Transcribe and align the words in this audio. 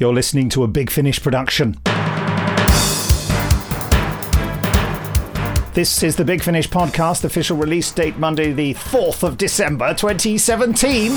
You're 0.00 0.14
listening 0.14 0.48
to 0.50 0.64
a 0.64 0.66
Big 0.66 0.88
Finish 0.88 1.22
production. 1.22 1.76
This 5.74 6.02
is 6.02 6.16
the 6.16 6.24
Big 6.24 6.42
Finish 6.42 6.70
podcast, 6.70 7.24
official 7.24 7.58
release 7.58 7.92
date 7.92 8.16
Monday, 8.16 8.54
the 8.54 8.72
4th 8.72 9.22
of 9.22 9.36
December 9.36 9.92
2017. 9.92 11.10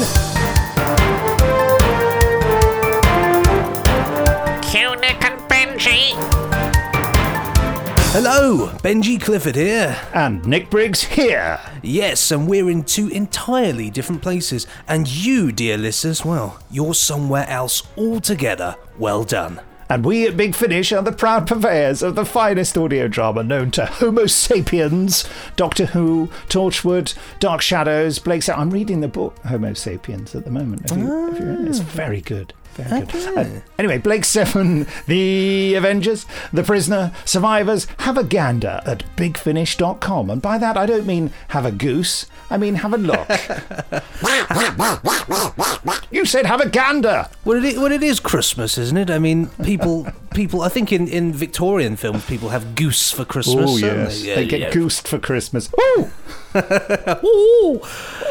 Cue 4.70 4.92
and 4.92 5.40
Benji. 5.48 6.53
Hello, 8.14 8.68
Benji 8.84 9.20
Clifford 9.20 9.56
here. 9.56 10.00
And 10.14 10.46
Nick 10.46 10.70
Briggs 10.70 11.02
here. 11.02 11.60
Yes, 11.82 12.30
and 12.30 12.48
we're 12.48 12.70
in 12.70 12.84
two 12.84 13.08
entirely 13.08 13.90
different 13.90 14.22
places. 14.22 14.68
And 14.88 15.08
you, 15.08 15.52
dear 15.52 15.80
listeners, 15.80 16.24
well, 16.24 16.60
you're 16.70 16.94
somewhere 16.94 17.48
else 17.50 17.82
altogether. 17.98 18.76
Well 19.00 19.24
done. 19.24 19.62
And 19.90 20.06
we 20.06 20.28
at 20.28 20.38
Big 20.38 20.54
Finish 20.54 20.92
are 20.92 21.02
the 21.02 21.12
proud 21.12 21.48
purveyors 21.48 22.04
of 22.04 22.14
the 22.14 22.24
finest 22.24 22.78
audio 22.78 23.08
drama 23.08 23.42
known 23.42 23.72
to 23.72 23.88
Homo 23.88 24.28
sapiens, 24.28 25.28
Doctor 25.56 25.88
Who, 25.88 26.30
Torchwood, 26.50 27.16
Dark 27.40 27.62
Shadows, 27.62 28.20
Blake's. 28.20 28.48
I'm 28.48 28.70
reading 28.70 29.02
the 29.02 29.08
book 29.08 29.40
Homo 29.40 29.74
sapiens 29.74 30.36
at 30.36 30.46
the 30.46 30.52
moment. 30.52 30.88
Have 30.92 31.00
you, 31.00 31.08
have 31.08 31.40
you- 31.40 31.66
it's 31.68 31.80
ah. 31.80 31.84
very 31.84 32.22
good. 32.22 32.54
Very 32.76 33.06
good. 33.06 33.38
Uh, 33.38 33.62
anyway, 33.78 33.98
Blake 33.98 34.26
Seven, 34.26 34.88
The 35.08 35.76
Avengers, 35.76 36.26
The 36.52 36.64
Prisoner, 36.64 37.14
Survivors, 37.26 37.88
have 38.00 38.18
a 38.18 38.24
gander 38.24 38.82
at 38.86 39.04
bigfinish.com. 39.16 40.30
And 40.30 40.42
by 40.42 40.58
that, 40.58 40.78
I 40.78 40.86
don't 40.86 41.06
mean 41.06 41.32
have 41.50 41.66
a 41.66 41.72
goose, 41.72 42.26
I 42.50 42.58
mean 42.58 42.76
have 42.76 42.94
a 42.94 42.98
look. 42.98 43.28
you 46.12 46.26
said 46.26 46.46
have 46.46 46.62
a 46.62 46.70
gander. 46.70 47.28
Well, 47.46 47.64
it, 47.64 47.78
well, 47.78 47.92
it 47.92 48.04
is 48.04 48.20
Christmas, 48.20 48.78
isn't 48.78 48.98
it? 48.98 49.10
I 49.10 49.20
mean, 49.20 49.48
people, 49.64 50.08
people. 50.34 50.62
I 50.62 50.70
think 50.70 50.92
in, 50.92 51.08
in 51.08 51.34
Victorian 51.34 51.96
films, 51.96 52.26
people 52.26 52.50
have 52.50 52.76
goose 52.76 53.12
for 53.12 53.26
Christmas. 53.26 53.70
Oh, 53.70 53.78
yes. 53.78 54.24
Yeah, 54.24 54.36
they 54.36 54.48
get 54.48 54.62
yeah. 54.62 54.72
goosed 54.72 55.08
for 55.08 55.20
Christmas. 55.20 55.70
Ooh! 55.98 56.10
Ooh. 57.26 57.82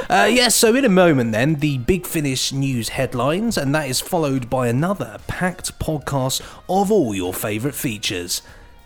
Uh, 0.08 0.28
yes, 0.30 0.54
so 0.54 0.74
in 0.74 0.84
a 0.84 0.88
moment 0.88 1.32
then, 1.32 1.56
the 1.56 1.78
Big 1.78 2.06
Finish 2.06 2.52
news 2.52 2.90
headlines, 2.90 3.56
and 3.56 3.74
that 3.74 3.88
is 3.88 4.00
followed 4.00 4.31
by 4.40 4.68
another 4.68 5.18
packed 5.26 5.78
podcast 5.78 6.40
of 6.68 6.90
all 6.90 7.14
your 7.14 7.34
favourite 7.34 7.74
features. 7.74 8.42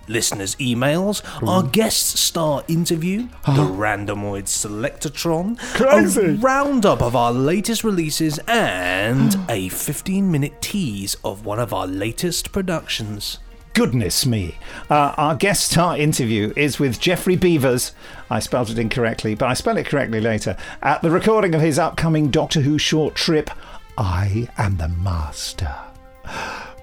Listeners' 0.09 0.55
emails, 0.57 1.21
our 1.47 1.63
guest 1.65 2.17
star 2.17 2.63
interview, 2.69 3.29
the 3.45 3.63
Randomoid 3.67 4.45
Selectortron, 4.45 5.59
Crazy. 5.75 6.21
a 6.21 6.33
roundup 6.35 7.03
of 7.03 7.17
our 7.17 7.33
latest 7.33 7.83
releases, 7.83 8.39
and 8.47 9.37
a 9.49 9.69
15 9.69 10.31
minute 10.31 10.61
tease 10.63 11.17
of 11.25 11.45
one 11.45 11.59
of 11.59 11.73
our 11.73 11.87
latest 11.89 12.53
productions. 12.53 13.39
Goodness 13.75 14.25
me. 14.25 14.57
Uh, 14.89 15.13
our 15.19 15.35
guest 15.35 15.71
star 15.73 15.99
interview 15.99 16.51
is 16.57 16.79
with 16.79 16.99
Geoffrey 16.99 17.37
Beevers. 17.37 17.93
I 18.31 18.39
spelled 18.39 18.71
it 18.71 18.79
incorrectly, 18.79 19.35
but 19.35 19.51
I 19.51 19.55
spell 19.55 19.77
it 19.77 19.87
correctly 19.87 20.21
later. 20.21 20.57
At 20.83 21.03
the 21.03 21.11
recording 21.11 21.55
of 21.55 21.61
his 21.61 21.79
upcoming 21.79 22.31
Doctor 22.31 22.63
Who 22.63 22.79
short 22.79 23.15
trip, 23.15 23.51
I 23.99 24.49
Am 24.59 24.77
the 24.77 24.89
Master. 24.89 25.75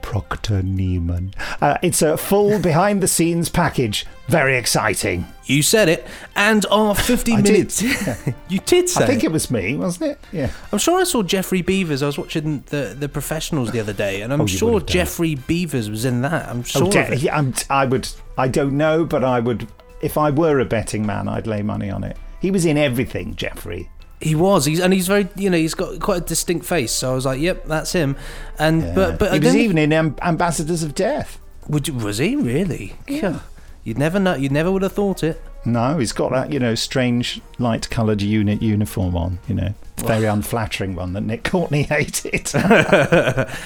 Proctor 0.01 0.61
Neiman. 0.61 1.33
Uh, 1.61 1.77
it's 1.81 2.01
a 2.01 2.17
full 2.17 2.59
behind 2.61 3.01
the 3.01 3.07
scenes 3.07 3.49
package. 3.49 4.05
Very 4.27 4.57
exciting. 4.57 5.25
You 5.45 5.63
said 5.63 5.89
it, 5.89 6.05
and 6.35 6.65
our 6.69 6.93
15 6.93 7.35
I 7.37 7.41
did. 7.41 7.51
minutes. 7.53 7.81
you 8.49 8.59
did 8.59 8.89
say 8.89 9.03
I 9.03 9.07
think 9.07 9.23
it 9.23 9.31
was 9.31 9.49
me, 9.49 9.75
wasn't 9.75 10.11
it? 10.11 10.19
Yeah. 10.31 10.51
I'm 10.71 10.77
sure 10.79 10.99
I 10.99 11.03
saw 11.03 11.23
Geoffrey 11.23 11.63
Beevers. 11.63 12.03
I 12.03 12.05
was 12.07 12.17
watching 12.17 12.63
the 12.67 12.95
the 12.97 13.09
professionals 13.09 13.71
the 13.71 13.79
other 13.79 13.93
day, 13.93 14.21
and 14.21 14.31
I'm 14.33 14.41
Oh, 14.41 14.45
sure 14.45 14.73
would 14.73 14.81
have 14.83 14.87
done. 14.87 14.93
Geoffrey 14.93 15.35
Beevers 15.35 15.89
was 15.89 16.05
in 16.05 16.21
that. 16.21 16.49
I'm 16.49 16.63
sure. 16.63 16.83
Oh, 16.87 16.91
de- 16.91 17.13
it. 17.13 17.19
yeah, 17.19 17.37
I'm, 17.37 17.53
I 17.69 17.85
would. 17.85 18.07
I 18.37 18.47
don't 18.49 18.77
know, 18.77 19.05
but 19.05 19.23
I 19.23 19.39
would. 19.39 19.67
If 20.01 20.17
I 20.17 20.31
were 20.31 20.59
a 20.59 20.65
betting 20.65 21.05
man, 21.05 21.27
I'd 21.29 21.47
lay 21.47 21.61
money 21.61 21.89
on 21.89 22.03
it. 22.03 22.17
He 22.41 22.51
was 22.51 22.65
in 22.65 22.77
everything, 22.77 23.35
Geoffrey. 23.35 23.89
He 24.23 24.35
was. 24.35 24.65
He's 24.65 24.79
and 24.79 24.93
he's 24.93 25.07
very. 25.07 25.27
You 25.35 25.49
know, 25.49 25.57
he's 25.57 25.73
got 25.73 25.99
quite 25.99 26.17
a 26.21 26.25
distinct 26.25 26.65
face. 26.65 26.91
So 26.91 27.11
I 27.11 27.15
was 27.15 27.25
like, 27.25 27.39
"Yep, 27.41 27.65
that's 27.65 27.91
him." 27.91 28.15
And 28.57 28.95
but 28.95 29.19
but 29.19 29.33
he 29.33 29.39
was 29.39 29.55
even 29.55 29.77
in 29.77 29.91
Am- 29.91 30.15
Ambassadors 30.21 30.81
of 30.81 30.95
Death. 30.95 31.39
Would 31.67 31.89
was 31.89 32.17
he 32.17 32.35
really? 32.35 32.95
Yeah. 33.07 33.39
You'd 33.83 33.97
never 33.97 34.19
know. 34.19 34.35
You 34.35 34.47
never 34.49 34.71
would 34.71 34.81
have 34.81 34.93
thought 34.93 35.23
it. 35.23 35.41
No, 35.65 35.97
he's 35.97 36.13
got 36.13 36.31
that, 36.31 36.51
you 36.53 36.59
know, 36.59 36.75
strange 36.75 37.41
light-coloured 37.59 38.21
unit 38.21 38.61
uniform 38.61 39.15
on. 39.15 39.39
You 39.47 39.55
know, 39.55 39.73
very 39.97 40.25
unflattering 40.25 40.95
one 40.95 41.13
that 41.13 41.21
Nick 41.21 41.43
Courtney 41.43 41.83
hated. 41.89 42.51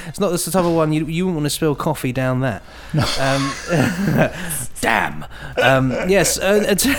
It's 0.07 0.19
not 0.19 0.29
the 0.31 0.51
type 0.51 0.63
of 0.65 0.73
one 0.73 0.93
you 0.93 1.05
you 1.05 1.25
wouldn't 1.25 1.37
want 1.41 1.45
to 1.45 1.49
spill 1.49 1.75
coffee 1.75 2.11
down 2.11 2.41
that. 2.41 2.61
Um, 3.19 3.51
damn. 4.81 5.25
Um, 5.61 5.91
yes. 6.09 6.37
Uh, 6.39 6.63
and, 6.67 6.79
t- 6.79 6.93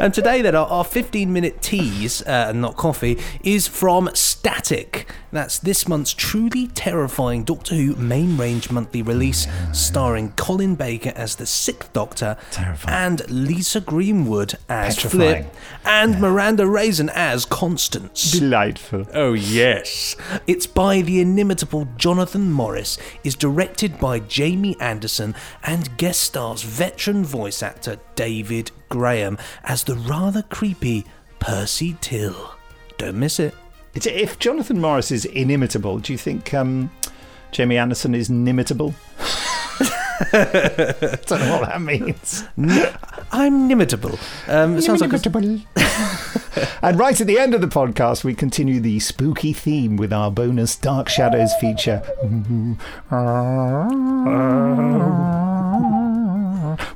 and 0.00 0.12
today, 0.14 0.42
then, 0.42 0.54
our, 0.54 0.66
our 0.66 0.84
15 0.84 1.32
minute 1.32 1.60
tease, 1.62 2.22
uh, 2.22 2.46
and 2.48 2.60
not 2.60 2.76
coffee, 2.76 3.18
is 3.42 3.66
from 3.68 4.10
Static. 4.14 5.10
That's 5.30 5.58
this 5.58 5.86
month's 5.88 6.12
truly 6.14 6.68
terrifying 6.68 7.44
Doctor 7.44 7.74
Who 7.74 7.94
main 7.96 8.36
range 8.36 8.70
monthly 8.70 9.02
release, 9.02 9.46
starring 9.72 10.32
Colin 10.32 10.74
Baker 10.74 11.12
as 11.14 11.36
the 11.36 11.46
Sixth 11.46 11.92
Doctor, 11.92 12.36
Terrifying. 12.50 12.94
and 12.96 13.30
Lisa 13.30 13.80
Greenwood 13.80 14.54
as 14.68 14.96
Petrifying. 14.96 15.44
Flip, 15.44 15.54
and 15.84 16.20
Miranda 16.20 16.66
Raison 16.66 17.10
as 17.14 17.44
Constance. 17.44 18.32
Delightful. 18.48 19.06
Oh, 19.12 19.34
yes. 19.34 20.16
It's 20.46 20.66
by 20.66 21.02
the 21.02 21.20
inimitable 21.20 21.86
Jonathan 21.98 22.50
Morris, 22.50 22.96
is 23.22 23.34
directed 23.34 23.98
by 24.00 24.20
Jamie 24.20 24.74
Anderson, 24.80 25.34
and 25.64 25.94
guest 25.98 26.20
stars 26.22 26.62
veteran 26.62 27.26
voice 27.26 27.62
actor 27.62 27.98
David 28.14 28.70
Graham 28.88 29.36
as 29.64 29.84
the 29.84 29.96
rather 29.96 30.40
creepy 30.40 31.04
Percy 31.40 31.98
Till. 32.00 32.54
Don't 32.96 33.18
miss 33.18 33.38
it. 33.38 33.54
It's, 33.92 34.06
if 34.06 34.38
Jonathan 34.38 34.80
Morris 34.80 35.10
is 35.12 35.26
inimitable, 35.26 35.98
do 35.98 36.14
you 36.14 36.18
think 36.18 36.54
um, 36.54 36.90
Jamie 37.52 37.76
Anderson 37.76 38.14
is 38.14 38.30
nimitable? 40.20 41.18
don't 41.26 41.40
know 41.40 41.58
what 41.60 41.68
that 41.68 41.80
means. 41.80 42.44
I'm 43.32 43.68
nimitable. 43.68 44.18
Um, 44.48 44.76
it 44.76 44.82
sounds 44.82 45.00
like 45.00 45.12
a, 45.12 45.18
and 46.82 46.98
right 46.98 47.20
at 47.20 47.26
the 47.26 47.38
end 47.38 47.54
of 47.54 47.60
the 47.60 47.66
podcast, 47.68 48.24
we 48.24 48.34
continue 48.34 48.80
the 48.80 48.98
spooky 49.00 49.52
theme 49.52 49.96
with 49.96 50.12
our 50.12 50.30
bonus 50.30 50.76
Dark 50.76 51.08
Shadows 51.08 51.52
feature. 51.60 52.02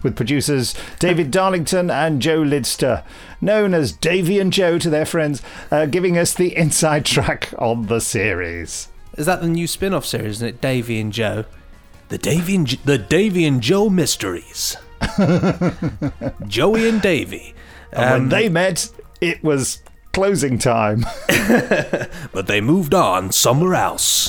With 0.03 0.17
producers 0.17 0.75
David 0.99 1.31
Darlington 1.31 1.91
and 1.91 2.21
Joe 2.23 2.41
Lidster, 2.41 3.05
known 3.41 3.75
as 3.75 3.93
Davy 3.93 4.39
and 4.41 4.53
Joe 4.53 4.79
to 4.79 4.91
their 4.91 5.07
friends, 5.07 5.43
uh, 5.71 5.87
giving 5.87 6.19
us 6.19 6.35
the 6.35 6.57
inside 6.57 7.05
track 7.05 7.53
on 7.59 7.87
the 7.87 8.01
series. 8.01 8.89
is 9.17 9.27
that 9.27 9.41
the 9.41 9.49
new 9.49 9.67
spin-off 9.67 10.07
series, 10.07 10.37
isn't 10.37 10.49
it? 10.49 10.61
Davy 10.61 11.01
and 11.01 11.13
Joe. 11.13 11.45
The 12.13 12.19
Davy 12.19 12.57
and, 12.57 12.67
J- 12.67 12.79
the 12.85 12.99
Davy 12.99 13.47
and 13.47 13.63
Joe 13.63 13.89
Mysteries. 13.89 14.77
Joey 16.47 16.87
and 16.87 17.01
Davy. 17.01 17.55
And 17.91 18.11
when 18.11 18.29
they 18.29 18.51
met, 18.51 18.91
it 19.23 19.43
was 19.43 19.83
closing 20.13 20.59
time. 20.59 21.07
but 22.31 22.49
they 22.49 22.61
moved 22.61 22.93
on 22.93 23.33
somewhere 23.33 23.75
else. 23.77 24.29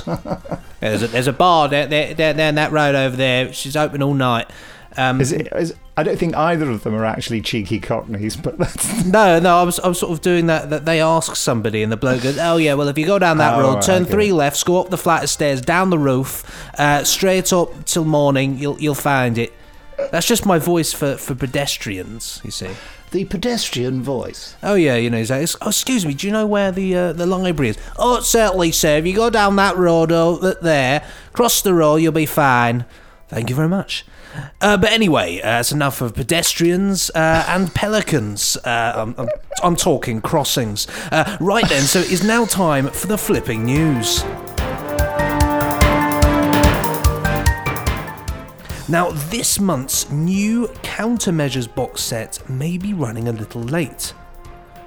there's, 0.80 1.04
a, 1.04 1.08
there's 1.08 1.28
a 1.28 1.34
bar 1.34 1.68
there, 1.68 1.86
there, 1.86 2.14
there, 2.14 2.34
down 2.34 2.56
that 2.56 2.72
road 2.72 2.96
over 2.96 3.18
there. 3.18 3.52
She's 3.52 3.76
open 3.76 4.02
all 4.02 4.14
night. 4.14 4.50
Um, 4.96 5.20
Is 5.20 5.34
it, 5.34 5.50
is, 5.52 5.76
I 5.96 6.02
don't 6.04 6.18
think 6.18 6.36
either 6.36 6.70
of 6.72 6.84
them 6.84 6.96
are 6.96 7.06
actually 7.06 7.42
cheeky 7.42 7.80
cockneys, 7.80 8.36
but 8.36 8.58
that's 8.58 9.06
no, 9.06 9.40
no, 9.40 9.58
I 9.60 9.64
was, 9.64 9.80
I 9.80 9.88
was 9.88 10.00
sort 10.00 10.12
of 10.12 10.22
doing 10.22 10.48
that. 10.48 10.70
That 10.72 10.86
they 10.86 11.00
ask 11.00 11.36
somebody, 11.36 11.84
and 11.84 11.92
the 11.92 11.98
bloke 11.98 12.24
goes, 12.24 12.38
"Oh 12.40 12.58
yeah, 12.58 12.74
well 12.74 12.88
if 12.88 12.98
you 12.98 13.06
go 13.06 13.20
down 13.20 13.38
that 13.38 13.56
Oh, 13.58 13.62
road, 13.62 13.74
right, 13.76 13.84
turn 13.84 14.02
okay. 14.04 14.12
three 14.12 14.32
lefts, 14.32 14.64
go 14.64 14.80
up 14.82 14.90
the 14.90 14.98
flight 14.98 15.24
of 15.24 15.30
stairs, 15.30 15.62
down 15.62 15.92
the 15.92 16.00
roof, 16.00 16.44
uh, 16.80 17.04
straight 17.04 17.54
up 17.54 17.86
till 17.86 18.06
morning. 18.06 18.58
You'll 18.58 18.80
you'll 18.80 18.96
find 18.96 19.38
it." 19.38 19.54
That's 20.12 20.26
just 20.26 20.46
my 20.46 20.58
voice 20.58 20.92
for, 20.92 21.16
for 21.18 21.36
pedestrians. 21.36 22.42
You 22.44 22.50
see. 22.50 22.72
the 23.12 23.26
pedestrian 23.26 24.02
voice. 24.02 24.56
Oh 24.64 24.74
yeah, 24.74 24.96
you 24.96 25.12
know. 25.12 25.20
He's 25.20 25.30
like, 25.30 25.48
oh, 25.62 25.68
excuse 25.70 26.04
me. 26.04 26.16
Do 26.16 26.26
you 26.26 26.34
know 26.34 26.48
where 26.48 26.72
the 26.72 26.96
uh, 26.96 27.14
the 27.14 27.28
library 27.28 27.70
is? 27.70 27.78
Oh, 27.98 28.20
certainly, 28.22 28.72
sir. 28.72 28.98
If 28.98 29.06
you 29.06 29.14
go 29.16 29.30
down 29.30 29.56
that 29.58 29.78
road 29.78 30.12
over 30.12 30.56
there, 30.60 31.06
cross 31.34 31.62
the 31.62 31.76
road, 31.76 31.98
you'll 31.98 32.12
be 32.12 32.26
fine. 32.26 32.86
Thank 33.28 33.52
you 33.52 33.56
very 33.56 33.70
much. 33.70 34.04
Uh, 34.62 34.78
but 34.78 34.92
anyway, 34.92 35.40
uh, 35.40 35.44
that's 35.44 35.72
enough 35.72 36.02
of 36.02 36.16
pedestrians 36.16 37.10
uh, 37.12 37.46
and 37.48 37.74
pelicans. 37.74 38.58
Uh, 38.58 38.94
I'm, 38.96 39.16
I'm, 39.18 39.30
I'm 39.64 39.76
talking 39.76 40.22
crossings. 40.22 40.88
Uh, 41.12 41.38
right 41.40 41.68
then, 41.70 41.84
so 41.84 42.00
it 42.00 42.12
is 42.12 42.24
now 42.24 42.46
time 42.46 42.88
for 42.90 43.08
the 43.08 43.18
flipping 43.18 43.66
news. 43.66 44.24
Now, 48.90 49.12
this 49.30 49.60
month's 49.60 50.12
new 50.12 50.68
Countermeasures 50.84 51.74
box 51.74 52.02
set 52.02 52.48
may 52.50 52.78
be 52.78 52.94
running 52.94 53.28
a 53.28 53.32
little 53.32 53.62
late. 53.62 54.14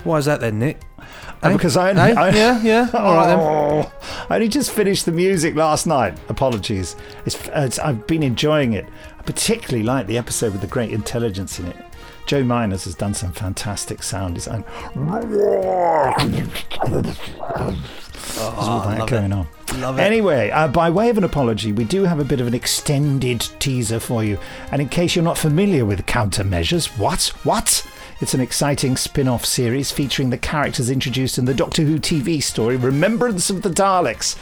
Why 0.04 0.18
is 0.18 0.26
that 0.26 0.40
then, 0.40 0.58
Nick? 0.58 0.80
Uh, 1.42 1.48
Eh? 1.48 1.52
because 1.54 1.76
I, 1.76 1.90
Eh? 1.90 2.14
I 2.16 2.30
yeah, 2.30 2.62
yeah. 2.62 2.90
All 2.94 3.14
right 3.14 3.26
then. 3.26 3.38
Oh, 3.40 3.92
I 4.30 4.34
only 4.36 4.48
just 4.48 4.70
finished 4.70 5.06
the 5.06 5.12
music 5.12 5.56
last 5.56 5.86
night. 5.86 6.16
Apologies. 6.28 6.94
It's, 7.24 7.36
it's, 7.48 7.78
I've 7.78 8.06
been 8.06 8.22
enjoying 8.22 8.74
it. 8.74 8.86
I 9.26 9.32
particularly 9.32 9.82
like 9.82 10.06
the 10.06 10.18
episode 10.18 10.52
with 10.52 10.60
the 10.60 10.68
great 10.68 10.92
intelligence 10.92 11.58
in 11.58 11.66
it. 11.66 11.76
Joe 12.26 12.44
Meiners 12.44 12.84
has 12.84 12.94
done 12.94 13.12
some 13.12 13.32
fantastic 13.32 14.04
sound 14.04 14.36
design. 14.36 14.64
There's 18.36 18.58
all 18.68 18.80
that 18.80 18.98
love 19.00 19.08
going 19.08 19.32
it. 19.32 19.34
on. 19.34 19.48
Love 19.80 19.98
it. 19.98 20.02
Anyway, 20.02 20.50
uh, 20.50 20.68
by 20.68 20.90
way 20.90 21.08
of 21.08 21.18
an 21.18 21.24
apology, 21.24 21.72
we 21.72 21.82
do 21.82 22.04
have 22.04 22.20
a 22.20 22.24
bit 22.24 22.40
of 22.40 22.46
an 22.46 22.54
extended 22.54 23.40
teaser 23.58 23.98
for 23.98 24.22
you. 24.22 24.38
And 24.70 24.80
in 24.80 24.88
case 24.88 25.16
you're 25.16 25.24
not 25.24 25.38
familiar 25.38 25.84
with 25.84 26.06
Countermeasures, 26.06 26.96
what? 26.96 27.32
What? 27.42 27.84
It's 28.20 28.32
an 28.32 28.40
exciting 28.40 28.96
spin 28.96 29.26
off 29.26 29.44
series 29.44 29.90
featuring 29.90 30.30
the 30.30 30.38
characters 30.38 30.88
introduced 30.88 31.36
in 31.36 31.46
the 31.46 31.54
Doctor 31.54 31.82
Who 31.82 31.98
TV 31.98 32.40
story 32.40 32.76
Remembrance 32.76 33.50
of 33.50 33.62
the 33.62 33.70
Daleks. 33.70 34.36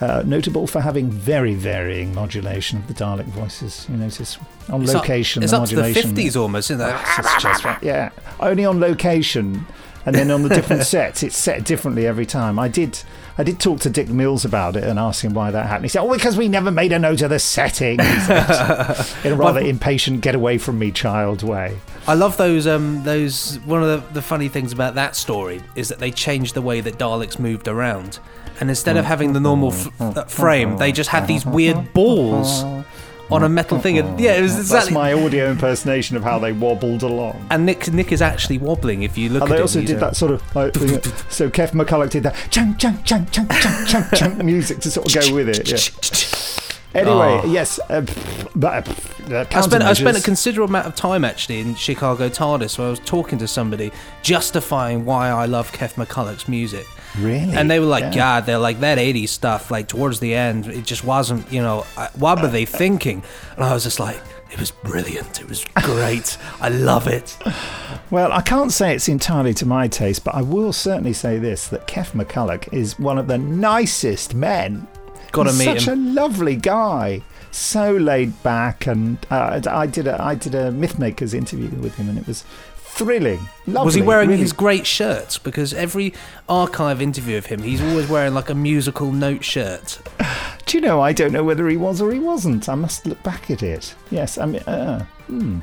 Uh, 0.00 0.22
notable 0.24 0.68
for 0.68 0.80
having 0.80 1.10
very 1.10 1.54
varying 1.54 2.14
modulation 2.14 2.78
of 2.78 2.86
the 2.86 2.94
Dalek 2.94 3.24
voices. 3.26 3.84
You 3.90 3.96
notice 3.96 4.38
on 4.68 4.82
It's 4.82 4.94
up- 4.94 5.02
location, 5.02 5.42
it's 5.42 5.50
the 5.50 5.58
up 5.60 5.68
to 5.68 5.74
the 5.74 5.82
50s 5.82 6.36
almost, 6.36 6.70
isn't 6.70 6.88
it? 6.88 6.96
Just. 7.40 7.64
Yeah, 7.82 8.10
only 8.38 8.64
on 8.64 8.78
location, 8.78 9.66
and 10.06 10.14
then 10.14 10.30
on 10.30 10.44
the 10.44 10.50
different 10.50 10.84
sets, 10.94 11.24
it's 11.24 11.36
set 11.36 11.64
differently 11.64 12.06
every 12.06 12.26
time. 12.26 12.60
I 12.60 12.68
did, 12.68 13.00
I 13.38 13.42
did 13.42 13.58
talk 13.58 13.80
to 13.80 13.90
Dick 13.90 14.08
Mills 14.08 14.44
about 14.44 14.76
it 14.76 14.84
and 14.84 15.00
ask 15.00 15.24
him 15.24 15.34
why 15.34 15.50
that 15.50 15.66
happened. 15.66 15.86
He 15.86 15.88
said, 15.88 16.02
"Oh, 16.02 16.12
because 16.14 16.36
we 16.36 16.46
never 16.46 16.70
made 16.70 16.92
a 16.92 16.98
note 17.00 17.22
of 17.22 17.30
the 17.30 17.40
setting." 17.40 17.98
In 19.24 19.32
a 19.32 19.36
rather 19.36 19.58
impatient, 19.60 20.20
get 20.20 20.36
away 20.36 20.58
from 20.58 20.78
me, 20.78 20.92
child 20.92 21.42
way. 21.42 21.76
I 22.06 22.14
love 22.14 22.36
those. 22.36 22.68
Um, 22.68 23.02
those 23.02 23.58
one 23.64 23.82
of 23.82 23.88
the, 24.08 24.14
the 24.14 24.22
funny 24.22 24.46
things 24.48 24.72
about 24.72 24.94
that 24.94 25.16
story 25.16 25.60
is 25.74 25.88
that 25.88 25.98
they 25.98 26.12
changed 26.12 26.54
the 26.54 26.62
way 26.62 26.80
that 26.82 26.98
Daleks 26.98 27.38
moved 27.40 27.66
around, 27.66 28.20
and 28.60 28.68
instead 28.70 28.96
of 28.96 29.04
having 29.04 29.32
the 29.32 29.40
normal 29.40 29.72
f- 29.72 30.00
uh, 30.00 30.24
frame, 30.24 30.76
they 30.78 30.92
just 30.92 31.10
had 31.10 31.26
these 31.26 31.44
weird 31.46 31.92
balls 31.92 32.62
on 33.30 33.44
a 33.44 33.48
metal 33.48 33.78
thing. 33.78 33.98
And, 33.98 34.18
yeah, 34.18 34.34
it 34.36 34.42
was 34.42 34.68
That's 34.70 34.90
my 34.90 35.12
audio 35.12 35.50
impersonation 35.50 36.16
of 36.16 36.22
how 36.24 36.38
they 36.38 36.52
wobbled 36.52 37.02
along. 37.02 37.46
and 37.50 37.66
Nick 37.66 37.92
Nick 37.92 38.10
is 38.10 38.22
actually 38.22 38.58
wobbling 38.58 39.02
if 39.02 39.18
you 39.18 39.28
look 39.28 39.42
And 39.42 39.52
at 39.52 39.56
they 39.56 39.60
also 39.62 39.80
did 39.82 39.96
uh, 39.96 40.00
that 40.00 40.16
sort 40.16 40.32
of 40.32 40.56
like, 40.56 40.74
so 41.30 41.50
Keff 41.50 41.72
McCulloch 41.72 42.10
did 42.10 42.22
that 42.22 42.34
chunk 42.50 42.78
chunk 42.78 43.04
chunk 43.04 43.30
chunk 43.30 43.50
chunk 43.52 43.86
chunk 43.88 44.06
chunk 44.14 44.42
music 44.44 44.78
to 44.80 44.90
sort 44.90 45.14
of 45.14 45.22
go 45.28 45.34
with 45.34 45.48
it. 45.50 45.68
Yeah. 45.70 45.78
Anyway, 46.94 47.40
Oh. 47.44 47.46
yes, 47.46 47.78
uh, 47.90 48.00
but, 48.56 48.88
uh, 49.30 49.44
I 49.52 49.60
spent 49.60 49.84
I 49.84 49.92
spent 49.92 50.16
a 50.16 50.22
considerable 50.22 50.70
amount 50.70 50.86
of 50.86 50.94
time 50.96 51.22
actually 51.22 51.60
in 51.60 51.74
Chicago 51.74 52.30
TARDIS 52.30 52.78
where 52.78 52.86
I 52.86 52.90
was 52.90 52.98
talking 53.00 53.38
to 53.40 53.46
somebody 53.46 53.92
justifying 54.22 55.04
why 55.04 55.28
I 55.28 55.44
love 55.44 55.70
Keff 55.70 55.96
McCulloch's 55.96 56.48
music. 56.48 56.86
Really? 57.20 57.54
And 57.54 57.70
they 57.70 57.80
were 57.80 57.86
like, 57.86 58.04
Yeah. 58.04 58.14
God, 58.14 58.46
they're 58.46 58.58
like 58.58 58.80
that 58.80 58.98
80s 58.98 59.28
stuff, 59.28 59.70
like 59.70 59.88
towards 59.88 60.20
the 60.20 60.34
end, 60.34 60.66
it 60.66 60.84
just 60.84 61.04
wasn't, 61.04 61.50
you 61.52 61.60
know, 61.62 61.82
what 62.16 62.40
were 62.40 62.48
they 62.48 62.64
thinking? 62.64 63.22
And 63.56 63.64
I 63.64 63.72
was 63.74 63.84
just 63.84 64.00
like, 64.00 64.20
it 64.50 64.58
was 64.58 64.70
brilliant. 64.70 65.40
It 65.40 65.48
was 65.48 65.64
great. 65.82 66.38
I 66.60 66.68
love 66.68 67.06
it. 67.06 67.36
Well, 68.10 68.32
I 68.32 68.40
can't 68.40 68.72
say 68.72 68.94
it's 68.94 69.06
entirely 69.10 69.52
to 69.52 69.66
my 69.66 69.86
taste, 69.86 70.24
but 70.24 70.34
I 70.34 70.40
will 70.40 70.72
certainly 70.72 71.12
say 71.12 71.38
this: 71.38 71.68
that 71.68 71.86
Keff 71.86 72.14
McCulloch 72.14 72.72
is 72.72 72.98
one 72.98 73.18
of 73.18 73.26
the 73.26 73.36
nicest 73.36 74.34
men. 74.34 74.88
Gotta 75.30 75.50
He's 75.50 75.58
meet 75.58 75.64
such 75.80 75.88
him. 75.88 75.92
a 75.92 76.12
lovely 76.12 76.56
guy, 76.56 77.20
so 77.50 77.92
laid 77.96 78.42
back, 78.42 78.86
and 78.86 79.18
uh, 79.30 79.60
I 79.68 79.86
did 79.86 80.06
a 80.06 80.18
I 80.22 80.36
did 80.36 80.54
a 80.54 80.70
Mythmakers 80.72 81.34
interview 81.34 81.68
with 81.82 81.96
him, 81.96 82.08
and 82.08 82.16
it 82.16 82.26
was 82.26 82.44
thrilling. 82.98 83.40
Lovely, 83.66 83.84
was 83.84 83.94
he 83.94 84.02
wearing 84.02 84.28
really 84.28 84.40
his 84.40 84.52
great 84.52 84.86
shirts? 84.86 85.38
Because 85.38 85.72
every 85.72 86.12
archive 86.48 87.00
interview 87.00 87.38
of 87.38 87.46
him, 87.46 87.62
he's 87.62 87.80
always 87.80 88.08
wearing 88.08 88.34
like 88.34 88.50
a 88.50 88.54
musical 88.54 89.12
note 89.12 89.44
shirt. 89.44 90.00
Do 90.66 90.76
you 90.76 90.82
know? 90.82 91.00
I 91.00 91.12
don't 91.12 91.32
know 91.32 91.44
whether 91.44 91.68
he 91.68 91.76
was 91.76 92.02
or 92.02 92.12
he 92.12 92.18
wasn't. 92.18 92.68
I 92.68 92.74
must 92.74 93.06
look 93.06 93.22
back 93.22 93.50
at 93.50 93.62
it. 93.62 93.94
Yes, 94.10 94.36
I 94.36 94.46
mean, 94.46 94.62
uh, 94.62 95.04
hmm. 95.28 95.60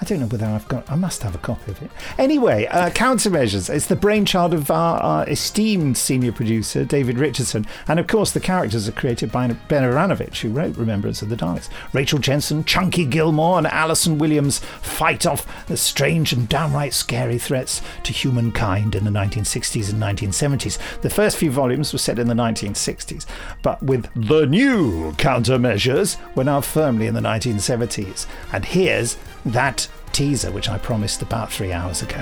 I 0.00 0.04
don't 0.06 0.20
know 0.20 0.26
whether 0.26 0.46
I've 0.46 0.66
got. 0.66 0.90
I 0.90 0.94
must 0.94 1.22
have 1.24 1.34
a 1.34 1.38
copy 1.38 1.70
of 1.70 1.82
it. 1.82 1.90
Anyway, 2.16 2.66
uh, 2.66 2.88
countermeasures. 2.88 3.68
It's 3.68 3.86
the 3.86 3.96
brainchild 3.96 4.54
of 4.54 4.70
our, 4.70 4.98
our 4.98 5.28
esteemed 5.28 5.98
senior 5.98 6.32
producer 6.32 6.86
David 6.86 7.18
Richardson, 7.18 7.66
and 7.86 8.00
of 8.00 8.06
course 8.06 8.30
the 8.30 8.40
characters 8.40 8.88
are 8.88 8.92
created 8.92 9.30
by 9.30 9.46
Ben 9.68 9.82
Aaronovitch, 9.82 10.40
who 10.40 10.48
wrote 10.48 10.76
Remembrance 10.78 11.20
of 11.20 11.28
the 11.28 11.36
Daleks. 11.36 11.68
Rachel 11.92 12.18
Jensen, 12.18 12.64
Chunky 12.64 13.04
Gilmore, 13.04 13.58
and 13.58 13.66
Alison 13.66 14.16
Williams 14.16 14.60
fight 14.80 15.26
off 15.26 15.66
the 15.66 15.76
strange 15.76 16.32
and 16.32 16.48
downright 16.48 16.94
scary 16.94 17.36
threats 17.36 17.82
to 18.04 18.12
humankind 18.12 18.94
in 18.94 19.04
the 19.04 19.10
1960s 19.10 19.90
and 19.90 20.02
1970s. 20.02 20.78
The 21.02 21.10
first 21.10 21.36
few 21.36 21.50
volumes 21.50 21.92
were 21.92 21.98
set 21.98 22.18
in 22.18 22.26
the 22.26 22.34
1960s, 22.34 23.26
but 23.62 23.82
with 23.82 24.08
the 24.14 24.46
new 24.46 25.12
countermeasures, 25.12 26.16
we're 26.34 26.44
now 26.44 26.62
firmly 26.62 27.06
in 27.06 27.12
the 27.14 27.20
1970s. 27.20 28.26
And 28.50 28.64
here's 28.64 29.18
that 29.46 29.88
teaser, 30.12 30.50
which 30.50 30.68
I 30.68 30.78
promised 30.78 31.22
about 31.22 31.52
three 31.52 31.72
hours 31.72 32.02
ago. 32.02 32.20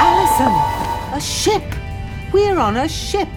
Alison, 0.00 0.52
a 1.16 1.20
ship. 1.20 1.62
We're 2.32 2.58
on 2.58 2.76
a 2.76 2.88
ship. 2.88 3.28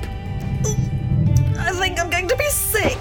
I 1.58 1.72
think 1.74 2.00
I'm 2.00 2.10
going 2.10 2.28
to 2.28 2.36
be 2.36 2.48
sick. 2.50 2.98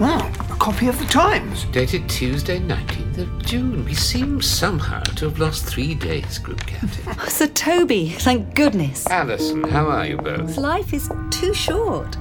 Ah, 0.00 0.30
a 0.50 0.56
copy 0.56 0.88
of 0.88 0.98
the 0.98 1.04
Times. 1.06 1.64
Dated 1.66 2.08
Tuesday, 2.08 2.58
19th 2.58 3.18
of 3.18 3.46
June. 3.46 3.84
We 3.84 3.94
seem 3.94 4.40
somehow 4.42 5.02
to 5.02 5.26
have 5.26 5.38
lost 5.38 5.64
three 5.66 5.94
days, 5.94 6.38
Group 6.38 6.64
Captain. 6.66 7.04
Oh, 7.06 7.26
Sir 7.28 7.46
Toby, 7.46 8.08
thank 8.10 8.54
goodness. 8.54 9.06
Alison, 9.06 9.62
how 9.64 9.86
are 9.86 10.06
you 10.06 10.16
both? 10.16 10.56
Life 10.56 10.92
is 10.92 11.08
too 11.30 11.54
short. 11.54 12.16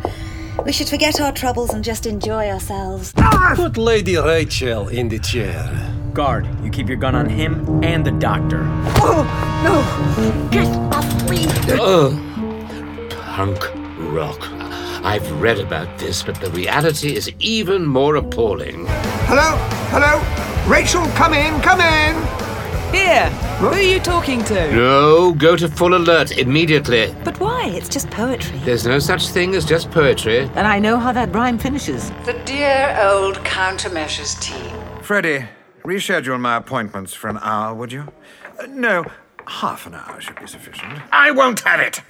We 0.66 0.72
should 0.72 0.88
forget 0.88 1.20
our 1.20 1.34
troubles 1.34 1.72
and 1.72 1.84
just 1.84 2.06
enjoy 2.06 2.50
ourselves. 2.50 3.14
Ah, 3.18 3.54
put 3.54 3.76
Lady 3.76 4.16
Rachel 4.16 4.88
in 4.88 5.10
the 5.10 5.20
chair. 5.20 5.94
Guard, 6.14 6.48
you 6.64 6.70
keep 6.70 6.88
your 6.88 6.96
gun 6.98 7.16
on 7.16 7.28
him 7.28 7.84
and 7.84 8.06
the 8.06 8.12
doctor. 8.12 8.64
Oh, 9.02 9.26
no! 9.62 10.50
Get 10.52 10.68
off, 10.94 11.30
we! 11.30 11.46
Punk 13.36 13.60
rock. 14.14 14.40
I've 15.04 15.30
read 15.42 15.60
about 15.60 15.98
this, 16.00 16.24
but 16.24 16.40
the 16.40 16.50
reality 16.52 17.14
is 17.14 17.30
even 17.40 17.86
more 17.86 18.16
appalling. 18.16 18.86
Hello? 19.28 19.58
Hello? 19.92 20.72
Rachel, 20.72 21.06
come 21.08 21.34
in, 21.34 21.60
come 21.62 21.82
in! 21.82 22.16
Here, 22.94 23.28
who 23.58 23.68
are 23.70 23.82
you 23.82 24.00
talking 24.00 24.44
to? 24.44 24.72
No, 24.76 25.34
go 25.34 25.56
to 25.56 25.68
full 25.68 25.96
alert 25.96 26.38
immediately. 26.38 27.14
But 27.24 27.40
why? 27.40 27.66
It's 27.74 27.90
just 27.90 28.08
poetry. 28.12 28.60
There's 28.60 28.86
no 28.86 29.00
such 29.00 29.30
thing 29.30 29.56
as 29.56 29.66
just 29.66 29.90
poetry. 29.90 30.42
And 30.54 30.68
I 30.68 30.78
know 30.78 30.98
how 31.00 31.12
that 31.12 31.34
rhyme 31.34 31.58
finishes. 31.58 32.12
The 32.26 32.40
dear 32.46 32.96
old 33.02 33.38
countermeasures 33.38 34.40
team. 34.40 34.72
Freddie, 35.02 35.46
reschedule 35.84 36.40
my 36.40 36.58
appointments 36.58 37.16
for 37.16 37.30
an 37.30 37.40
hour, 37.42 37.74
would 37.74 37.92
you? 37.92 38.14
Uh, 38.60 38.68
no, 38.68 39.06
half 39.48 39.88
an 39.88 39.96
hour 39.96 40.22
should 40.22 40.40
be 40.40 40.46
sufficient. 40.46 40.94
I 41.12 41.32
won't 41.32 41.62
have 41.62 41.80
it. 41.80 42.02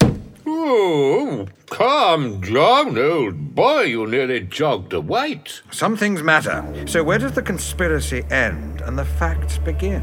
Oh, 0.46 1.46
calm 1.70 2.42
down, 2.42 2.98
old 2.98 3.54
boy. 3.54 3.84
You 3.84 4.06
nearly 4.06 4.40
jogged 4.40 4.92
a 4.92 5.00
white. 5.00 5.62
Some 5.70 5.96
things 5.96 6.22
matter. 6.22 6.62
So 6.86 7.02
where 7.02 7.18
does 7.18 7.32
the 7.32 7.40
conspiracy 7.40 8.22
end 8.30 8.82
and 8.82 8.98
the 8.98 9.06
facts 9.06 9.56
begin? 9.56 10.02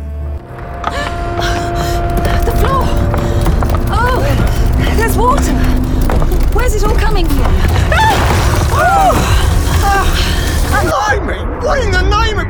The 2.45 2.53
floor! 2.59 2.83
Oh, 3.93 4.21
there's 4.97 5.17
water! 5.17 5.53
Where's 6.53 6.75
it 6.75 6.83
all 6.83 6.95
coming 6.95 7.27
from? 7.27 7.51
Blimey! 10.81 11.65
What 11.65 11.79
in 11.83 11.91
the 11.91 12.01
name 12.01 12.39
of... 12.39 12.47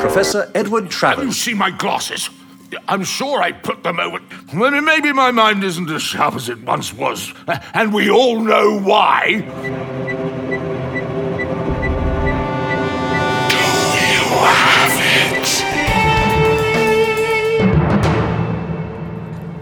Professor 0.00 0.50
Edward 0.54 0.90
Travers? 0.90 1.18
You 1.18 1.22
Travers. 1.24 1.36
see 1.36 1.54
my 1.54 1.70
glasses? 1.70 2.30
I'm 2.88 3.04
sure 3.04 3.40
I 3.42 3.52
put 3.52 3.82
them 3.82 4.00
over. 4.00 4.20
Maybe 4.52 5.12
my 5.12 5.30
mind 5.30 5.62
isn't 5.64 5.90
as 5.90 6.02
sharp 6.02 6.34
as 6.34 6.48
it 6.48 6.62
once 6.62 6.92
was, 6.92 7.32
and 7.74 7.92
we 7.92 8.10
all 8.10 8.40
know 8.40 8.78
why. 8.80 9.42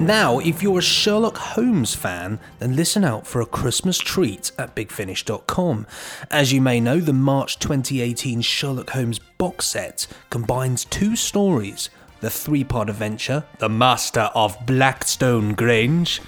Now, 0.05 0.39
if 0.39 0.63
you're 0.63 0.81
a 0.81 0.83
Sherlock 0.83 1.39
Holmes 1.39 1.95
fan, 1.95 2.39
then 2.59 2.77
listen 2.77 3.05
out 3.05 3.27
for 3.27 3.41
a 3.41 3.47
Christmas 3.47 3.97
treat 3.97 4.53
at 4.59 4.77
bigfinish.com. 4.77 5.87
As 6.31 6.53
you 6.53 6.61
may 6.61 6.79
know, 6.79 7.01
the 7.01 7.15
March 7.15 7.59
2018 7.59 8.43
Sherlock 8.43 8.91
Holmes 8.91 9.19
box 9.19 9.67
set 9.67 10.07
combines 10.29 10.85
two 10.85 11.17
stories 11.17 11.89
the 12.21 12.29
three 12.29 12.65
part 12.65 12.91
adventure, 12.91 13.45
The 13.59 13.71
Master 13.71 14.31
of 14.35 14.59
Blackstone 14.67 15.55
Grange, 15.55 16.21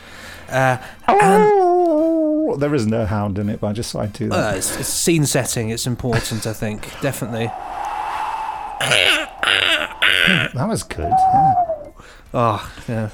uh, 0.48 0.78
and 1.06 2.60
There 2.60 2.74
is 2.74 2.86
no 2.86 3.04
hound 3.04 3.38
in 3.38 3.50
it, 3.50 3.60
but 3.60 3.66
I 3.66 3.72
just 3.74 3.94
like 3.94 4.14
to 4.14 4.24
do 4.24 4.30
that. 4.30 4.54
Uh, 4.54 4.56
it's, 4.56 4.74
it's 4.78 4.88
scene 4.88 5.26
setting. 5.26 5.68
It's 5.68 5.86
important, 5.86 6.46
I 6.46 6.54
think. 6.54 6.98
Definitely. 7.02 7.50
that 10.54 10.66
was 10.66 10.82
good. 10.82 11.10
Yeah. 11.10 11.54
Oh, 12.34 12.72
yeah. 12.88 13.10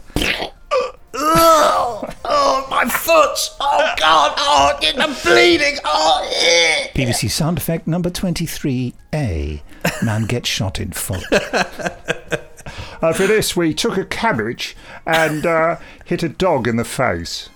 Oh, 1.34 2.08
oh, 2.24 2.66
my 2.70 2.88
foot! 2.88 3.50
Oh, 3.60 3.94
God! 3.98 4.34
Oh, 4.36 4.78
I'm 4.82 5.14
bleeding! 5.22 5.78
Oh, 5.84 6.28
eh. 6.34 6.88
BBC 6.94 7.30
sound 7.30 7.58
effect 7.58 7.86
number 7.86 8.10
23A. 8.10 9.62
Man 10.02 10.24
gets 10.26 10.48
shot 10.48 10.80
in 10.80 10.92
foot. 10.92 11.22
uh, 11.32 13.12
for 13.12 13.26
this, 13.26 13.56
we 13.56 13.74
took 13.74 13.96
a 13.96 14.04
cabbage 14.04 14.76
and 15.06 15.46
uh, 15.46 15.76
hit 16.04 16.22
a 16.22 16.28
dog 16.28 16.68
in 16.68 16.76
the 16.76 16.84
face. 16.84 17.48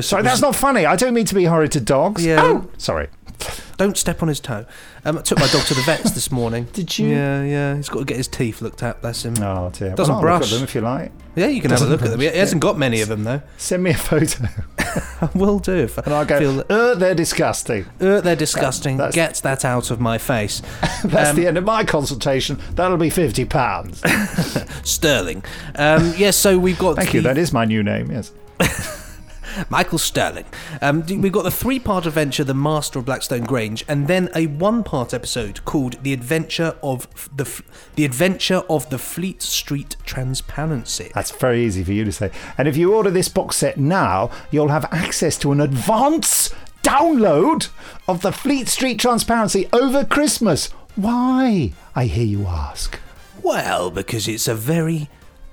sorry, 0.00 0.22
that's 0.22 0.40
not 0.40 0.54
funny. 0.54 0.86
I 0.86 0.96
don't 0.96 1.14
mean 1.14 1.26
to 1.26 1.34
be 1.34 1.44
horrid 1.44 1.72
to 1.72 1.80
dogs. 1.80 2.24
Yeah. 2.24 2.42
Oh, 2.42 2.70
sorry. 2.78 3.08
Don't 3.76 3.96
step 3.96 4.22
on 4.22 4.28
his 4.28 4.40
toe. 4.40 4.66
Um, 5.04 5.18
I 5.18 5.22
took 5.22 5.38
my 5.38 5.46
dog 5.46 5.64
to 5.66 5.74
the 5.74 5.82
vets 5.82 6.10
this 6.10 6.32
morning. 6.32 6.64
Did 6.72 6.98
you? 6.98 7.08
Yeah, 7.08 7.44
yeah. 7.44 7.76
He's 7.76 7.88
got 7.88 8.00
to 8.00 8.04
get 8.04 8.16
his 8.16 8.26
teeth 8.26 8.60
looked 8.60 8.82
at. 8.82 9.00
Bless 9.00 9.24
him. 9.24 9.34
Oh 9.40 9.70
dear. 9.72 9.94
Doesn't 9.94 10.16
well, 10.16 10.24
I'll 10.26 10.32
look 10.34 10.40
brush. 10.40 10.52
at 10.52 10.54
them 10.56 10.64
if 10.64 10.74
you 10.74 10.80
like. 10.80 11.12
Yeah, 11.36 11.46
you 11.46 11.60
can 11.60 11.70
Doesn't 11.70 11.88
have 11.88 12.00
a 12.00 12.02
look 12.02 12.02
at 12.04 12.10
them. 12.10 12.20
He 12.20 12.26
brush. 12.26 12.36
hasn't 12.38 12.60
got 12.60 12.76
many 12.76 13.00
of 13.00 13.08
them 13.08 13.22
though. 13.22 13.40
Send 13.56 13.84
me 13.84 13.90
a 13.90 13.94
photo. 13.96 14.46
I 15.20 15.28
will 15.36 15.60
do. 15.60 15.74
If 15.76 15.96
and 15.98 16.12
I'll 16.12 16.24
go. 16.24 16.38
feel 16.40 16.52
that- 16.54 16.70
"Uh, 16.70 16.94
they're 16.96 17.14
disgusting. 17.14 17.86
Uh, 18.00 18.20
they're 18.20 18.34
disgusting. 18.34 18.96
That's- 18.96 19.14
Get 19.14 19.34
that 19.44 19.64
out 19.64 19.92
of 19.92 20.00
my 20.00 20.18
face. 20.18 20.60
That's 21.04 21.30
Um, 21.30 21.36
the 21.36 21.46
end 21.46 21.56
of 21.56 21.62
my 21.64 21.84
consultation. 21.84 22.58
That'll 22.74 22.96
be 22.96 23.10
fifty 23.10 23.44
pounds. 23.44 24.02
Sterling. 24.82 25.44
Um, 25.76 26.12
yes, 26.16 26.36
so 26.36 26.58
we've 26.58 26.78
got. 26.78 26.96
Thank 26.96 27.10
the, 27.10 27.18
you. 27.18 27.22
That 27.22 27.38
is 27.38 27.52
my 27.52 27.64
new 27.64 27.84
name. 27.84 28.10
Yes. 28.10 28.32
Michael 29.68 29.98
Sterling. 29.98 30.46
Um, 30.80 31.04
we've 31.06 31.32
got 31.32 31.44
the 31.44 31.50
three-part 31.50 32.06
adventure, 32.06 32.44
The 32.44 32.54
Master 32.54 32.98
of 32.98 33.04
Blackstone 33.04 33.44
Grange, 33.44 33.84
and 33.88 34.08
then 34.08 34.28
a 34.34 34.46
one-part 34.46 35.14
episode 35.14 35.64
called 35.64 36.02
The 36.02 36.12
Adventure 36.12 36.76
of 36.82 37.06
the 37.34 37.44
F- 37.44 37.62
The 37.96 38.04
Adventure 38.04 38.62
of 38.68 38.90
the 38.90 38.98
Fleet 38.98 39.42
Street 39.42 39.96
Transparency. 40.04 41.10
That's 41.14 41.30
very 41.30 41.64
easy 41.64 41.84
for 41.84 41.92
you 41.92 42.04
to 42.04 42.12
say. 42.12 42.30
And 42.56 42.68
if 42.68 42.76
you 42.76 42.94
order 42.94 43.10
this 43.10 43.28
box 43.28 43.56
set 43.56 43.78
now, 43.78 44.30
you'll 44.50 44.68
have 44.68 44.84
access 44.92 45.38
to 45.38 45.52
an 45.52 45.60
advance 45.60 46.54
download 46.82 47.68
of 48.06 48.22
the 48.22 48.32
Fleet 48.32 48.68
Street 48.68 48.98
Transparency 48.98 49.68
over 49.72 50.04
Christmas. 50.04 50.68
Why? 50.96 51.72
I 51.94 52.06
hear 52.06 52.24
you 52.24 52.46
ask. 52.46 52.98
Well, 53.42 53.90
because 53.90 54.26
it's 54.26 54.48
a 54.48 54.54
very, 54.54 55.08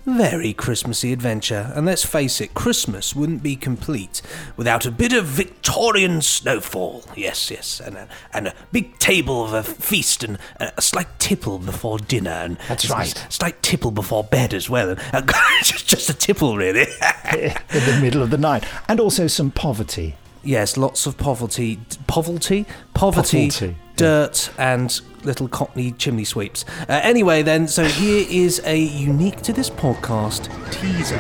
very 0.06 0.54
Christmassy 0.54 1.12
adventure. 1.12 1.72
And 1.76 1.86
let's 1.86 2.06
face 2.06 2.40
it, 2.40 2.54
Christmas 2.54 3.16
wouldn't 3.16 3.42
be 3.44 3.56
complete 3.56 4.22
without 4.56 4.86
a 4.86 4.92
bit 4.92 5.14
of 5.14 5.26
Victorian 5.26 6.22
snowfall. 6.22 7.04
Yes, 7.16 7.50
yes. 7.50 7.80
And 7.80 7.96
a, 7.96 8.08
and 8.34 8.48
a 8.48 8.54
big 8.72 8.98
table 9.00 9.44
of 9.44 9.54
a 9.54 9.64
feast 9.64 10.24
and 10.24 10.38
a, 10.60 10.72
a 10.78 10.82
slight 10.82 11.08
tipple 11.20 11.60
before 11.60 11.98
dinner. 12.00 12.30
And 12.32 12.58
That's 12.68 12.90
a- 12.90 12.94
a 12.94 12.98
right. 12.98 13.26
slight 13.30 13.62
tipple 13.64 13.92
before 13.92 14.24
bed 14.24 14.54
as 14.54 14.70
well. 14.70 14.90
And, 14.90 15.00
and 15.12 15.28
just, 15.64 15.88
just 15.88 16.10
a 16.10 16.14
tipple, 16.14 16.56
really. 16.58 16.82
In 17.34 17.86
the 17.86 18.00
middle 18.02 18.22
of 18.22 18.30
the 18.30 18.38
night. 18.38 18.64
And 18.88 19.00
also 19.00 19.28
some 19.28 19.52
poverty. 19.52 20.16
Yes, 20.46 20.78
lots 20.78 21.06
of 21.06 21.18
poverty. 21.18 21.80
Poverty? 22.08 22.66
Poverty. 22.94 23.50
Poverty, 23.50 23.76
Dirt 23.96 24.52
and 24.58 25.02
little 25.24 25.48
cockney 25.48 25.92
chimney 25.94 26.26
sweeps. 26.26 26.66
Uh, 26.88 27.00
anyway, 27.04 27.42
then, 27.42 27.68
so 27.68 27.86
here 27.86 28.26
is 28.30 28.62
a 28.66 28.78
unique 28.78 29.42
to 29.42 29.54
this 29.54 29.70
podcast 29.70 30.50
teaser. 30.72 31.18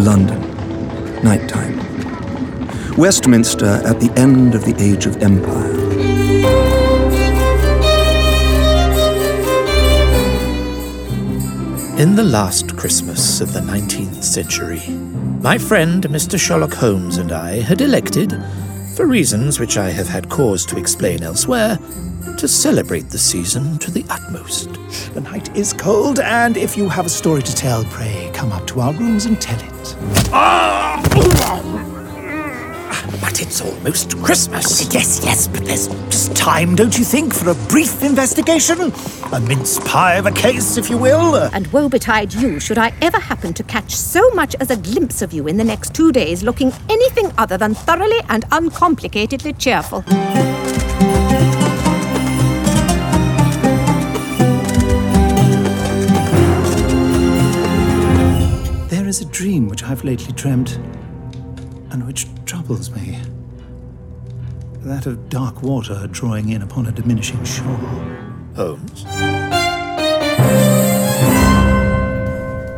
London, 0.00 0.40
nighttime. 1.22 1.78
Westminster 2.96 3.80
at 3.84 4.00
the 4.00 4.12
end 4.16 4.54
of 4.54 4.64
the 4.64 4.74
Age 4.82 5.06
of 5.06 5.22
Empire. 5.22 5.78
In 12.00 12.16
the 12.16 12.24
last 12.24 12.76
Christmas 12.76 13.40
of 13.40 13.52
the 13.52 13.60
19th 13.60 14.24
century, 14.24 14.80
my 15.42 15.58
friend 15.58 16.04
Mr. 16.04 16.38
Sherlock 16.38 16.74
Holmes 16.74 17.16
and 17.16 17.32
I 17.32 17.60
had 17.60 17.80
elected, 17.80 18.32
for 18.94 19.06
reasons 19.06 19.58
which 19.58 19.76
I 19.78 19.90
have 19.90 20.08
had 20.08 20.28
cause 20.28 20.66
to 20.66 20.78
explain 20.78 21.22
elsewhere, 21.22 21.78
to 22.36 22.48
celebrate 22.48 23.10
the 23.10 23.18
season 23.18 23.78
to 23.78 23.90
the 23.90 24.04
utmost. 24.10 24.72
The 25.14 25.20
night 25.20 25.56
is 25.56 25.72
cold, 25.72 26.20
and 26.20 26.56
if 26.56 26.76
you 26.76 26.88
have 26.88 27.06
a 27.06 27.10
story 27.10 27.42
to 27.42 27.54
tell, 27.54 27.84
pray 27.84 28.30
come 28.34 28.52
up 28.52 28.66
to 28.68 28.80
our 28.80 28.92
rooms 28.92 29.26
and 29.26 29.40
tell 29.40 29.60
it. 29.60 29.96
Ah! 30.32 31.89
But 33.20 33.40
it's 33.40 33.60
almost 33.60 34.16
Christmas. 34.22 34.92
Yes, 34.92 35.20
yes, 35.24 35.48
but 35.48 35.64
there's 35.64 35.88
just 36.06 36.34
time, 36.34 36.74
don't 36.74 36.98
you 36.98 37.04
think, 37.04 37.32
for 37.32 37.50
a 37.50 37.54
brief 37.68 38.02
investigation? 38.02 38.92
A 39.32 39.40
mince 39.40 39.78
pie 39.80 40.14
of 40.14 40.26
a 40.26 40.30
case, 40.32 40.76
if 40.76 40.90
you 40.90 40.98
will. 40.98 41.36
And 41.36 41.66
woe 41.68 41.88
betide 41.88 42.34
you 42.34 42.58
should 42.58 42.78
I 42.78 42.92
ever 43.00 43.18
happen 43.18 43.54
to 43.54 43.62
catch 43.62 43.94
so 43.94 44.30
much 44.30 44.54
as 44.56 44.70
a 44.70 44.76
glimpse 44.76 45.22
of 45.22 45.32
you 45.32 45.46
in 45.46 45.56
the 45.56 45.64
next 45.64 45.94
two 45.94 46.12
days 46.12 46.42
looking 46.42 46.72
anything 46.88 47.32
other 47.38 47.56
than 47.56 47.74
thoroughly 47.74 48.20
and 48.28 48.44
uncomplicatedly 48.50 49.58
cheerful. 49.58 50.00
There 58.88 59.06
is 59.06 59.20
a 59.20 59.26
dream 59.26 59.68
which 59.68 59.84
I've 59.84 60.04
lately 60.04 60.32
dreamt, 60.32 60.78
and 61.90 62.06
which 62.06 62.26
troubles 62.44 62.90
me. 62.90 63.18
That 64.80 65.06
of 65.06 65.28
dark 65.28 65.62
water 65.62 66.06
drawing 66.10 66.48
in 66.48 66.62
upon 66.62 66.86
a 66.86 66.92
diminishing 66.92 67.44
shore. 67.44 67.76
Holmes? 68.56 69.04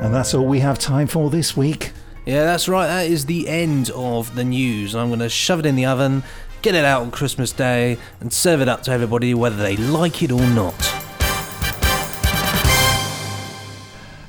And 0.02 0.12
that's 0.12 0.34
all 0.34 0.44
we 0.46 0.60
have 0.60 0.78
time 0.78 1.06
for 1.06 1.30
this 1.30 1.56
week. 1.56 1.92
Yeah, 2.26 2.44
that's 2.44 2.68
right. 2.68 2.86
That 2.86 3.06
is 3.06 3.26
the 3.26 3.48
end 3.48 3.90
of 3.90 4.34
the 4.34 4.44
news. 4.44 4.94
I'm 4.94 5.08
going 5.08 5.20
to 5.20 5.28
shove 5.28 5.60
it 5.60 5.66
in 5.66 5.76
the 5.76 5.86
oven, 5.86 6.22
get 6.60 6.74
it 6.74 6.84
out 6.84 7.02
on 7.02 7.10
Christmas 7.10 7.52
Day, 7.52 7.98
and 8.20 8.32
serve 8.32 8.60
it 8.60 8.68
up 8.68 8.82
to 8.84 8.90
everybody, 8.90 9.34
whether 9.34 9.56
they 9.56 9.76
like 9.76 10.22
it 10.22 10.32
or 10.32 10.40
not. 10.40 10.74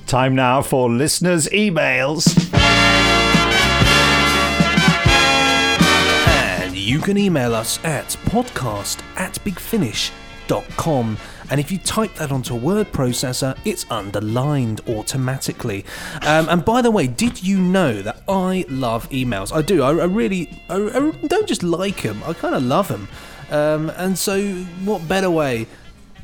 Time 0.07 0.35
now 0.35 0.61
for 0.61 0.89
listeners' 0.91 1.47
emails. 1.49 2.42
You 6.83 6.99
can 6.99 7.17
email 7.17 7.55
us 7.55 7.83
at 7.85 8.07
podcast 8.25 9.01
at 9.15 9.33
bigfinish.com. 9.45 11.17
And 11.49 11.59
if 11.59 11.71
you 11.71 11.77
type 11.77 12.13
that 12.15 12.31
onto 12.31 12.53
a 12.53 12.57
word 12.57 12.91
processor, 12.91 13.57
it's 13.63 13.85
underlined 13.89 14.81
automatically. 14.87 15.85
Um, 16.23 16.49
and 16.49 16.65
by 16.65 16.81
the 16.81 16.91
way, 16.91 17.07
did 17.07 17.41
you 17.41 17.59
know 17.59 18.01
that 18.01 18.23
I 18.27 18.65
love 18.67 19.09
emails? 19.09 19.55
I 19.55 19.61
do. 19.61 19.81
I, 19.83 19.91
I 19.91 20.05
really 20.05 20.61
I, 20.69 20.75
I 20.75 21.27
don't 21.27 21.47
just 21.47 21.63
like 21.63 22.01
them, 22.01 22.21
I 22.25 22.33
kind 22.33 22.53
of 22.53 22.63
love 22.63 22.89
them. 22.89 23.07
Um, 23.49 23.89
and 23.91 24.17
so, 24.17 24.53
what 24.83 25.07
better 25.07 25.29
way 25.29 25.67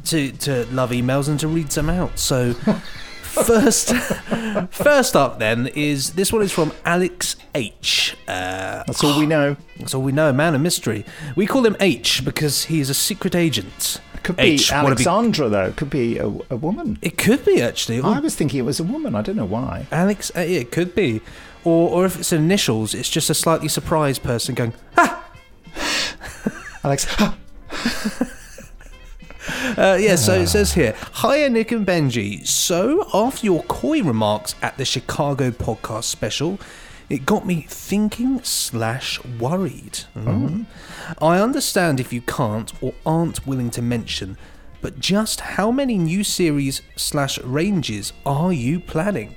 to, 0.05 0.31
to 0.31 0.65
love 0.67 0.91
emails 0.91 1.27
than 1.27 1.37
to 1.39 1.47
read 1.47 1.67
them 1.67 1.89
out? 1.89 2.19
So. 2.19 2.53
First, 3.45 3.93
first 4.71 5.15
up 5.15 5.39
then 5.39 5.67
is 5.67 6.13
this 6.13 6.31
one 6.33 6.41
is 6.41 6.51
from 6.51 6.71
Alex 6.85 7.35
H. 7.55 8.15
Uh, 8.27 8.83
That's 8.85 9.03
all 9.03 9.19
we 9.19 9.25
know. 9.25 9.55
That's 9.77 9.93
all 9.93 10.01
we 10.01 10.11
know. 10.11 10.31
Man 10.33 10.55
of 10.55 10.61
mystery. 10.61 11.05
We 11.35 11.45
call 11.45 11.65
him 11.65 11.75
H 11.79 12.23
because 12.25 12.65
he 12.65 12.79
is 12.79 12.89
a 12.89 12.93
secret 12.93 13.35
agent. 13.35 14.01
Could 14.23 14.35
be 14.35 14.43
H, 14.43 14.71
wanna 14.71 14.83
be- 14.83 14.89
Alexandra, 15.05 15.49
though. 15.49 15.71
Could 15.71 15.89
be 15.89 16.17
a, 16.17 16.25
a 16.25 16.55
woman. 16.55 16.97
It 17.01 17.17
could 17.17 17.45
be 17.45 17.61
actually. 17.61 18.01
I 18.01 18.19
was 18.19 18.35
thinking 18.35 18.59
it 18.59 18.63
was 18.63 18.79
a 18.79 18.83
woman. 18.83 19.15
I 19.15 19.21
don't 19.21 19.37
know 19.37 19.45
why. 19.45 19.87
Alex. 19.91 20.31
Uh, 20.35 20.41
it 20.41 20.71
could 20.71 20.93
be. 20.93 21.21
Or, 21.63 21.89
or 21.89 22.05
if 22.05 22.17
it's 22.19 22.31
initials, 22.31 22.93
it's 22.93 23.09
just 23.09 23.29
a 23.29 23.33
slightly 23.33 23.67
surprised 23.67 24.23
person 24.23 24.55
going, 24.55 24.73
ha. 24.95 25.25
Alex. 26.83 27.05
Uh, 29.77 29.97
yeah, 29.99 30.15
so 30.15 30.33
it 30.33 30.47
says 30.47 30.73
here 30.73 30.95
Hiya, 31.21 31.49
Nick 31.49 31.71
and 31.71 31.85
Benji. 31.85 32.45
So, 32.45 33.07
after 33.13 33.45
your 33.45 33.63
coy 33.63 34.01
remarks 34.03 34.55
at 34.61 34.77
the 34.77 34.85
Chicago 34.85 35.51
podcast 35.51 36.05
special, 36.05 36.59
it 37.09 37.25
got 37.25 37.45
me 37.45 37.65
thinking 37.67 38.43
slash 38.43 39.23
worried. 39.39 40.01
Mm. 40.15 40.65
I 41.19 41.39
understand 41.39 41.99
if 41.99 42.13
you 42.13 42.21
can't 42.21 42.71
or 42.81 42.93
aren't 43.05 43.47
willing 43.47 43.71
to 43.71 43.81
mention, 43.81 44.37
but 44.81 44.99
just 44.99 45.39
how 45.41 45.71
many 45.71 45.97
new 45.97 46.23
series 46.23 46.81
slash 46.95 47.39
ranges 47.39 48.13
are 48.25 48.53
you 48.53 48.79
planning? 48.79 49.35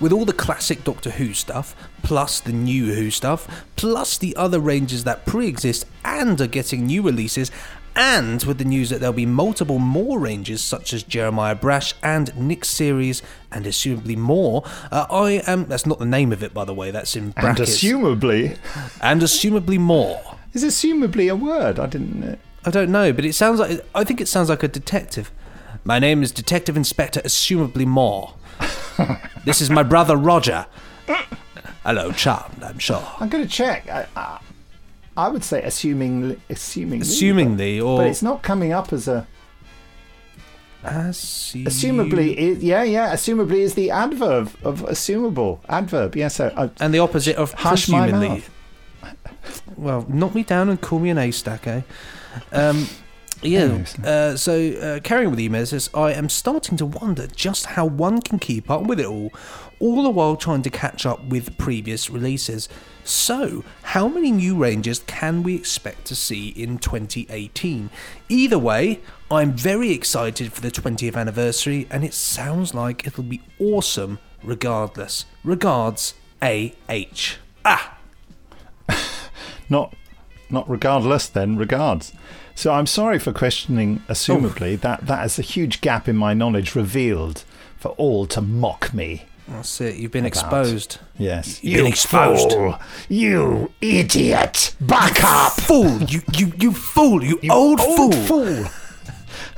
With 0.00 0.12
all 0.12 0.24
the 0.24 0.32
classic 0.32 0.84
Doctor 0.84 1.10
Who 1.10 1.32
stuff, 1.32 1.74
plus 2.02 2.40
the 2.40 2.52
new 2.52 2.92
Who 2.92 3.10
stuff, 3.10 3.64
plus 3.76 4.18
the 4.18 4.34
other 4.36 4.60
ranges 4.60 5.04
that 5.04 5.24
pre 5.24 5.46
exist 5.46 5.86
and 6.04 6.40
are 6.40 6.46
getting 6.46 6.86
new 6.86 7.02
releases, 7.02 7.50
And 7.96 8.42
with 8.44 8.58
the 8.58 8.64
news 8.64 8.88
that 8.90 9.00
there'll 9.00 9.12
be 9.12 9.26
multiple 9.26 9.78
more 9.78 10.18
ranges, 10.18 10.62
such 10.62 10.92
as 10.92 11.02
Jeremiah 11.02 11.54
Brash 11.54 11.94
and 12.02 12.34
Nick 12.36 12.64
Series, 12.64 13.22
and 13.50 13.64
assumably 13.66 14.16
more, 14.16 14.62
uh, 14.90 15.06
I 15.10 15.42
am. 15.46 15.66
That's 15.66 15.86
not 15.86 15.98
the 15.98 16.06
name 16.06 16.32
of 16.32 16.42
it, 16.42 16.54
by 16.54 16.64
the 16.64 16.74
way. 16.74 16.90
That's 16.90 17.16
in 17.16 17.24
And 17.24 17.34
brackets. 17.34 17.78
assumably. 17.82 18.56
and 19.02 19.20
assumably 19.22 19.78
more. 19.78 20.20
Is 20.54 20.64
assumably 20.64 21.30
a 21.30 21.36
word? 21.36 21.78
I 21.78 21.86
didn't. 21.86 22.22
Uh, 22.22 22.36
I 22.64 22.70
don't 22.70 22.90
know, 22.90 23.12
but 23.12 23.24
it 23.24 23.34
sounds 23.34 23.58
like. 23.60 23.84
I 23.94 24.04
think 24.04 24.20
it 24.20 24.28
sounds 24.28 24.48
like 24.48 24.62
a 24.62 24.68
detective. 24.68 25.30
My 25.84 25.98
name 25.98 26.22
is 26.22 26.30
Detective 26.30 26.76
Inspector 26.76 27.20
Assumably 27.22 27.86
More. 27.86 28.34
this 29.46 29.60
is 29.62 29.70
my 29.70 29.82
brother 29.82 30.16
Roger. 30.16 30.66
Hello, 31.84 32.12
charmed, 32.12 32.62
I'm 32.62 32.78
sure. 32.78 33.02
I'm 33.18 33.30
going 33.30 33.42
to 33.42 33.48
check. 33.50 33.88
I, 33.88 34.06
I, 34.14 34.40
I 35.26 35.28
would 35.28 35.44
say 35.44 35.62
assuming, 35.62 36.40
assuming, 36.48 37.00
Assumingly, 37.02 37.82
or- 37.84 37.98
but 37.98 38.06
it's 38.06 38.22
not 38.22 38.42
coming 38.42 38.72
up 38.72 38.92
as 38.92 39.06
a. 39.08 39.26
Assu- 40.84 41.64
Assumably, 41.66 42.34
is, 42.34 42.62
yeah, 42.64 42.82
yeah. 42.82 43.12
Assumably 43.12 43.58
is 43.58 43.74
the 43.74 43.90
adverb 43.90 44.50
of 44.64 44.80
assumable 44.82 45.58
adverb. 45.68 46.16
Yes, 46.16 46.38
yeah, 46.38 46.48
so, 46.48 46.54
uh, 46.56 46.68
and 46.80 46.94
the 46.94 46.98
opposite 47.00 47.36
of 47.36 47.52
hush 47.52 47.88
my 47.88 48.10
mouth. 48.10 48.50
Well, 49.76 50.04
knock 50.08 50.34
me 50.34 50.42
down 50.42 50.68
and 50.68 50.78
call 50.80 50.98
me 50.98 51.08
an 51.10 51.16
A 51.18 51.30
stack, 51.30 51.66
eh? 51.66 51.80
Um, 52.52 52.86
yeah. 53.42 53.82
Uh, 54.04 54.36
so, 54.36 54.72
uh, 54.72 55.00
carrying 55.00 55.30
with 55.30 55.38
emails, 55.38 55.68
says, 55.68 55.88
I 55.94 56.12
am 56.12 56.28
starting 56.28 56.76
to 56.76 56.84
wonder 56.86 57.26
just 57.26 57.64
how 57.66 57.86
one 57.86 58.20
can 58.20 58.38
keep 58.38 58.70
up 58.70 58.82
with 58.82 59.00
it 59.00 59.06
all, 59.06 59.32
all 59.80 60.02
the 60.02 60.10
while 60.10 60.36
trying 60.36 60.60
to 60.62 60.70
catch 60.70 61.06
up 61.06 61.24
with 61.24 61.56
previous 61.56 62.10
releases. 62.10 62.68
So, 63.10 63.64
how 63.82 64.06
many 64.06 64.30
new 64.30 64.54
ranges 64.54 65.00
can 65.00 65.42
we 65.42 65.56
expect 65.56 66.04
to 66.04 66.14
see 66.14 66.50
in 66.50 66.78
2018? 66.78 67.90
Either 68.28 68.58
way, 68.58 69.00
I'm 69.28 69.52
very 69.52 69.90
excited 69.90 70.52
for 70.52 70.60
the 70.60 70.70
20th 70.70 71.16
anniversary, 71.16 71.88
and 71.90 72.04
it 72.04 72.14
sounds 72.14 72.72
like 72.72 73.04
it'll 73.04 73.24
be 73.24 73.42
awesome 73.58 74.20
regardless. 74.44 75.24
Regards, 75.42 76.14
A.H. 76.40 77.38
Ah! 77.64 77.98
not, 79.68 79.92
not 80.48 80.70
regardless. 80.70 81.26
Then 81.26 81.56
regards. 81.56 82.12
So 82.54 82.72
I'm 82.72 82.86
sorry 82.86 83.18
for 83.18 83.32
questioning. 83.32 84.04
Assumably, 84.08 84.80
that 84.82 85.08
that 85.08 85.26
is 85.26 85.36
a 85.36 85.42
huge 85.42 85.80
gap 85.80 86.06
in 86.06 86.16
my 86.16 86.32
knowledge 86.32 86.76
revealed 86.76 87.42
for 87.76 87.88
all 87.92 88.26
to 88.26 88.40
mock 88.40 88.94
me. 88.94 89.24
That's 89.50 89.80
it. 89.80 89.96
You've 89.96 90.12
been 90.12 90.24
About. 90.24 90.28
exposed. 90.28 90.98
Yes, 91.18 91.62
You've 91.62 91.78
been 91.78 91.86
exposed. 91.86 92.52
fool. 92.52 92.78
You 93.08 93.72
idiot! 93.80 94.74
Back 94.80 95.22
up, 95.24 95.52
fool! 95.52 96.00
You 96.04 96.22
you 96.36 96.52
you 96.58 96.72
fool! 96.72 97.22
You, 97.24 97.38
old, 97.50 97.80
fool! 97.80 98.64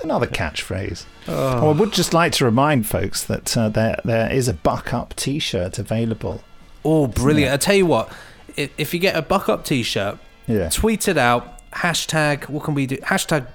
Another 0.02 0.26
catchphrase. 0.26 1.04
Oh, 1.28 1.70
I 1.70 1.72
would 1.72 1.92
just 1.92 2.12
like 2.14 2.32
to 2.32 2.44
remind 2.44 2.86
folks 2.86 3.22
that 3.24 3.56
uh, 3.56 3.68
there 3.68 4.00
there 4.04 4.32
is 4.32 4.48
a 4.48 4.54
buck 4.54 4.92
up 4.92 5.14
T-shirt 5.14 5.78
available. 5.78 6.42
Oh, 6.84 7.06
brilliant! 7.06 7.52
I 7.52 7.56
tell 7.58 7.76
you 7.76 7.86
what, 7.86 8.10
if, 8.56 8.70
if 8.78 8.94
you 8.94 8.98
get 9.00 9.14
a 9.14 9.22
buck 9.22 9.48
up 9.48 9.64
T-shirt, 9.64 10.18
Yeah. 10.46 10.68
tweet 10.70 11.06
it 11.06 11.18
out. 11.18 11.58
Hashtag 11.72 12.48
what 12.48 12.64
can 12.64 12.74
we 12.74 12.86
do? 12.86 12.96
Hashtag 12.98 13.46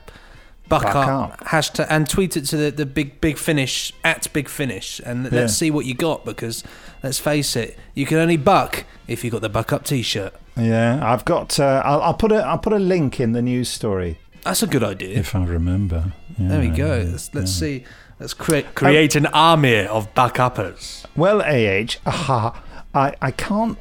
buck, 0.70 0.84
Buck 0.84 0.96
up, 0.96 1.08
up. 1.32 1.40
Hashtag 1.48 1.88
and 1.90 2.10
tweet 2.10 2.36
it 2.38 2.46
to 2.48 2.58
the, 2.58 2.72
the 2.72 2.86
big 2.86 3.20
big 3.22 3.38
finish 3.38 3.94
at 4.04 4.32
big 4.34 4.50
finish, 4.50 5.00
and 5.06 5.26
Yeah. 5.26 5.30
let's 5.42 5.54
see 5.56 5.72
what 5.72 5.86
you 5.86 5.94
got 5.94 6.26
because 6.26 6.64
let's 7.04 7.20
face 7.20 7.56
it, 7.56 7.78
you 7.94 8.06
can 8.06 8.18
only 8.18 8.38
buck 8.38 8.86
if 9.08 9.24
you 9.24 9.32
got 9.32 9.42
the 9.42 9.50
buck 9.50 9.72
up 9.74 9.84
T-shirt. 9.86 10.34
Yeah, 10.56 11.00
I've 11.04 11.24
got. 11.26 11.60
Uh, 11.60 11.82
I'll, 11.86 12.02
I'll 12.02 12.14
put 12.14 12.32
a 12.32 12.38
I'll 12.44 12.58
put 12.58 12.74
a 12.74 12.80
link 12.80 13.20
in 13.20 13.32
the 13.34 13.42
news 13.42 13.70
story 13.70 14.20
That's 14.44 14.64
a 14.64 14.68
good 14.68 14.84
idea. 14.84 15.18
if 15.20 15.36
I 15.36 15.44
remember. 15.46 16.14
there 16.38 16.60
we 16.60 16.68
Yeah. 16.70 16.76
go. 16.76 17.08
Let's, 17.12 17.34
let's 17.36 17.52
see. 17.52 17.84
Let's 18.20 18.34
create 18.34 18.74
create 18.74 19.16
an 19.16 19.28
army 19.28 19.86
of 19.86 20.14
buck 20.16 20.40
uppers. 20.40 21.06
Well, 21.16 21.42
AH, 21.42 21.98
aha, 22.06 22.62
I, 22.94 23.14
I 23.22 23.30
can't 23.32 23.78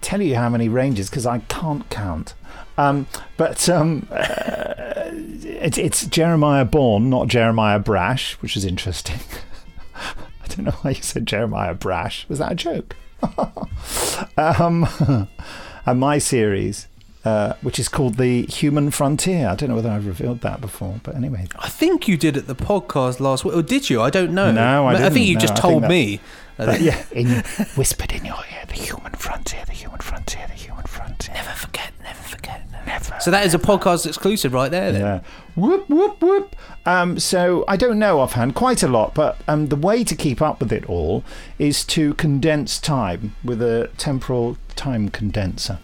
tell 0.00 0.22
you 0.22 0.36
how 0.36 0.48
many 0.48 0.68
ranges 0.68 1.10
because 1.10 1.26
I 1.26 1.38
can't 1.48 1.88
count. 1.90 2.34
Um, 2.78 3.06
but 3.36 3.68
um, 3.68 4.06
uh, 4.10 5.10
it's, 5.12 5.78
it's 5.78 6.06
Jeremiah 6.06 6.64
Bourne, 6.64 7.10
not 7.10 7.28
Jeremiah 7.28 7.78
Brash, 7.78 8.34
which 8.40 8.56
is 8.56 8.64
interesting. 8.64 9.20
I 9.94 10.46
don't 10.48 10.64
know 10.64 10.72
why 10.82 10.90
you 10.92 11.02
said 11.02 11.26
Jeremiah 11.26 11.74
Brash. 11.74 12.26
Was 12.28 12.38
that 12.38 12.52
a 12.52 12.54
joke? 12.54 12.96
um, 14.36 14.88
and 15.86 16.00
my 16.00 16.18
series, 16.18 16.88
uh, 17.24 17.54
which 17.62 17.78
is 17.78 17.88
called 17.88 18.16
The 18.16 18.42
Human 18.46 18.90
Frontier. 18.90 19.48
I 19.48 19.54
don't 19.54 19.68
know 19.68 19.76
whether 19.76 19.90
I've 19.90 20.06
revealed 20.06 20.40
that 20.40 20.60
before, 20.60 21.00
but 21.02 21.14
anyway. 21.14 21.46
I 21.58 21.68
think 21.68 22.08
you 22.08 22.16
did 22.16 22.36
at 22.36 22.46
the 22.46 22.56
podcast 22.56 23.20
last 23.20 23.44
week, 23.44 23.54
or 23.54 23.62
did 23.62 23.88
you? 23.90 24.00
I 24.02 24.10
don't 24.10 24.32
know. 24.32 24.50
No, 24.50 24.86
I 24.86 25.06
I 25.06 25.10
think 25.10 25.26
you 25.26 25.34
No, 25.34 25.40
just 25.40 25.56
told 25.56 25.84
me. 25.84 26.20
Yeah, 26.58 27.02
in, 27.10 27.28
whispered 27.76 28.12
in 28.12 28.24
your 28.24 28.36
ear, 28.52 28.64
the 28.68 28.74
human 28.74 29.12
frontier, 29.12 29.64
the 29.64 29.72
human 29.72 29.98
frontier, 29.98 30.46
the 30.46 30.54
human 30.54 30.71
frontier. 31.26 31.44
Never 31.44 31.56
forget, 31.56 31.92
never 32.02 32.22
forget, 32.22 32.70
never. 32.86 33.20
So 33.20 33.30
that 33.30 33.46
is 33.46 33.54
a 33.54 33.58
podcast 33.58 34.06
exclusive 34.06 34.52
right 34.52 34.70
there. 34.70 34.92
Then. 34.92 35.00
Yeah. 35.00 35.20
Whoop, 35.54 35.88
whoop, 35.88 36.20
whoop. 36.20 36.56
Um, 36.86 37.18
so 37.18 37.64
I 37.68 37.76
don't 37.76 37.98
know 37.98 38.20
offhand 38.20 38.54
quite 38.54 38.82
a 38.82 38.88
lot, 38.88 39.14
but 39.14 39.40
um, 39.48 39.68
the 39.68 39.76
way 39.76 40.04
to 40.04 40.14
keep 40.14 40.42
up 40.42 40.60
with 40.60 40.72
it 40.72 40.88
all 40.88 41.24
is 41.58 41.84
to 41.86 42.14
condense 42.14 42.78
time 42.78 43.34
with 43.44 43.62
a 43.62 43.90
temporal 43.98 44.56
time 44.76 45.08
condenser. 45.08 45.78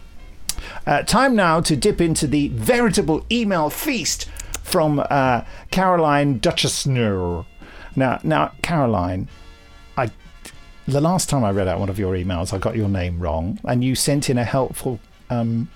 Uh, 0.87 1.03
time 1.03 1.37
now 1.37 1.61
to 1.61 1.77
dip 1.77 2.01
into 2.01 2.27
the 2.27 2.48
veritable 2.48 3.24
email 3.31 3.70
feast 3.70 4.29
from 4.62 5.05
uh, 5.11 5.42
Caroline 5.70 6.40
Duchesneau. 6.40 7.46
Now, 7.94 8.20
now, 8.22 8.53
Caroline, 8.62 9.29
I 9.96 10.11
the 10.87 11.01
last 11.01 11.29
time 11.29 11.44
I 11.44 11.51
read 11.51 11.68
out 11.68 11.79
one 11.79 11.90
of 11.90 11.98
your 11.98 12.14
emails, 12.14 12.53
I 12.53 12.59
got 12.59 12.74
your 12.74 12.88
name 12.88 13.20
wrong, 13.20 13.61
and 13.64 13.85
you 13.85 13.94
sent 13.94 14.31
in 14.31 14.38
a 14.38 14.44
helpful 14.44 14.98
um, 15.30 15.68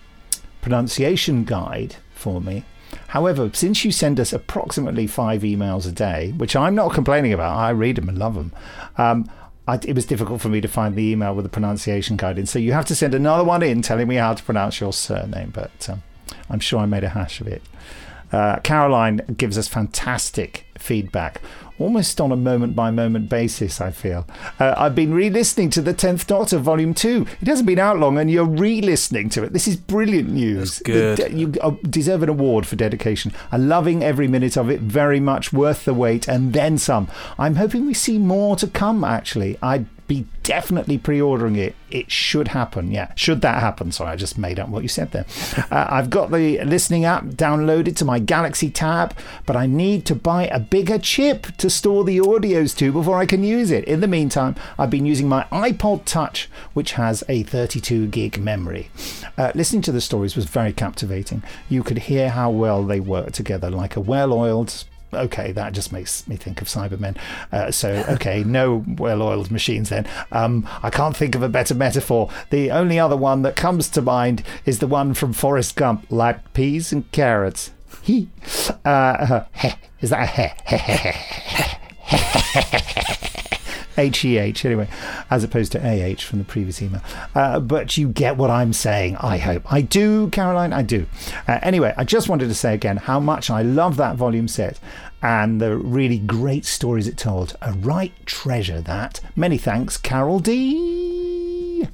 pronunciation 0.61 1.45
guide 1.45 1.97
for 2.15 2.41
me. 2.41 2.65
However, 3.09 3.51
since 3.53 3.85
you 3.85 3.93
send 3.93 4.21
us 4.21 4.33
approximately 4.33 5.07
five 5.07 5.43
emails 5.43 5.89
a 5.89 5.93
day, 5.93 6.33
which 6.37 6.55
I'm 6.55 6.75
not 6.75 6.93
complaining 6.93 7.33
about, 7.33 7.57
I 7.57 7.71
read 7.71 7.97
them 7.97 8.09
and 8.09 8.19
love 8.19 8.35
them, 8.35 8.53
um, 8.97 9.31
I, 9.67 9.79
it 9.85 9.95
was 9.95 10.07
difficult 10.07 10.41
for 10.41 10.49
me 10.49 10.61
to 10.61 10.69
find 10.69 10.95
the 10.95 11.05
email 11.05 11.35
with 11.35 11.45
the 11.45 11.49
pronunciation 11.49 12.17
guide 12.17 12.39
in. 12.39 12.47
So 12.47 12.59
you 12.59 12.73
have 12.73 12.85
to 12.87 12.95
send 12.95 13.15
another 13.15 13.45
one 13.45 13.63
in 13.63 13.81
telling 13.83 14.09
me 14.09 14.17
how 14.17 14.35
to 14.35 14.43
pronounce 14.43 14.81
your 14.81 14.93
surname, 14.93 15.51
but 15.55 15.89
um, 15.89 16.03
I'm 16.51 16.61
sure 16.61 16.81
I 16.81 16.87
made 16.87 17.05
a 17.05 17.11
hash 17.11 17.41
of 17.41 17.47
it. 17.47 17.63
Uh, 18.33 18.59
Caroline 18.61 19.21
gives 19.37 19.59
us 19.59 19.69
fantastic 19.69 20.67
feedback, 20.79 21.41
almost 21.83 22.21
on 22.21 22.33
a 22.33 22.37
moment 22.37 22.75
by 22.77 22.91
moment 22.91 23.29
basis, 23.29 23.81
I 23.81 23.91
feel. 23.91 24.27
Uh, 24.59 24.75
I've 24.77 24.95
been 24.95 25.13
re 25.13 25.29
listening 25.31 25.71
to 25.71 25.83
The 25.83 25.93
Tenth 25.93 26.27
Doctor, 26.27 26.59
Volume 26.59 26.95
2. 26.95 27.27
It 27.41 27.49
hasn't 27.49 27.67
been 27.67 27.79
out 27.79 27.99
long, 27.99 28.19
and 28.19 28.31
you're 28.31 28.45
re 28.45 28.81
listening 28.81 29.29
to 29.31 29.43
it. 29.43 29.53
This 29.53 29.67
is 29.69 29.77
brilliant 29.77 30.31
news. 30.31 30.79
good. 30.81 31.19
The- 31.19 31.33
you 31.33 31.55
uh, 31.61 31.71
deserve 31.89 32.23
an 32.23 32.29
award 32.29 32.67
for 32.67 32.77
dedication. 32.77 33.33
I'm 33.51 33.69
loving 33.69 34.03
every 34.03 34.29
minute 34.29 34.57
of 34.57 34.71
it, 34.71 34.81
very 34.81 35.21
much 35.21 35.53
worth 35.53 35.85
the 35.85 35.95
wait, 35.95 36.29
and 36.29 36.53
then 36.53 36.79
some. 36.79 37.09
I'm 37.39 37.57
hoping 37.57 37.87
we 37.87 37.95
see 37.95 38.19
more 38.19 38.57
to 38.57 38.67
come, 38.67 39.05
actually. 39.05 39.59
I'd 39.63 39.87
be 40.13 40.27
definitely 40.43 40.99
pre-ordering 40.99 41.57
it. 41.57 41.75
It 41.91 42.11
should 42.11 42.49
happen. 42.49 42.91
Yeah, 42.91 43.13
should 43.15 43.41
that 43.41 43.61
happen? 43.61 43.93
Sorry, 43.93 44.11
I 44.11 44.17
just 44.17 44.37
made 44.37 44.61
up 44.61 44.69
what 44.69 44.83
you 44.83 44.89
said 44.89 45.11
there. 45.13 45.25
Uh, 45.71 45.87
I've 45.89 46.11
got 46.11 46.31
the 46.31 46.63
listening 46.65 47.07
app 47.07 47.25
downloaded 47.25 47.97
to 47.97 48.05
my 48.05 48.19
Galaxy 48.19 48.71
tab, 48.71 49.17
but 49.47 49.57
I 49.57 49.67
need 49.67 50.05
to 50.07 50.15
buy 50.15 50.49
a 50.49 50.61
bigger 50.61 50.99
chip 50.99 51.57
to 51.57 51.71
store 51.71 52.05
the 52.05 52.19
audios 52.19 52.77
to 52.79 52.93
before 52.93 53.19
I 53.19 53.25
can 53.27 53.43
use 53.43 53.71
it. 53.71 53.85
In 53.85 54.01
the 54.01 54.09
meantime, 54.09 54.55
I've 54.79 54.91
been 54.91 55.07
using 55.07 55.29
my 55.29 55.47
iPod 55.51 56.05
Touch, 56.05 56.51
which 56.75 56.93
has 56.93 57.25
a 57.29 57.43
32 57.45 58.09
gig 58.09 58.39
memory. 58.39 58.91
Uh, 59.39 59.53
listening 59.55 59.83
to 59.83 59.93
the 59.93 60.01
stories 60.03 60.37
was 60.37 60.45
very 60.45 60.75
captivating. 60.75 61.43
You 61.71 61.83
could 61.83 61.99
hear 61.99 62.29
how 62.31 62.51
well 62.51 62.85
they 62.85 63.01
work 63.01 63.33
together, 63.33 63.71
like 63.71 63.97
a 63.97 64.01
well-oiled 64.01 64.85
okay, 65.13 65.53
that 65.53 65.73
just 65.73 65.93
makes 65.93 66.27
me 66.27 66.37
think 66.37 66.61
of 66.61 66.69
Cybermen. 66.69 67.17
Uh, 67.51 67.71
so, 67.71 68.05
okay, 68.09 68.45
no 68.45 68.85
well-oiled 68.87 69.51
machines 69.51 69.89
then. 69.91 70.07
Um, 70.31 70.69
I 70.83 70.91
can't 70.91 71.17
think 71.17 71.35
of 71.35 71.43
a 71.43 71.49
better 71.49 71.75
metaphor. 71.75 72.31
The 72.51 72.71
only 72.71 72.99
other 72.99 73.17
one 73.17 73.43
that 73.43 73.57
comes 73.57 73.89
to 73.91 74.03
mind 74.03 74.43
is 74.65 74.79
the 74.79 74.87
one 74.87 75.15
from 75.15 75.33
Forrest 75.33 75.77
Gump, 75.77 76.07
like 76.11 76.53
peas 76.53 76.93
and 76.93 77.11
carrots. 77.13 77.71
He, 78.03 78.29
uh, 78.85 79.45
heh. 79.53 79.75
is 80.01 80.11
that 80.11 80.23
a 80.23 80.27
heh? 80.27 80.53
H 83.97 84.25
E 84.25 84.39
H 84.39 84.65
anyway, 84.65 84.89
as 85.31 85.45
opposed 85.45 85.73
to 85.73 85.87
A 85.87 86.03
H 86.03 86.25
from 86.25 86.39
the 86.39 86.45
previous 86.45 86.81
email. 86.83 87.03
Uh, 87.35 87.61
but 87.61 87.97
you 87.97 88.09
get 88.09 88.37
what 88.37 88.51
I'm 88.51 88.73
saying, 88.73 89.17
I 89.17 89.39
hope. 89.39 89.71
I 89.73 89.81
do, 89.81 90.29
Caroline, 90.31 90.73
I 90.73 90.83
do. 90.83 91.07
Uh, 91.47 91.59
anyway, 91.63 91.95
I 91.97 92.05
just 92.05 92.29
wanted 92.29 92.49
to 92.49 92.55
say 92.55 92.75
again 92.75 92.97
how 92.97 93.21
much 93.21 93.51
I 93.51 93.63
love 93.63 93.97
that 93.97 94.17
volume 94.17 94.49
set 94.49 94.79
and 95.23 95.61
the 95.61 95.77
really 95.77 96.19
great 96.19 96.65
stories 96.65 97.07
it 97.07 97.17
told. 97.17 97.57
A 97.63 97.73
right 97.73 98.13
treasure, 98.27 98.81
that. 98.81 99.21
Many 99.37 99.59
thanks, 99.59 99.97
Carol 99.97 100.41
D. 100.41 101.87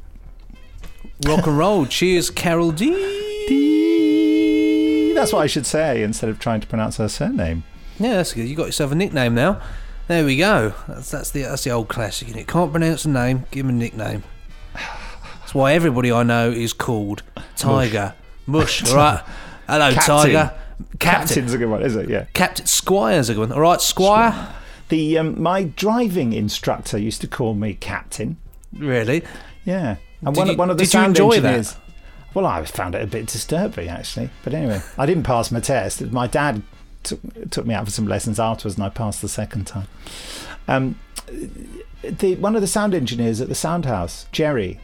Rock 1.26 1.46
and 1.46 1.58
roll. 1.58 1.84
Cheers, 1.84 2.30
Carol 2.30 2.72
D. 2.72 3.18
that's 5.18 5.32
what 5.32 5.42
I 5.42 5.46
should 5.46 5.66
say 5.66 6.02
instead 6.02 6.30
of 6.30 6.38
trying 6.38 6.60
to 6.60 6.66
pronounce 6.66 6.96
her 6.98 7.08
surname. 7.08 7.64
Yeah, 7.98 8.14
that's 8.14 8.32
good. 8.32 8.48
You 8.48 8.54
got 8.54 8.66
yourself 8.66 8.92
a 8.92 8.94
nickname 8.94 9.34
now. 9.34 9.60
There 10.08 10.24
we 10.24 10.36
go. 10.36 10.72
That's, 10.88 11.10
that's 11.10 11.30
the 11.30 11.42
that's 11.42 11.64
the 11.64 11.70
old 11.70 11.88
classic. 11.88 12.28
And 12.28 12.36
it 12.38 12.48
can't 12.48 12.70
pronounce 12.72 13.04
a 13.04 13.10
name, 13.10 13.44
give 13.50 13.66
him 13.66 13.70
a 13.70 13.78
nickname. 13.78 14.22
That's 14.72 15.54
why 15.54 15.74
everybody 15.74 16.10
I 16.10 16.22
know 16.22 16.50
is 16.50 16.72
called 16.72 17.22
Tiger 17.56 18.14
Mush. 18.46 18.84
all 18.90 18.96
right. 18.96 19.22
Hello, 19.66 19.92
Captain. 19.92 20.16
Tiger. 20.16 20.54
Captain's 20.98 21.52
a 21.52 21.58
good 21.58 21.68
one, 21.68 21.82
is 21.82 21.96
it? 21.96 22.08
Yeah. 22.08 22.24
Captain 22.34 22.66
Squire's 22.66 23.28
a 23.28 23.34
good 23.34 23.50
one. 23.50 23.52
All 23.52 23.60
right, 23.60 23.80
Squire. 23.80 24.54
The 24.88 25.18
um, 25.18 25.40
my 25.40 25.64
driving 25.64 26.32
instructor 26.32 26.96
used 26.96 27.20
to 27.20 27.26
call 27.28 27.54
me 27.54 27.74
Captain. 27.74 28.38
Really? 28.72 29.22
Yeah. 29.64 29.96
And 30.22 30.34
Did 30.34 30.40
one, 30.40 30.48
you- 30.48 30.56
one 30.56 30.70
of 30.70 30.78
the 30.78 30.84
did 30.84 30.88
you 30.88 31.00
sound 31.00 31.10
enjoy 31.18 31.40
that? 31.40 31.76
Well, 32.34 32.46
I 32.46 32.64
found 32.64 32.94
it 32.94 33.02
a 33.02 33.06
bit 33.06 33.26
disturbing 33.26 33.88
actually, 33.88 34.30
but 34.44 34.54
anyway, 34.54 34.80
I 34.96 35.06
didn't 35.06 35.24
pass 35.24 35.50
my 35.50 35.60
test. 35.60 36.00
My 36.00 36.26
dad 36.26 36.62
took, 37.02 37.50
took 37.50 37.66
me 37.66 37.74
out 37.74 37.84
for 37.84 37.90
some 37.90 38.06
lessons 38.06 38.38
afterwards, 38.40 38.76
and 38.76 38.84
I 38.84 38.88
passed 38.88 39.22
the 39.22 39.28
second 39.28 39.66
time. 39.66 39.88
Um, 40.66 40.98
the 42.02 42.36
one 42.36 42.54
of 42.54 42.60
the 42.60 42.66
sound 42.66 42.94
engineers 42.94 43.40
at 43.40 43.48
the 43.48 43.54
sound 43.54 43.84
house, 43.84 44.26
Jerry, 44.32 44.80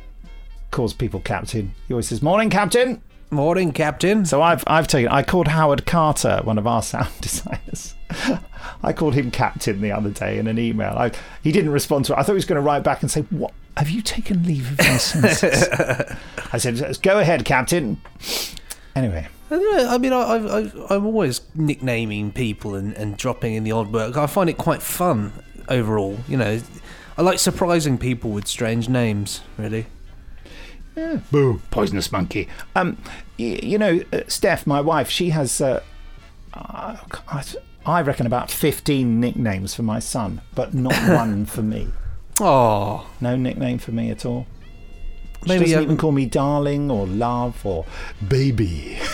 calls 0.71 0.93
people 0.93 1.21
Captain. 1.21 1.75
He 1.87 1.95
always 1.95 2.09
says, 2.09 2.23
"Morning, 2.23 2.51
Captain." 2.51 3.03
Morning, 3.31 3.73
Captain. 3.73 4.25
So 4.25 4.43
I've 4.43 4.63
I've 4.67 4.87
taken. 4.87 5.11
I 5.11 5.23
called 5.23 5.49
Howard 5.49 5.87
Carter, 5.87 6.41
one 6.45 6.59
of 6.59 6.67
our 6.67 6.83
sound 6.93 7.11
designers. 7.21 7.95
I 8.83 8.93
called 8.93 9.15
him 9.15 9.31
Captain 9.31 9.81
the 9.81 9.93
other 9.93 10.11
day 10.11 10.39
in 10.39 10.47
an 10.47 10.59
email. 10.59 10.95
I, 10.97 11.11
he 11.43 11.51
didn't 11.51 11.73
respond 11.73 12.05
to 12.07 12.13
it. 12.13 12.19
I 12.19 12.23
thought 12.23 12.33
he 12.33 12.37
was 12.37 12.45
going 12.45 12.61
to 12.61 12.63
write 12.63 12.83
back 12.83 13.03
and 13.03 13.11
say, 13.11 13.23
"What? 13.31 13.53
Have 13.77 13.91
you 13.91 14.03
taken 14.03 14.45
leave 14.45 14.73
of 14.79 14.87
your 14.87 14.99
senses?" 14.99 15.69
I 16.53 16.59
said, 16.59 17.03
"Go 17.03 17.19
ahead, 17.19 17.45
Captain." 17.45 18.01
Anyway, 18.95 19.27
I 19.51 19.57
don't 19.57 19.77
know. 19.77 19.89
I 19.89 19.99
mean, 19.99 20.13
I, 20.13 20.71
I'm 20.95 21.05
always 21.07 21.43
nicknaming 21.55 22.33
people 22.33 22.75
and, 22.75 22.95
and 22.95 23.17
dropping 23.17 23.55
in 23.55 23.65
the 23.65 23.73
odd 23.73 23.93
word. 23.93 24.17
I 24.17 24.27
find 24.27 24.49
it 24.49 24.57
quite 24.59 24.83
fun 24.83 25.33
overall. 25.69 26.19
You 26.29 26.37
know, 26.39 26.61
I 27.19 27.23
like 27.23 27.39
surprising 27.39 27.99
people 27.99 28.31
with 28.31 28.47
strange 28.47 28.89
names. 28.89 29.43
Really. 29.59 29.87
Yeah. 30.97 31.19
Boo, 31.31 31.61
poisonous 31.71 32.11
monkey. 32.11 32.49
Um, 32.75 32.97
y- 33.39 33.61
you 33.63 33.79
know, 33.79 34.01
uh, 34.13 34.21
Steph, 34.29 34.67
my 34.67 34.81
wife, 34.81 35.11
she 35.11 35.31
has, 35.31 35.61
uh, 35.61 35.83
uh, 36.55 36.97
I 37.29 37.45
I 37.85 38.01
reckon 38.01 38.27
about 38.27 38.51
fifteen 38.51 39.21
nicknames 39.21 39.75
for 39.75 39.83
my 39.83 39.99
son, 39.99 40.41
but 40.55 40.73
not 40.73 40.95
one 41.15 41.45
for 41.47 41.63
me. 41.63 41.89
Oh, 42.41 43.07
no 43.21 43.37
nickname 43.37 43.79
for 43.79 43.93
me 43.93 44.11
at 44.11 44.25
all. 44.25 44.47
She 45.43 45.49
Maybe, 45.49 45.65
doesn't 45.67 45.79
um, 45.79 45.85
even 45.85 45.97
call 45.99 46.13
me 46.13 46.25
darling 46.27 46.91
or 46.91 47.07
love 47.07 47.65
or 47.67 47.85
baby. 48.27 48.99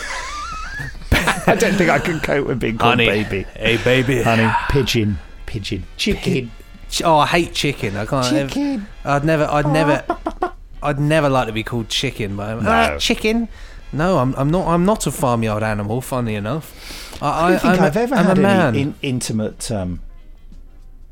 I 1.46 1.54
don't 1.56 1.74
think 1.74 1.90
I 1.90 1.98
can 1.98 2.20
cope 2.20 2.46
with 2.46 2.60
being 2.60 2.78
called 2.78 2.92
Honey. 3.00 3.06
baby. 3.06 3.42
Hey, 3.56 3.76
baby. 3.78 4.22
Honey, 4.22 4.48
pigeon, 4.68 5.18
pigeon, 5.46 5.84
chicken. 5.96 6.50
Ch- 6.90 7.02
Oh, 7.02 7.18
I 7.18 7.26
hate 7.26 7.54
chicken. 7.54 7.96
I 7.96 8.04
can't. 8.06 8.32
ever- 8.32 8.48
Chicken. 8.48 8.86
I'd 9.04 9.24
never. 9.24 9.44
I'd 9.44 9.66
never. 9.68 10.04
I'd 10.82 10.98
never 10.98 11.28
like 11.28 11.46
to 11.46 11.52
be 11.52 11.62
called 11.62 11.88
chicken. 11.88 12.36
But 12.36 12.62
No. 12.62 12.70
Ah, 12.70 12.98
chicken. 12.98 13.48
No, 13.92 14.18
I'm. 14.18 14.34
I'm 14.36 14.50
not. 14.50 14.66
I'm 14.66 14.84
not 14.84 15.06
a 15.06 15.10
farmyard 15.10 15.62
animal. 15.62 16.00
Funny 16.00 16.34
enough. 16.34 17.22
I, 17.22 17.28
I 17.28 17.50
don't 17.50 17.60
think 17.60 17.74
I'm 17.74 17.80
a- 17.80 17.86
I've 17.86 17.96
ever 17.96 18.14
I'm 18.16 18.24
had 18.24 18.38
a 18.38 18.40
man. 18.40 18.68
any 18.74 18.80
in, 18.82 18.94
intimate 19.02 19.70
um, 19.70 20.00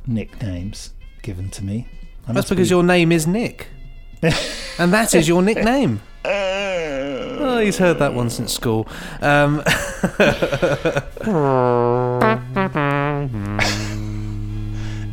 nicknames 0.06 0.94
given 1.22 1.50
to 1.50 1.64
me. 1.64 1.86
I 2.26 2.32
That's 2.32 2.34
must 2.34 2.48
because 2.50 2.68
be- 2.68 2.74
your 2.74 2.82
name 2.82 3.12
is 3.12 3.26
Nick, 3.26 3.68
and 4.22 4.92
that 4.92 5.14
is 5.14 5.28
your 5.28 5.42
nickname. 5.42 6.00
Oh, 7.58 7.60
he's 7.60 7.78
heard 7.78 7.98
that 7.98 8.14
one 8.14 8.30
since 8.30 8.54
school. 8.54 8.86
Um, 9.20 9.58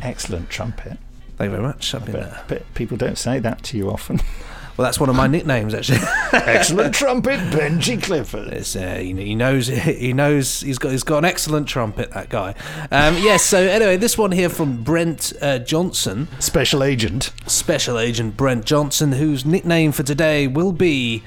excellent 0.00 0.48
trumpet. 0.48 0.96
Thank 1.38 1.50
you 1.50 1.56
very 1.56 1.62
much. 1.64 1.92
I've 1.92 2.04
been, 2.04 2.12
But, 2.12 2.22
uh, 2.22 2.42
but 2.46 2.74
people 2.74 2.96
don't 2.96 3.18
say 3.18 3.40
that 3.40 3.64
to 3.64 3.76
you 3.76 3.90
often. 3.90 4.20
well, 4.76 4.84
that's 4.84 5.00
one 5.00 5.08
of 5.08 5.16
my 5.16 5.26
nicknames 5.26 5.74
actually. 5.74 5.98
excellent 6.32 6.94
trumpet, 6.94 7.40
Benji 7.50 8.00
Clifford. 8.00 8.54
Uh, 8.54 8.98
he, 9.00 9.34
knows. 9.34 9.66
He 9.66 10.12
knows. 10.12 10.60
He's 10.60 10.78
got. 10.78 10.92
He's 10.92 11.02
got 11.02 11.18
an 11.18 11.24
excellent 11.24 11.66
trumpet. 11.66 12.12
That 12.12 12.28
guy. 12.28 12.54
Um, 12.92 13.16
yes. 13.16 13.42
so 13.42 13.58
anyway, 13.58 13.96
this 13.96 14.16
one 14.16 14.30
here 14.30 14.50
from 14.50 14.84
Brent 14.84 15.32
uh, 15.42 15.58
Johnson, 15.58 16.28
Special 16.38 16.84
agent. 16.84 17.32
Special 17.48 17.98
Agent 17.98 18.36
Brent 18.36 18.66
Johnson, 18.66 19.10
whose 19.10 19.44
nickname 19.44 19.90
for 19.90 20.04
today 20.04 20.46
will 20.46 20.70
be 20.70 21.24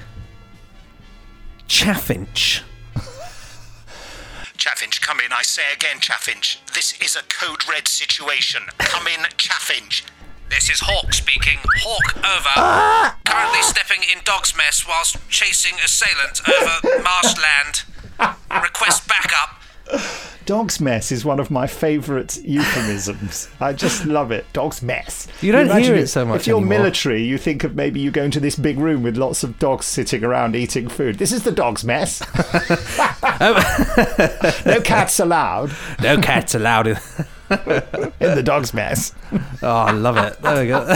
Chaffinch. 1.70 2.62
Chaffinch, 4.58 5.00
come 5.00 5.20
in. 5.20 5.32
I 5.32 5.42
say 5.42 5.62
again, 5.72 6.00
Chaffinch. 6.00 6.58
This 6.74 7.00
is 7.00 7.14
a 7.14 7.22
code 7.22 7.62
red 7.68 7.86
situation. 7.86 8.62
Come 8.78 9.06
in, 9.06 9.20
Chaffinch. 9.38 10.02
This 10.50 10.68
is 10.68 10.80
Hawk 10.80 11.12
speaking. 11.12 11.58
Hawk, 11.78 12.16
over. 12.26 13.14
Currently 13.24 13.62
stepping 13.62 14.02
in 14.12 14.18
dog's 14.24 14.56
mess 14.56 14.84
whilst 14.86 15.16
chasing 15.28 15.74
assailant 15.84 16.42
over 16.48 17.02
marshland. 17.04 17.84
Request 18.50 19.06
backup. 19.06 19.59
Dog's 20.46 20.80
mess 20.80 21.12
is 21.12 21.24
one 21.24 21.38
of 21.38 21.50
my 21.50 21.66
favourite 21.66 22.36
euphemisms. 22.42 23.48
I 23.60 23.72
just 23.72 24.04
love 24.04 24.32
it. 24.32 24.44
Dog's 24.52 24.82
mess. 24.82 25.28
You 25.42 25.52
don't 25.52 25.66
imagine 25.66 25.94
hear 25.94 26.02
it 26.02 26.08
so 26.08 26.24
much 26.24 26.40
If 26.40 26.46
you're 26.48 26.56
anymore. 26.58 26.78
military, 26.78 27.22
you 27.22 27.38
think 27.38 27.62
of 27.62 27.76
maybe 27.76 28.00
you 28.00 28.10
go 28.10 28.24
into 28.24 28.40
this 28.40 28.56
big 28.56 28.78
room 28.78 29.02
with 29.02 29.16
lots 29.16 29.44
of 29.44 29.58
dogs 29.58 29.86
sitting 29.86 30.24
around 30.24 30.56
eating 30.56 30.88
food. 30.88 31.18
This 31.18 31.30
is 31.30 31.44
the 31.44 31.52
dog's 31.52 31.84
mess. 31.84 32.20
no 34.66 34.80
cats 34.80 35.20
allowed 35.20 35.72
No 36.02 36.20
cats 36.20 36.54
allowed 36.54 36.98
in. 37.50 38.12
in 38.20 38.34
the 38.34 38.42
dog's 38.42 38.72
mess. 38.74 39.12
Oh, 39.62 39.68
I 39.68 39.90
love 39.92 40.16
it. 40.16 40.40
There 40.42 40.60
we 40.62 40.68
go. 40.68 40.84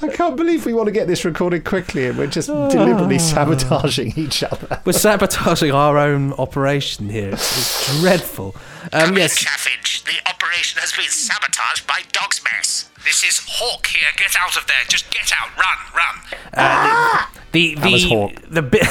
I 0.00 0.08
can't 0.12 0.36
believe 0.36 0.64
we 0.64 0.72
want 0.72 0.86
to 0.86 0.92
get 0.92 1.06
this 1.06 1.24
recorded 1.24 1.64
quickly 1.64 2.06
and 2.06 2.16
we're 2.18 2.26
just 2.28 2.48
deliberately 2.48 3.18
sabotaging 3.18 4.14
each 4.16 4.42
other. 4.42 4.80
We're 4.84 4.92
sabotaging 4.92 5.72
our 5.72 5.98
own 5.98 6.32
operation 6.34 7.08
here. 7.08 7.30
It's, 7.30 7.58
it's 7.58 8.00
dreadful. 8.00 8.54
Um, 8.92 9.16
yes. 9.16 9.38
Chaffinch, 9.44 10.04
the 10.04 10.30
operation 10.30 10.80
has 10.80 10.92
been 10.92 11.10
sabotaged 11.10 11.86
by 11.86 12.02
dog's 12.12 12.40
mess. 12.44 12.88
This 13.04 13.24
is 13.24 13.40
Hawk 13.48 13.86
here. 13.86 14.08
Get 14.16 14.36
out 14.38 14.56
of 14.56 14.66
there. 14.66 14.76
Just 14.88 15.10
get 15.10 15.32
out. 15.32 15.48
Run, 15.56 15.78
run. 15.94 16.40
Uh, 16.54 17.26
the 17.52 17.74
the 17.74 17.80
That 17.80 17.92
was 17.92 18.02
the, 18.02 18.08
Hawk. 18.08 18.32
the 18.48 18.62
bit. 18.62 18.86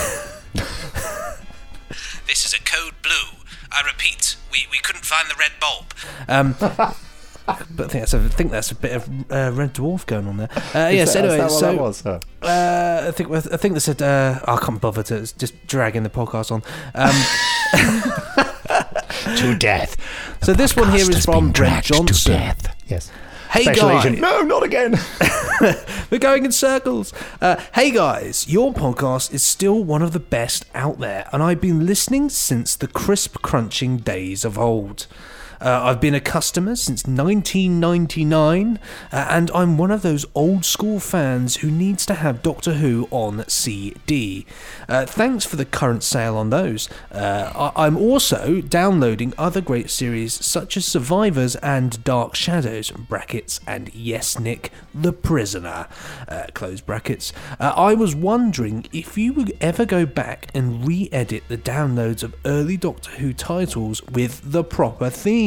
This 2.28 2.46
is 2.46 2.54
a 2.54 2.60
code 2.64 2.94
blue. 3.02 3.40
I 3.72 3.82
repeat, 3.86 4.36
we, 4.58 4.68
we 4.72 4.78
couldn't 4.80 5.06
find 5.06 5.30
the 5.30 5.36
red 5.40 5.52
bulb. 5.60 5.94
Um, 6.28 6.56
but 7.76 7.86
I 7.86 7.88
think 7.88 8.02
that's 8.02 8.14
a, 8.14 8.20
I 8.20 8.28
think 8.28 8.52
that's 8.52 8.72
a 8.72 8.76
bit 8.76 8.92
of 8.94 9.08
uh, 9.32 9.52
red 9.54 9.74
dwarf 9.74 10.06
going 10.06 10.28
on 10.28 10.38
there. 10.38 10.50
Uh, 10.52 10.90
yes. 10.90 11.14
that- 11.14 11.26
is 11.26 11.32
anyway, 11.32 11.38
that 11.38 11.52
so 11.52 11.76
was, 11.76 12.02
huh? 12.02 12.20
Uh, 12.42 13.06
I 13.08 13.12
think 13.12 13.32
I 13.32 13.58
think 13.58 13.74
they 13.74 13.80
said 13.80 14.02
uh, 14.02 14.40
I 14.48 14.58
can't 14.58 14.82
bother 14.82 15.04
to 15.04 15.22
just 15.38 15.68
dragging 15.68 16.04
the 16.04 16.10
podcast 16.10 16.52
on. 16.52 16.64
Um, 16.94 17.16
to 19.38 19.56
death. 19.58 19.96
so 20.44 20.54
this 20.54 20.76
one 20.76 20.92
here 20.92 21.10
is 21.10 21.26
from 21.26 21.52
Brent 21.52 21.86
Johnson. 21.86 22.54
Yes. 22.88 23.12
Hey 23.50 23.64
Special 23.64 23.90
guys, 23.90 24.06
agent. 24.06 24.22
No, 24.22 24.42
not 24.42 24.64
again. 24.64 24.96
We're 26.12 26.20
going 26.20 26.46
in 26.46 26.54
circles. 26.54 27.12
Uh, 27.42 27.58
hey 27.74 27.92
guys, 27.92 28.48
your 28.48 28.74
podcast 28.74 29.34
is 29.34 29.44
still 29.44 29.84
one 29.84 30.02
of 30.02 30.14
the 30.14 30.22
best 30.22 30.64
out 30.74 31.00
there, 31.00 31.30
and 31.34 31.44
I've 31.44 31.60
been 31.60 31.86
listening 31.86 32.30
since 32.30 32.78
the 32.78 32.88
crisp 32.88 33.42
crunching 33.42 33.98
days 33.98 34.46
of 34.46 34.58
old. 34.58 35.08
Uh, 35.60 35.82
I've 35.86 36.00
been 36.02 36.14
a 36.14 36.20
customer 36.22 36.76
since 36.76 37.06
1999, 37.08 38.80
uh, 39.12 39.28
and 39.30 39.50
I'm 39.56 39.78
one 39.78 39.90
of 39.92 40.02
those 40.04 40.26
old 40.36 40.66
school 40.66 41.00
fans 41.00 41.58
who 41.58 41.72
needs 41.72 42.06
to 42.08 42.14
have 42.16 42.44
Doctor 42.44 42.74
Who 42.74 43.08
on 43.10 43.44
CD. 43.48 44.46
Uh, 44.88 45.06
thanks 45.06 45.46
for 45.46 45.56
the 45.56 45.66
current 45.66 46.04
sale 46.04 46.38
on 46.38 46.52
those. 46.52 46.88
Uh, 47.12 47.72
I- 47.76 47.86
I'm 47.88 47.98
also 47.98 48.62
downloading 48.62 49.34
other 49.38 49.62
great 49.62 49.90
series 49.90 50.34
such 50.46 50.78
as 50.78 50.86
Survivors 50.86 51.56
and 51.58 52.04
Dark 52.04 52.36
Shadows 52.36 52.92
(brackets) 52.92 53.60
and 53.66 53.90
Yes, 53.96 54.38
Nick, 54.40 54.72
The 54.94 55.14
Prisoner 55.14 55.88
uh, 56.28 56.46
close 56.54 56.82
brackets. 56.82 57.34
Uh, 57.60 57.74
I 57.76 57.94
was 57.96 58.14
wondering 58.16 58.86
if 58.94 59.18
you 59.18 59.34
would 59.34 59.58
ever 59.60 59.86
go 59.86 60.06
back 60.06 60.48
and 60.54 60.88
re-edit 60.88 61.44
the 61.48 61.58
downloads 61.58 62.22
of 62.22 62.36
early 62.46 62.78
Doctor 62.78 63.12
Who 63.12 63.34
titles 63.34 64.04
with 64.04 64.42
the 64.52 64.64
proper 64.64 65.10
theme. 65.10 65.47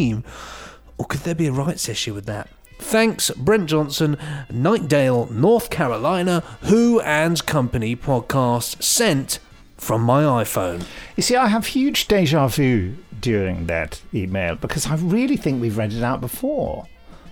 Or 0.98 1.06
could 1.06 1.20
there 1.20 1.34
be 1.34 1.46
a 1.46 1.52
rights 1.52 1.88
issue 1.88 2.14
with 2.14 2.26
that? 2.26 2.48
Thanks, 2.78 3.30
Brent 3.36 3.68
Johnson, 3.68 4.16
Knightdale, 4.50 5.30
North 5.30 5.68
Carolina, 5.70 6.40
Who 6.62 7.00
and 7.00 7.44
Company 7.46 7.94
podcast 7.94 8.82
sent 8.82 9.38
from 9.76 10.02
my 10.02 10.22
iPhone. 10.22 10.84
You 11.16 11.22
see, 11.22 11.36
I 11.36 11.48
have 11.48 11.66
huge 11.66 12.08
deja 12.08 12.48
vu 12.48 12.96
during 13.20 13.66
that 13.66 14.00
email 14.14 14.54
because 14.56 14.86
I 14.86 14.94
really 14.96 15.36
think 15.36 15.60
we've 15.60 15.76
read 15.76 15.92
it 15.92 16.02
out 16.02 16.20
before. 16.20 16.86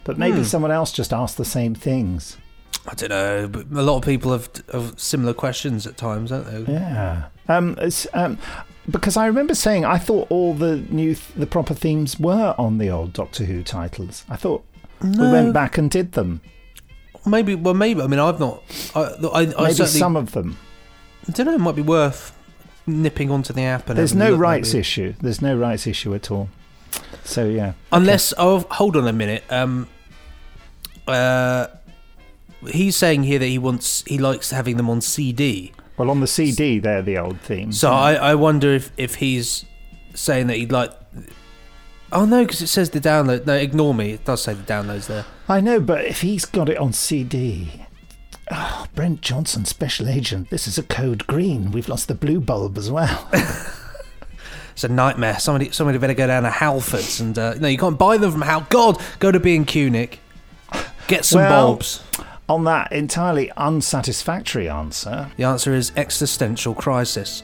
But 0.05 0.19
maybe 0.19 0.39
Hmm. 0.39 0.45
someone 0.45 0.71
else 0.71 0.93
just 0.93 1.13
asked 1.13 1.37
the 1.37 1.45
same 1.45 1.75
things. 1.75 2.37
I 2.87 2.95
don't 2.95 3.11
know, 3.11 3.49
but 3.49 3.67
a 3.71 3.83
lot 3.83 3.97
of 3.99 4.03
people 4.05 4.33
have, 4.33 4.49
have 4.73 4.95
similar 4.99 5.35
questions 5.35 5.87
at 5.87 5.97
times, 5.99 6.31
don't 6.31 6.47
they? 6.67 6.73
Yeah. 6.73 7.25
Um, 7.49 7.77
um, 8.13 8.39
because 8.91 9.17
I 9.17 9.27
remember 9.27 9.55
saying 9.55 9.85
I 9.85 9.99
thought 9.99 10.27
all 10.31 10.55
the 10.55 10.77
new 10.77 11.15
th- 11.15 11.35
the 11.37 11.47
proper 11.47 11.75
themes 11.75 12.19
were 12.19 12.55
on 12.59 12.79
the 12.79 12.91
old 12.91 13.13
Doctor 13.13 13.45
Who 13.45 13.63
titles. 13.63 14.25
I 14.29 14.37
thought 14.37 14.65
we 15.03 15.19
went 15.19 15.53
back 15.53 15.79
and 15.79 15.91
did 15.91 16.13
them. 16.13 16.41
Maybe. 17.27 17.55
Well, 17.55 17.75
maybe. 17.75 18.01
I 18.01 18.07
mean, 18.07 18.21
I've 18.21 18.41
not. 18.41 18.63
I, 18.95 19.01
I, 19.01 19.41
I 19.41 19.63
Maybe 19.69 19.75
some 19.87 20.17
of 20.17 20.33
them. 20.33 20.57
I 21.29 21.33
don't 21.33 21.47
know. 21.47 21.55
It 21.55 21.59
might 21.59 21.77
be 21.77 21.83
worth 21.83 22.35
nipping 22.87 23.31
onto 23.31 23.53
the 23.53 23.63
app 23.63 23.89
and 23.91 23.99
There's 23.99 24.15
no 24.15 24.35
rights 24.35 24.73
maybe. 24.73 24.81
issue. 24.81 25.15
There's 25.21 25.43
no 25.43 25.57
rights 25.57 25.87
issue 25.87 26.15
at 26.15 26.31
all. 26.31 26.49
So 27.25 27.45
yeah. 27.47 27.75
Unless, 27.93 28.33
oh, 28.39 28.61
hold 28.71 28.97
on 28.97 29.07
a 29.07 29.13
minute. 29.13 29.45
Um, 29.51 29.89
uh, 31.07 31.67
he's 32.67 32.97
saying 32.97 33.25
here 33.25 33.39
that 33.39 33.47
he 33.47 33.59
wants, 33.59 34.03
he 34.07 34.17
likes 34.19 34.51
having 34.51 34.79
them 34.79 34.89
on 34.89 35.01
CD. 35.03 35.73
Well, 35.99 36.11
on 36.11 36.21
the 36.21 36.27
CD, 36.27 36.79
they're 36.79 37.03
the 37.03 37.19
old 37.19 37.41
themes. 37.41 37.81
So 37.81 37.91
I, 37.91 38.15
I 38.15 38.35
wonder 38.37 38.73
if, 38.73 38.93
if 38.97 39.17
he's 39.17 39.65
saying 40.15 40.47
that 40.47 40.57
he'd 40.57 40.73
like. 40.73 40.93
Oh 42.11 42.25
no, 42.25 42.45
because 42.45 42.63
it 42.63 42.69
says 42.69 42.91
the 42.91 43.01
download. 43.01 43.45
No, 43.47 43.55
ignore 43.55 43.93
me. 43.95 44.13
It 44.13 44.25
does 44.25 44.43
say 44.43 44.55
the 44.55 44.63
downloads 44.63 45.09
there. 45.09 45.27
I 45.49 45.61
know, 45.61 45.81
but 45.81 46.05
if 46.05 46.21
he's 46.23 46.45
got 46.45 46.69
it 46.69 46.79
on 46.79 46.93
CD. 46.93 47.85
Oh, 48.51 48.87
Brent 48.95 49.21
Johnson, 49.21 49.67
special 49.67 50.09
agent. 50.09 50.49
This 50.49 50.67
is 50.67 50.79
a 50.79 50.83
code 50.83 51.27
green. 51.27 51.71
We've 51.71 51.89
lost 51.89 52.09
the 52.09 52.15
blue 52.15 52.41
bulb 52.41 52.79
as 52.79 52.91
well. 52.91 53.29
It's 54.73 54.85
a 54.85 54.89
nightmare. 54.89 55.41
Somebody, 55.41 55.73
somebody 55.73 55.99
better 55.99 56.15
go 56.15 56.29
down 56.29 56.45
to 56.45 56.51
Halfords 56.51 57.21
and 57.21 57.37
uh, 57.37 57.55
no, 57.55 57.67
you 57.67 57.77
can't 57.77 57.99
buy 57.99 58.17
them 58.17 58.31
from 58.31 58.43
Hal. 58.43 58.65
God, 58.71 59.03
go 59.19 59.33
to 59.33 59.41
B 59.41 59.57
and 59.57 59.67
Q, 59.67 59.91
Nick. 59.91 60.21
Get 61.09 61.25
some 61.25 61.41
Well, 61.41 61.67
bulbs. 61.67 62.01
On 62.49 62.65
that 62.65 62.91
entirely 62.93 63.53
unsatisfactory 63.59 64.71
answer, 64.71 65.31
The 65.37 65.45
answer 65.45 65.75
is 65.75 65.93
existential 65.97 66.75
crisis. 66.75 67.43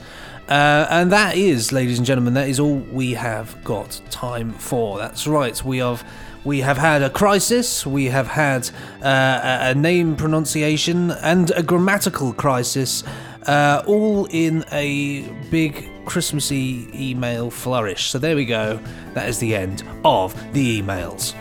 Uh, 0.49 0.87
and 0.88 1.12
that 1.12 1.37
is, 1.37 1.73
ladies 1.73 1.99
and 1.99 2.07
gentlemen, 2.07 2.35
that 2.35 2.49
is 2.49 2.59
all 2.59 2.77
we 2.77 3.12
have 3.12 3.62
got 3.64 4.01
time 4.11 4.53
for. 4.53 4.99
That's 4.99 5.27
right. 5.27 5.62
We 5.62 5.79
have 5.79 6.05
we 6.45 6.61
have 6.61 6.77
had 6.79 7.03
a 7.03 7.11
crisis. 7.11 7.87
We 7.87 8.07
have 8.07 8.29
had 8.29 8.69
uh, 9.03 9.59
a, 9.61 9.75
name 9.75 10.14
pronunciation 10.17 11.11
and 11.11 11.51
a 11.53 11.62
grammatical 11.62 12.35
crisis, 12.35 13.03
uh, 13.47 13.83
all 13.87 14.27
in 14.27 14.64
a 14.71 15.23
big 15.51 15.88
Christmassy 16.05 16.88
email 16.95 17.51
flourish. 17.51 18.11
So 18.11 18.19
there 18.19 18.37
we 18.37 18.45
go. 18.45 18.79
That 19.14 19.29
is 19.29 19.38
the 19.38 19.55
end 19.55 19.83
of 20.05 20.35
the 20.53 20.83
emails. 20.83 21.35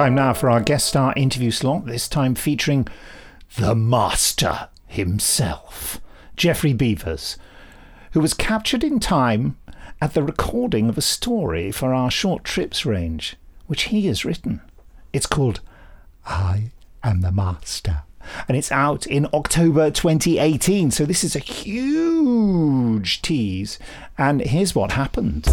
Time 0.00 0.14
now 0.14 0.32
for 0.32 0.48
our 0.48 0.62
guest 0.62 0.86
star 0.86 1.12
interview 1.14 1.50
slot, 1.50 1.84
this 1.84 2.08
time 2.08 2.34
featuring 2.34 2.88
the 3.58 3.74
master 3.74 4.70
himself, 4.86 6.00
Geoffrey 6.36 6.72
Beevers, 6.72 7.36
who 8.12 8.20
was 8.20 8.32
captured 8.32 8.82
in 8.82 8.98
time 8.98 9.58
at 10.00 10.14
the 10.14 10.22
recording 10.22 10.88
of 10.88 10.96
a 10.96 11.02
story 11.02 11.70
for 11.70 11.92
our 11.92 12.10
short 12.10 12.44
trips 12.44 12.86
range, 12.86 13.36
which 13.66 13.82
he 13.82 14.06
has 14.06 14.24
written. 14.24 14.62
It's 15.12 15.26
called 15.26 15.60
I 16.24 16.70
Am 17.04 17.20
the 17.20 17.30
Master. 17.30 18.04
And 18.48 18.56
it's 18.56 18.72
out 18.72 19.06
in 19.06 19.28
October 19.34 19.90
2018. 19.90 20.92
So 20.92 21.04
this 21.04 21.22
is 21.22 21.36
a 21.36 21.40
huge 21.40 23.20
tease. 23.20 23.78
And 24.16 24.40
here's 24.40 24.74
what 24.74 24.92
happened. 24.92 25.46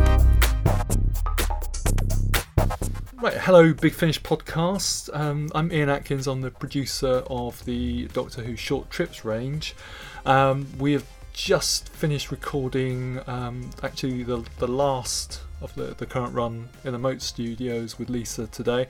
Right, 3.20 3.34
hello, 3.34 3.74
Big 3.74 3.96
Finish 3.96 4.22
podcast. 4.22 5.10
Um, 5.12 5.50
I'm 5.56 5.74
Ian 5.74 5.90
Atkins. 5.90 6.28
I'm 6.28 6.42
the 6.42 6.52
producer 6.52 7.24
of 7.32 7.66
the 7.66 8.06
Doctor 8.10 8.44
Who 8.44 8.56
short 8.56 8.92
trips 8.92 9.26
range. 9.26 9.76
Um, 10.24 10.68
we 10.78 10.94
have 10.94 11.04
just 11.34 11.90
finished 11.90 12.30
recording, 12.30 13.20
um, 13.26 13.72
actually, 13.82 14.22
the 14.22 14.46
the 14.60 14.68
last 14.68 15.42
of 15.62 15.74
the, 15.74 15.96
the 15.96 16.06
current 16.06 16.36
run 16.36 16.70
in 16.84 16.92
the 16.92 17.00
Moat 17.00 17.24
Studios 17.24 17.98
with 17.98 18.08
Lisa 18.12 18.46
today. 18.46 18.88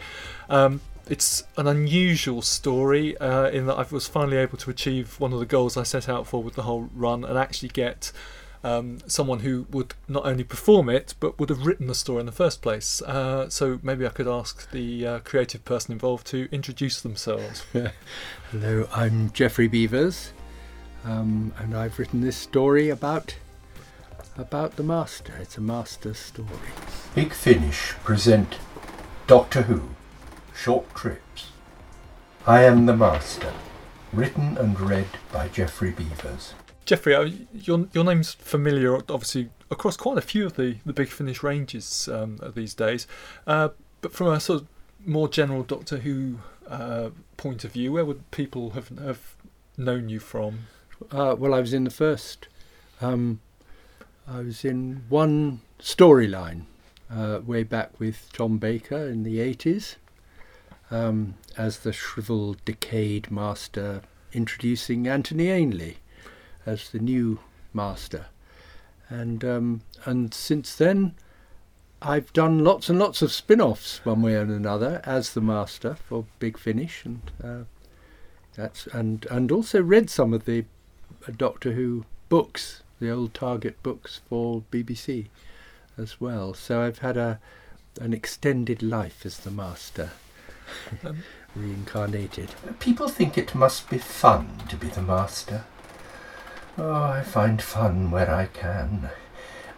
Um, 0.49 0.81
it's 1.09 1.45
an 1.55 1.65
unusual 1.65 2.41
story 2.41 3.17
uh, 3.19 3.49
in 3.51 3.65
that 3.67 3.75
I 3.75 3.85
was 3.89 4.09
finally 4.09 4.35
able 4.35 4.57
to 4.57 4.69
achieve 4.69 5.17
one 5.21 5.31
of 5.31 5.39
the 5.39 5.45
goals 5.45 5.77
I 5.77 5.83
set 5.83 6.09
out 6.09 6.27
for 6.27 6.43
with 6.43 6.55
the 6.55 6.63
whole 6.63 6.89
run 6.93 7.23
and 7.23 7.37
actually 7.37 7.69
get 7.69 8.11
um, 8.63 8.99
someone 9.07 9.39
who 9.39 9.65
would 9.71 9.93
not 10.07 10.25
only 10.25 10.43
perform 10.43 10.89
it 10.89 11.13
but 11.19 11.39
would 11.39 11.49
have 11.49 11.65
written 11.65 11.87
the 11.87 11.95
story 11.95 12.21
in 12.21 12.25
the 12.25 12.31
first 12.31 12.61
place. 12.61 13.01
Uh, 13.03 13.49
so 13.49 13.79
maybe 13.83 14.05
I 14.05 14.09
could 14.09 14.27
ask 14.27 14.69
the 14.71 15.07
uh, 15.07 15.19
creative 15.19 15.63
person 15.65 15.91
involved 15.91 16.27
to 16.27 16.47
introduce 16.51 17.01
themselves. 17.01 17.63
Hello, 18.51 18.87
I'm 18.93 19.31
Geoffrey 19.31 19.69
Beevers, 19.69 20.31
um, 21.03 21.53
and 21.57 21.75
I've 21.75 21.99
written 21.99 22.21
this 22.21 22.37
story 22.37 22.89
about 22.89 23.35
about 24.37 24.75
the 24.75 24.83
Master. 24.83 25.33
It's 25.41 25.57
a 25.57 25.61
Master 25.61 26.13
story. 26.13 26.47
Big 27.15 27.33
Finish 27.33 27.93
present 28.03 28.57
Doctor 29.25 29.63
Who 29.63 29.89
Short 30.55 30.93
Trips. 30.93 31.51
I 32.45 32.63
am 32.63 32.85
the 32.85 32.95
Master. 32.95 33.53
Written 34.13 34.57
and 34.57 34.79
read 34.79 35.07
by 35.33 35.49
Geoffrey 35.49 35.91
Beevers. 35.91 36.53
Geoffrey, 36.87 37.47
your 37.53 37.87
your 37.91 38.05
name's 38.05 38.33
familiar, 38.33 38.95
obviously, 38.95 39.49
across 39.69 39.97
quite 39.97 40.17
a 40.17 40.21
few 40.21 40.45
of 40.45 40.55
the, 40.55 40.77
the 40.85 40.93
Big 40.93 41.09
Finish 41.09 41.43
ranges 41.43 42.07
um, 42.07 42.39
these 42.55 42.73
days. 42.73 43.05
Uh, 43.45 43.69
but 43.99 44.13
from 44.13 44.27
a 44.27 44.39
sort 44.39 44.61
of 44.61 44.67
more 45.05 45.27
general 45.27 45.63
Doctor 45.63 45.97
Who 45.97 46.39
uh, 46.69 47.09
point 47.35 47.65
of 47.65 47.73
view, 47.73 47.91
where 47.91 48.05
would 48.05 48.31
people 48.31 48.69
have 48.71 48.87
have 48.99 49.35
known 49.77 50.07
you 50.07 50.21
from? 50.21 50.67
Uh, 51.11 51.35
well, 51.37 51.53
I 51.53 51.59
was 51.59 51.73
in 51.73 51.83
the 51.83 51.91
first. 51.91 52.47
Um, 53.01 53.41
I 54.25 54.39
was 54.39 54.63
in 54.63 55.03
one 55.09 55.59
storyline 55.79 56.63
uh, 57.13 57.41
way 57.45 57.63
back 57.63 57.99
with 57.99 58.29
Tom 58.31 58.59
Baker 58.59 59.07
in 59.07 59.23
the 59.23 59.39
80s 59.39 59.95
um, 60.89 61.35
as 61.57 61.79
the 61.79 61.91
shriveled, 61.91 62.63
decayed 62.63 63.29
master 63.29 64.01
introducing 64.31 65.07
Anthony 65.07 65.49
Ainley 65.49 65.97
as 66.67 66.89
the 66.89 66.99
new 66.99 67.39
master. 67.73 68.27
And 69.09 69.43
um, 69.43 69.81
and 70.05 70.33
since 70.33 70.75
then, 70.75 71.15
I've 72.01 72.31
done 72.33 72.63
lots 72.63 72.89
and 72.89 72.99
lots 72.99 73.21
of 73.21 73.31
spin-offs 73.31 74.05
one 74.05 74.21
way 74.21 74.35
or 74.35 74.41
another 74.41 75.01
as 75.05 75.33
the 75.33 75.41
master 75.41 75.95
for 75.95 76.25
Big 76.39 76.57
Finish, 76.57 77.05
and 77.05 77.21
uh, 77.43 77.63
that's 78.55 78.85
and 78.87 79.25
and 79.31 79.51
also 79.51 79.81
read 79.81 80.09
some 80.09 80.33
of 80.33 80.45
the 80.45 80.65
uh, 81.27 81.31
Doctor 81.35 81.71
Who 81.71 82.05
books, 82.29 82.83
the 82.99 83.09
old 83.09 83.33
Target 83.33 83.81
books 83.81 84.19
for 84.29 84.63
BBC 84.71 85.27
as 85.97 86.19
well. 86.19 86.53
So 86.53 86.81
I've 86.81 86.99
had 86.99 87.17
a 87.17 87.39
an 88.01 88.13
extended 88.13 88.83
life 88.83 89.25
as 89.25 89.39
the 89.39 89.51
master, 89.51 90.11
Um, 91.03 91.23
reincarnated. 91.55 92.49
People 92.79 93.07
think 93.07 93.37
it 93.37 93.55
must 93.55 93.89
be 93.89 93.97
fun 93.97 94.61
to 94.69 94.75
be 94.75 94.87
the 94.87 95.01
Master. 95.01 95.63
Oh, 96.77 97.03
I 97.03 97.23
find 97.23 97.61
fun 97.61 98.11
where 98.11 98.29
I 98.29 98.47
can. 98.47 99.09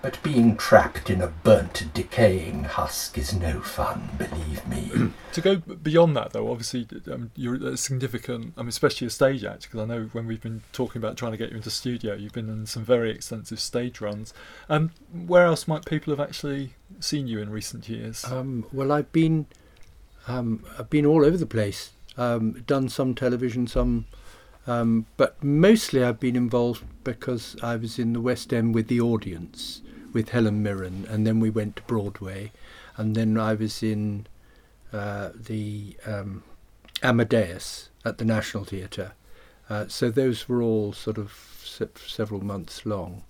But 0.01 0.21
being 0.23 0.55
trapped 0.55 1.09
in 1.09 1.21
a 1.21 1.27
burnt, 1.27 1.93
decaying 1.93 2.63
husk 2.63 3.17
is 3.17 3.33
no 3.33 3.59
fun, 3.59 4.09
believe 4.17 4.65
me. 4.65 5.11
to 5.33 5.41
go 5.41 5.57
beyond 5.57 6.15
that, 6.15 6.31
though, 6.31 6.49
obviously 6.49 6.87
um, 7.11 7.31
you're 7.35 7.55
a 7.55 7.75
significant, 7.75 8.53
I 8.55 8.61
mean, 8.61 8.69
especially 8.69 9.07
a 9.07 9.09
stage 9.09 9.43
act, 9.43 9.63
because 9.63 9.81
I 9.81 9.85
know 9.85 10.09
when 10.13 10.25
we've 10.25 10.41
been 10.41 10.61
talking 10.71 11.01
about 11.01 11.17
trying 11.17 11.33
to 11.33 11.37
get 11.37 11.49
you 11.51 11.57
into 11.57 11.69
studio, 11.69 12.13
you've 12.13 12.31
been 12.31 12.47
in 12.47 12.65
some 12.65 12.85
very 12.85 13.11
extensive 13.11 13.59
stage 13.59 13.99
runs. 13.99 14.33
Um, 14.69 14.91
where 15.11 15.45
else 15.45 15.67
might 15.67 15.85
people 15.85 16.15
have 16.15 16.25
actually 16.25 16.75
seen 17.01 17.27
you 17.27 17.39
in 17.41 17.49
recent 17.49 17.89
years? 17.89 18.23
Um, 18.23 18.67
well, 18.71 18.93
I've 18.93 19.11
been 19.11 19.47
um, 20.29 20.63
I've 20.77 20.89
been 20.89 21.05
all 21.05 21.25
over 21.25 21.37
the 21.37 21.45
place. 21.45 21.91
Um, 22.17 22.63
done 22.67 22.89
some 22.89 23.15
television, 23.15 23.67
some, 23.67 24.05
um, 24.69 25.07
but 25.17 25.43
mostly 25.43 26.03
I've 26.03 26.19
been 26.19 26.35
involved 26.35 26.83
because 27.03 27.55
I 27.63 27.75
was 27.75 27.97
in 27.97 28.13
the 28.13 28.21
West 28.21 28.53
End 28.53 28.75
with 28.75 28.87
the 28.87 29.01
audience 29.01 29.81
with 30.13 30.29
Helen 30.29 30.61
Mirren, 30.61 31.07
and 31.09 31.25
then 31.25 31.39
we 31.39 31.49
went 31.49 31.77
to 31.77 31.81
Broadway, 31.83 32.51
and 32.95 33.15
then 33.15 33.35
I 33.35 33.55
was 33.55 33.81
in 33.81 34.27
uh, 34.93 35.29
the 35.33 35.97
um, 36.05 36.43
Amadeus 37.01 37.89
at 38.05 38.19
the 38.19 38.25
National 38.25 38.63
Theatre. 38.63 39.13
Uh, 39.71 39.87
so 39.87 40.11
those 40.11 40.47
were 40.47 40.61
all 40.61 40.93
sort 40.93 41.17
of 41.17 41.59
se- 41.63 42.05
several 42.05 42.43
months 42.43 42.85
long, 42.85 43.23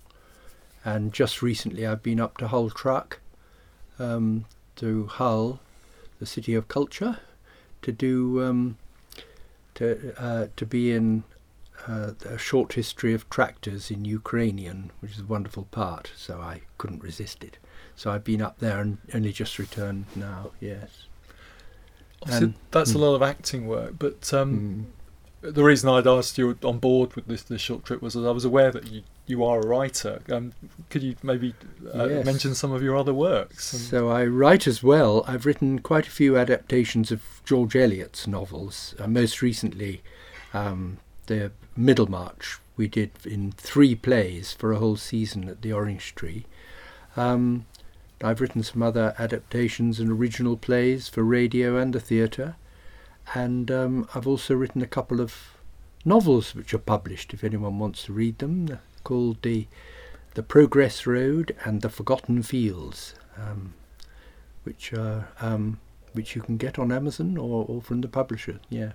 and 0.84 1.10
just 1.10 1.40
recently 1.40 1.86
I've 1.86 2.02
been 2.02 2.20
up 2.20 2.36
to 2.38 2.48
Hull 2.48 2.68
Truck, 2.68 3.18
um, 3.98 4.44
to 4.76 5.06
Hull, 5.06 5.60
the 6.18 6.26
city 6.26 6.54
of 6.54 6.68
culture, 6.68 7.18
to 7.80 7.92
do 7.92 8.42
um, 8.42 8.76
to 9.74 10.14
uh, 10.18 10.46
to 10.56 10.66
be 10.66 10.92
in 10.92 11.24
uh, 11.88 12.12
a 12.24 12.38
short 12.38 12.74
history 12.74 13.14
of 13.14 13.28
tractors 13.30 13.90
in 13.90 14.04
Ukrainian, 14.04 14.90
which 15.00 15.12
is 15.12 15.20
a 15.20 15.24
wonderful 15.24 15.64
part. 15.70 16.12
So 16.16 16.40
I 16.40 16.62
couldn't 16.78 17.02
resist 17.02 17.42
it. 17.44 17.58
So 17.96 18.10
I've 18.10 18.24
been 18.24 18.42
up 18.42 18.58
there 18.58 18.80
and 18.80 18.98
only 19.14 19.32
just 19.32 19.58
returned 19.58 20.06
now. 20.14 20.50
Yes. 20.60 21.06
Obviously, 22.22 22.46
And- 22.46 22.54
that's 22.70 22.92
a 22.92 22.94
mm. 22.94 23.00
lot 23.00 23.14
of 23.14 23.22
acting 23.22 23.66
work, 23.66 23.94
but 23.98 24.32
um, 24.34 24.88
the 25.40 25.64
reason 25.64 25.88
I'd 25.88 26.06
asked 26.06 26.36
you 26.36 26.56
on 26.62 26.78
board 26.78 27.14
with 27.14 27.26
this, 27.26 27.42
this 27.42 27.60
short 27.60 27.84
trip 27.84 28.02
was 28.02 28.14
that 28.14 28.26
I 28.26 28.30
was 28.30 28.44
aware 28.44 28.70
that 28.70 28.86
you, 28.86 29.02
you 29.30 29.44
are 29.44 29.60
a 29.60 29.66
writer. 29.66 30.20
Um, 30.30 30.52
could 30.90 31.02
you 31.02 31.14
maybe 31.22 31.54
uh, 31.94 32.06
Yes. 32.08 32.26
mention 32.26 32.54
some 32.54 32.72
of 32.72 32.82
your 32.82 32.96
other 32.96 33.14
works? 33.14 33.64
So 33.64 34.08
I 34.10 34.26
write 34.26 34.66
as 34.66 34.82
well. 34.82 35.24
I've 35.26 35.46
written 35.46 35.78
quite 35.78 36.06
a 36.06 36.10
few 36.10 36.36
adaptations 36.36 37.10
of 37.10 37.22
George 37.44 37.74
Eliot's 37.76 38.26
novels. 38.26 38.94
Uh, 38.98 39.06
most 39.06 39.40
recently, 39.40 40.02
um, 40.52 40.98
the 41.26 41.52
Middlemarch 41.76 42.58
we 42.76 42.88
did 42.88 43.10
in 43.24 43.52
three 43.52 43.94
plays 43.94 44.52
for 44.52 44.72
a 44.72 44.78
whole 44.78 44.96
season 44.96 45.48
at 45.48 45.62
the 45.62 45.72
Orange 45.72 46.14
Tree. 46.14 46.44
Um, 47.16 47.66
I've 48.22 48.40
written 48.40 48.62
some 48.62 48.82
other 48.82 49.14
adaptations 49.18 49.98
and 50.00 50.10
original 50.10 50.56
plays 50.56 51.08
for 51.08 51.22
radio 51.22 51.76
and 51.76 51.92
the 51.94 52.00
theatre, 52.00 52.56
and 53.34 53.70
um, 53.70 54.08
I've 54.14 54.26
also 54.26 54.54
written 54.54 54.82
a 54.82 54.86
couple 54.86 55.20
of 55.20 55.56
novels 56.04 56.54
which 56.54 56.74
are 56.74 56.78
published. 56.78 57.32
If 57.32 57.44
anyone 57.44 57.78
wants 57.78 58.04
to 58.04 58.12
read 58.12 58.38
them, 58.38 58.78
called 59.04 59.42
the 59.42 59.66
the 60.34 60.42
Progress 60.42 61.06
Road 61.06 61.56
and 61.64 61.82
the 61.82 61.88
Forgotten 61.88 62.42
Fields, 62.42 63.14
um, 63.36 63.74
which 64.64 64.92
are 64.92 65.28
um, 65.40 65.78
which 66.12 66.36
you 66.36 66.42
can 66.42 66.56
get 66.56 66.78
on 66.78 66.92
Amazon 66.92 67.36
or, 67.36 67.64
or 67.68 67.82
from 67.82 68.00
the 68.00 68.08
publisher. 68.08 68.60
Yeah. 68.68 68.92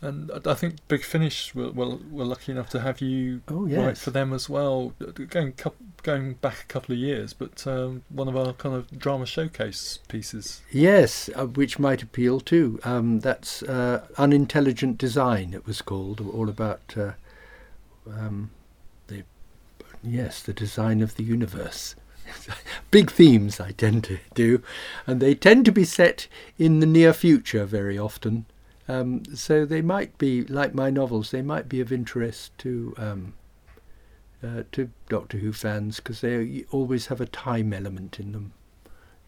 And 0.00 0.32
I- 0.44 0.54
think 0.54 0.76
Big 0.88 1.04
Finish 1.04 1.54
were, 1.54 1.70
were, 1.70 1.96
were 2.10 2.24
lucky 2.24 2.50
enough 2.50 2.68
to 2.70 2.80
have 2.80 3.00
you 3.00 3.40
Oh, 3.46 3.66
write 3.68 3.96
for 3.96 4.10
them 4.10 4.32
as 4.32 4.48
well, 4.48 4.94
going 5.28 5.54
going 6.02 6.34
back 6.34 6.62
a 6.62 6.66
couple 6.66 6.92
of 6.92 6.98
years. 6.98 7.32
But 7.32 7.64
um, 7.68 8.02
one 8.08 8.26
of 8.26 8.36
our 8.36 8.52
kind 8.52 8.74
of 8.74 8.98
drama 8.98 9.26
showcase 9.26 10.00
pieces. 10.08 10.60
Yes, 10.72 11.30
uh, 11.36 11.46
which 11.46 11.78
might 11.78 12.02
appeal 12.02 12.40
too. 12.40 12.80
Um, 12.82 13.20
that's 13.20 13.62
uh, 13.62 14.04
unintelligent 14.18 14.98
design. 14.98 15.54
It 15.54 15.66
was 15.66 15.80
called, 15.82 16.20
all 16.20 16.48
about 16.48 16.94
uh, 16.96 17.12
um, 18.10 18.50
yes, 20.02 20.42
the 20.42 20.52
design 20.52 21.00
of 21.00 21.16
the 21.16 21.24
universe. 21.24 21.94
Big 22.90 23.10
themes 23.10 23.60
I 23.60 23.72
tend 23.72 24.04
to 24.04 24.18
do, 24.34 24.62
and 25.06 25.20
they 25.20 25.34
tend 25.34 25.64
to 25.66 25.72
be 25.72 25.84
set 25.84 26.28
in 26.58 26.80
the 26.80 26.86
near 26.86 27.12
future 27.12 27.64
very 27.64 27.98
often. 27.98 28.46
Um, 28.88 29.22
so 29.34 29.64
they 29.64 29.82
might 29.82 30.16
be 30.18 30.44
like 30.44 30.74
my 30.74 30.90
novels. 30.90 31.30
They 31.30 31.42
might 31.42 31.68
be 31.68 31.80
of 31.80 31.92
interest 31.92 32.56
to 32.58 32.94
um, 32.96 33.34
uh, 34.42 34.64
to 34.72 34.90
Doctor 35.08 35.38
Who 35.38 35.52
fans 35.52 35.96
because 35.96 36.20
they 36.20 36.64
always 36.70 37.06
have 37.06 37.20
a 37.20 37.26
time 37.26 37.72
element 37.72 38.18
in 38.18 38.32
them. 38.32 38.52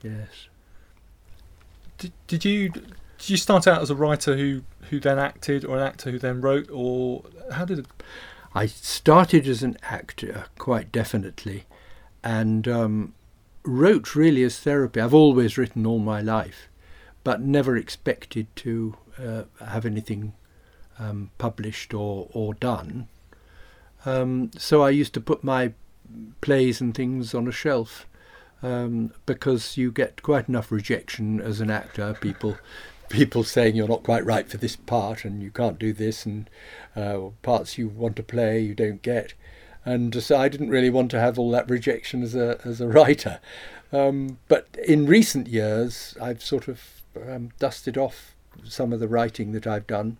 Yes. 0.02 0.48
Did, 1.98 2.12
did 2.26 2.44
you 2.44 2.68
did 2.68 3.30
you 3.30 3.36
start 3.36 3.66
out 3.66 3.80
as 3.80 3.90
a 3.90 3.94
writer 3.94 4.36
who, 4.36 4.62
who 4.90 5.00
then 5.00 5.18
acted, 5.18 5.64
or 5.64 5.76
an 5.76 5.82
actor 5.82 6.10
who 6.10 6.18
then 6.18 6.40
wrote, 6.40 6.68
or 6.70 7.22
how 7.52 7.64
did 7.64 7.78
it? 7.80 7.86
I 8.54 8.66
started 8.66 9.48
as 9.48 9.62
an 9.64 9.76
actor, 9.82 10.44
quite 10.58 10.92
definitely, 10.92 11.64
and 12.22 12.68
um, 12.68 13.14
wrote 13.64 14.14
really 14.14 14.44
as 14.44 14.60
therapy. 14.60 15.00
I've 15.00 15.12
always 15.14 15.58
written 15.58 15.84
all 15.84 15.98
my 15.98 16.20
life, 16.20 16.68
but 17.24 17.40
never 17.40 17.76
expected 17.76 18.46
to 18.56 18.96
uh, 19.18 19.42
have 19.64 19.84
anything 19.84 20.34
um, 21.00 21.30
published 21.36 21.92
or, 21.94 22.28
or 22.32 22.54
done. 22.54 23.08
Um, 24.06 24.50
so 24.56 24.82
I 24.82 24.90
used 24.90 25.14
to 25.14 25.20
put 25.20 25.42
my 25.42 25.72
plays 26.40 26.80
and 26.80 26.94
things 26.94 27.34
on 27.34 27.48
a 27.48 27.52
shelf 27.52 28.06
um, 28.62 29.12
because 29.26 29.76
you 29.76 29.90
get 29.90 30.22
quite 30.22 30.48
enough 30.48 30.70
rejection 30.70 31.40
as 31.40 31.60
an 31.60 31.70
actor. 31.70 32.16
People, 32.20 32.56
people 33.08 33.44
saying 33.44 33.76
you're 33.76 33.88
not 33.88 34.02
quite 34.02 34.24
right 34.24 34.48
for 34.48 34.56
this 34.56 34.76
part 34.76 35.24
and 35.24 35.42
you 35.42 35.50
can't 35.50 35.78
do 35.78 35.92
this, 35.92 36.26
and 36.26 36.48
uh, 36.96 37.30
parts 37.42 37.78
you 37.78 37.88
want 37.88 38.16
to 38.16 38.22
play 38.22 38.60
you 38.60 38.74
don't 38.74 39.02
get. 39.02 39.34
And 39.84 40.22
so 40.22 40.38
I 40.38 40.48
didn't 40.48 40.70
really 40.70 40.90
want 40.90 41.10
to 41.10 41.20
have 41.20 41.38
all 41.38 41.50
that 41.50 41.68
rejection 41.68 42.22
as 42.22 42.34
a 42.34 42.58
as 42.64 42.80
a 42.80 42.88
writer. 42.88 43.40
Um, 43.92 44.38
but 44.48 44.66
in 44.86 45.06
recent 45.06 45.46
years, 45.46 46.16
I've 46.20 46.42
sort 46.42 46.68
of 46.68 47.02
um, 47.28 47.50
dusted 47.58 47.96
off 47.96 48.34
some 48.64 48.92
of 48.92 49.00
the 49.00 49.08
writing 49.08 49.52
that 49.52 49.66
I've 49.66 49.86
done, 49.86 50.16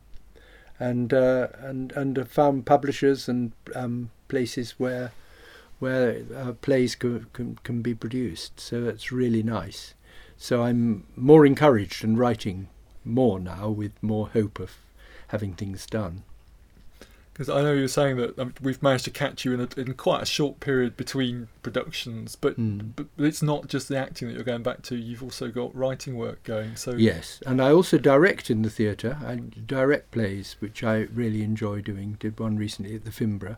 and 0.78 1.12
uh, 1.12 1.48
and 1.58 1.92
and 1.92 2.16
have 2.16 2.30
found 2.30 2.66
publishers 2.66 3.28
and 3.28 3.52
um, 3.74 4.10
places 4.28 4.72
where 4.78 5.12
where 5.78 6.22
uh, 6.36 6.52
plays 6.52 6.94
can, 6.94 7.26
can 7.32 7.58
can 7.64 7.82
be 7.82 7.94
produced. 7.94 8.60
So 8.60 8.82
that's 8.82 9.10
really 9.10 9.42
nice. 9.42 9.94
So 10.36 10.62
I'm 10.62 11.06
more 11.16 11.46
encouraged 11.46 12.04
and 12.04 12.18
writing 12.18 12.68
more 13.04 13.38
now 13.40 13.68
with 13.68 13.92
more 14.02 14.28
hope 14.28 14.58
of 14.60 14.72
having 15.28 15.54
things 15.54 15.86
done. 15.86 16.22
Because 17.32 17.48
I 17.48 17.62
know 17.62 17.72
you 17.72 17.82
were 17.82 17.88
saying 17.88 18.16
that 18.18 18.38
um, 18.38 18.54
we've 18.62 18.80
managed 18.80 19.06
to 19.06 19.10
catch 19.10 19.44
you 19.44 19.52
in 19.54 19.60
a, 19.60 19.68
in 19.76 19.94
quite 19.94 20.22
a 20.22 20.26
short 20.26 20.60
period 20.60 20.96
between 20.96 21.48
productions, 21.64 22.36
but, 22.36 22.56
Mm. 22.56 22.92
but 22.94 23.06
it's 23.18 23.42
not 23.42 23.66
just 23.66 23.88
the 23.88 23.96
acting 23.98 24.28
that 24.28 24.34
you're 24.34 24.44
going 24.44 24.62
back 24.62 24.82
to. 24.82 24.94
You've 24.94 25.22
also 25.22 25.48
got 25.50 25.74
writing 25.74 26.16
work 26.16 26.44
going. 26.44 26.76
So 26.76 26.92
Yes, 26.94 27.42
and 27.44 27.60
I 27.60 27.72
also 27.72 27.98
direct 27.98 28.50
in 28.50 28.62
the 28.62 28.70
theatre. 28.70 29.18
I 29.26 29.40
direct 29.66 30.12
plays, 30.12 30.54
which 30.60 30.84
I 30.84 31.08
really 31.12 31.42
enjoy 31.42 31.80
doing. 31.80 32.18
Did 32.20 32.38
one 32.38 32.56
recently 32.56 32.94
at 32.94 33.04
the 33.04 33.10
Fimbra. 33.10 33.56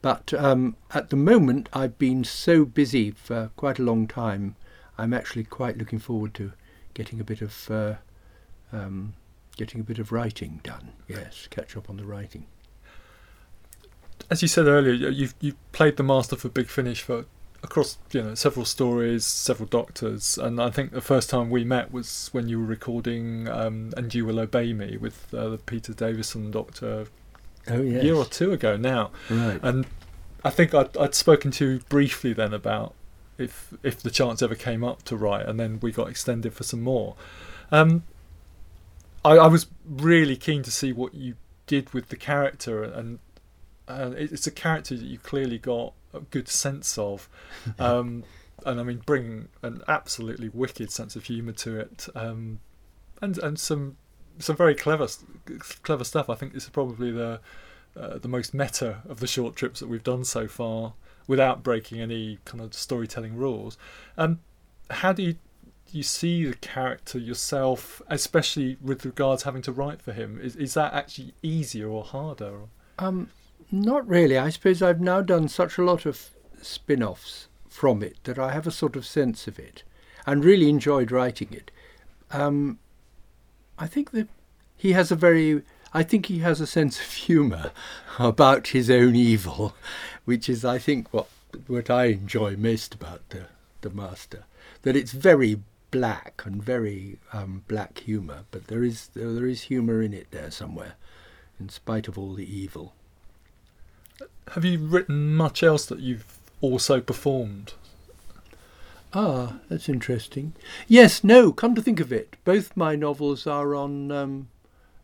But 0.00 0.32
um, 0.32 0.76
at 0.94 1.10
the 1.10 1.16
moment, 1.16 1.68
I've 1.74 1.98
been 1.98 2.24
so 2.24 2.64
busy 2.64 3.10
for 3.10 3.50
quite 3.56 3.78
a 3.78 3.82
long 3.82 4.06
time. 4.08 4.56
I'm 4.96 5.12
actually 5.12 5.44
quite 5.44 5.76
looking 5.76 5.98
forward 5.98 6.32
to 6.34 6.52
getting 6.94 7.20
a 7.20 7.24
bit 7.24 7.42
of 7.42 7.70
uh, 7.70 7.94
um, 8.72 9.14
getting 9.56 9.80
a 9.80 9.84
bit 9.84 9.98
of 9.98 10.12
writing 10.12 10.60
done. 10.62 10.90
Yes, 11.08 11.46
catch 11.50 11.76
up 11.76 11.88
on 11.90 11.96
the 11.96 12.04
writing. 12.04 12.46
as 14.30 14.42
you 14.42 14.48
said 14.48 14.66
earlier, 14.66 14.92
you- 14.92 15.08
you've 15.10 15.34
you've 15.40 15.72
played 15.72 15.96
the 15.96 16.02
master 16.02 16.36
for 16.36 16.48
Big 16.48 16.68
Finish 16.68 17.02
for 17.02 17.24
across 17.62 17.98
you 18.12 18.22
know 18.22 18.34
several 18.34 18.64
stories, 18.64 19.24
several 19.26 19.66
doctors, 19.68 20.38
and 20.38 20.60
I 20.60 20.70
think 20.70 20.92
the 20.92 21.00
first 21.00 21.28
time 21.30 21.50
we 21.50 21.64
met 21.64 21.92
was 21.92 22.28
when 22.32 22.48
you 22.48 22.58
were 22.60 22.66
recording 22.66 23.48
um, 23.48 23.92
"And 23.96 24.14
You 24.14 24.24
Will 24.26 24.38
Obey 24.38 24.72
Me" 24.72 24.96
with 24.96 25.32
uh, 25.34 25.48
the 25.50 25.58
Peter 25.58 25.92
Davison 25.92 26.50
Doctor 26.50 27.06
Oh, 27.68 27.80
a 27.80 27.84
year 27.84 28.14
or 28.14 28.24
two 28.24 28.52
ago 28.52 28.76
now. 28.76 29.10
Right. 29.28 29.60
And 29.62 29.86
I 30.42 30.48
think 30.50 30.72
I'd, 30.74 30.96
I'd 30.96 31.14
spoken 31.14 31.50
to 31.52 31.72
you 31.72 31.80
briefly 31.90 32.32
then 32.32 32.54
about 32.54 32.94
if 33.36 33.74
if 33.82 34.00
the 34.02 34.10
chance 34.10 34.42
ever 34.42 34.54
came 34.54 34.84
up 34.84 35.02
to 35.04 35.16
write, 35.16 35.46
and 35.46 35.58
then 35.58 35.78
we 35.80 35.92
got 35.92 36.08
extended 36.08 36.54
for 36.54 36.62
some 36.64 36.80
more. 36.82 37.16
Um, 37.72 38.04
I, 39.24 39.32
I 39.36 39.46
was 39.46 39.66
really 39.86 40.36
keen 40.36 40.62
to 40.62 40.70
see 40.70 40.92
what 40.92 41.14
you 41.14 41.34
did 41.66 41.92
with 41.92 42.08
the 42.08 42.16
character, 42.16 42.82
and 42.82 43.18
uh, 43.88 44.12
it- 44.16 44.32
it's 44.32 44.46
a 44.46 44.50
character 44.50 44.96
that 44.96 45.04
you 45.04 45.18
clearly 45.18 45.58
got 45.58 45.92
a 46.14 46.20
good 46.20 46.48
sense 46.48 46.96
of, 46.98 47.28
um, 47.78 48.24
and 48.66 48.80
I 48.80 48.82
mean, 48.82 49.02
bring 49.04 49.48
an 49.62 49.82
absolutely 49.88 50.48
wicked 50.48 50.90
sense 50.90 51.16
of 51.16 51.24
humour 51.24 51.52
to 51.52 51.80
it, 51.80 52.08
um, 52.14 52.60
and 53.22 53.38
and 53.38 53.58
some 53.58 53.96
some 54.38 54.56
very 54.56 54.74
clever 54.74 55.06
clever 55.82 56.04
stuff. 56.04 56.28
I 56.30 56.34
think 56.34 56.52
this 56.54 56.64
is 56.64 56.70
probably 56.70 57.10
the 57.10 57.40
uh, 57.96 58.18
the 58.18 58.28
most 58.28 58.54
meta 58.54 58.98
of 59.08 59.20
the 59.20 59.26
short 59.26 59.56
trips 59.56 59.80
that 59.80 59.88
we've 59.88 60.02
done 60.04 60.24
so 60.24 60.46
far, 60.48 60.94
without 61.26 61.62
breaking 61.62 62.00
any 62.00 62.38
kind 62.44 62.62
of 62.62 62.74
storytelling 62.74 63.36
rules. 63.36 63.76
Um, 64.18 64.40
how 64.90 65.12
do 65.12 65.22
you 65.22 65.36
you 65.94 66.02
see 66.02 66.44
the 66.44 66.56
character 66.56 67.18
yourself, 67.18 68.02
especially 68.08 68.76
with 68.80 69.04
regards 69.04 69.42
having 69.42 69.62
to 69.62 69.72
write 69.72 70.02
for 70.02 70.12
him? 70.12 70.40
Is 70.42 70.56
is 70.56 70.74
that 70.74 70.92
actually 70.92 71.34
easier 71.42 71.88
or 71.88 72.04
harder? 72.04 72.60
Um, 72.98 73.30
not 73.70 74.06
really. 74.08 74.38
I 74.38 74.50
suppose 74.50 74.82
I've 74.82 75.00
now 75.00 75.20
done 75.20 75.48
such 75.48 75.78
a 75.78 75.84
lot 75.84 76.06
of 76.06 76.30
spin 76.62 77.02
offs 77.02 77.48
from 77.68 78.02
it 78.02 78.16
that 78.24 78.38
I 78.38 78.52
have 78.52 78.66
a 78.66 78.72
sort 78.72 78.96
of 78.96 79.06
sense 79.06 79.46
of 79.46 79.58
it 79.58 79.84
and 80.26 80.44
really 80.44 80.68
enjoyed 80.68 81.10
writing 81.10 81.48
it. 81.52 81.70
Um, 82.30 82.78
I 83.78 83.86
think 83.86 84.10
that 84.12 84.28
he 84.76 84.92
has 84.92 85.10
a 85.10 85.16
very. 85.16 85.62
I 85.92 86.02
think 86.04 86.26
he 86.26 86.38
has 86.38 86.60
a 86.60 86.66
sense 86.66 87.00
of 87.00 87.12
humour 87.12 87.72
about 88.18 88.68
his 88.68 88.90
own 88.90 89.16
evil, 89.16 89.74
which 90.24 90.48
is, 90.48 90.64
I 90.64 90.78
think, 90.78 91.12
what 91.12 91.28
what 91.66 91.90
I 91.90 92.06
enjoy 92.06 92.56
most 92.56 92.94
about 92.94 93.28
the 93.30 93.46
the 93.80 93.90
master. 93.90 94.44
That 94.82 94.96
it's 94.96 95.12
very 95.12 95.60
black 95.90 96.42
and 96.44 96.62
very 96.62 97.18
um, 97.32 97.64
black 97.68 97.98
humour, 97.98 98.44
but 98.50 98.66
there 98.66 98.84
is 98.84 99.08
there 99.14 99.46
is 99.46 99.62
humour 99.62 100.02
in 100.02 100.12
it 100.12 100.30
there 100.30 100.50
somewhere, 100.50 100.94
in 101.58 101.68
spite 101.68 102.08
of 102.08 102.18
all 102.18 102.34
the 102.34 102.56
evil. 102.56 102.94
Have 104.52 104.64
you 104.64 104.78
written 104.78 105.34
much 105.34 105.62
else 105.62 105.86
that 105.86 106.00
you've 106.00 106.38
also 106.60 107.00
performed? 107.00 107.74
Ah, 109.12 109.58
that's 109.68 109.88
interesting. 109.88 110.52
Yes, 110.86 111.24
no. 111.24 111.52
Come 111.52 111.74
to 111.74 111.82
think 111.82 111.98
of 111.98 112.12
it, 112.12 112.36
both 112.44 112.76
my 112.76 112.94
novels 112.94 113.46
are 113.46 113.74
on 113.74 114.12
um, 114.12 114.48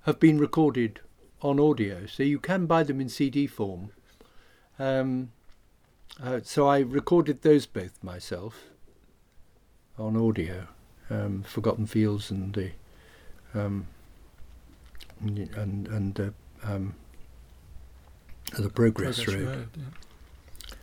have 0.02 0.20
been 0.20 0.38
recorded 0.38 1.00
on 1.42 1.58
audio, 1.58 2.06
so 2.06 2.22
you 2.22 2.38
can 2.38 2.66
buy 2.66 2.82
them 2.82 3.00
in 3.00 3.08
CD 3.08 3.46
form. 3.46 3.90
Um, 4.78 5.32
uh, 6.22 6.40
so 6.42 6.66
I 6.68 6.80
recorded 6.80 7.42
those 7.42 7.66
both 7.66 8.02
myself 8.02 8.64
on 9.98 10.16
audio, 10.16 10.68
um, 11.10 11.42
Forgotten 11.42 11.86
Fields 11.86 12.30
and 12.30 12.54
the 12.54 12.70
um, 13.54 13.86
and 15.20 15.88
and 15.88 16.20
uh, 16.20 16.30
um, 16.64 16.94
the 18.56 18.68
Progress, 18.68 19.22
Progress 19.22 19.46
Road. 19.46 19.56
Road, 19.56 19.68
yeah. 19.76 20.76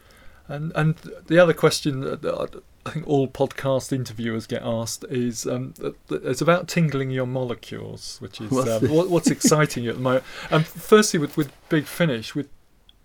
And 0.48 0.72
and 0.76 0.96
the 1.28 1.40
other 1.40 1.54
question 1.54 2.02
that 2.02 2.62
I 2.86 2.90
think 2.90 3.08
all 3.08 3.28
podcast 3.28 3.94
interviewers 3.94 4.46
get 4.46 4.62
asked 4.62 5.06
is 5.10 5.48
um, 5.48 5.74
it's 6.10 6.42
about 6.42 6.68
tingling 6.68 7.12
your 7.12 7.26
molecules, 7.26 8.18
which 8.20 8.42
is 8.42 8.52
What's 8.52 8.70
um, 8.70 8.90
what, 8.90 9.10
what's 9.10 9.32
exciting 9.32 9.86
you 9.86 9.92
at 9.92 9.96
the 9.96 10.02
moment. 10.02 10.26
And 10.50 10.68
firstly, 10.68 11.20
with 11.20 11.38
with 11.38 11.52
Big 11.70 11.86
Finish, 11.86 12.36
with 12.36 12.50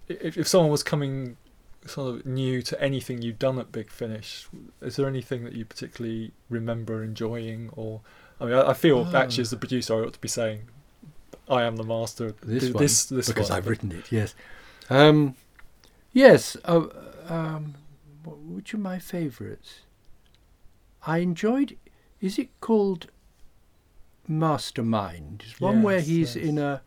if, 0.09 0.37
if 0.37 0.49
someone 0.49 0.71
was 0.71 0.83
coming 0.83 1.37
sort 1.89 2.14
of 2.14 2.26
new 2.26 2.62
to 2.62 2.80
anything 2.82 3.22
you've 3.22 3.39
done 3.39 3.59
at 3.59 3.72
Big 3.72 3.91
Finish, 3.91 4.47
is 4.80 4.97
there 4.97 5.07
anything 5.09 5.45
that 5.45 5.55
you 5.55 5.64
particularly 5.64 6.32
remember 6.49 7.03
enjoying? 7.03 7.70
Or 7.76 8.01
I 8.41 8.45
mean, 8.45 8.55
I, 8.55 8.70
I 8.70 8.74
feel 8.74 8.99
Oh. 9.11 9.16
actually 9.16 9.43
as 9.43 9.51
the 9.51 9.57
producer, 9.57 9.95
I 9.95 10.07
ought 10.07 10.12
to 10.14 10.20
be 10.20 10.28
saying, 10.28 10.62
I 11.49 11.62
am 11.62 11.76
the 11.76 11.84
master. 11.84 12.34
This 12.43 12.64
Do 12.64 12.74
one, 12.74 12.82
this, 12.82 13.07
this 13.07 13.28
because 13.28 13.51
one. 13.51 13.59
I've 13.59 13.66
written 13.66 13.91
it. 13.93 14.12
Yes, 14.12 14.34
um, 14.91 15.34
yes. 16.12 16.57
Uh, 16.64 16.86
um, 17.28 17.74
which 18.24 18.74
are 18.74 18.78
my 18.78 18.99
favourites? 18.99 19.80
I 21.07 21.18
enjoyed. 21.18 21.76
Is 22.20 22.39
it 22.39 22.49
called 22.61 23.07
Mastermind? 24.26 25.45
It's 25.49 25.61
one 25.61 25.82
where 25.82 26.01
he's 26.01 26.36
yes. 26.36 26.45
in 26.45 26.59
a, 26.59 26.82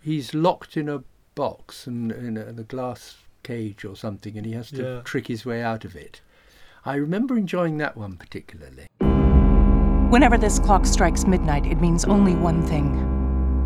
he's 0.00 0.32
locked 0.34 0.76
in 0.76 0.88
a 0.88 1.02
box 1.34 1.86
and 1.86 2.10
in 2.12 2.36
a, 2.36 2.46
in 2.46 2.58
a 2.58 2.62
glass 2.62 3.16
cage 3.48 3.84
or 3.84 3.96
something, 3.96 4.36
and 4.36 4.44
he 4.44 4.52
has 4.52 4.70
to 4.70 4.82
Yeah. 4.82 5.00
trick 5.04 5.26
his 5.28 5.46
way 5.46 5.62
out 5.62 5.84
of 5.86 5.96
it. 5.96 6.20
I 6.84 6.94
remember 6.96 7.36
enjoying 7.38 7.78
that 7.78 7.96
one 7.96 8.16
particularly. 8.16 8.86
Whenever 10.10 10.36
this 10.38 10.58
clock 10.58 10.84
strikes 10.86 11.26
midnight, 11.26 11.64
it 11.66 11.80
means 11.80 12.04
only 12.04 12.34
one 12.34 12.60
thing. 12.62 12.88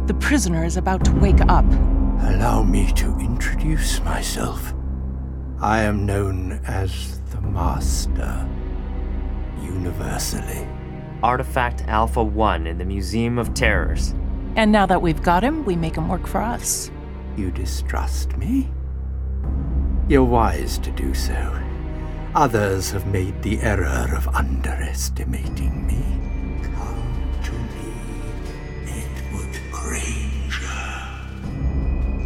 The 0.06 0.14
prisoner 0.14 0.64
is 0.64 0.76
about 0.76 1.04
to 1.06 1.12
wake 1.12 1.40
up. 1.48 1.64
Allow 2.32 2.62
me 2.62 2.92
to 2.92 3.08
introduce 3.18 4.00
myself. 4.04 4.72
I 5.60 5.82
am 5.82 6.06
known 6.06 6.60
as 6.66 7.20
the 7.32 7.40
Master, 7.40 8.46
universally. 9.62 10.66
Artifact 11.22 11.82
Alpha 11.88 12.22
1 12.22 12.66
in 12.66 12.78
the 12.78 12.84
Museum 12.84 13.38
of 13.38 13.52
Terrors. 13.54 14.14
And 14.56 14.70
now 14.70 14.86
that 14.86 15.02
we've 15.02 15.22
got 15.22 15.42
him, 15.42 15.64
we 15.64 15.76
make 15.76 15.96
him 15.96 16.08
work 16.08 16.26
for 16.26 16.40
us. 16.40 16.90
You 17.36 17.50
distrust 17.50 18.36
me? 18.36 18.68
You're 20.12 20.24
wise 20.24 20.76
to 20.80 20.90
do 20.90 21.14
so. 21.14 21.58
Others 22.34 22.90
have 22.90 23.06
made 23.06 23.40
the 23.40 23.58
error 23.62 24.14
of 24.14 24.28
underestimating 24.28 25.86
me. 25.86 26.04
Come 26.62 27.40
to 27.44 27.52
me, 27.52 27.94
Edward 28.92 29.58
Granger. 29.72 30.66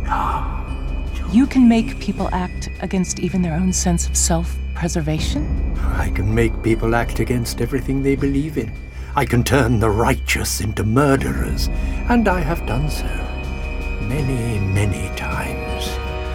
Come. 0.04 1.30
You 1.30 1.46
can 1.46 1.68
make 1.68 2.00
people 2.00 2.28
act 2.32 2.70
against 2.80 3.20
even 3.20 3.40
their 3.40 3.54
own 3.54 3.72
sense 3.72 4.08
of 4.08 4.16
self 4.16 4.58
preservation? 4.74 5.72
I 5.78 6.10
can 6.10 6.34
make 6.34 6.60
people 6.64 6.96
act 6.96 7.20
against 7.20 7.60
everything 7.60 8.02
they 8.02 8.16
believe 8.16 8.58
in. 8.58 8.72
I 9.14 9.24
can 9.24 9.44
turn 9.44 9.78
the 9.78 9.90
righteous 9.90 10.60
into 10.60 10.82
murderers, 10.82 11.68
and 12.08 12.26
I 12.26 12.40
have 12.40 12.66
done 12.66 12.90
so 12.90 13.06
many, 14.08 14.58
many 14.58 15.08
times. 15.16 15.65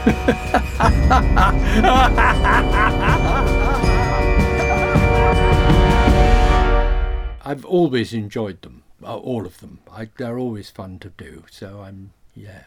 I've 7.44 7.66
always 7.66 8.14
enjoyed 8.14 8.64
them, 8.64 8.82
uh, 9.04 9.18
all 9.18 9.46
of 9.46 9.60
them. 9.60 9.80
I, 9.92 10.10
they're 10.18 10.40
always 10.40 10.72
fun 10.72 10.98
to 11.00 11.10
do. 11.10 11.44
So 11.52 11.82
I'm 11.82 12.14
yeah. 12.36 12.64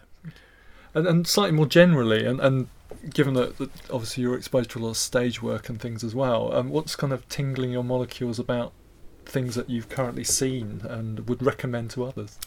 And, 0.94 1.08
and 1.08 1.26
slightly 1.26 1.56
more 1.56 1.66
generally, 1.66 2.24
and, 2.24 2.40
and 2.40 2.68
given 3.10 3.34
that, 3.34 3.58
that 3.58 3.70
obviously 3.90 4.22
you're 4.22 4.36
exposed 4.36 4.70
to 4.70 4.78
a 4.78 4.82
lot 4.82 4.90
of 4.90 4.96
stage 4.96 5.42
work 5.42 5.68
and 5.68 5.80
things 5.80 6.04
as 6.04 6.14
well, 6.14 6.54
um, 6.54 6.70
what's 6.70 6.94
kind 6.94 7.12
of 7.12 7.28
tingling 7.28 7.72
your 7.72 7.82
molecules 7.82 8.38
about 8.38 8.72
things 9.28 9.54
that 9.54 9.70
you've 9.70 9.88
currently 9.88 10.24
seen 10.24 10.82
and 10.84 11.28
would 11.28 11.42
recommend 11.42 11.90
to 11.90 12.04
others? 12.04 12.38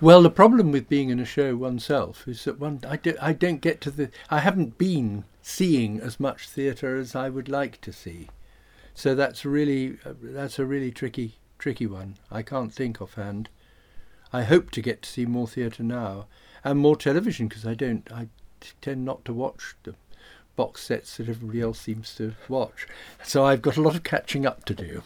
Well, 0.00 0.22
the 0.22 0.30
problem 0.30 0.72
with 0.72 0.88
being 0.88 1.10
in 1.10 1.20
a 1.20 1.24
show 1.24 1.56
oneself 1.56 2.26
is 2.28 2.44
that 2.44 2.58
one 2.58 2.80
I, 2.88 2.96
do, 2.96 3.16
I 3.20 3.32
don't 3.32 3.60
get 3.60 3.80
to 3.82 3.90
the 3.90 4.10
I 4.30 4.40
haven't 4.40 4.78
been 4.78 5.24
seeing 5.42 6.00
as 6.00 6.18
much 6.18 6.48
theatre 6.48 6.96
as 6.96 7.14
I 7.14 7.28
would 7.28 7.48
like 7.48 7.80
to 7.82 7.92
see, 7.92 8.28
so 8.94 9.14
that's 9.14 9.44
really 9.44 9.98
that's 10.22 10.58
a 10.58 10.66
really 10.66 10.90
tricky 10.90 11.36
tricky 11.58 11.86
one. 11.86 12.16
I 12.30 12.42
can't 12.42 12.72
think 12.72 13.00
offhand. 13.00 13.48
I 14.32 14.42
hope 14.42 14.70
to 14.72 14.82
get 14.82 15.02
to 15.02 15.08
see 15.08 15.26
more 15.26 15.46
theatre 15.46 15.82
now 15.82 16.26
and 16.64 16.78
more 16.78 16.96
television 16.96 17.48
because 17.48 17.66
I 17.66 17.74
don't 17.74 18.10
I 18.12 18.28
tend 18.80 19.04
not 19.04 19.24
to 19.26 19.32
watch 19.32 19.76
the 19.82 19.94
box 20.56 20.82
sets 20.82 21.16
that 21.16 21.28
everybody 21.28 21.60
else 21.60 21.80
seems 21.80 22.14
to 22.16 22.34
watch. 22.48 22.86
So 23.22 23.44
I've 23.44 23.62
got 23.62 23.76
a 23.76 23.82
lot 23.82 23.94
of 23.94 24.02
catching 24.02 24.46
up 24.46 24.64
to 24.66 24.74
do. 24.74 25.02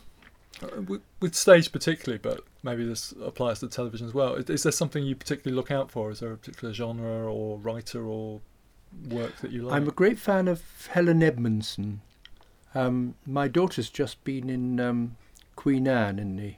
Uh, 0.62 0.82
with, 0.82 1.02
with 1.20 1.34
stage 1.34 1.70
particularly, 1.70 2.18
but 2.18 2.40
maybe 2.62 2.84
this 2.84 3.12
applies 3.22 3.60
to 3.60 3.68
television 3.68 4.06
as 4.06 4.14
well. 4.14 4.34
Is, 4.34 4.50
is 4.50 4.62
there 4.64 4.72
something 4.72 5.04
you 5.04 5.14
particularly 5.14 5.54
look 5.54 5.70
out 5.70 5.90
for? 5.90 6.10
Is 6.10 6.20
there 6.20 6.32
a 6.32 6.36
particular 6.36 6.74
genre 6.74 7.32
or 7.32 7.58
writer 7.58 8.06
or 8.06 8.40
work 9.08 9.36
that 9.36 9.52
you 9.52 9.62
like? 9.62 9.76
I'm 9.76 9.88
a 9.88 9.92
great 9.92 10.18
fan 10.18 10.48
of 10.48 10.88
Helen 10.88 11.20
Edmundson. 11.20 11.98
Um, 12.74 13.14
my 13.24 13.48
daughter's 13.48 13.88
just 13.88 14.22
been 14.24 14.50
in 14.50 14.80
um, 14.80 15.16
Queen 15.56 15.86
Anne 15.86 16.18
in 16.18 16.36
the, 16.36 16.54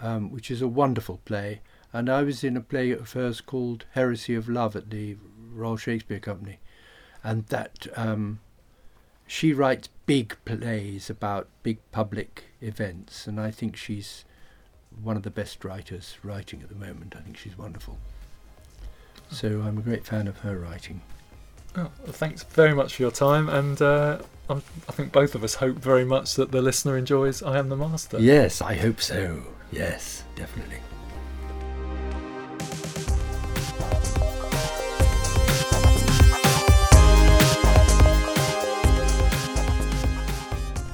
um, 0.00 0.30
which 0.30 0.50
is 0.50 0.62
a 0.62 0.68
wonderful 0.68 1.20
play, 1.24 1.60
and 1.92 2.08
I 2.08 2.22
was 2.22 2.44
in 2.44 2.56
a 2.56 2.60
play 2.60 2.92
of 2.92 3.12
hers 3.12 3.40
called 3.40 3.84
Heresy 3.92 4.34
of 4.34 4.48
Love 4.48 4.76
at 4.76 4.90
the 4.90 5.16
Royal 5.52 5.76
Shakespeare 5.76 6.20
Company, 6.20 6.58
and 7.22 7.46
that 7.46 7.86
um, 7.96 8.40
she 9.28 9.52
writes 9.52 9.88
big 10.06 10.36
plays 10.44 11.10
about 11.10 11.48
big 11.62 11.78
public 11.92 12.44
events, 12.60 13.26
and 13.26 13.38
I 13.38 13.50
think 13.50 13.76
she's 13.76 14.24
one 15.02 15.16
of 15.16 15.22
the 15.22 15.30
best 15.30 15.64
writers 15.64 16.16
writing 16.24 16.62
at 16.62 16.70
the 16.70 16.74
moment. 16.74 17.14
I 17.16 17.20
think 17.20 17.36
she's 17.36 17.56
wonderful. 17.56 17.98
So 19.30 19.60
I'm 19.60 19.78
a 19.78 19.82
great 19.82 20.06
fan 20.06 20.26
of 20.26 20.38
her 20.38 20.58
writing. 20.58 21.02
Oh, 21.76 21.90
well, 22.02 22.12
thanks 22.12 22.42
very 22.42 22.74
much 22.74 22.94
for 22.94 23.02
your 23.02 23.10
time, 23.10 23.50
and 23.50 23.80
uh, 23.82 24.18
I 24.48 24.60
think 24.92 25.12
both 25.12 25.34
of 25.34 25.44
us 25.44 25.56
hope 25.56 25.76
very 25.76 26.06
much 26.06 26.34
that 26.34 26.50
the 26.50 26.62
listener 26.62 26.96
enjoys 26.96 27.42
I 27.42 27.58
Am 27.58 27.68
the 27.68 27.76
Master. 27.76 28.18
Yes, 28.18 28.62
I 28.62 28.74
hope 28.74 29.00
so. 29.00 29.42
Yes, 29.70 30.24
definitely. 30.34 30.78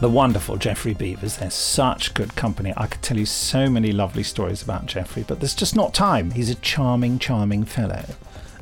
The 0.05 0.11
wonderful 0.11 0.59
Geoffrey 0.59 0.95
Beevers. 0.95 1.39
They're 1.39 1.51
such 1.51 2.13
good 2.13 2.37
company. 2.37 2.75
I 2.77 2.89
could 2.89 3.01
tell 3.01 3.17
you 3.17 3.25
so 3.25 3.71
many 3.71 3.91
lovely 3.91 4.23
stories 4.23 4.61
about 4.61 4.85
Jeffrey, 4.85 5.25
but 5.27 5.41
there's 5.41 5.55
just 5.55 5.75
not 5.75 5.95
time. 5.95 6.33
He's 6.33 6.51
a 6.51 6.57
charming, 6.57 7.19
charming 7.19 7.65
fellow. 7.65 8.05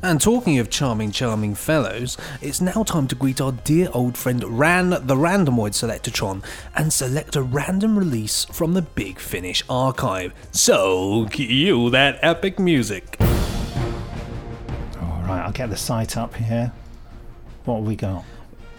And 0.01 0.21
talking 0.21 0.57
of 0.59 0.69
charming, 0.69 1.11
charming 1.11 1.55
fellows, 1.55 2.15
it's 2.41 2.61
now 2.61 2.83
time 2.83 3.09
to 3.09 3.15
greet 3.15 3.41
our 3.41 3.51
dear 3.51 3.89
old 3.91 4.17
friend 4.17 4.41
Ran 4.57 4.91
the 4.91 5.15
Randomoid 5.15 5.73
Selectortron 5.73 6.45
and 6.77 6.93
select 6.93 7.35
a 7.35 7.41
random 7.41 7.99
release 7.99 8.45
from 8.45 8.73
the 8.73 8.81
Big 8.81 9.19
Finish 9.19 9.63
archive. 9.67 10.33
So, 10.53 11.27
cue 11.29 11.89
that 11.89 12.19
epic 12.21 12.57
music. 12.57 13.17
All 13.19 13.27
right, 15.25 15.43
I'll 15.43 15.51
get 15.51 15.69
the 15.69 15.75
site 15.75 16.15
up 16.15 16.35
here. 16.35 16.71
What 17.65 17.79
have 17.79 17.85
we 17.85 17.97
got? 17.97 18.23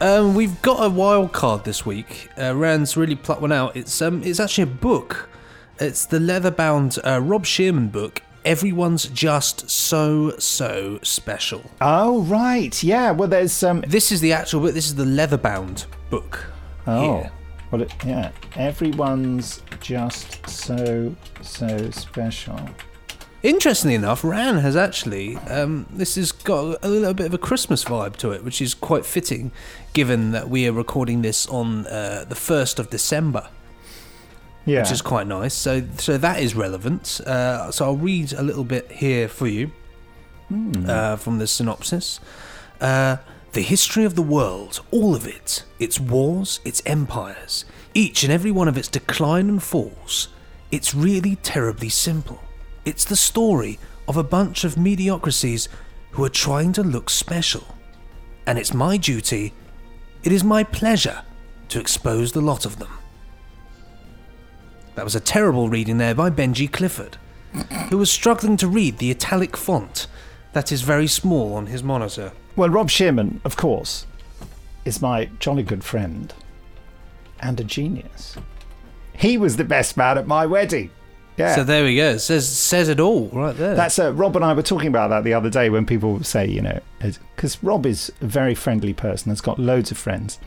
Um, 0.04 0.34
we've 0.34 0.60
got 0.60 0.84
a 0.84 0.90
wild 0.90 1.32
card 1.32 1.64
this 1.64 1.86
week. 1.86 2.28
Uh, 2.38 2.54
Rand's 2.54 2.94
really 2.94 3.14
plucked 3.14 3.40
one 3.40 3.52
out. 3.52 3.74
It's 3.74 4.02
um, 4.02 4.22
it's 4.22 4.38
actually 4.38 4.64
a 4.64 4.66
book. 4.66 5.30
It's 5.80 6.04
the 6.04 6.20
leather-bound 6.20 6.98
uh, 7.06 7.22
Rob 7.22 7.46
Shearman 7.46 7.88
book. 7.88 8.20
Everyone's 8.44 9.06
just 9.06 9.70
so 9.70 10.36
so 10.36 10.98
special. 11.02 11.62
Oh 11.80 12.20
right, 12.24 12.82
yeah. 12.84 13.12
Well, 13.12 13.28
there's 13.28 13.62
um. 13.62 13.80
This 13.86 14.12
is 14.12 14.20
the 14.20 14.34
actual 14.34 14.60
book. 14.60 14.74
This 14.74 14.88
is 14.88 14.94
the 14.94 15.06
leather-bound 15.06 15.86
book. 16.10 16.44
Oh, 16.86 17.20
here. 17.20 17.32
well, 17.70 17.80
it, 17.80 17.92
yeah. 18.04 18.30
Everyone's 18.56 19.62
just 19.80 20.46
so 20.46 21.16
so 21.40 21.90
special. 21.92 22.60
Interestingly 23.44 23.94
enough, 23.94 24.24
Ran 24.24 24.56
has 24.56 24.74
actually 24.74 25.36
um, 25.36 25.84
this 25.90 26.14
has 26.14 26.32
got 26.32 26.78
a 26.82 26.88
little 26.88 27.12
bit 27.12 27.26
of 27.26 27.34
a 27.34 27.38
Christmas 27.38 27.84
vibe 27.84 28.16
to 28.16 28.32
it, 28.32 28.42
which 28.42 28.62
is 28.62 28.72
quite 28.72 29.04
fitting, 29.04 29.52
given 29.92 30.30
that 30.30 30.48
we 30.48 30.66
are 30.66 30.72
recording 30.72 31.20
this 31.20 31.46
on 31.48 31.86
uh, 31.86 32.24
the 32.26 32.34
first 32.34 32.78
of 32.78 32.88
December. 32.88 33.48
Yeah. 34.66 34.80
which 34.80 34.92
is 34.92 35.02
quite 35.02 35.26
nice. 35.26 35.52
So, 35.52 35.82
so 35.98 36.16
that 36.16 36.40
is 36.40 36.54
relevant. 36.54 37.20
Uh, 37.20 37.70
so 37.70 37.84
I'll 37.84 37.96
read 37.98 38.32
a 38.32 38.42
little 38.42 38.64
bit 38.64 38.90
here 38.90 39.28
for 39.28 39.46
you 39.46 39.70
Hmm. 40.48 40.88
uh, 40.88 41.16
from 41.16 41.38
the 41.38 41.46
synopsis. 41.46 42.20
Uh, 42.80 43.18
the 43.52 43.60
history 43.60 44.04
of 44.04 44.14
the 44.14 44.22
world, 44.22 44.80
all 44.90 45.14
of 45.14 45.26
it, 45.26 45.64
its 45.78 46.00
wars, 46.00 46.60
its 46.64 46.80
empires, 46.86 47.66
each 47.92 48.24
and 48.24 48.32
every 48.32 48.50
one 48.50 48.68
of 48.68 48.78
its 48.78 48.88
decline 48.88 49.50
and 49.50 49.62
falls. 49.62 50.28
It's 50.70 50.94
really 50.94 51.36
terribly 51.36 51.90
simple. 51.90 52.40
It's 52.84 53.04
the 53.04 53.16
story 53.16 53.78
of 54.06 54.16
a 54.16 54.24
bunch 54.24 54.64
of 54.64 54.76
mediocrities 54.76 55.68
who 56.12 56.24
are 56.24 56.28
trying 56.30 56.72
to 56.74 56.82
look 56.82 57.10
special. 57.10 57.76
And 58.46 58.58
it's 58.58 58.74
my 58.74 58.96
duty, 58.96 59.54
it 60.22 60.32
is 60.32 60.44
my 60.44 60.64
pleasure, 60.64 61.22
to 61.68 61.80
expose 61.80 62.32
the 62.32 62.40
lot 62.40 62.66
of 62.66 62.78
them. 62.78 62.90
That 64.94 65.04
was 65.04 65.14
a 65.14 65.20
terrible 65.20 65.68
reading 65.68 65.98
there 65.98 66.14
by 66.14 66.30
Benji 66.30 66.70
Clifford, 66.70 67.16
who 67.88 67.98
was 67.98 68.10
struggling 68.10 68.56
to 68.58 68.68
read 68.68 68.98
the 68.98 69.10
italic 69.10 69.56
font 69.56 70.06
that 70.52 70.70
is 70.70 70.82
very 70.82 71.06
small 71.06 71.54
on 71.54 71.66
his 71.66 71.82
monitor. 71.82 72.32
Well, 72.54 72.70
Rob 72.70 72.90
Shearman, 72.90 73.40
of 73.44 73.56
course, 73.56 74.06
is 74.84 75.02
my 75.02 75.30
jolly 75.40 75.62
good 75.62 75.82
friend 75.82 76.32
and 77.40 77.58
a 77.58 77.64
genius. 77.64 78.36
He 79.14 79.36
was 79.36 79.56
the 79.56 79.64
best 79.64 79.96
man 79.96 80.18
at 80.18 80.26
my 80.26 80.46
wedding. 80.46 80.90
Yeah. 81.36 81.54
So 81.54 81.64
there 81.64 81.84
we 81.84 81.96
go. 81.96 82.10
It 82.10 82.20
says 82.20 82.48
says 82.48 82.88
it 82.88 83.00
all 83.00 83.28
right 83.32 83.56
there. 83.56 83.74
That's 83.74 83.98
uh, 83.98 84.12
Rob 84.12 84.36
and 84.36 84.44
I 84.44 84.52
were 84.52 84.62
talking 84.62 84.88
about 84.88 85.08
that 85.10 85.24
the 85.24 85.34
other 85.34 85.50
day 85.50 85.68
when 85.68 85.84
people 85.84 86.22
say, 86.22 86.46
you 86.46 86.62
know, 86.62 86.80
because 87.34 87.62
Rob 87.62 87.86
is 87.86 88.12
a 88.20 88.26
very 88.26 88.54
friendly 88.54 88.92
person, 88.92 89.30
has 89.30 89.40
got 89.40 89.58
loads 89.58 89.90
of 89.90 89.98
friends, 89.98 90.38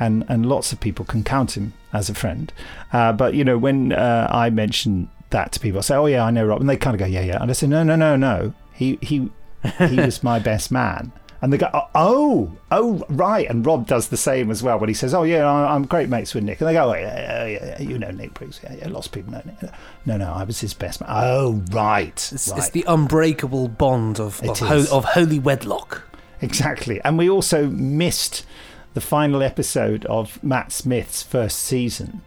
and 0.00 0.24
and 0.28 0.46
lots 0.46 0.72
of 0.72 0.80
people 0.80 1.04
can 1.04 1.22
count 1.22 1.56
him 1.56 1.72
as 1.92 2.10
a 2.10 2.14
friend. 2.14 2.52
Uh, 2.92 3.12
but 3.12 3.34
you 3.34 3.44
know, 3.44 3.56
when 3.56 3.92
uh, 3.92 4.28
I 4.30 4.50
mention 4.50 5.08
that 5.30 5.52
to 5.52 5.60
people, 5.60 5.78
I 5.78 5.82
say, 5.82 5.94
oh 5.96 6.06
yeah, 6.06 6.24
I 6.24 6.30
know 6.30 6.44
Rob, 6.46 6.60
and 6.60 6.68
they 6.68 6.76
kind 6.76 6.94
of 6.94 6.98
go, 6.98 7.06
yeah, 7.06 7.22
yeah, 7.22 7.40
and 7.40 7.50
I 7.50 7.54
say, 7.54 7.66
no, 7.68 7.84
no, 7.84 7.94
no, 7.94 8.16
no, 8.16 8.54
he 8.72 8.98
he 9.02 9.30
he 9.78 9.96
was 9.96 10.22
my 10.22 10.38
best 10.38 10.70
man. 10.72 11.12
And 11.44 11.52
they 11.52 11.58
go, 11.58 11.68
oh, 11.74 11.88
oh, 11.94 12.56
oh, 12.70 13.04
right. 13.10 13.46
And 13.50 13.66
Rob 13.66 13.86
does 13.86 14.08
the 14.08 14.16
same 14.16 14.50
as 14.50 14.62
well 14.62 14.78
when 14.78 14.88
he 14.88 14.94
says, 14.94 15.12
oh, 15.12 15.24
yeah, 15.24 15.46
I'm 15.46 15.84
great 15.84 16.08
mates 16.08 16.32
with 16.32 16.42
Nick. 16.42 16.58
And 16.62 16.66
they 16.66 16.72
go, 16.72 16.88
oh, 16.88 16.94
yeah, 16.94 17.44
yeah, 17.44 17.76
yeah, 17.78 17.82
you 17.82 17.98
know 17.98 18.10
Nick 18.12 18.32
Briggs. 18.32 18.60
Yeah, 18.64 18.76
yeah, 18.76 18.88
lots 18.88 19.08
of 19.08 19.12
people 19.12 19.32
know 19.32 19.42
Nick. 19.44 19.70
No, 20.06 20.16
no, 20.16 20.32
I 20.32 20.44
was 20.44 20.62
his 20.62 20.72
best 20.72 21.02
man. 21.02 21.10
Oh, 21.12 21.62
right. 21.70 22.14
It's, 22.32 22.48
right. 22.48 22.56
it's 22.56 22.70
the 22.70 22.86
unbreakable 22.88 23.68
bond 23.68 24.18
of 24.20 24.42
of, 24.42 24.58
ho- 24.58 24.86
of 24.90 25.04
holy 25.04 25.38
wedlock. 25.38 26.04
Exactly. 26.40 26.98
And 27.04 27.18
we 27.18 27.28
also 27.28 27.66
missed 27.66 28.46
the 28.94 29.02
final 29.02 29.42
episode 29.42 30.06
of 30.06 30.42
Matt 30.42 30.72
Smith's 30.72 31.22
first 31.22 31.58
season. 31.58 32.22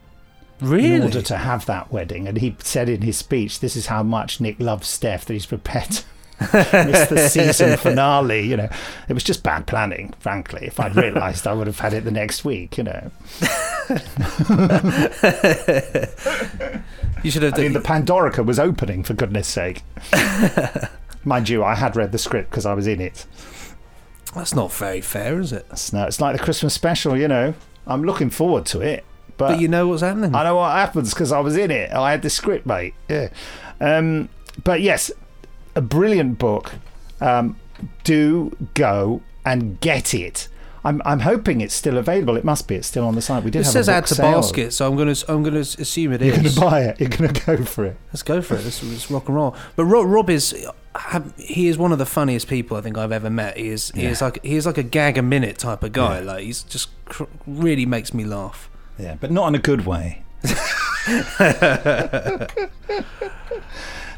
Really? 0.62 0.94
In 0.94 1.02
order 1.02 1.24
to 1.24 1.38
have 1.38 1.66
that 1.66 1.92
wedding. 1.92 2.28
And 2.28 2.38
he 2.38 2.56
said 2.60 2.88
in 2.88 3.02
his 3.02 3.18
speech, 3.18 3.62
this 3.62 3.76
is 3.76 3.88
how 3.88 4.04
much 4.04 4.40
Nick 4.40 4.60
loves 4.60 4.88
Steph 4.88 5.26
that 5.26 5.34
he's 5.34 5.48
prepared 5.48 5.90
to 5.90 6.04
miss 6.54 7.10
the 7.10 7.28
season 7.30 7.78
finale. 7.80 8.42
You 8.42 8.58
know, 8.58 8.70
it 9.10 9.14
was 9.14 9.24
just 9.24 9.44
bad 9.44 9.66
planning, 9.68 10.14
frankly. 10.20 10.68
If 10.68 10.80
I'd 10.80 10.96
realised, 10.96 11.48
I 11.48 11.54
would 11.54 11.68
have 11.68 11.80
had 11.80 11.94
it 11.94 12.04
the 12.04 12.12
next 12.12 12.46
week, 12.46 12.78
you 12.78 12.84
know. 12.84 13.12
You 17.24 17.32
should 17.32 17.44
have. 17.44 17.56
I 17.56 17.62
mean, 17.64 17.74
the 17.74 17.80
Pandorica 17.84 18.46
was 18.46 18.60
opening, 18.60 19.04
for 19.04 19.14
goodness 19.14 19.48
sake. 19.48 19.84
Mind 21.24 21.50
you, 21.50 21.64
I 21.64 21.76
had 21.76 21.96
read 21.96 22.12
the 22.12 22.18
script 22.18 22.50
because 22.52 22.66
I 22.66 22.74
was 22.74 22.88
in 22.88 23.02
it. 23.02 23.26
That's 24.36 24.54
not 24.54 24.72
very 24.72 25.02
fair, 25.02 25.40
is 25.40 25.52
it? 25.52 25.66
It's, 25.72 25.92
no, 25.92 26.06
it's 26.06 26.22
like 26.22 26.38
the 26.38 26.44
Christmas 26.44 26.74
special, 26.74 27.18
you 27.18 27.28
know. 27.28 27.54
I'm 27.88 28.04
looking 28.04 28.30
forward 28.30 28.66
to 28.68 28.82
it. 28.82 29.04
But, 29.38 29.50
But 29.50 29.60
you 29.60 29.68
know 29.68 29.88
what's 29.88 30.02
happening. 30.02 30.36
I 30.36 30.44
know 30.44 30.58
what 30.58 30.72
happens 30.72 31.14
because 31.14 31.32
I 31.32 31.40
was 31.40 31.58
in 31.58 31.72
it. 31.72 31.92
I 31.92 32.12
had 32.12 32.22
the 32.22 32.30
script, 32.30 32.66
mate. 32.66 32.94
Yeah. 33.10 33.30
Um, 33.80 34.30
but 34.64 34.82
yes, 34.82 35.12
a 35.78 35.82
brilliant 35.82 36.38
book. 36.40 36.74
Um, 37.22 37.58
do 38.04 38.56
go 38.74 39.22
and 39.46 39.80
get 39.80 40.14
it. 40.14 40.48
I'm, 40.84 41.02
I'm 41.04 41.20
hoping 41.22 41.60
it's 41.62 41.74
still 41.74 41.98
available. 41.98 42.38
It 42.38 42.46
must 42.46 42.68
be. 42.68 42.76
It's 42.76 42.88
still 42.88 43.06
on 43.06 43.16
the 43.16 43.22
site. 43.22 43.44
We 43.44 43.52
did 43.52 43.60
It 43.60 43.64
have 43.66 43.74
says 43.74 43.90
add 43.90 44.06
to 44.08 44.16
sale. 44.16 44.32
basket, 44.42 44.72
so 44.74 44.88
I'm 44.90 44.96
gonna 44.98 45.16
I'm 45.28 45.44
gonna 45.44 45.60
assume 45.60 46.14
it 46.14 46.22
You're 46.22 46.38
going 46.38 46.50
to 46.50 46.60
buy 46.60 46.82
it. 46.84 47.00
You're 47.00 47.10
going 47.10 47.34
to 47.34 47.46
go 47.46 47.64
for 47.66 47.86
it. 47.86 47.98
Let's 48.08 48.24
go 48.24 48.42
for 48.42 48.56
it. 48.56 48.64
Let's, 48.64 48.82
let's 48.84 49.12
rock 49.12 49.28
and 49.28 49.36
roll. 49.36 49.56
But 49.76 49.86
Rob, 49.86 50.08
Rob 50.08 50.30
is 50.30 50.56
he 51.38 51.68
is 51.68 51.78
one 51.78 51.92
of 51.92 51.98
the 52.00 52.06
funniest 52.06 52.48
people 52.48 52.78
I 52.78 52.82
think 52.82 52.98
I've 52.98 53.12
ever 53.12 53.30
met. 53.30 53.58
He 53.58 53.68
is 53.70 53.92
he 53.92 54.06
is 54.06 54.22
like 54.22 54.44
he 54.44 54.56
is 54.56 54.66
like 54.66 54.78
a 54.78 54.84
gag 54.84 55.18
a 55.18 55.22
minute 55.22 55.58
type 55.58 55.84
of 55.84 55.92
guy. 55.92 56.20
Yeah. 56.20 56.26
Like 56.26 56.44
he's 56.44 56.64
just 56.64 56.90
cr- 57.06 57.24
really 57.46 57.86
makes 57.86 58.14
me 58.14 58.24
laugh. 58.24 58.70
Yeah, 58.98 59.16
but 59.20 59.30
not 59.30 59.48
in 59.50 59.56
a 59.56 59.60
good 59.60 59.86
way. 59.86 60.24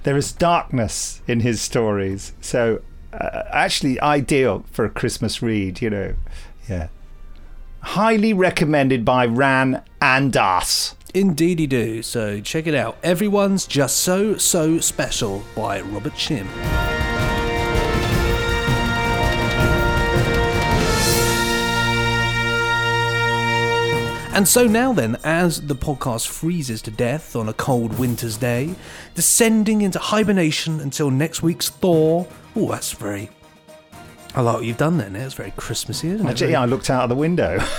there 0.04 0.18
is 0.18 0.32
darkness 0.32 1.22
in 1.28 1.42
his 1.42 1.62
stories, 1.62 2.34
so 2.42 2.82
uh, 3.14 3.44
actually 3.52 4.00
ideal 4.02 4.66
for 4.72 4.86
a 4.86 4.90
Christmas 4.90 5.42
read. 5.42 5.82
You 5.82 5.90
know, 5.90 6.14
yeah. 6.68 6.88
Highly 7.82 8.34
recommended 8.34 9.06
by 9.06 9.26
Ran 9.26 9.84
and 10.02 10.36
us. 10.36 10.96
Indeedy 11.14 11.68
do. 11.68 12.02
So 12.04 12.42
check 12.42 12.68
it 12.68 12.76
out. 12.76 12.98
Everyone's 13.04 13.66
just 13.66 13.98
so 13.98 14.38
so 14.38 14.80
special 14.80 15.44
by 15.56 15.82
Robert 15.82 16.14
Shim. 16.14 16.99
And 24.40 24.48
so 24.48 24.68
now 24.68 24.94
then, 24.94 25.18
as 25.26 25.68
the 25.68 25.76
podcast 25.76 26.30
freezes 26.30 26.82
to 26.84 26.92
death 26.92 27.36
on 27.36 27.50
a 27.50 27.54
cold 27.54 28.00
winter's 28.00 28.38
day, 28.38 28.74
descending 29.14 29.82
into 29.82 30.00
hibernation 30.00 30.80
until 30.80 31.12
next 31.12 31.44
week's 31.44 31.68
thaw. 31.68 32.26
Oh, 32.56 32.72
that's 32.72 32.94
very. 32.94 33.32
I 34.34 34.40
like 34.40 34.56
what 34.56 34.64
you've 34.64 34.78
done 34.78 34.98
there. 34.98 35.14
It's 35.14 35.34
very 35.34 35.52
Christmassy, 35.58 36.12
isn't 36.12 36.26
it? 36.26 36.30
Actually, 36.30 36.52
yeah, 36.54 36.62
I 36.62 36.68
looked 36.68 36.90
out 36.90 37.04
of 37.04 37.10
the 37.10 37.18
window. 37.18 37.60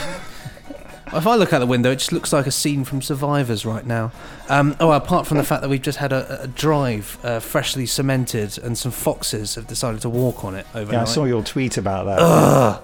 If 1.12 1.26
I 1.26 1.34
look 1.36 1.54
out 1.54 1.60
the 1.60 1.66
window, 1.66 1.90
it 1.90 1.96
just 1.96 2.12
looks 2.12 2.32
like 2.32 2.46
a 2.46 2.52
scene 2.52 2.84
from 2.84 3.02
Survivors 3.02 3.66
right 3.66 3.84
now. 3.84 4.12
Um, 4.48 4.76
oh, 4.78 4.92
apart 4.92 5.26
from 5.26 5.38
the 5.38 5.44
fact 5.44 5.62
that 5.62 5.68
we've 5.68 5.82
just 5.82 5.98
had 5.98 6.12
a, 6.12 6.42
a 6.42 6.46
drive 6.46 7.18
uh, 7.24 7.40
freshly 7.40 7.86
cemented 7.86 8.58
and 8.58 8.78
some 8.78 8.92
foxes 8.92 9.56
have 9.56 9.66
decided 9.66 10.02
to 10.02 10.08
walk 10.08 10.44
on 10.44 10.54
it 10.54 10.66
overnight. 10.72 10.92
yeah, 10.92 11.02
I 11.02 11.06
saw 11.06 11.24
your 11.24 11.42
tweet 11.42 11.78
about 11.78 12.04
that. 12.04 12.18
Ugh, 12.20 12.82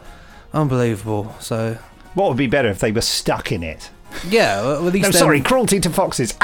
unbelievable. 0.53 1.37
So, 1.39 1.79
What 2.17 2.31
would 2.31 2.39
be 2.39 2.47
better 2.47 2.69
if 2.69 2.79
they 2.79 2.93
were 2.93 3.03
stuck 3.03 3.53
in 3.53 3.63
it? 3.63 3.91
yeah, 4.27 4.63
well, 4.63 4.87
at 4.87 4.93
least 4.95 5.03
No, 5.03 5.11
then, 5.11 5.13
sorry, 5.13 5.41
cruelty 5.43 5.81
to 5.81 5.91
foxes. 5.91 6.35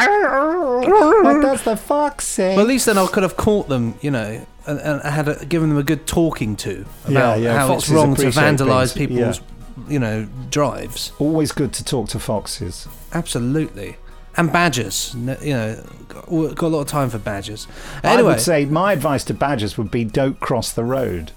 What 0.83 1.41
does 1.41 1.63
the 1.63 1.77
fox 1.77 2.27
say? 2.27 2.51
Well, 2.57 2.67
at 2.67 2.69
least 2.69 2.85
then 2.85 2.99
I 2.99 3.07
could 3.07 3.23
have 3.23 3.39
caught 3.39 3.69
them, 3.69 3.95
you 4.03 4.11
know, 4.11 4.47
and, 4.67 4.79
and 4.81 5.01
I 5.01 5.11
had 5.11 5.29
a, 5.29 5.45
given 5.47 5.71
them 5.71 5.79
a 5.79 5.83
good 5.83 6.07
talking 6.07 6.57
to 6.57 6.85
about 7.05 7.39
Yeah, 7.39 7.53
yeah, 7.53 7.59
how 7.59 7.75
it's 7.75 7.89
wrong 7.89 8.15
to 8.17 8.27
vandalise 8.27 8.93
things, 8.93 9.09
people's, 9.09 9.39
yeah. 9.39 9.89
you 9.89 9.99
know, 9.99 10.29
drives. 10.51 11.13
Always 11.19 11.53
good 11.53 11.73
to 11.75 11.85
talk 11.85 12.11
to 12.11 12.19
foxes. 12.19 12.87
Absolutely. 13.15 13.97
And 14.37 14.53
badgers, 14.53 15.15
you 15.15 15.55
know, 15.55 15.83
got, 16.09 16.27
got 16.55 16.67
a 16.67 16.69
lot 16.69 16.81
of 16.81 16.89
time 16.89 17.09
for 17.09 17.19
badgers. 17.19 17.67
Anyway, 18.05 18.19
I 18.19 18.35
would 18.35 18.41
say 18.41 18.67
my 18.67 18.93
advice 18.93 19.25
to 19.25 19.35
badgers 19.35 19.79
would 19.79 19.91
be 19.91 20.05
don't 20.05 20.39
cross 20.41 20.73
the 20.73 20.85
road. 20.85 21.33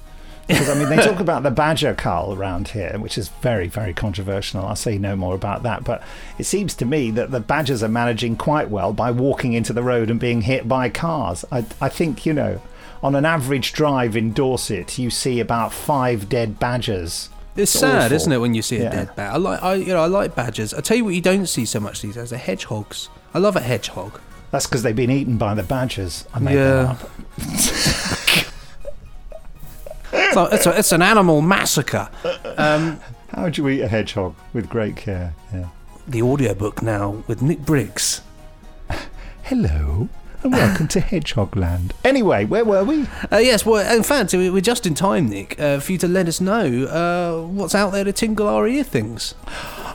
Because, 0.47 0.69
I 0.69 0.75
mean, 0.75 0.89
they 0.89 0.97
talk 0.97 1.19
about 1.19 1.41
the 1.41 1.49
badger 1.51 1.95
cull 1.95 2.33
around 2.35 2.67
here, 2.69 2.97
which 2.99 3.17
is 3.17 3.29
very, 3.41 3.67
very 3.67 3.93
controversial. 3.93 4.63
I'll 4.63 4.75
say 4.75 4.97
no 4.99 5.15
more 5.15 5.33
about 5.33 5.63
that. 5.63 5.83
But 5.83 6.03
it 6.37 6.43
seems 6.43 6.75
to 6.75 6.85
me 6.85 7.09
that 7.11 7.31
the 7.31 7.39
badgers 7.39 7.81
are 7.81 7.87
managing 7.89 8.35
quite 8.37 8.69
well 8.69 8.93
by 8.93 9.09
walking 9.09 9.53
into 9.53 9.73
the 9.73 9.81
road 9.81 10.11
and 10.11 10.19
being 10.19 10.41
hit 10.41 10.67
by 10.67 10.89
cars. 10.89 11.43
I, 11.51 11.65
I 11.81 11.89
think, 11.89 12.25
you 12.27 12.33
know, 12.33 12.61
on 13.01 13.15
an 13.15 13.25
average 13.25 13.73
drive 13.73 14.15
in 14.15 14.33
Dorset, 14.33 14.99
you 14.99 15.09
see 15.09 15.39
about 15.39 15.73
five 15.73 16.29
dead 16.29 16.59
badgers. 16.59 17.29
It's 17.55 17.71
sad, 17.71 18.05
awful. 18.05 18.15
isn't 18.15 18.31
it, 18.31 18.37
when 18.37 18.53
you 18.53 18.61
see 18.61 18.77
a 18.77 18.83
Yeah. 18.83 18.91
dead 18.91 19.15
bat? 19.15 19.33
I 19.33 19.37
like, 19.37 19.63
I, 19.63 19.73
you 19.75 19.87
know, 19.93 20.01
I 20.03 20.07
like 20.07 20.35
badgers. 20.35 20.73
I 20.75 20.81
tell 20.81 20.97
you 20.97 21.05
what, 21.05 21.15
you 21.15 21.21
don't 21.21 21.47
see 21.47 21.65
so 21.65 21.79
much 21.79 22.01
these 22.01 22.15
days: 22.15 22.31
are 22.33 22.37
hedgehogs. 22.37 23.09
I 23.33 23.39
love 23.39 23.55
a 23.55 23.61
hedgehog. 23.61 24.19
That's 24.51 24.67
because 24.67 24.83
they've 24.83 24.95
been 24.95 25.09
eaten 25.11 25.37
by 25.37 25.53
the 25.55 25.63
badgers. 25.63 26.25
I 26.33 26.39
made 26.39 26.55
Yeah. 26.55 26.83
that 26.83 27.01
up. 27.03 27.09
So 30.33 30.45
it's, 30.45 30.65
a, 30.65 30.77
it's 30.77 30.91
an 30.91 31.01
animal 31.01 31.41
massacre. 31.41 32.09
Um, 32.57 32.99
How 33.29 33.43
would 33.43 33.57
you 33.57 33.67
eat 33.69 33.81
a 33.81 33.87
hedgehog 33.87 34.35
with 34.53 34.69
great 34.69 34.95
care? 34.95 35.33
Yeah. 35.53 35.67
the 36.07 36.21
audiobook 36.21 36.81
now 36.81 37.23
with 37.27 37.41
Nick 37.41 37.59
Briggs. 37.65 38.21
Hello, 39.43 40.09
and 40.43 40.51
welcome 40.53 40.87
to 40.89 40.99
Hedgehogland. 40.99 41.91
Anyway, 42.03 42.45
where 42.45 42.65
were 42.65 42.83
we? 42.83 43.05
Uh, 43.31 43.37
yes, 43.37 43.65
well, 43.65 43.95
in 43.95 44.03
fact, 44.03 44.33
we- 44.33 44.49
we're 44.49 44.61
just 44.61 44.85
in 44.85 44.93
time, 44.95 45.27
Nick, 45.29 45.59
uh, 45.59 45.79
for 45.79 45.91
you 45.91 45.97
to 45.99 46.07
let 46.07 46.27
us 46.27 46.41
know 46.41 46.85
uh, 46.85 47.45
what's 47.47 47.75
out 47.75 47.91
there 47.91 48.03
to 48.03 48.11
tingle 48.11 48.47
our 48.47 48.67
ear 48.67 48.83
things. 48.83 49.35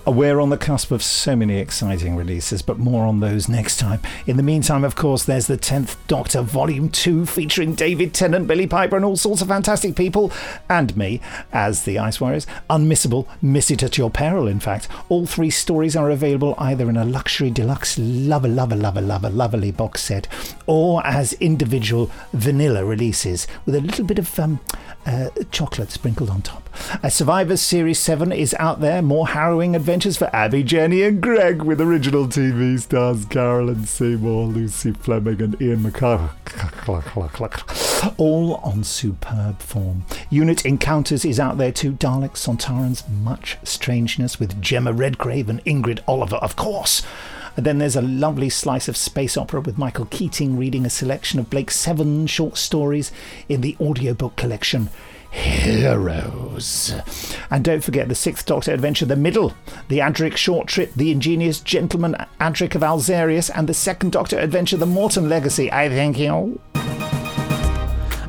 We're 0.06 0.40
on 0.40 0.48
the 0.48 0.56
cusp 0.56 0.90
of 0.90 1.02
so 1.02 1.36
many 1.36 1.58
exciting 1.58 2.16
releases, 2.16 2.62
but 2.62 2.78
more 2.78 3.06
on 3.06 3.20
those 3.20 3.48
next 3.48 3.78
time. 3.78 4.00
In 4.26 4.36
the 4.36 4.42
meantime, 4.42 4.82
of 4.82 4.96
course, 4.96 5.24
there's 5.24 5.46
the 5.46 5.58
10th 5.58 5.96
Doctor 6.08 6.40
Volume 6.40 6.88
2 6.88 7.26
featuring 7.26 7.74
David 7.74 8.14
Tennant, 8.14 8.46
Billie 8.46 8.66
Piper, 8.66 8.96
and 8.96 9.04
all 9.04 9.16
sorts 9.16 9.42
of 9.42 9.48
fantastic 9.48 9.94
people, 9.94 10.32
and 10.68 10.96
me 10.96 11.20
as 11.52 11.84
the 11.84 11.98
Ice 11.98 12.20
Warriors. 12.20 12.46
Unmissable, 12.70 13.26
miss 13.42 13.70
it 13.70 13.82
at 13.82 13.98
your 13.98 14.10
peril, 14.10 14.48
in 14.48 14.58
fact. 14.58 14.88
All 15.08 15.26
three 15.26 15.50
stories 15.50 15.94
are 15.94 16.10
available 16.10 16.54
either 16.58 16.88
in 16.88 16.96
a 16.96 17.04
luxury 17.04 17.50
deluxe, 17.50 17.98
lover, 17.98 18.48
lover, 18.48 18.76
lover, 18.76 19.02
lover, 19.02 19.30
lovely 19.30 19.70
box 19.70 20.02
set, 20.02 20.26
or 20.66 21.06
as 21.06 21.34
individual 21.34 22.10
vanilla 22.32 22.84
releases 22.84 23.46
with 23.66 23.74
a 23.74 23.80
little 23.80 24.04
bit 24.04 24.18
of 24.18 24.38
um, 24.38 24.60
uh, 25.06 25.28
chocolate 25.50 25.90
sprinkled 25.90 26.30
on 26.30 26.42
top. 26.42 26.68
Uh, 27.02 27.08
Survivors 27.08 27.60
Series 27.60 27.98
7 27.98 28.32
is 28.32 28.54
out 28.58 28.80
there. 28.80 29.02
More 29.02 29.28
harrowing 29.28 29.76
adventures 29.76 29.89
for 29.90 30.30
Abby, 30.32 30.62
Jenny, 30.62 31.02
and 31.02 31.20
Greg 31.20 31.62
with 31.62 31.80
original 31.80 32.28
TV 32.28 32.78
stars 32.78 33.24
Carolyn 33.24 33.86
Seymour, 33.86 34.46
Lucy 34.46 34.92
Fleming, 34.92 35.42
and 35.42 35.60
Ian 35.60 35.80
McCulloch. 35.80 36.30
All 38.16 38.54
on 38.62 38.84
superb 38.84 39.58
form. 39.58 40.04
Unit 40.30 40.64
Encounters 40.64 41.24
is 41.24 41.40
out 41.40 41.58
there 41.58 41.72
too. 41.72 41.90
Dalek 41.90 42.34
Sontarans, 42.34 43.02
much 43.10 43.58
strangeness 43.64 44.38
with 44.38 44.62
Jemma 44.62 44.96
Redgrave 44.96 45.48
and 45.48 45.62
Ingrid 45.64 45.98
Oliver, 46.06 46.36
of 46.36 46.54
course. 46.54 47.02
And 47.56 47.66
then 47.66 47.78
there's 47.78 47.96
a 47.96 48.00
lovely 48.00 48.48
slice 48.48 48.86
of 48.86 48.96
space 48.96 49.36
opera 49.36 49.60
with 49.60 49.76
Michael 49.76 50.06
Keating 50.06 50.56
reading 50.56 50.86
a 50.86 50.90
selection 50.90 51.40
of 51.40 51.50
Blake's 51.50 51.74
seven 51.74 52.28
short 52.28 52.58
stories 52.58 53.10
in 53.48 53.60
the 53.60 53.76
audiobook 53.80 54.36
collection 54.36 54.88
Heroes. 55.30 56.94
And 57.50 57.64
don't 57.64 57.82
forget 57.84 58.08
the 58.08 58.14
Sixth 58.14 58.46
Doctor 58.46 58.72
adventure, 58.72 59.06
The 59.06 59.16
Middle, 59.16 59.54
the 59.88 59.98
Adric 59.98 60.36
short 60.36 60.66
trip, 60.68 60.92
The 60.94 61.10
Ingenious 61.10 61.60
Gentleman 61.60 62.16
Adric 62.40 62.74
of 62.74 62.82
Alzarius, 62.82 63.50
and 63.54 63.68
the 63.68 63.74
Second 63.74 64.12
Doctor 64.12 64.38
adventure, 64.38 64.76
The 64.76 64.86
Morton 64.86 65.28
Legacy. 65.28 65.72
I 65.72 65.88
thank 65.88 66.18
you. 66.18 66.60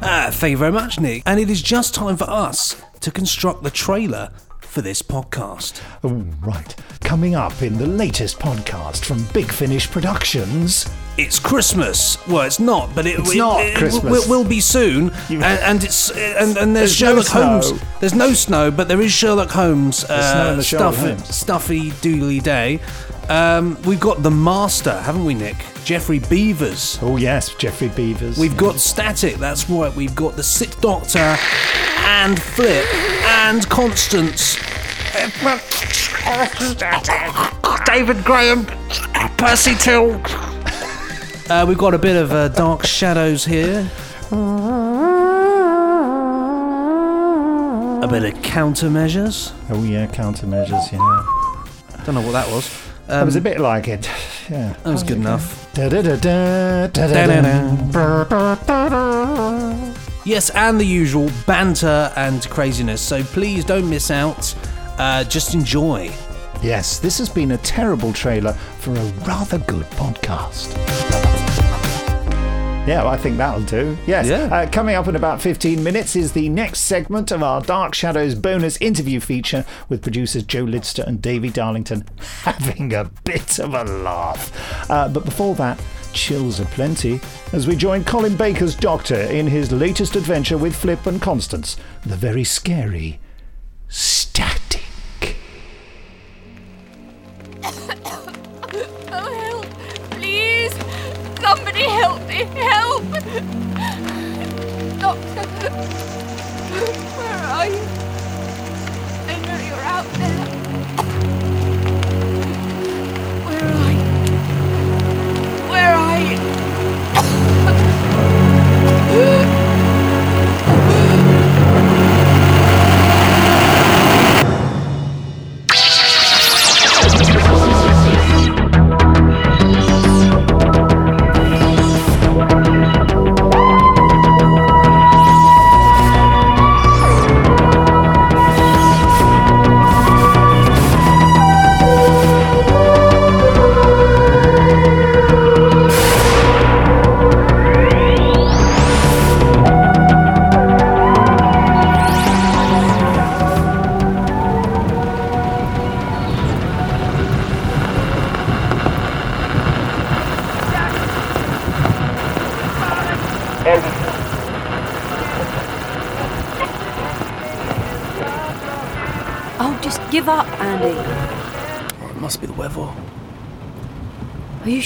Ah, 0.04 0.30
thank 0.32 0.52
you 0.52 0.58
very 0.58 0.72
much, 0.72 1.00
Nick. 1.00 1.24
And 1.26 1.40
it 1.40 1.50
is 1.50 1.62
just 1.62 1.94
time 1.94 2.18
for 2.18 2.30
us 2.30 2.82
to 3.02 3.12
construct 3.12 3.64
the 3.64 3.70
trailer 3.72 4.32
for 4.62 4.82
this 4.82 5.02
podcast. 5.02 5.82
Oh, 6.04 6.26
right. 6.42 6.76
Coming 7.02 7.36
up 7.36 7.62
in 7.62 7.78
the 7.78 7.88
latest 7.88 8.40
podcast 8.40 9.04
from 9.06 9.26
Big 9.34 9.52
Finish 9.52 9.90
Productions. 9.92 10.86
It's 11.22 11.40
Christmas. 11.40 12.18
Well, 12.28 12.42
it's 12.42 12.60
not, 12.60 12.94
but 12.96 13.06
it, 13.06 13.20
It's 13.20 13.34
it- 13.34 13.38
not 13.38 13.62
it 13.62 13.76
Christmas. 13.78 14.28
Will, 14.28 14.40
will 14.44 14.48
be 14.50 14.60
soon. 14.60 15.12
And, 15.30 15.44
and 15.44 15.84
it's 15.84 16.10
and, 16.12 16.58
and 16.58 16.76
there's, 16.76 16.90
There's 16.90 16.96
Sherlock 16.96 17.26
snow. 17.28 17.42
Holmes. 17.62 17.82
There's 18.00 18.14
no 18.16 18.34
snow, 18.34 18.72
but 18.72 18.88
there 18.88 19.02
is 19.02 19.12
Sherlock 19.12 19.50
Holmes. 19.52 20.04
There's 20.08 20.26
snow 20.32 20.48
in 20.48 20.54
Uh, 20.54 20.56
the 20.56 20.64
Sherlock 20.64 20.94
stuffy, 20.96 21.10
Holmes. 21.10 21.36
stuffy 21.36 21.92
doodly 21.92 22.42
day. 22.42 22.80
Um, 23.30 23.78
we've 23.84 24.00
got 24.00 24.24
the 24.24 24.32
Master, 24.32 25.00
haven't 25.02 25.24
we, 25.24 25.34
Nick? 25.36 25.58
Geoffrey 25.86 26.20
Beevers. 26.20 27.00
Oh 27.02 27.18
yes, 27.18 27.54
Geoffrey 27.56 27.90
Beevers. 27.90 28.38
We've 28.38 28.58
got 28.58 28.80
Static. 28.80 29.36
That's 29.36 29.70
right. 29.70 29.94
We've 29.96 30.16
got 30.16 30.36
the 30.36 30.44
Sixth 30.44 30.82
Doctor, 30.82 31.38
and 32.00 32.42
Flip, 32.42 32.86
and 33.46 33.68
Constance. 33.70 34.58
David 37.86 38.24
Graham, 38.24 38.66
Percy 39.38 39.76
Till. 39.76 40.20
Uh, 41.52 41.66
we've 41.68 41.78
got 41.78 41.94
a 41.94 41.98
bit 41.98 42.16
of 42.16 42.32
uh, 42.32 42.48
Dark 42.48 42.86
Shadows 42.86 43.44
here. 43.44 43.80
A 48.02 48.08
bit 48.08 48.24
of 48.24 48.34
countermeasures. 48.42 49.52
Oh 49.70 49.84
yeah, 49.84 50.08
countermeasures. 50.08 50.94
Yeah. 50.94 52.04
Don't 52.06 52.16
know 52.16 52.22
what 52.22 52.32
that 52.32 52.48
was. 52.50 52.70
that 53.08 53.26
was 53.26 53.36
a 53.36 53.40
Um, 53.40 53.44
bit 53.44 53.60
like 53.60 53.90
it. 53.90 54.10
Yeah. 54.50 54.74
That 54.84 54.92
was 54.92 55.04
good 55.04 55.18
enough. 55.18 55.68
Yes, 60.24 60.50
and 60.52 60.80
the 60.80 60.86
usual 60.86 61.30
banter 61.46 62.14
and 62.16 62.48
craziness. 62.50 63.02
So 63.02 63.24
please 63.24 63.66
don't 63.66 63.90
miss 63.90 64.10
out. 64.10 64.56
Uh, 64.98 65.26
just 65.26 65.54
enjoy. 65.54 66.12
Yes, 66.64 67.00
this 67.00 67.18
has 67.18 67.28
been 67.28 67.52
a 67.52 67.58
terrible 67.58 68.14
trailer 68.14 68.54
for 68.80 68.92
a 68.96 69.04
rather 69.26 69.58
good 69.58 69.86
podcast. 69.92 70.78
Yeah, 72.88 73.04
well, 73.04 73.14
I 73.14 73.18
think 73.18 73.38
that'll 73.38 73.62
do. 73.62 73.96
Yes. 74.08 74.28
Uh, 74.28 74.68
coming 74.72 74.96
up 74.96 75.08
in 75.08 75.16
about 75.16 75.40
15 75.40 75.84
minutes 75.84 76.16
is 76.16 76.32
the 76.32 76.50
next 76.50 76.80
segment 76.80 77.32
of 77.32 77.44
our 77.44 77.62
Dark 77.62 77.94
Shadows 77.94 78.34
bonus 78.34 78.76
interview 78.78 79.20
feature 79.20 79.66
with 79.88 80.02
producers 80.02 80.42
Joe 80.42 80.66
Lidster 80.66 81.06
and 81.06 81.22
Davey 81.22 81.52
Darlington 81.52 82.06
having 82.42 82.92
a 82.96 83.06
bit 83.24 83.60
of 83.60 83.76
a 83.76 83.84
laugh. 83.84 84.90
Uh, 84.90 85.08
but 85.08 85.26
before 85.26 85.54
that, 85.56 85.80
chills 86.12 86.60
aplenty 86.60 87.22
as 87.54 87.68
we 87.68 87.76
join 87.76 88.04
Colin 88.04 88.36
Baker's 88.36 88.76
Doctor 88.76 89.22
in 89.22 89.46
his 89.46 89.72
latest 89.72 90.16
adventure 90.16 90.58
with 90.58 90.76
Flip 90.76 91.06
and 91.06 91.22
Constance, 91.22 91.78
the 92.04 92.16
very 92.16 92.44
scary 92.44 93.20
Static. 93.90 94.82
Somebody 101.42 101.82
help 101.82 102.22
me! 102.28 102.46
Help! 102.54 103.04
Doctor! 105.00 105.46
Where 107.18 107.44
are 107.58 107.66
you? 107.66 107.84
I 109.28 109.36
know 109.48 109.58
you're 109.68 109.86
out 109.86 110.06
there. 110.20 110.41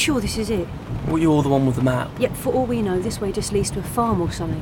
Sure 0.06 0.22
this 0.22 0.38
is 0.38 0.52
it? 0.52 0.68
Well, 1.08 1.18
you're 1.18 1.42
the 1.42 1.50
one 1.50 1.66
with 1.66 1.78
the 1.78 1.82
map. 1.82 2.12
Yet, 2.20 2.38
for 2.38 2.54
all 2.54 2.68
we 2.68 2.84
know, 2.84 3.00
this 3.00 3.20
way 3.20 3.32
just 3.32 3.52
leads 3.52 3.72
to 3.72 3.80
a 3.80 3.84
farm 3.84 4.22
or 4.22 4.32
something. 4.32 4.62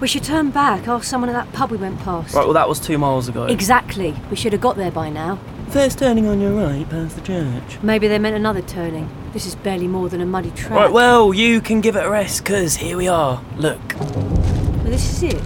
We 0.00 0.08
should 0.08 0.24
turn 0.24 0.50
back, 0.50 0.88
ask 0.88 1.04
someone 1.04 1.28
at 1.28 1.34
that 1.34 1.52
pub 1.52 1.70
we 1.70 1.76
went 1.76 2.00
past. 2.00 2.34
Right, 2.34 2.44
well, 2.44 2.54
that 2.54 2.66
was 2.66 2.80
two 2.80 2.96
miles 2.96 3.28
ago. 3.28 3.44
Exactly. 3.44 4.14
We 4.30 4.36
should 4.36 4.54
have 4.54 4.62
got 4.62 4.76
there 4.76 4.90
by 4.90 5.10
now. 5.10 5.38
First 5.68 5.98
turning 5.98 6.26
on 6.26 6.40
your 6.40 6.52
right 6.52 6.88
past 6.88 7.16
the 7.16 7.20
church. 7.20 7.78
Maybe 7.82 8.08
they 8.08 8.18
meant 8.18 8.36
another 8.36 8.62
turning. 8.62 9.10
This 9.34 9.44
is 9.44 9.54
barely 9.54 9.86
more 9.86 10.08
than 10.08 10.22
a 10.22 10.26
muddy 10.26 10.50
track. 10.52 10.70
Right, 10.70 10.92
well, 10.92 11.34
you 11.34 11.60
can 11.60 11.82
give 11.82 11.94
it 11.96 12.06
a 12.06 12.08
rest, 12.08 12.42
because 12.42 12.76
here 12.76 12.96
we 12.96 13.06
are. 13.06 13.44
Look. 13.58 13.96
Well, 13.98 14.84
this 14.84 15.12
is 15.12 15.34
it. 15.34 15.42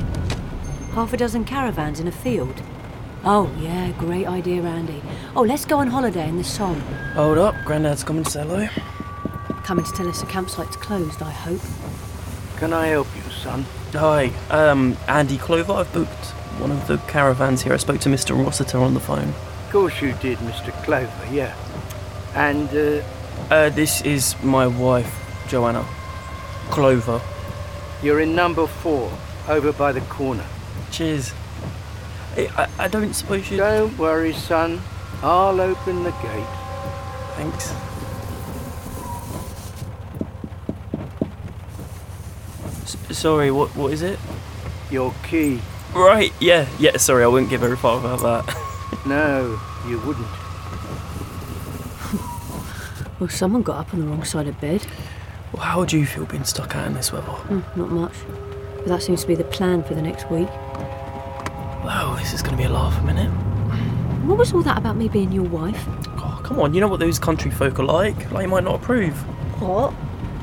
Half 0.94 1.12
a 1.12 1.16
dozen 1.16 1.44
caravans 1.44 1.98
in 1.98 2.06
a 2.06 2.12
field. 2.12 2.62
Oh, 3.24 3.52
yeah, 3.58 3.90
great 3.98 4.28
idea, 4.28 4.62
Randy. 4.62 5.02
Oh, 5.34 5.42
let's 5.42 5.64
go 5.64 5.78
on 5.78 5.88
holiday 5.88 6.28
in 6.28 6.36
the 6.36 6.44
Somme. 6.44 6.80
Hold 7.14 7.38
up, 7.38 7.56
Grandad's 7.64 8.04
coming 8.04 8.22
to 8.22 8.30
say 8.30 8.42
hello. 8.42 8.68
Coming 9.72 9.86
to 9.86 9.92
tell 9.92 10.08
us 10.08 10.20
the 10.20 10.26
campsite's 10.26 10.76
closed, 10.76 11.22
I 11.22 11.30
hope. 11.30 11.62
Can 12.58 12.74
I 12.74 12.88
help 12.88 13.06
you, 13.16 13.22
son? 13.32 13.64
Hi, 13.94 14.26
um, 14.50 14.98
Andy 15.08 15.38
Clover. 15.38 15.72
I've 15.72 15.90
booked 15.94 16.26
one 16.60 16.70
of 16.70 16.86
the 16.88 16.98
caravans 17.08 17.62
here. 17.62 17.72
I 17.72 17.78
spoke 17.78 17.98
to 18.00 18.10
Mr. 18.10 18.36
Rossiter 18.36 18.76
on 18.76 18.92
the 18.92 19.00
phone. 19.00 19.30
Of 19.30 19.68
course 19.70 20.02
you 20.02 20.12
did, 20.20 20.36
Mr. 20.40 20.72
Clover, 20.84 21.26
yeah. 21.32 21.56
And, 22.34 22.68
uh, 22.68 23.02
Uh, 23.50 23.70
this 23.70 24.02
is 24.02 24.36
my 24.42 24.66
wife, 24.66 25.10
Joanna. 25.48 25.86
Clover. 26.68 27.22
you're 28.02 28.20
in 28.20 28.34
number 28.34 28.66
four, 28.66 29.10
over 29.48 29.72
by 29.72 29.90
the 29.90 30.02
corner. 30.02 30.44
Cheers. 30.90 31.32
I, 32.36 32.50
I, 32.58 32.84
I 32.84 32.88
don't 32.88 33.14
suppose 33.14 33.50
you. 33.50 33.56
Don't 33.56 33.96
worry, 33.96 34.34
son. 34.34 34.82
I'll 35.22 35.62
open 35.62 36.02
the 36.02 36.10
gate. 36.10 36.52
Thanks. 37.36 37.72
Sorry, 43.22 43.52
what 43.52 43.74
what 43.76 43.92
is 43.92 44.02
it? 44.02 44.18
Your 44.90 45.14
key. 45.22 45.60
Right, 45.94 46.32
yeah, 46.40 46.66
yeah, 46.80 46.96
sorry, 46.96 47.22
I 47.22 47.28
wouldn't 47.28 47.50
give 47.50 47.60
her 47.60 47.72
a 47.72 47.76
fuck 47.76 48.00
about 48.04 48.20
that. 48.20 48.58
No, 49.06 49.58
you 49.88 49.98
wouldn't. 50.00 50.26
Well, 53.18 53.28
someone 53.28 53.62
got 53.62 53.76
up 53.78 53.94
on 53.94 54.00
the 54.00 54.06
wrong 54.06 54.24
side 54.24 54.48
of 54.48 54.60
bed. 54.60 54.84
Well, 55.52 55.62
how 55.62 55.78
would 55.78 55.92
you 55.92 56.04
feel 56.06 56.26
being 56.26 56.44
stuck 56.44 56.74
out 56.74 56.88
in 56.88 56.94
this 56.94 57.12
weather? 57.12 57.26
Hmm, 57.26 57.80
not 57.80 57.90
much. 57.90 58.14
But 58.78 58.86
that 58.86 59.02
seems 59.02 59.20
to 59.22 59.28
be 59.28 59.36
the 59.36 59.44
plan 59.44 59.84
for 59.84 59.94
the 59.94 60.02
next 60.02 60.28
week. 60.30 60.48
Wow, 61.84 62.16
this 62.18 62.32
is 62.32 62.42
going 62.42 62.56
to 62.56 62.58
be 62.58 62.64
a 62.64 62.68
laugh 62.68 63.00
a 63.00 63.04
minute. 63.04 63.30
What 64.26 64.38
was 64.38 64.52
all 64.52 64.62
that 64.62 64.76
about 64.76 64.96
me 64.96 65.08
being 65.08 65.30
your 65.30 65.44
wife? 65.44 65.84
Oh, 66.18 66.40
come 66.42 66.58
on, 66.58 66.74
you 66.74 66.80
know 66.80 66.88
what 66.88 66.98
those 67.00 67.18
country 67.20 67.50
folk 67.50 67.78
are 67.78 67.84
like? 67.84 68.30
Like, 68.32 68.42
you 68.42 68.48
might 68.48 68.64
not 68.64 68.74
approve. 68.76 69.14
What? 69.60 69.94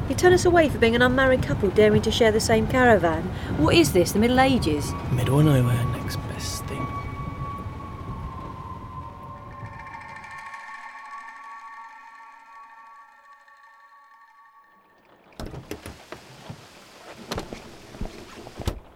You 0.09 0.15
turn 0.15 0.33
us 0.33 0.43
away 0.43 0.69
for 0.69 0.79
being 0.79 0.95
an 0.95 1.03
unmarried 1.03 1.43
couple 1.43 1.69
daring 1.69 2.01
to 2.01 2.09
share 2.09 2.31
the 2.31 2.39
same 2.39 2.65
caravan. 2.65 3.21
What 3.57 3.75
is 3.75 3.93
this, 3.93 4.11
the 4.11 4.17
Middle 4.17 4.39
Ages? 4.39 4.91
Middle 5.11 5.39
of 5.39 5.45
nowhere, 5.45 5.85
next 5.85 6.15
best 6.29 6.65
thing. 6.65 6.87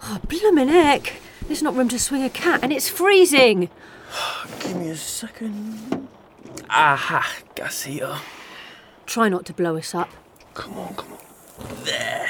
Oh, 0.01 0.19
bloomin' 0.27 0.69
heck! 0.69 1.13
There's 1.47 1.61
not 1.61 1.75
room 1.75 1.89
to 1.89 1.99
swing 1.99 2.23
a 2.23 2.29
cat 2.31 2.61
and 2.63 2.73
it's 2.73 2.89
freezing! 2.89 3.69
Give 4.61 4.77
me 4.77 4.89
a 4.89 4.95
second. 4.95 6.07
Aha, 6.71 7.35
gas 7.53 7.83
heater. 7.83 8.17
Try 9.05 9.29
not 9.29 9.45
to 9.45 9.53
blow 9.53 9.77
us 9.77 9.93
up. 9.93 10.09
Come 10.53 10.77
on, 10.77 10.93
come 10.95 11.13
on. 11.13 11.83
There. 11.83 12.29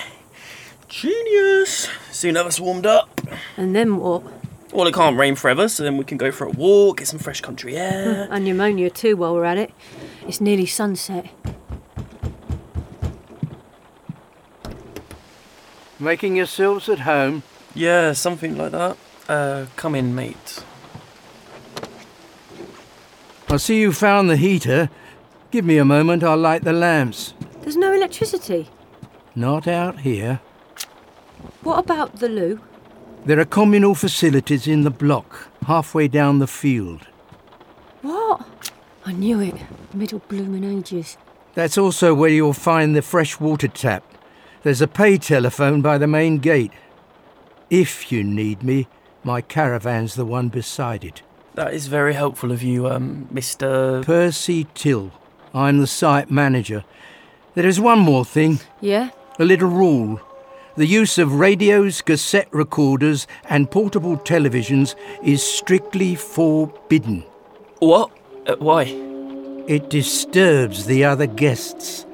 Genius. 0.87 1.89
Soon 2.11 2.35
have 2.35 2.45
us 2.45 2.59
warmed 2.59 2.85
up. 2.85 3.21
And 3.57 3.75
then 3.75 3.97
what? 3.97 4.23
Well, 4.71 4.87
it 4.87 4.93
can't 4.93 5.17
rain 5.17 5.35
forever, 5.35 5.67
so 5.67 5.83
then 5.83 5.97
we 5.97 6.03
can 6.03 6.17
go 6.17 6.31
for 6.31 6.45
a 6.45 6.49
walk, 6.49 6.97
get 6.97 7.07
some 7.07 7.19
fresh 7.19 7.41
country 7.41 7.77
air. 7.77 8.27
and 8.31 8.45
pneumonia 8.45 8.89
too 8.89 9.15
while 9.15 9.33
we're 9.35 9.43
at 9.43 9.57
it. 9.57 9.71
It's 10.27 10.41
nearly 10.41 10.65
sunset. 10.65 11.29
Making 15.99 16.35
yourselves 16.35 16.89
at 16.89 16.99
home? 16.99 17.43
Yeah, 17.75 18.13
something 18.13 18.57
like 18.57 18.71
that. 18.71 18.97
Uh, 19.29 19.65
come 19.75 19.95
in, 19.95 20.15
mate. 20.15 20.63
I 23.49 23.57
see 23.57 23.79
you 23.79 23.91
found 23.91 24.29
the 24.29 24.37
heater. 24.37 24.89
Give 25.51 25.63
me 25.63 25.77
a 25.77 25.85
moment, 25.85 26.23
I'll 26.23 26.35
light 26.35 26.63
the 26.63 26.73
lamps. 26.73 27.35
There's 27.63 27.77
no 27.77 27.93
electricity. 27.93 28.69
Not 29.35 29.69
out 29.69 30.01
here. 30.01 30.41
What 31.61 31.79
about 31.79 32.17
the 32.17 32.27
loo? 32.27 32.59
There 33.25 33.39
are 33.39 33.45
communal 33.45 33.95
facilities 33.95 34.67
in 34.67 34.83
the 34.83 34.91
block, 34.91 35.47
halfway 35.65 36.09
down 36.09 36.39
the 36.39 36.47
field. 36.47 37.07
What? 38.01 38.45
I 39.05 39.13
knew 39.13 39.39
it. 39.39 39.55
Middle 39.93 40.19
bloomin' 40.27 40.65
ages. 40.65 41.15
That's 41.53 41.77
also 41.77 42.13
where 42.13 42.29
you'll 42.29 42.51
find 42.51 42.95
the 42.95 43.01
fresh 43.01 43.39
water 43.39 43.69
tap. 43.69 44.03
There's 44.63 44.81
a 44.81 44.87
pay 44.87 45.17
telephone 45.17 45.81
by 45.81 45.97
the 45.97 46.07
main 46.07 46.39
gate. 46.39 46.71
If 47.69 48.11
you 48.11 48.25
need 48.25 48.61
me, 48.61 48.87
my 49.23 49.39
caravan's 49.39 50.15
the 50.15 50.25
one 50.25 50.49
beside 50.49 51.05
it. 51.05 51.21
That 51.53 51.73
is 51.73 51.87
very 51.87 52.13
helpful 52.13 52.51
of 52.51 52.61
you, 52.61 52.89
um, 52.89 53.29
Mr. 53.33 54.03
Percy 54.03 54.67
Till. 54.73 55.11
I'm 55.53 55.79
the 55.79 55.87
site 55.87 56.31
manager. 56.31 56.83
There 57.55 57.67
is 57.67 57.79
one 57.79 57.99
more 57.99 58.25
thing. 58.25 58.59
Yeah? 58.81 59.11
A 59.39 59.45
little 59.45 59.69
rule. 59.69 60.19
The 60.75 60.87
use 60.87 61.19
of 61.19 61.35
radios, 61.35 62.01
cassette 62.01 62.47
recorders, 62.51 63.27
and 63.47 63.69
portable 63.69 64.17
televisions 64.17 64.95
is 65.23 65.43
strictly 65.43 66.15
forbidden. 66.15 67.23
What? 67.77 68.09
Uh, 68.47 68.55
why? 68.57 68.83
It 69.67 69.91
disturbs 69.91 70.87
the 70.87 71.03
other 71.05 71.27
guests. 71.27 72.07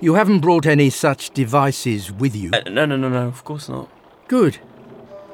You 0.00 0.14
haven't 0.14 0.40
brought 0.40 0.64
any 0.64 0.90
such 0.90 1.30
devices 1.30 2.12
with 2.12 2.36
you. 2.36 2.50
Uh, 2.52 2.60
no, 2.70 2.86
no, 2.86 2.96
no, 2.96 3.08
no, 3.08 3.26
of 3.26 3.42
course 3.44 3.68
not. 3.68 3.90
Good. 4.28 4.58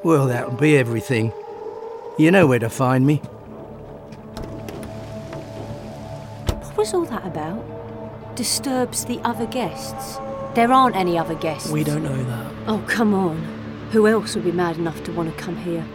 Well, 0.03 0.25
that'll 0.25 0.55
be 0.55 0.75
everything. 0.75 1.31
You 2.17 2.31
know 2.31 2.47
where 2.47 2.59
to 2.59 2.69
find 2.69 3.05
me. 3.05 3.17
What 6.47 6.77
was 6.77 6.93
all 6.95 7.05
that 7.05 7.27
about? 7.27 7.74
Disturbs 8.35 9.05
the 9.05 9.19
other 9.23 9.45
guests. 9.45 10.17
There 10.55 10.71
aren't 10.71 10.95
any 10.97 11.17
other 11.17 11.35
guests. 11.35 11.71
We 11.71 11.85
don't 11.85 12.03
know 12.03 12.23
that. 12.23 12.53
Oh, 12.67 12.83
come 12.85 13.13
on. 13.13 13.37
Who 13.91 14.07
else 14.07 14.35
would 14.35 14.43
be 14.43 14.51
mad 14.51 14.77
enough 14.77 15.01
to 15.05 15.13
want 15.13 15.35
to 15.35 15.41
come 15.41 15.55
here? 15.55 15.85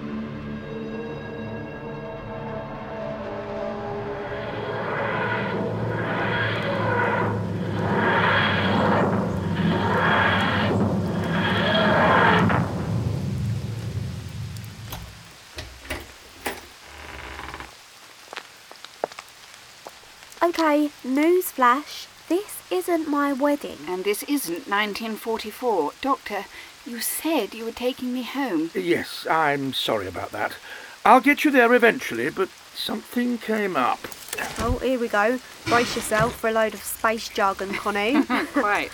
Okay, 20.43 20.91
news 21.05 21.51
flash. 21.51 22.09
This 22.71 22.89
isn't 22.89 23.09
my 23.09 23.33
wedding. 23.33 23.79
And 23.89 24.05
this 24.05 24.23
isn't 24.23 24.68
1944. 24.68 25.93
Doctor, 26.01 26.45
you 26.87 27.01
said 27.01 27.53
you 27.53 27.64
were 27.64 27.73
taking 27.73 28.12
me 28.12 28.23
home. 28.23 28.71
Yes, 28.75 29.27
I'm 29.29 29.73
sorry 29.73 30.07
about 30.07 30.31
that. 30.31 30.53
I'll 31.05 31.21
get 31.21 31.45
you 31.45 31.51
there 31.51 31.75
eventually, 31.75 32.31
but 32.31 32.49
something 32.73 33.39
came 33.39 33.77
up. 33.77 33.99
Oh, 34.59 34.79
here 34.81 35.01
we 35.01 35.09
go. 35.09 35.41
Brace 35.66 35.97
yourself 35.97 36.37
for 36.37 36.49
a 36.49 36.53
load 36.53 36.75
of 36.75 36.83
space 36.83 37.29
jargon, 37.29 37.75
Connie. 37.75 38.23
Quite. 38.53 38.93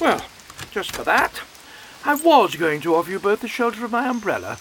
Well, 0.00 0.24
just 0.70 0.96
for 0.96 1.04
that, 1.04 1.42
I 2.06 2.14
was 2.14 2.56
going 2.56 2.80
to 2.80 2.94
offer 2.94 3.10
you 3.10 3.18
both 3.18 3.40
the 3.40 3.48
shelter 3.48 3.84
of 3.84 3.92
my 3.92 4.08
umbrella, 4.08 4.58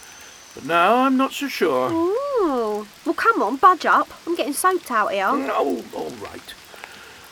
but 0.54 0.66
now 0.66 0.98
I'm 0.98 1.16
not 1.16 1.32
so 1.32 1.48
sure. 1.48 1.92
Ooh. 1.92 2.88
Well, 3.06 3.16
come 3.16 3.42
on, 3.42 3.56
budge 3.56 3.86
up. 3.86 4.10
I'm 4.26 4.36
getting 4.36 4.54
soaked 4.54 4.92
out 4.92 5.14
here. 5.14 5.26
Mm, 5.26 5.50
oh, 5.52 5.84
all 5.96 6.10
right. 6.22 6.54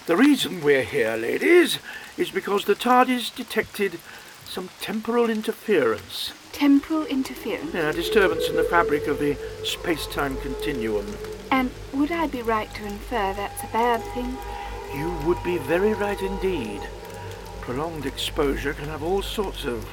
The 0.06 0.16
reason 0.16 0.62
we're 0.62 0.84
here, 0.84 1.16
ladies, 1.16 1.80
is 2.16 2.30
because 2.30 2.66
the 2.66 2.76
TARDIS 2.76 3.36
detected 3.36 4.00
some 4.46 4.70
temporal 4.80 5.32
interference. 5.32 6.32
Temporal 6.52 7.08
interference. 7.08 7.74
Yeah, 7.74 7.90
a 7.90 7.94
disturbance 7.94 8.48
in 8.48 8.56
the 8.56 8.66
fabric 8.66 9.08
of 9.08 9.18
the 9.18 9.36
space-time 9.64 10.38
continuum. 10.38 11.18
And 11.50 11.72
would 11.92 12.12
I 12.12 12.28
be 12.28 12.44
right 12.44 12.72
to 12.76 12.86
infer 12.86 13.34
that's 13.34 13.64
a 13.64 13.68
bad 13.74 14.04
thing? 14.14 14.38
You 14.96 15.12
would 15.26 15.44
be 15.44 15.58
very 15.58 15.94
right 15.94 16.22
indeed. 16.22 16.82
Prolonged 17.62 18.06
exposure 18.06 18.76
can 18.76 18.86
have 18.86 19.02
all 19.02 19.24
sorts 19.24 19.66
of 19.66 19.88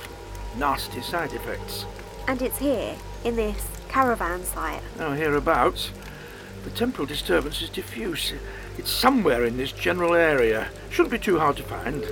nasty 0.58 1.00
side 1.00 1.32
effects. 1.32 1.86
And 2.28 2.42
it's 2.42 2.58
here, 2.58 2.96
in 3.24 3.36
this 3.36 3.66
caravan 3.88 4.44
site. 4.44 4.82
Now, 4.98 5.12
hereabouts, 5.12 5.90
the 6.64 6.70
temporal 6.70 7.06
disturbance 7.06 7.62
is 7.62 7.70
diffuse. 7.70 8.34
It's 8.78 8.90
somewhere 8.90 9.44
in 9.44 9.56
this 9.56 9.72
general 9.72 10.14
area. 10.14 10.68
Shouldn't 10.90 11.12
be 11.12 11.18
too 11.18 11.38
hard 11.38 11.56
to 11.58 11.62
find. 11.62 12.04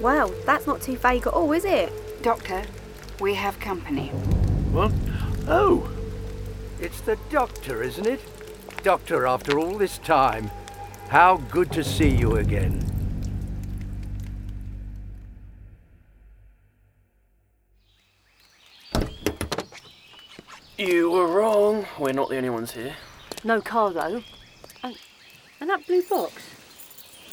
Well, 0.00 0.32
that's 0.46 0.66
not 0.66 0.80
too 0.82 0.96
vague 0.96 1.26
at 1.26 1.32
all, 1.32 1.52
is 1.52 1.64
it? 1.64 2.22
Doctor, 2.22 2.62
we 3.20 3.34
have 3.34 3.58
company. 3.60 4.08
What? 4.70 4.92
Oh, 5.48 5.88
It's 6.80 7.00
the 7.00 7.16
doctor, 7.30 7.82
isn't 7.82 8.06
it? 8.06 8.20
Doctor, 8.82 9.26
after 9.26 9.58
all 9.58 9.78
this 9.78 9.98
time. 9.98 10.50
How 11.08 11.36
good 11.36 11.70
to 11.72 11.84
see 11.84 12.08
you 12.08 12.36
again. 12.36 12.84
You 20.78 21.10
were 21.10 21.26
wrong. 21.26 21.86
We're 21.98 22.12
not 22.12 22.28
the 22.28 22.36
only 22.36 22.50
ones 22.50 22.72
here. 22.72 22.94
No 23.44 23.60
cargo. 23.60 24.00
And, 24.16 24.24
and 25.62 25.70
that 25.70 25.86
blue 25.86 26.02
box. 26.02 26.42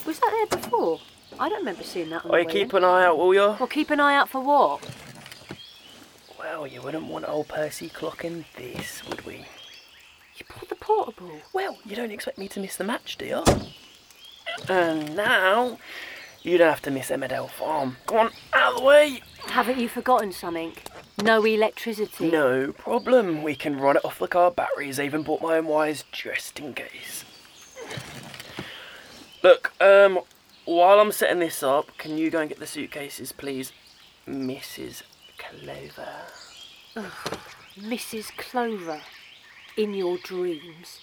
Was 0.05 0.19
that 0.19 0.47
there 0.51 0.59
before? 0.59 0.99
I 1.39 1.49
don't 1.49 1.59
remember 1.59 1.81
seeing 1.83 2.11
that 2.11 2.23
on 2.23 2.31
Oh, 2.31 2.37
you 2.37 2.45
keep 2.45 2.69
in. 2.73 2.77
an 2.77 2.83
eye 2.83 3.05
out, 3.05 3.17
will 3.17 3.33
you? 3.33 3.55
Well, 3.59 3.67
keep 3.67 3.89
an 3.89 3.99
eye 3.99 4.15
out 4.15 4.29
for 4.29 4.39
what? 4.39 4.87
Well, 6.37 6.67
you 6.67 6.79
wouldn't 6.83 7.05
want 7.05 7.27
old 7.27 7.47
Percy 7.47 7.89
clocking 7.89 8.45
this, 8.55 9.03
would 9.09 9.25
we? 9.25 9.45
You 10.37 10.45
bought 10.47 10.69
the 10.69 10.75
portable. 10.75 11.39
Well, 11.53 11.79
you 11.83 11.95
don't 11.95 12.11
expect 12.11 12.37
me 12.37 12.47
to 12.49 12.59
miss 12.59 12.75
the 12.75 12.83
match, 12.83 13.17
do 13.17 13.25
you? 13.25 13.43
And 14.69 15.15
now, 15.15 15.79
you 16.43 16.59
don't 16.59 16.69
have 16.69 16.83
to 16.83 16.91
miss 16.91 17.09
Emmerdale 17.09 17.49
Farm. 17.49 17.97
Go 18.05 18.19
on, 18.19 18.31
out 18.53 18.73
of 18.73 18.79
the 18.79 18.85
way! 18.85 19.23
Haven't 19.47 19.79
you 19.79 19.89
forgotten 19.89 20.31
something? 20.31 20.73
No 21.23 21.43
electricity. 21.43 22.29
No 22.29 22.73
problem. 22.73 23.41
We 23.41 23.55
can 23.55 23.79
run 23.79 23.97
it 23.97 24.05
off 24.05 24.19
the 24.19 24.27
car 24.27 24.51
batteries. 24.51 24.99
I 24.99 25.05
even 25.05 25.23
bought 25.23 25.41
my 25.41 25.57
own 25.57 25.65
wires 25.65 26.03
just 26.11 26.59
in 26.59 26.75
case. 26.75 27.25
Look, 29.41 29.71
um, 29.79 30.19
while 30.65 30.99
I'm 30.99 31.11
setting 31.11 31.39
this 31.39 31.63
up, 31.63 31.97
can 31.97 32.17
you 32.17 32.29
go 32.29 32.39
and 32.39 32.49
get 32.49 32.59
the 32.59 32.67
suitcases, 32.67 33.31
please, 33.31 33.71
Mrs. 34.27 35.03
Clover? 35.37 36.09
Ugh, 36.97 37.37
Mrs. 37.79 38.35
Clover. 38.37 39.01
In 39.77 39.93
your 39.93 40.17
dreams. 40.17 40.99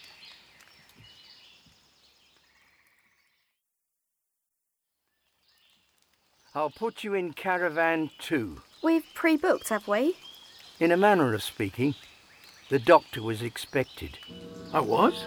I'll 6.55 6.71
put 6.71 7.05
you 7.05 7.15
in 7.15 7.33
caravan 7.33 8.11
two. 8.19 8.61
We've 8.83 9.05
pre-booked, 9.15 9.71
have 9.71 9.89
we? 9.89 10.17
In 10.79 10.93
a 10.93 10.97
manner 10.97 11.33
of 11.33 11.43
speaking, 11.43 11.95
the 12.69 12.79
doctor 12.79 13.23
was 13.23 13.41
expected. 13.41 14.19
I 14.73 14.81
was? 14.81 15.25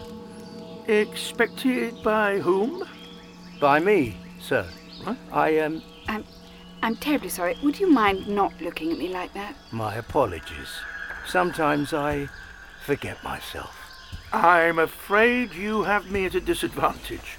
Expected 0.87 2.01
by 2.03 2.39
whom? 2.39 2.83
By 3.59 3.79
me, 3.79 4.15
sir. 4.39 4.65
What? 5.03 5.17
I, 5.31 5.59
um, 5.59 5.81
Um, 6.07 6.23
I'm 6.81 6.95
terribly 6.95 7.29
sorry. 7.29 7.57
Would 7.63 7.79
you 7.79 7.89
mind 7.91 8.27
not 8.27 8.53
looking 8.61 8.91
at 8.91 8.97
me 8.97 9.09
like 9.09 9.33
that? 9.33 9.53
My 9.71 9.95
apologies. 9.95 10.69
Sometimes 11.27 11.93
I 11.93 12.29
forget 12.85 13.21
myself. 13.23 13.75
I'm 14.31 14.79
afraid 14.79 15.53
you 15.53 15.83
have 15.83 16.09
me 16.09 16.25
at 16.25 16.35
a 16.35 16.41
disadvantage. 16.41 17.37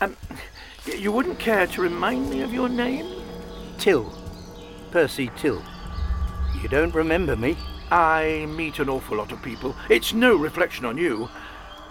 Um, 0.00 0.16
you 0.86 1.10
wouldn't 1.10 1.38
care 1.38 1.66
to 1.66 1.82
remind 1.82 2.30
me 2.30 2.42
of 2.42 2.52
your 2.52 2.68
name? 2.68 3.22
Till. 3.78 4.12
Percy 4.92 5.30
Till. 5.36 5.62
You 6.62 6.68
don't 6.68 6.94
remember 6.94 7.36
me? 7.36 7.56
I 7.90 8.46
meet 8.48 8.78
an 8.78 8.88
awful 8.88 9.16
lot 9.16 9.32
of 9.32 9.42
people. 9.42 9.74
It's 9.90 10.12
no 10.12 10.36
reflection 10.36 10.84
on 10.84 10.96
you. 10.96 11.28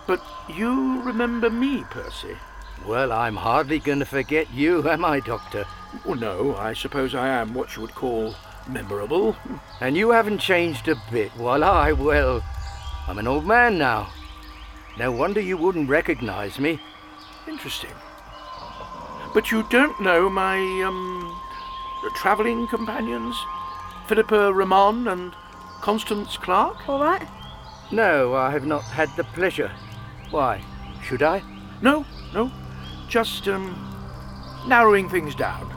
But 0.07 0.21
you 0.55 1.01
remember 1.01 1.49
me, 1.49 1.83
Percy? 1.89 2.35
Well, 2.85 3.11
I'm 3.11 3.35
hardly 3.35 3.79
going 3.79 3.99
to 3.99 4.05
forget 4.05 4.51
you, 4.53 4.87
am 4.89 5.05
I, 5.05 5.19
Doctor? 5.19 5.65
Well, 6.05 6.15
no, 6.15 6.55
I 6.55 6.73
suppose 6.73 7.15
I 7.15 7.27
am 7.27 7.53
what 7.53 7.75
you 7.75 7.81
would 7.81 7.95
call 7.95 8.35
memorable. 8.67 9.35
And 9.81 9.95
you 9.95 10.11
haven't 10.11 10.39
changed 10.39 10.87
a 10.87 11.01
bit, 11.11 11.31
while 11.37 11.63
I, 11.63 11.91
well, 11.91 12.43
I'm 13.07 13.17
an 13.17 13.27
old 13.27 13.45
man 13.45 13.77
now. 13.77 14.09
No 14.97 15.11
wonder 15.11 15.41
you 15.41 15.57
wouldn't 15.57 15.89
recognize 15.89 16.59
me. 16.59 16.79
Interesting. 17.47 17.91
But 19.33 19.51
you 19.51 19.63
don't 19.69 19.99
know 20.01 20.29
my, 20.29 20.57
um, 20.83 21.41
travelling 22.15 22.67
companions? 22.67 23.35
Philippa 24.07 24.53
Ramon 24.53 25.07
and 25.07 25.33
Constance 25.81 26.37
Clarke? 26.37 26.87
All 26.87 27.03
right. 27.03 27.27
No, 27.91 28.33
I 28.33 28.51
have 28.51 28.65
not 28.65 28.83
had 28.83 29.09
the 29.15 29.23
pleasure. 29.23 29.71
Why? 30.31 30.61
Should 31.03 31.23
I? 31.23 31.43
No, 31.81 32.05
no. 32.33 32.51
Just, 33.07 33.47
um, 33.47 33.75
narrowing 34.67 35.09
things 35.09 35.35
down. 35.35 35.71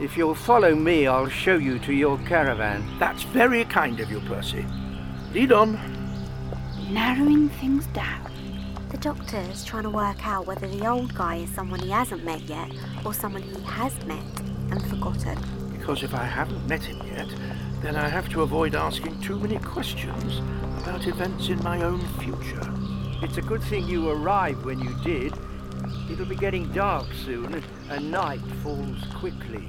If 0.00 0.16
you'll 0.16 0.34
follow 0.34 0.74
me, 0.74 1.06
I'll 1.06 1.28
show 1.28 1.56
you 1.56 1.78
to 1.80 1.92
your 1.92 2.18
caravan. 2.18 2.84
That's 2.98 3.22
very 3.24 3.64
kind 3.64 4.00
of 4.00 4.10
you, 4.10 4.20
Percy. 4.20 4.66
Lead 5.32 5.52
on. 5.52 5.78
Narrowing 6.90 7.48
things 7.48 7.86
down. 7.86 8.30
The 8.90 8.98
doctor's 8.98 9.64
trying 9.64 9.82
to 9.84 9.90
work 9.90 10.26
out 10.26 10.46
whether 10.46 10.68
the 10.68 10.86
old 10.86 11.14
guy 11.14 11.36
is 11.36 11.50
someone 11.50 11.80
he 11.80 11.90
hasn't 11.90 12.24
met 12.24 12.42
yet 12.42 12.70
or 13.04 13.12
someone 13.12 13.42
he 13.42 13.60
has 13.62 13.92
met 14.04 14.40
and 14.70 14.80
forgotten. 14.88 15.38
Because 15.72 16.02
if 16.02 16.14
I 16.14 16.24
haven't 16.24 16.66
met 16.68 16.84
him 16.84 17.04
yet, 17.06 17.28
then 17.82 17.96
I 17.96 18.08
have 18.08 18.28
to 18.30 18.42
avoid 18.42 18.74
asking 18.74 19.20
too 19.20 19.38
many 19.38 19.58
questions 19.58 20.40
about 20.82 21.06
events 21.06 21.48
in 21.48 21.62
my 21.62 21.82
own 21.82 22.00
future. 22.18 22.72
It's 23.22 23.38
a 23.38 23.42
good 23.42 23.62
thing 23.62 23.86
you 23.86 24.08
arrived 24.08 24.64
when 24.64 24.80
you 24.80 24.94
did. 25.02 25.34
It'll 26.10 26.26
be 26.26 26.36
getting 26.36 26.70
dark 26.72 27.06
soon, 27.24 27.62
and 27.90 28.10
night 28.10 28.40
falls 28.62 28.98
quickly 29.14 29.66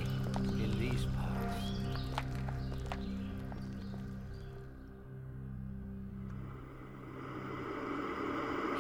in 0.62 0.76
these 0.80 1.06
parts. 1.18 1.56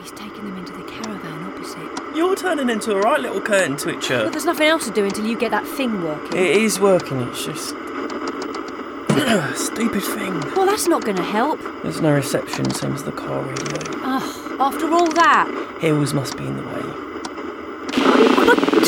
He's 0.02 0.12
taken 0.12 0.46
them 0.46 0.58
into 0.58 0.74
the 0.74 0.84
caravan 0.84 1.44
opposite. 1.46 2.16
You're 2.16 2.36
turning 2.36 2.70
into 2.70 2.92
a 2.92 3.00
right 3.00 3.20
little 3.20 3.42
curtain 3.42 3.72
Well, 3.76 3.80
twitcher. 3.80 4.30
there's 4.30 4.46
nothing 4.46 4.68
else 4.68 4.86
to 4.86 4.92
do 4.94 5.06
until 5.06 5.26
you 5.26 5.38
get 5.38 5.52
that 5.52 5.66
thing 5.66 6.04
working. 6.04 6.38
It 6.38 6.58
is 6.58 6.80
working, 6.80 7.22
it's 7.22 7.46
just. 7.46 7.70
Stupid 9.56 10.04
thing. 10.04 10.40
Well, 10.56 10.66
that's 10.66 10.88
not 10.88 11.04
going 11.04 11.18
to 11.18 11.24
help. 11.24 11.60
There's 11.84 12.02
no 12.02 12.12
reception, 12.14 12.70
same 12.72 12.94
as 12.94 13.04
the 13.04 13.12
car 13.14 13.42
radio. 13.42 13.78
Oh, 14.04 14.58
after 14.60 14.92
all 14.94 15.10
that, 15.14 15.78
Hills 15.80 16.14
must 16.14 16.38
be 16.38 16.46
in 16.46 16.58
the 16.58 16.64
way. 16.64 17.05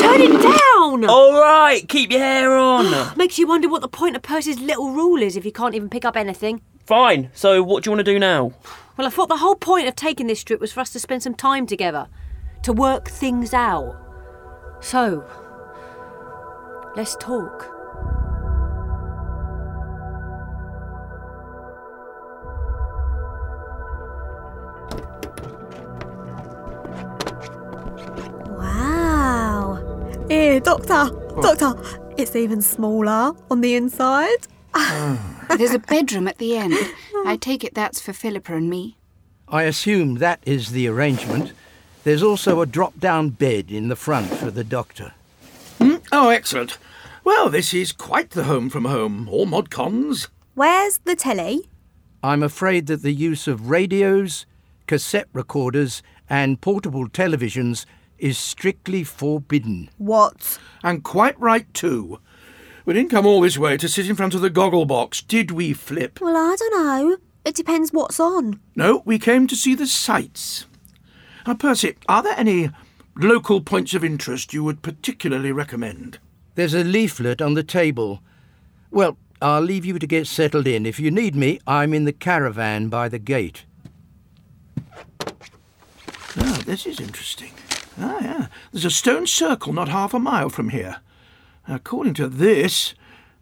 Turn 0.08 0.20
it 0.20 0.42
down! 0.42 1.04
Alright, 1.04 1.88
keep 1.88 2.10
your 2.10 2.20
hair 2.20 2.56
on! 2.56 3.12
Makes 3.16 3.38
you 3.38 3.46
wonder 3.46 3.68
what 3.68 3.82
the 3.82 3.88
point 3.88 4.16
of 4.16 4.22
Percy's 4.22 4.58
little 4.58 4.90
rule 4.92 5.22
is 5.22 5.36
if 5.36 5.44
you 5.44 5.52
can't 5.52 5.74
even 5.74 5.88
pick 5.88 6.04
up 6.04 6.16
anything. 6.16 6.62
Fine, 6.86 7.30
so 7.34 7.62
what 7.62 7.84
do 7.84 7.88
you 7.88 7.92
want 7.92 8.04
to 8.04 8.12
do 8.12 8.18
now? 8.18 8.52
Well, 8.96 9.06
I 9.06 9.10
thought 9.10 9.28
the 9.28 9.36
whole 9.36 9.54
point 9.54 9.88
of 9.88 9.94
taking 9.94 10.26
this 10.26 10.42
trip 10.42 10.60
was 10.60 10.72
for 10.72 10.80
us 10.80 10.90
to 10.90 10.98
spend 10.98 11.22
some 11.22 11.34
time 11.34 11.66
together, 11.66 12.08
to 12.62 12.72
work 12.72 13.08
things 13.08 13.52
out. 13.52 13.96
So, 14.80 15.24
let's 16.96 17.14
talk. 17.16 17.74
Wow. 28.58 29.57
Here, 30.28 30.60
Doctor. 30.60 31.10
Doctor, 31.40 31.74
it's 32.18 32.36
even 32.36 32.60
smaller 32.60 33.34
on 33.50 33.62
the 33.62 33.74
inside. 33.74 34.46
There's 35.56 35.72
a 35.72 35.78
bedroom 35.78 36.28
at 36.28 36.36
the 36.36 36.56
end. 36.56 36.74
I 37.24 37.38
take 37.40 37.64
it 37.64 37.74
that's 37.74 37.98
for 38.00 38.12
Philippa 38.12 38.54
and 38.54 38.68
me. 38.68 38.98
I 39.48 39.62
assume 39.62 40.16
that 40.16 40.40
is 40.44 40.72
the 40.72 40.86
arrangement. 40.86 41.52
There's 42.04 42.22
also 42.22 42.60
a 42.60 42.66
drop 42.66 43.00
down 43.00 43.30
bed 43.30 43.70
in 43.70 43.88
the 43.88 43.96
front 43.96 44.28
for 44.28 44.50
the 44.50 44.64
doctor. 44.64 45.14
Hmm? 45.78 45.96
Oh, 46.12 46.28
excellent. 46.28 46.76
Well, 47.24 47.48
this 47.48 47.72
is 47.72 47.92
quite 47.92 48.30
the 48.30 48.44
home 48.44 48.68
from 48.68 48.84
home. 48.84 49.28
All 49.30 49.46
mod 49.46 49.70
cons. 49.70 50.28
Where's 50.54 50.98
the 51.04 51.16
telly? 51.16 51.70
I'm 52.22 52.42
afraid 52.42 52.86
that 52.88 53.02
the 53.02 53.14
use 53.14 53.48
of 53.48 53.70
radios, 53.70 54.44
cassette 54.86 55.28
recorders, 55.32 56.02
and 56.28 56.60
portable 56.60 57.08
televisions 57.08 57.86
is 58.18 58.38
strictly 58.38 59.04
forbidden. 59.04 59.90
What? 59.98 60.58
And 60.82 61.04
quite 61.04 61.38
right, 61.40 61.72
too. 61.74 62.20
We 62.84 62.94
didn't 62.94 63.10
come 63.10 63.26
all 63.26 63.40
this 63.40 63.58
way 63.58 63.76
to 63.76 63.88
sit 63.88 64.08
in 64.08 64.16
front 64.16 64.34
of 64.34 64.40
the 64.40 64.50
goggle 64.50 64.86
box, 64.86 65.20
did 65.20 65.50
we, 65.50 65.72
Flip? 65.72 66.20
Well, 66.20 66.36
I 66.36 66.56
don't 66.58 66.84
know. 66.84 67.16
It 67.44 67.54
depends 67.54 67.92
what's 67.92 68.18
on. 68.18 68.60
No, 68.74 69.02
we 69.04 69.18
came 69.18 69.46
to 69.46 69.56
see 69.56 69.74
the 69.74 69.86
sights. 69.86 70.66
Now, 71.46 71.54
Percy, 71.54 71.96
are 72.08 72.22
there 72.22 72.38
any 72.38 72.70
local 73.16 73.60
points 73.60 73.94
of 73.94 74.04
interest 74.04 74.52
you 74.52 74.64
would 74.64 74.82
particularly 74.82 75.52
recommend? 75.52 76.18
There's 76.54 76.74
a 76.74 76.84
leaflet 76.84 77.40
on 77.40 77.54
the 77.54 77.62
table. 77.62 78.20
Well, 78.90 79.16
I'll 79.40 79.60
leave 79.60 79.84
you 79.84 79.98
to 79.98 80.06
get 80.06 80.26
settled 80.26 80.66
in. 80.66 80.84
If 80.84 80.98
you 80.98 81.10
need 81.10 81.36
me, 81.36 81.60
I'm 81.66 81.94
in 81.94 82.04
the 82.04 82.12
caravan 82.12 82.88
by 82.88 83.08
the 83.08 83.18
gate. 83.18 83.64
Oh, 86.36 86.62
this 86.64 86.86
is 86.86 87.00
interesting. 87.00 87.52
Ah, 87.98 88.18
yeah. 88.20 88.46
There's 88.72 88.84
a 88.84 88.90
stone 88.90 89.26
circle 89.26 89.72
not 89.72 89.88
half 89.88 90.14
a 90.14 90.18
mile 90.18 90.48
from 90.48 90.70
here. 90.70 91.00
According 91.66 92.14
to 92.14 92.28
this, 92.28 92.94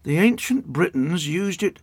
the 0.03 0.19
ancient 0.19 0.67
Britons 0.67 1.29
used 1.29 1.63
it 1.63 1.79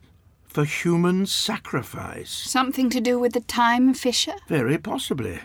for 0.45 0.65
human 0.65 1.25
sacrifice. 1.25 2.29
Something 2.29 2.89
to 2.91 3.01
do 3.01 3.17
with 3.17 3.33
the 3.33 3.41
time 3.41 3.93
fissure? 3.93 4.35
Very 4.47 4.77
possibly. 4.77 5.39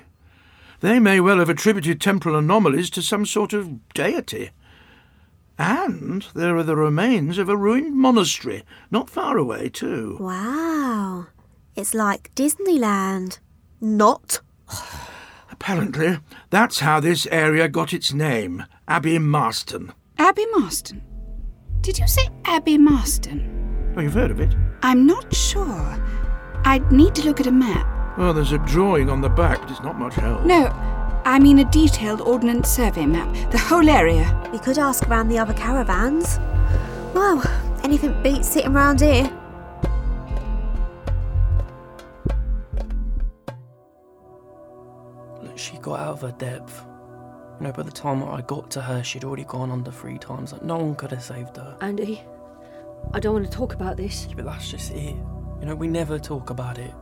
They 0.81 1.01
may 1.01 1.19
well 1.21 1.39
have 1.39 1.49
attributed 1.49 2.01
temporal 2.01 2.37
anomalies 2.37 2.91
to 2.91 3.03
some 3.03 3.27
sort 3.27 3.53
of 3.53 3.93
deity. 3.95 4.51
And 5.59 6.25
there 6.35 6.57
are 6.57 6.63
the 6.63 6.77
remains 6.77 7.39
of 7.39 7.49
a 7.49 7.57
ruined 7.57 7.97
monastery 7.97 8.63
not 8.91 9.11
far 9.11 9.39
away, 9.39 9.71
too. 9.71 10.17
Wow. 10.21 11.27
It's 11.75 11.95
like 11.95 12.33
Disneyland. 12.37 13.39
Not. 13.81 14.41
Apparently, 15.61 16.21
that's 16.51 16.79
how 16.79 17.01
this 17.01 17.27
area 17.33 17.69
got 17.69 17.93
its 17.93 18.13
name 18.13 18.65
Abbey 18.87 19.19
Marston. 19.19 19.93
Abbey 20.17 20.47
Marston. 20.57 21.03
Did 21.81 21.99
you 21.99 22.07
say 22.07 22.29
Abbey 22.45 22.79
Marston? 22.79 23.93
Oh, 23.97 24.01
you've 24.01 24.15
heard 24.15 24.31
of 24.31 24.39
it? 24.39 24.55
I'm 24.83 25.05
not 25.05 25.35
sure. 25.35 25.99
I'd 26.65 26.93
need 26.93 27.15
to 27.17 27.25
look 27.25 27.41
at 27.41 27.49
a 27.49 27.53
map. 27.53 28.17
Well, 28.17 28.33
there's 28.33 28.53
a 28.53 28.59
drawing 28.59 29.11
on 29.11 29.21
the 29.21 29.29
back, 29.29 29.61
but 29.61 29.71
it's 29.73 29.83
not 29.83 29.99
much 29.99 30.15
help. 30.15 30.45
No, 30.45 30.69
I 31.25 31.41
mean 31.41 31.59
a 31.59 31.65
detailed 31.71 32.21
ordnance 32.21 32.69
survey 32.69 33.05
map. 33.05 33.51
The 33.51 33.59
whole 33.59 33.89
area. 33.89 34.49
We 34.53 34.61
could 34.61 34.79
ask 34.79 35.09
around 35.09 35.29
the 35.29 35.39
other 35.39 35.55
caravans. 35.55 36.39
Well, 37.15 37.43
anything 37.83 38.23
beats 38.23 38.49
sitting 38.49 38.73
round 38.75 39.01
here. 39.01 39.29
She 45.59 45.77
got 45.79 46.01
out 46.01 46.09
of 46.09 46.21
her 46.23 46.33
depth. 46.33 46.85
You 47.61 47.67
know, 47.67 47.73
by 47.73 47.83
the 47.83 47.91
time 47.91 48.23
I 48.23 48.41
got 48.43 48.71
to 48.73 48.81
her, 48.81 49.03
she'd 49.03 49.25
already 49.25 49.45
gone 49.45 49.71
under 49.71 49.91
three 49.91 50.19
times. 50.19 50.53
Like, 50.53 50.63
no 50.63 50.77
one 50.77 50.95
could 50.95 51.11
have 51.11 51.23
saved 51.23 51.57
her. 51.57 51.77
Andy, 51.81 52.23
I 53.13 53.21
don't 53.21 53.35
want 53.35 53.47
to 53.47 53.51
talk 53.51 53.75
about 53.75 53.97
this. 53.97 54.29
But 54.37 54.45
that's 54.45 54.71
just 54.71 54.93
it. 54.93 55.17
You 55.61 55.67
know, 55.67 55.75
we 55.75 55.89
never 55.89 56.19
talk 56.19 56.51
about 56.51 56.79
it. 56.79 56.95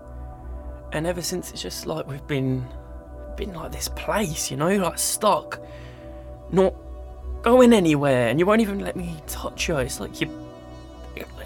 And 0.92 1.06
ever 1.06 1.20
since, 1.20 1.50
it's 1.52 1.60
just 1.60 1.86
like 1.86 2.06
we've 2.06 2.26
been, 2.26 2.66
been 3.36 3.52
like 3.52 3.72
this 3.72 3.88
place, 3.88 4.50
you 4.50 4.56
know, 4.56 4.74
like 4.76 4.98
stuck, 4.98 5.60
not 6.50 6.74
going 7.42 7.72
anywhere, 7.72 8.28
and 8.28 8.38
you 8.38 8.46
won't 8.46 8.60
even 8.62 8.78
let 8.78 8.96
me 8.96 9.14
touch 9.26 9.68
you. 9.68 9.76
It's 9.76 10.00
like 10.00 10.20
you, 10.20 10.30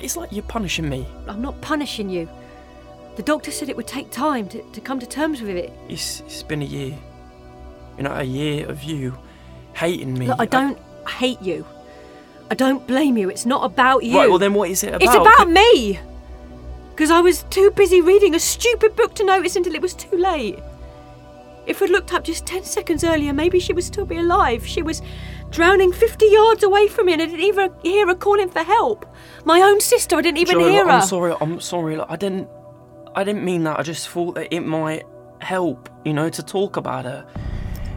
it's 0.01 0.17
like 0.17 0.31
you're 0.31 0.43
punishing 0.45 0.89
me. 0.89 1.07
I'm 1.27 1.43
not 1.43 1.61
punishing 1.61 2.09
you. 2.09 2.29
The 3.21 3.27
doctor 3.27 3.51
said 3.51 3.69
it 3.69 3.77
would 3.77 3.87
take 3.87 4.11
time 4.11 4.49
to, 4.49 4.63
to 4.63 4.81
come 4.81 4.99
to 4.99 5.05
terms 5.05 5.43
with 5.43 5.51
it. 5.55 5.71
It's, 5.91 6.21
it's 6.21 6.43
been 6.43 6.63
a 6.63 6.65
year. 6.65 6.97
You 7.99 8.05
know, 8.05 8.15
a 8.15 8.23
year 8.23 8.67
of 8.67 8.83
you 8.83 9.15
hating 9.75 10.15
me. 10.15 10.29
Look, 10.29 10.41
I 10.41 10.47
don't 10.47 10.79
hate 11.07 11.43
you. 11.43 11.67
I 12.51 12.55
don't 12.55 12.87
blame 12.87 13.19
you. 13.19 13.29
It's 13.29 13.45
not 13.45 13.63
about 13.63 14.05
you. 14.05 14.17
Right, 14.17 14.31
well 14.31 14.39
then 14.39 14.55
what 14.55 14.71
is 14.71 14.83
it 14.85 14.95
about? 14.95 15.03
It's 15.03 15.15
about 15.15 15.51
me. 15.51 16.01
Because 16.93 17.11
I 17.11 17.21
was 17.21 17.43
too 17.51 17.71
busy 17.73 18.01
reading 18.01 18.35
a 18.35 18.41
stupid 18.41 18.97
book 18.97 19.15
to 19.17 19.25
notice 19.27 19.55
until 19.55 19.75
it 19.75 19.83
was 19.83 19.93
too 19.93 20.17
late. 20.17 20.59
If 21.67 21.83
we'd 21.83 21.91
looked 21.91 22.15
up 22.15 22.25
just 22.25 22.47
10 22.47 22.65
seconds 22.65 23.05
earlier, 23.05 23.35
maybe 23.35 23.61
she 23.61 23.75
would 23.75 23.85
still 23.85 24.07
be 24.07 24.17
alive. 24.17 24.67
She 24.67 24.81
was 24.81 25.03
drowning 25.51 25.93
50 25.93 26.25
yards 26.25 26.63
away 26.63 26.89
from 26.89 27.05
me 27.05 27.13
and 27.13 27.21
I 27.21 27.27
didn't 27.27 27.41
even 27.41 27.71
hear 27.83 28.07
her 28.07 28.15
calling 28.15 28.49
for 28.49 28.63
help. 28.63 29.05
My 29.45 29.61
own 29.61 29.79
sister, 29.83 30.17
I 30.17 30.23
didn't 30.23 30.39
even 30.39 30.59
Joe, 30.59 30.71
hear 30.71 30.87
her. 30.87 30.91
I'm 30.91 31.07
sorry. 31.07 31.35
I'm 31.39 31.61
sorry. 31.61 31.97
Like, 31.97 32.11
I 32.11 32.17
didn't. 32.17 32.49
I 33.21 33.25
didn't 33.25 33.45
mean 33.45 33.65
that. 33.65 33.79
I 33.79 33.83
just 33.83 34.09
thought 34.09 34.35
that 34.37 34.55
it 34.55 34.61
might 34.61 35.05
help, 35.41 35.91
you 36.07 36.15
know, 36.15 36.31
to 36.31 36.43
talk 36.43 36.77
about 36.79 37.05
her. 37.05 37.27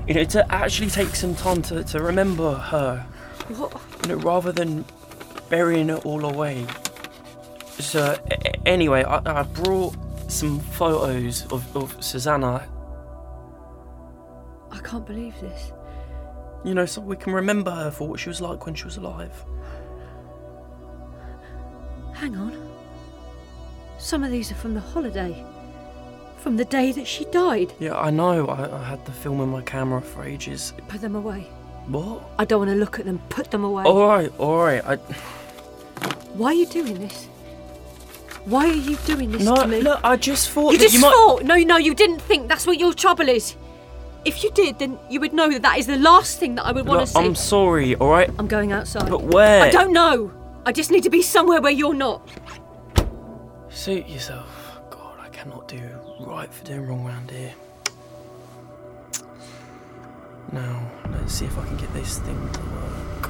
You 0.08 0.16
know, 0.16 0.24
to 0.26 0.52
actually 0.54 0.90
take 0.90 1.16
some 1.16 1.34
time 1.34 1.62
to, 1.64 1.82
to 1.86 2.02
remember 2.02 2.56
her. 2.56 3.00
What? 3.48 3.82
You 4.04 4.10
know, 4.10 4.16
rather 4.22 4.52
than 4.52 4.84
burying 5.50 5.90
it 5.90 6.06
all 6.06 6.26
away. 6.26 6.66
So, 7.80 8.18
a- 8.30 8.68
anyway, 8.68 9.04
I, 9.04 9.40
I 9.40 9.44
brought 9.44 9.96
some 10.30 10.60
photos 10.60 11.46
of, 11.54 11.76
of 11.78 12.04
Susanna, 12.04 12.68
I 14.72 14.80
can't 14.80 15.06
believe 15.06 15.40
this. 15.40 15.72
you 16.66 16.74
know, 16.74 16.86
so 16.86 17.00
we 17.00 17.16
can 17.16 17.32
remember 17.34 17.72
her 17.72 17.92
for 17.92 18.08
what 18.10 18.20
she 18.20 18.28
was 18.30 18.42
like 18.42 18.66
when 18.66 18.76
she 18.76 18.84
was 18.86 18.98
alive. 18.98 19.46
Hang 22.14 22.36
on. 22.36 22.63
Some 24.04 24.26
of 24.26 24.32
these 24.32 24.52
are 24.52 24.56
from 24.56 24.74
the 24.74 24.82
holiday. 24.82 25.46
From 26.38 26.58
the 26.58 26.66
day 26.66 26.92
that 26.92 27.08
she 27.08 27.24
died. 27.26 27.72
Yeah, 27.80 27.98
I 27.98 28.10
know. 28.10 28.48
I, 28.48 28.78
I 28.78 28.84
had 28.84 29.06
the 29.06 29.14
film 29.14 29.40
in 29.40 29.48
my 29.48 29.62
camera 29.62 30.02
for 30.02 30.26
ages. 30.26 30.74
Put 30.90 31.00
them 31.00 31.16
away. 31.16 31.48
What? 31.88 32.22
I 32.38 32.44
don't 32.44 32.60
want 32.60 32.72
to 32.72 32.76
look 32.76 33.00
at 33.00 33.06
them. 33.06 33.20
Put 33.30 33.50
them 33.50 33.64
away. 33.64 33.86
Alright, 33.86 34.38
alright. 34.38 34.84
I. 34.86 34.96
Why 36.34 36.48
are 36.50 36.54
you 36.54 36.66
doing 36.66 37.00
this? 37.00 37.28
Why 38.44 38.68
are 38.68 38.74
you 38.74 38.98
doing 39.06 39.32
this 39.32 39.42
No, 39.42 39.56
to 39.56 39.68
me? 39.68 39.80
look, 39.80 40.02
I 40.04 40.18
just 40.18 40.50
thought 40.50 40.74
You 40.74 40.80
just 40.80 40.96
you 40.96 41.00
might- 41.00 41.14
thought. 41.14 41.44
No, 41.44 41.56
no, 41.56 41.78
you 41.78 41.96
didn't 41.96 42.20
think. 42.20 42.50
That's 42.50 42.68
what 42.68 42.78
your 42.78 42.94
trouble 42.94 43.30
is. 43.30 43.56
If 44.26 44.44
you 44.44 44.52
did, 44.52 44.80
then 44.80 45.00
you 45.10 45.22
would 45.22 45.32
know 45.32 45.50
that 45.50 45.62
that 45.62 45.78
is 45.78 45.88
the 45.88 45.96
last 45.98 46.40
thing 46.40 46.56
that 46.56 46.66
I 46.66 46.74
would 46.74 46.86
want 46.86 47.00
Look, 47.00 47.08
to 47.08 47.14
see. 47.14 47.20
I'm 47.20 47.36
sorry, 47.36 47.96
alright? 47.96 48.30
I'm 48.38 48.48
going 48.48 48.74
outside. 48.74 49.10
But 49.10 49.24
where? 49.24 49.62
I 49.64 49.70
don't 49.70 49.94
know. 49.94 50.30
I 50.66 50.74
just 50.74 50.92
need 50.92 51.04
to 51.04 51.10
be 51.10 51.22
somewhere 51.22 51.62
where 51.62 51.72
you're 51.72 51.94
not. 51.94 52.28
Suit 53.74 54.08
yourself. 54.08 54.80
God, 54.92 55.20
I 55.20 55.30
cannot 55.30 55.68
do 55.68 55.82
right 56.20 56.54
for 56.54 56.64
doing 56.64 56.88
wrong 56.88 57.04
round 57.04 57.32
here. 57.32 57.54
Now, 60.52 60.90
let's 61.12 61.34
see 61.34 61.46
if 61.46 61.58
I 61.58 61.66
can 61.66 61.78
get 61.78 61.92
this 61.94 62.20
thing 62.20 62.50
to 62.54 62.60
work. 62.60 63.30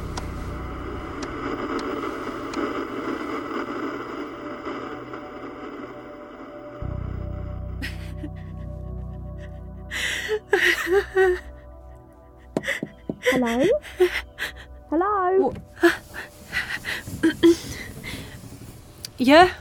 Hello? 13.31 13.65
Hello? 14.89 15.53
Yeah? 19.17 19.53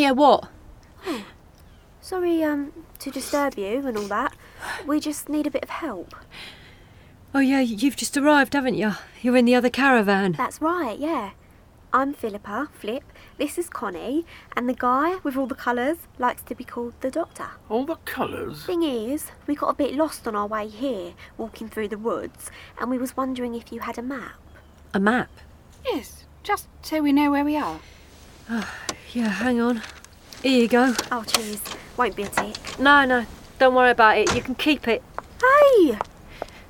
Yeah, 0.00 0.12
what? 0.12 0.48
Oh, 1.06 1.24
sorry, 2.00 2.42
um, 2.42 2.72
to 3.00 3.10
disturb 3.10 3.58
you 3.58 3.86
and 3.86 3.98
all 3.98 4.04
that. 4.04 4.34
We 4.86 4.98
just 4.98 5.28
need 5.28 5.46
a 5.46 5.50
bit 5.50 5.62
of 5.62 5.68
help. 5.68 6.14
Oh, 7.34 7.40
yeah, 7.40 7.60
you've 7.60 7.96
just 7.96 8.16
arrived, 8.16 8.54
haven't 8.54 8.76
you? 8.76 8.92
You're 9.20 9.36
in 9.36 9.44
the 9.44 9.54
other 9.54 9.68
caravan. 9.68 10.32
That's 10.32 10.62
right, 10.62 10.98
yeah. 10.98 11.32
I'm 11.92 12.14
Philippa, 12.14 12.70
Flip. 12.72 13.04
This 13.36 13.58
is 13.58 13.68
Connie, 13.68 14.24
and 14.56 14.70
the 14.70 14.74
guy 14.74 15.16
with 15.16 15.36
all 15.36 15.46
the 15.46 15.54
colours 15.54 15.98
likes 16.18 16.40
to 16.44 16.54
be 16.54 16.64
called 16.64 16.94
the 17.02 17.10
Doctor. 17.10 17.48
All 17.68 17.84
the 17.84 17.96
colours? 18.06 18.64
Thing 18.64 18.82
is, 18.82 19.32
we 19.46 19.54
got 19.54 19.68
a 19.68 19.74
bit 19.74 19.94
lost 19.94 20.26
on 20.26 20.34
our 20.34 20.46
way 20.46 20.66
here, 20.66 21.12
walking 21.36 21.68
through 21.68 21.88
the 21.88 21.98
woods, 21.98 22.50
and 22.80 22.88
we 22.88 22.96
was 22.96 23.18
wondering 23.18 23.54
if 23.54 23.70
you 23.70 23.80
had 23.80 23.98
a 23.98 24.02
map. 24.02 24.40
A 24.94 24.98
map? 24.98 25.28
Yes, 25.84 26.24
just 26.42 26.68
so 26.80 27.02
we 27.02 27.12
know 27.12 27.30
where 27.30 27.44
we 27.44 27.58
are. 27.58 27.80
Yeah, 29.12 29.28
hang 29.28 29.60
on. 29.60 29.82
Here 30.40 30.62
you 30.62 30.68
go. 30.68 30.94
Oh, 31.10 31.24
cheers. 31.24 31.60
Won't 31.96 32.14
be 32.14 32.22
a 32.22 32.28
tick. 32.28 32.78
No, 32.78 33.04
no, 33.04 33.26
don't 33.58 33.74
worry 33.74 33.90
about 33.90 34.18
it. 34.18 34.32
You 34.36 34.40
can 34.40 34.54
keep 34.54 34.86
it. 34.86 35.02
Hey! 35.40 35.98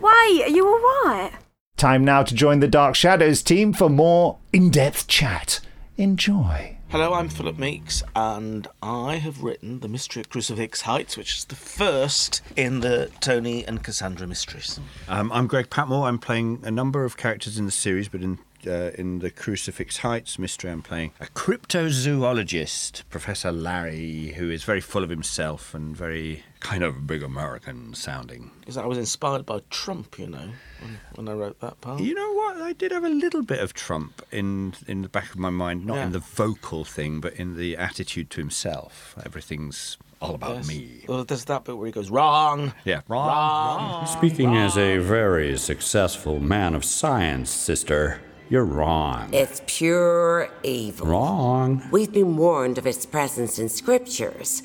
Wait, 0.00 0.42
are 0.42 0.48
you 0.48 0.66
alright? 0.66 1.34
Time 1.76 2.02
now 2.02 2.22
to 2.22 2.34
join 2.34 2.60
the 2.60 2.66
Dark 2.66 2.94
Shadows 2.94 3.42
team 3.42 3.74
for 3.74 3.90
more 3.90 4.38
in 4.54 4.70
depth 4.70 5.06
chat. 5.06 5.60
Enjoy. 5.98 6.78
Hello, 6.88 7.12
I'm 7.12 7.28
Philip 7.28 7.58
Meeks, 7.58 8.02
and 8.16 8.66
I 8.82 9.16
have 9.16 9.42
written 9.42 9.80
The 9.80 9.88
Mystery 9.88 10.20
at 10.20 10.30
Crucifix 10.30 10.80
Heights, 10.82 11.18
which 11.18 11.36
is 11.36 11.44
the 11.44 11.54
first 11.54 12.40
in 12.56 12.80
the 12.80 13.10
Tony 13.20 13.66
and 13.66 13.82
Cassandra 13.82 14.26
mysteries. 14.26 14.80
Um, 15.08 15.30
I'm 15.30 15.46
Greg 15.46 15.68
Patmore. 15.68 16.08
I'm 16.08 16.18
playing 16.18 16.62
a 16.64 16.70
number 16.70 17.04
of 17.04 17.18
characters 17.18 17.58
in 17.58 17.66
the 17.66 17.70
series, 17.70 18.08
but 18.08 18.22
in 18.22 18.38
uh, 18.66 18.90
in 18.98 19.18
the 19.20 19.30
Crucifix 19.30 19.98
Heights 19.98 20.38
mystery, 20.38 20.70
I'm 20.70 20.82
playing 20.82 21.12
a 21.20 21.26
cryptozoologist, 21.26 23.02
Professor 23.10 23.52
Larry, 23.52 24.34
who 24.36 24.50
is 24.50 24.64
very 24.64 24.80
full 24.80 25.02
of 25.02 25.10
himself 25.10 25.74
and 25.74 25.96
very 25.96 26.42
kind 26.60 26.82
of 26.82 27.06
big 27.06 27.22
American 27.22 27.94
sounding. 27.94 28.50
Because 28.60 28.76
I 28.76 28.86
was 28.86 28.98
inspired 28.98 29.46
by 29.46 29.60
Trump, 29.70 30.18
you 30.18 30.26
know, 30.28 30.50
when, 30.80 30.98
when 31.14 31.28
I 31.28 31.32
wrote 31.38 31.60
that 31.60 31.80
part. 31.80 32.00
You 32.00 32.14
know 32.14 32.32
what? 32.34 32.56
I 32.58 32.72
did 32.74 32.92
have 32.92 33.04
a 33.04 33.08
little 33.08 33.42
bit 33.42 33.60
of 33.60 33.72
Trump 33.74 34.22
in 34.30 34.74
in 34.86 35.02
the 35.02 35.08
back 35.08 35.30
of 35.30 35.38
my 35.38 35.50
mind, 35.50 35.86
not 35.86 35.96
Yeah. 35.96 36.06
in 36.06 36.12
the 36.12 36.18
vocal 36.18 36.84
thing, 36.84 37.20
but 37.20 37.34
in 37.34 37.56
the 37.56 37.76
attitude 37.76 38.30
to 38.30 38.40
himself. 38.40 39.14
Everything's 39.24 39.96
all 40.20 40.34
about 40.34 40.56
Yes. 40.56 40.68
me. 40.68 41.04
Well, 41.08 41.24
there's 41.24 41.46
that 41.46 41.64
bit 41.64 41.76
where 41.78 41.86
he 41.86 41.92
goes, 41.92 42.10
wrong. 42.10 42.74
Yeah, 42.84 43.00
wrong. 43.08 44.06
Speaking 44.06 44.54
as 44.54 44.76
a 44.76 44.98
very 44.98 45.56
successful 45.56 46.40
man 46.40 46.74
of 46.74 46.84
science, 46.84 47.50
sister, 47.50 48.20
you're 48.50 48.64
wrong. 48.64 49.32
It's 49.32 49.62
pure 49.66 50.50
evil. 50.64 51.06
Wrong. 51.06 51.88
We've 51.92 52.12
been 52.12 52.36
warned 52.36 52.78
of 52.78 52.86
its 52.86 53.06
presence 53.06 53.60
in 53.60 53.68
scriptures. 53.68 54.64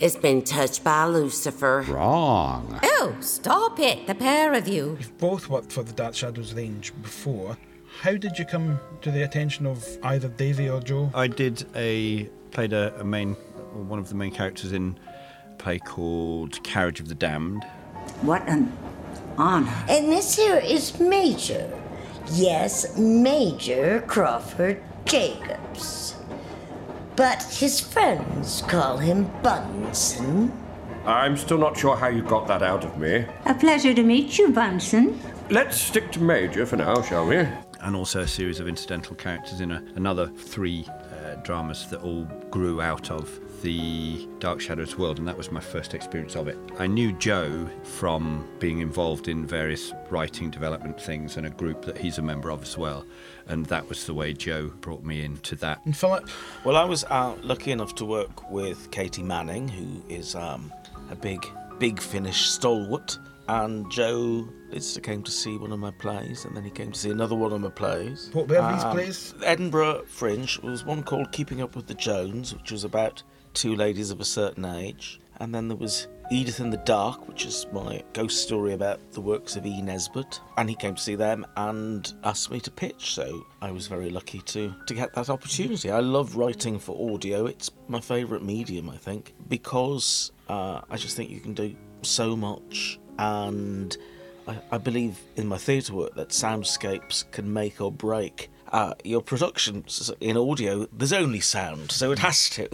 It's 0.00 0.16
been 0.16 0.40
touched 0.40 0.82
by 0.82 1.04
Lucifer. 1.04 1.84
Wrong. 1.86 2.80
Oh, 2.82 3.14
stop 3.20 3.78
it, 3.78 4.06
the 4.06 4.14
pair 4.14 4.54
of 4.54 4.66
you. 4.66 4.96
You've 4.98 5.18
both 5.18 5.50
worked 5.50 5.70
for 5.70 5.82
the 5.82 5.92
Dark 5.92 6.14
Shadows 6.14 6.54
range 6.54 6.94
before. 7.02 7.58
How 8.00 8.16
did 8.16 8.38
you 8.38 8.46
come 8.46 8.80
to 9.02 9.10
the 9.10 9.22
attention 9.22 9.66
of 9.66 9.86
either 10.02 10.28
Davy 10.28 10.70
or 10.70 10.80
Joe? 10.80 11.10
I 11.14 11.26
did 11.28 11.66
a 11.74 12.24
played 12.52 12.72
a, 12.72 12.98
a 13.00 13.04
main 13.04 13.34
one 13.34 13.98
of 13.98 14.08
the 14.08 14.14
main 14.14 14.32
characters 14.32 14.72
in 14.72 14.98
a 15.50 15.54
play 15.56 15.78
called 15.78 16.62
Carriage 16.62 17.00
of 17.00 17.08
the 17.08 17.14
Damned. 17.14 17.64
What 18.22 18.48
an 18.48 18.72
honor. 19.36 19.72
And 19.88 20.10
this 20.10 20.36
here 20.36 20.56
is 20.56 20.98
Major. 20.98 21.70
Yes, 22.32 22.96
Major 22.96 24.02
Crawford 24.06 24.82
Jacobs. 25.04 26.16
But 27.14 27.42
his 27.44 27.80
friends 27.80 28.62
call 28.62 28.98
him 28.98 29.30
Bunsen. 29.42 30.52
I'm 31.04 31.36
still 31.36 31.58
not 31.58 31.76
sure 31.76 31.96
how 31.96 32.08
you 32.08 32.22
got 32.22 32.46
that 32.48 32.62
out 32.62 32.84
of 32.84 32.98
me. 32.98 33.24
A 33.46 33.54
pleasure 33.54 33.94
to 33.94 34.02
meet 34.02 34.38
you, 34.38 34.50
Bunsen. 34.50 35.20
Let's 35.50 35.80
stick 35.80 36.10
to 36.12 36.20
Major 36.20 36.66
for 36.66 36.76
now, 36.76 37.00
shall 37.02 37.26
we? 37.26 37.46
and 37.86 37.94
also 37.94 38.20
a 38.20 38.26
series 38.26 38.58
of 38.58 38.66
incidental 38.66 39.14
characters 39.14 39.60
in 39.60 39.70
a, 39.70 39.82
another 39.94 40.26
three 40.26 40.86
uh, 40.88 41.36
dramas 41.36 41.88
that 41.88 42.00
all 42.02 42.24
grew 42.50 42.80
out 42.80 43.10
of 43.10 43.38
the 43.62 44.28
Dark 44.38 44.60
Shadows 44.60 44.96
world, 44.98 45.18
and 45.18 45.26
that 45.26 45.36
was 45.36 45.50
my 45.50 45.60
first 45.60 45.94
experience 45.94 46.36
of 46.36 46.48
it. 46.48 46.58
I 46.78 46.86
knew 46.86 47.12
Joe 47.12 47.68
from 47.82 48.46
being 48.58 48.80
involved 48.80 49.28
in 49.28 49.46
various 49.46 49.92
writing 50.10 50.50
development 50.50 51.00
things 51.00 51.36
and 51.36 51.46
a 51.46 51.50
group 51.50 51.84
that 51.84 51.98
he's 51.98 52.18
a 52.18 52.22
member 52.22 52.50
of 52.50 52.62
as 52.62 52.76
well, 52.78 53.04
and 53.48 53.66
that 53.66 53.88
was 53.88 54.06
the 54.06 54.14
way 54.14 54.32
Joe 54.32 54.68
brought 54.80 55.04
me 55.04 55.24
into 55.24 55.56
that. 55.56 55.80
And 55.84 55.96
Philip? 55.96 56.28
Well, 56.64 56.76
I 56.76 56.84
was 56.84 57.04
uh, 57.04 57.34
lucky 57.42 57.72
enough 57.72 57.94
to 57.96 58.04
work 58.04 58.50
with 58.50 58.90
Katie 58.90 59.22
Manning, 59.22 59.68
who 59.68 60.02
is 60.08 60.34
um, 60.34 60.72
a 61.10 61.16
big, 61.16 61.46
big 61.78 62.00
Finish 62.00 62.48
stalwart. 62.48 63.18
And 63.48 63.88
Joe 63.92 64.48
Lidster 64.72 65.00
came 65.00 65.22
to 65.22 65.30
see 65.30 65.56
one 65.56 65.70
of 65.70 65.78
my 65.78 65.92
plays, 65.92 66.44
and 66.44 66.56
then 66.56 66.64
he 66.64 66.70
came 66.70 66.90
to 66.90 66.98
see 66.98 67.10
another 67.10 67.36
one 67.36 67.52
of 67.52 67.60
my 67.60 67.68
plays. 67.68 68.28
What 68.32 68.48
were 68.48 68.56
these 68.72 68.82
Um, 68.82 68.90
plays? 68.90 69.34
Edinburgh 69.44 70.02
Fringe 70.08 70.58
was 70.64 70.84
one 70.84 71.04
called 71.04 71.30
Keeping 71.30 71.62
Up 71.62 71.76
with 71.76 71.86
the 71.86 71.94
Jones, 71.94 72.52
which 72.52 72.72
was 72.72 72.82
about 72.82 73.22
two 73.56 73.74
ladies 73.74 74.10
of 74.10 74.20
a 74.20 74.24
certain 74.24 74.66
age. 74.66 75.18
And 75.40 75.54
then 75.54 75.68
there 75.68 75.76
was 75.76 76.08
Edith 76.30 76.60
in 76.60 76.68
the 76.68 76.76
Dark, 76.78 77.26
which 77.26 77.46
is 77.46 77.66
my 77.72 78.02
ghost 78.12 78.42
story 78.42 78.74
about 78.74 79.12
the 79.12 79.20
works 79.20 79.56
of 79.56 79.64
E. 79.64 79.80
Nesbit. 79.80 80.40
And 80.58 80.68
he 80.68 80.76
came 80.76 80.94
to 80.94 81.02
see 81.02 81.14
them 81.14 81.46
and 81.56 82.12
asked 82.22 82.50
me 82.50 82.60
to 82.60 82.70
pitch, 82.70 83.14
so 83.14 83.46
I 83.62 83.70
was 83.70 83.86
very 83.86 84.10
lucky 84.10 84.40
to, 84.40 84.74
to 84.86 84.94
get 84.94 85.14
that 85.14 85.30
opportunity. 85.30 85.90
I 85.90 86.00
love 86.00 86.36
writing 86.36 86.78
for 86.78 87.14
audio, 87.14 87.46
it's 87.46 87.70
my 87.88 88.00
favourite 88.00 88.44
medium, 88.44 88.90
I 88.90 88.98
think, 88.98 89.32
because 89.48 90.32
uh, 90.48 90.82
I 90.90 90.96
just 90.96 91.16
think 91.16 91.30
you 91.30 91.40
can 91.40 91.54
do 91.54 91.74
so 92.02 92.36
much. 92.36 92.98
And 93.18 93.96
I, 94.46 94.58
I 94.72 94.78
believe 94.78 95.18
in 95.36 95.46
my 95.46 95.56
theatre 95.56 95.94
work 95.94 96.14
that 96.16 96.28
soundscapes 96.28 97.30
can 97.30 97.50
make 97.50 97.80
or 97.80 97.90
break 97.90 98.50
uh, 98.72 98.94
your 99.04 99.22
production 99.22 99.84
in 100.20 100.36
audio, 100.36 100.86
there's 100.92 101.12
only 101.12 101.40
sound, 101.40 101.90
so 101.90 102.12
it 102.12 102.18
has 102.18 102.50
to. 102.50 102.68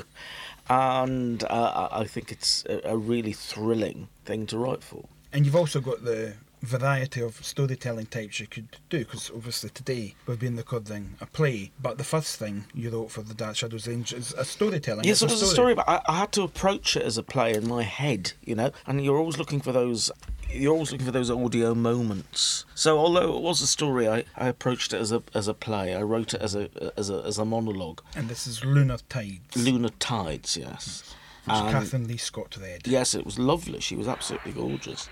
And 0.72 1.44
uh, 1.44 1.88
I 1.92 2.04
think 2.04 2.32
it's 2.32 2.64
a, 2.66 2.96
really 2.96 3.34
thrilling 3.34 4.08
thing 4.24 4.46
to 4.46 4.56
write 4.56 4.82
for. 4.82 5.04
And 5.30 5.44
you've 5.44 5.56
also 5.56 5.80
got 5.80 6.02
the 6.02 6.32
variety 6.62 7.20
of 7.20 7.44
storytelling 7.44 8.06
types 8.06 8.40
you 8.40 8.46
could 8.46 8.68
do, 8.88 9.00
because 9.00 9.30
obviously 9.34 9.68
today 9.68 10.14
we've 10.26 10.38
been 10.40 10.56
recording 10.56 11.16
a 11.20 11.26
play, 11.26 11.72
but 11.80 11.98
the 11.98 12.04
first 12.04 12.36
thing 12.36 12.64
you 12.72 12.88
wrote 12.88 13.10
for 13.10 13.20
the 13.22 13.34
Dark 13.34 13.56
Shadows 13.56 13.86
Range 13.86 14.14
is 14.14 14.32
a 14.32 14.44
storytelling. 14.46 15.04
Yes, 15.04 15.20
It's 15.20 15.32
it 15.32 15.34
was 15.34 15.42
a 15.42 15.46
story, 15.52 15.74
but 15.74 15.86
I, 15.88 16.00
I 16.08 16.18
had 16.20 16.32
to 16.32 16.42
approach 16.42 16.96
it 16.96 17.02
as 17.02 17.18
a 17.18 17.22
play 17.22 17.52
in 17.52 17.68
my 17.68 17.82
head, 17.82 18.32
you 18.42 18.54
know. 18.54 18.70
And 18.86 19.04
you're 19.04 19.18
always 19.18 19.36
looking 19.36 19.60
for 19.60 19.72
those. 19.72 20.10
You're 20.52 20.72
always 20.74 20.92
looking 20.92 21.06
for 21.06 21.12
those 21.12 21.30
audio 21.30 21.74
moments. 21.74 22.64
So, 22.74 22.98
although 22.98 23.36
it 23.36 23.42
was 23.42 23.60
a 23.62 23.66
story, 23.66 24.06
I, 24.08 24.24
I 24.36 24.48
approached 24.48 24.92
it 24.92 25.00
as 25.00 25.10
a 25.12 25.22
as 25.34 25.48
a 25.48 25.54
play. 25.54 25.94
I 25.94 26.02
wrote 26.02 26.34
it 26.34 26.40
as 26.42 26.54
a 26.54 26.68
as 26.96 27.08
a 27.10 27.22
as 27.24 27.38
a 27.38 27.44
monologue. 27.44 28.02
And 28.14 28.28
this 28.28 28.46
is 28.46 28.64
Lunar 28.64 28.98
Tides. 29.08 29.56
Lunar 29.56 29.88
Tides, 29.98 30.56
yes. 30.56 31.14
Which 31.44 31.56
And- 31.56 31.74
Kathryn 31.74 32.06
Leigh 32.08 32.16
Scott 32.18 32.56
read. 32.60 32.86
Yes, 32.86 33.14
it 33.14 33.24
was 33.24 33.38
lovely. 33.38 33.80
She 33.80 33.96
was 33.96 34.06
absolutely 34.08 34.52
gorgeous. 34.52 35.08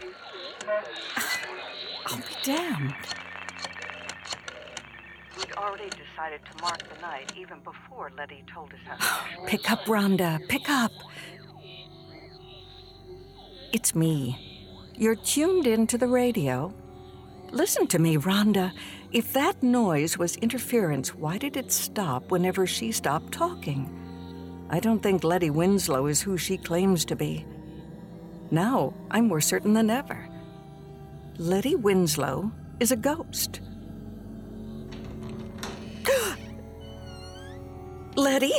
I'll 2.07 2.17
be 2.19 2.23
damned. 2.43 2.95
We'd 5.39 5.53
already 5.53 5.89
decided 5.91 6.41
to 6.51 6.63
mark 6.63 6.83
the 6.95 7.01
night 7.01 7.33
even 7.37 7.61
before 7.61 8.13
Letty 8.17 8.45
told 8.53 8.73
us 8.73 8.79
how. 8.87 9.45
Pick 9.47 9.71
up, 9.71 9.85
Rhonda. 9.87 10.47
Pick 10.49 10.69
up. 10.69 10.93
It's 13.73 13.95
me. 13.95 14.50
You're 15.01 15.17
tuned 15.17 15.67
into 15.67 15.97
the 15.97 16.07
radio. 16.07 16.75
Listen 17.53 17.87
to 17.87 17.99
me, 17.99 18.19
Rhonda. 18.19 18.71
If 19.13 19.33
that 19.33 19.63
noise 19.63 20.19
was 20.19 20.37
interference, 20.37 21.15
why 21.15 21.39
did 21.39 21.57
it 21.57 21.73
stop 21.73 22.31
whenever 22.31 22.67
she 22.67 22.93
stopped 22.93 23.33
talking? 23.33 23.89
I 24.69 24.79
don't 24.79 25.03
think 25.03 25.25
Letty 25.25 25.49
Winslow 25.49 26.05
is 26.05 26.21
who 26.21 26.37
she 26.37 26.59
claims 26.59 27.07
to 27.07 27.17
be. 27.17 27.47
Now, 28.51 28.93
I'm 29.11 29.27
more 29.27 29.41
certain 29.41 29.73
than 29.73 29.89
ever. 29.89 30.29
Letty 31.39 31.77
Winslow 31.77 32.53
is 32.79 32.93
a 32.93 32.97
ghost. 32.97 33.63
Letty? 38.17 38.53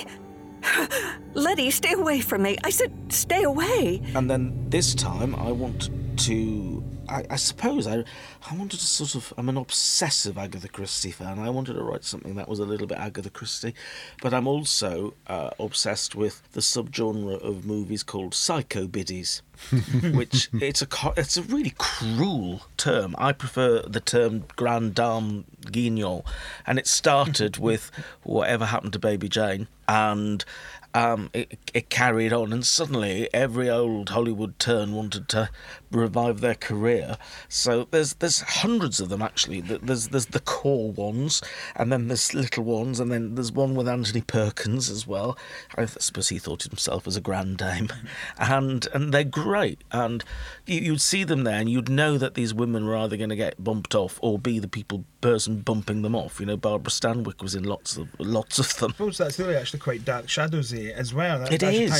Letty, 1.36 1.70
stay 1.70 1.94
away 1.94 2.20
from 2.20 2.42
me. 2.42 2.58
I 2.64 2.72
said, 2.72 2.92
stay 3.14 3.44
away. 3.44 4.02
And 4.16 4.28
then 4.28 4.66
this 4.70 4.96
time, 4.96 5.36
I 5.36 5.52
want 5.52 5.92
to. 6.26 6.84
I, 7.10 7.26
I 7.32 7.36
suppose 7.36 7.88
I, 7.88 8.04
I 8.50 8.56
wanted 8.56 8.80
to 8.80 8.86
sort 8.86 9.16
of. 9.16 9.34
I'm 9.38 9.50
an 9.50 9.58
obsessive 9.58 10.38
Agatha 10.38 10.68
Christie 10.68 11.12
fan. 11.12 11.40
I 11.40 11.50
wanted 11.50 11.74
to 11.74 11.84
write 11.84 12.04
something 12.04 12.36
that 12.36 12.48
was 12.48 12.60
a 12.60 12.66
little 12.66 12.88
bit 12.88 12.98
Agatha 12.98 13.30
Christie, 13.30 13.74
but 14.22 14.34
I'm 14.34 14.48
also 14.48 15.14
uh, 15.28 15.52
obsessed 15.60 16.16
with 16.16 16.42
the 16.52 16.62
subgenre 16.62 17.42
of 17.42 17.66
movies 17.66 18.04
called 18.04 18.34
psycho 18.34 18.88
biddies, 18.88 19.42
which 20.14 20.50
it's 20.54 20.82
a 20.82 20.88
it's 21.18 21.38
a 21.38 21.44
really 21.44 21.74
cruel 21.78 22.62
term. 22.78 23.16
I 23.18 23.34
prefer 23.34 23.82
the 23.82 24.00
term 24.00 24.46
grand 24.56 24.96
dame 24.96 25.46
guignol, 25.72 26.26
and 26.66 26.80
it 26.80 26.88
started 26.88 27.58
with 27.58 27.92
whatever 28.24 28.66
happened 28.66 28.94
to 28.94 29.00
Baby 29.00 29.30
Jane, 29.30 29.68
and 29.88 30.46
um, 30.94 31.30
it, 31.34 31.58
it 31.74 31.90
carried 31.90 32.34
on, 32.34 32.52
and 32.52 32.66
suddenly 32.66 33.30
every 33.34 33.70
old 33.70 34.10
Hollywood 34.10 34.60
turn 34.60 34.94
wanted 34.94 35.28
to 35.30 35.50
revive 35.92 36.42
their 36.42 36.56
career. 36.56 37.18
So 37.48 37.88
there's 37.92 38.16
there's 38.16 38.42
hundreds 38.42 39.00
of 39.00 39.10
them 39.10 39.22
actually. 39.22 39.62
There's 39.62 40.10
there's 40.10 40.28
the 40.28 40.40
core 40.40 40.92
ones, 40.92 41.42
and 41.76 41.92
then 41.92 42.08
there's 42.08 42.34
little 42.34 42.64
ones, 42.64 43.00
and 43.00 43.12
then 43.12 43.36
there's 43.36 43.52
one 43.52 43.76
with 43.76 43.88
Anthony 43.88 44.22
Perkins 44.22 44.90
as 44.90 45.08
well. 45.08 45.38
I 45.76 45.86
suppose 45.86 46.30
he 46.30 46.40
thought 46.40 46.64
himself 46.64 47.08
as 47.08 47.16
a 47.16 47.22
grand 47.22 47.58
dame, 47.58 47.90
and 48.38 48.88
and 48.94 49.14
they're 49.14 49.24
great. 49.24 49.84
And 49.92 50.24
you, 50.66 50.80
you'd 50.80 51.02
see 51.02 51.24
them 51.24 51.44
there, 51.44 51.60
and 51.60 51.70
you'd 51.70 51.90
know 51.90 52.18
that 52.18 52.34
these 52.34 52.54
women 52.54 52.86
were 52.86 52.98
either 52.98 53.18
going 53.18 53.30
to 53.30 53.36
get 53.36 53.64
bumped 53.64 53.96
off 53.96 54.20
or 54.22 54.38
be 54.38 54.60
the 54.60 54.68
people 54.68 55.06
person 55.22 55.62
bumping 55.62 56.02
them 56.02 56.16
off. 56.16 56.40
You 56.40 56.48
know, 56.48 56.58
Barbara 56.58 56.90
Stanwyck 56.92 57.42
was 57.42 57.56
in 57.56 57.64
lots 57.64 57.98
of 57.98 58.08
lots 58.20 58.60
of 58.60 58.76
them. 58.78 58.90
I 58.92 58.94
suppose 58.94 59.18
that's 59.18 59.40
really 59.40 59.56
actually 59.56 59.80
quite 59.80 60.04
dark 60.04 60.28
shadows 60.28 60.72
here 60.72 60.94
as 60.98 61.14
well. 61.14 61.40
That 61.40 61.54
It 61.54 61.64
in, 61.64 61.92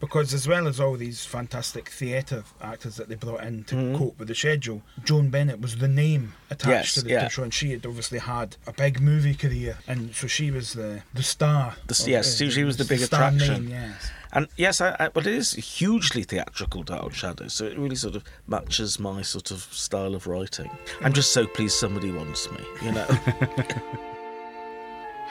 because 0.00 0.34
as 0.34 0.48
well 0.48 0.66
as 0.66 0.80
all 0.80 0.96
these 0.96 1.24
fantastic 1.24 1.88
theatre 1.90 2.44
actors 2.60 2.96
that 2.96 3.08
they 3.08 3.14
brought 3.14 3.44
in 3.44 3.64
to 3.64 3.74
Mhm. 3.76 3.98
cope 3.98 4.18
with 4.18 4.28
the 4.28 4.34
schedule, 4.34 4.82
Joan 5.04 5.30
Bennett 5.30 5.60
was 5.60 5.76
the 5.76 5.88
name 5.88 6.34
attached 6.50 6.68
Yes, 6.68 6.94
to 6.94 7.02
the 7.02 7.10
yeah. 7.10 7.28
show, 7.28 7.42
and 7.42 7.52
she 7.54 7.70
had 7.72 7.86
obviously 7.86 8.18
had 8.18 8.56
a 8.66 8.72
big 8.72 9.00
movie 9.00 9.34
career, 9.34 9.78
and 9.86 10.14
so 10.14 10.26
she 10.26 10.50
was 10.50 10.72
the 10.72 11.02
the 11.14 11.22
star. 11.22 11.76
The, 11.86 12.04
yes, 12.08 12.40
uh, 12.40 12.50
she, 12.50 12.64
was 12.64 12.76
the 12.78 12.84
big 12.84 13.00
star 13.00 13.28
attraction. 13.28 13.68
Name, 13.68 13.70
yes. 13.70 14.10
And 14.32 14.48
yes, 14.56 14.80
I, 14.80 14.96
I, 14.98 15.08
but 15.08 15.26
it 15.26 15.34
is 15.34 15.52
hugely 15.52 16.22
theatrical, 16.22 16.82
Dark 16.82 17.12
Shadow, 17.12 17.48
so 17.48 17.64
it 17.64 17.78
really 17.78 17.96
sort 17.96 18.16
of 18.16 18.24
matches 18.46 18.98
my 18.98 19.22
sort 19.22 19.50
of 19.50 19.62
style 19.72 20.14
of 20.14 20.26
writing. 20.26 20.70
I'm 21.02 21.12
just 21.12 21.32
so 21.32 21.46
pleased 21.46 21.74
somebody 21.74 22.10
wants 22.10 22.50
me, 22.50 22.64
you 22.82 22.92
know. 22.92 23.06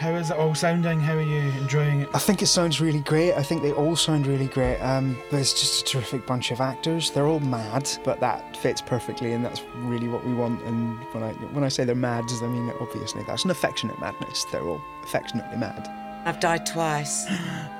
How 0.01 0.15
is 0.15 0.31
it 0.31 0.37
all 0.37 0.55
sounding? 0.55 0.99
How 0.99 1.13
are 1.13 1.21
you 1.21 1.41
enjoying 1.61 2.01
it? 2.01 2.09
I 2.11 2.17
think 2.17 2.41
it 2.41 2.47
sounds 2.47 2.81
really 2.81 3.01
great. 3.01 3.33
I 3.33 3.43
think 3.43 3.61
they 3.61 3.71
all 3.71 3.95
sound 3.95 4.25
really 4.25 4.47
great. 4.47 4.79
Um, 4.79 5.15
there's 5.29 5.53
just 5.53 5.81
a 5.81 5.85
terrific 5.85 6.25
bunch 6.25 6.49
of 6.49 6.59
actors. 6.59 7.11
They're 7.11 7.27
all 7.27 7.39
mad, 7.39 7.87
but 8.03 8.19
that 8.19 8.57
fits 8.57 8.81
perfectly, 8.81 9.33
and 9.33 9.45
that's 9.45 9.61
really 9.75 10.07
what 10.07 10.25
we 10.25 10.33
want. 10.33 10.59
And 10.63 10.97
when 11.13 11.23
I 11.23 11.33
when 11.53 11.63
I 11.63 11.67
say 11.67 11.83
they're 11.83 11.93
mad, 11.93 12.25
I 12.41 12.47
mean 12.47 12.73
obviously 12.79 13.21
that's 13.27 13.45
an 13.45 13.51
affectionate 13.51 13.99
madness. 13.99 14.45
They're 14.45 14.63
all 14.63 14.81
affectionately 15.03 15.57
mad. 15.57 16.00
I've 16.25 16.39
died 16.39 16.65
twice 16.65 17.25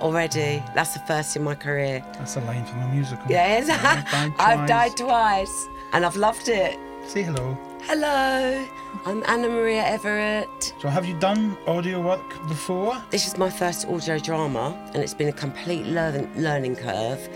already. 0.02 0.64
That's 0.74 0.94
the 0.94 1.00
first 1.02 1.36
in 1.36 1.44
my 1.44 1.56
career. 1.56 2.04
That's 2.14 2.36
a 2.38 2.42
line 2.42 2.66
from 2.66 2.82
a 2.82 2.88
musical. 2.88 3.24
Yes, 3.30 3.70
I've 3.70 4.06
died 4.12 4.34
I've 4.40 4.58
twice. 4.58 4.70
died 4.70 4.98
twice, 4.98 5.68
and 5.94 6.06
I've 6.06 6.16
loved 6.16 6.48
it. 6.50 6.80
Say 7.08 7.24
hello. 7.24 7.58
Hello, 7.84 8.66
I'm 9.06 9.24
Anna 9.28 9.48
Maria 9.50 9.84
Everett. 9.84 10.74
So, 10.80 10.88
have 10.88 11.06
you 11.06 11.18
done 11.20 11.58
audio 11.68 12.00
work 12.00 12.22
before? 12.48 13.02
This 13.10 13.26
is 13.28 13.38
my 13.38 13.50
first 13.50 13.88
audio 13.88 14.18
drama, 14.20 14.76
and 14.94 15.04
it's 15.04 15.14
been 15.16 15.30
a 15.30 15.34
complete 15.34 15.86
learn- 15.88 16.30
learning 16.36 16.76
curve, 16.76 17.28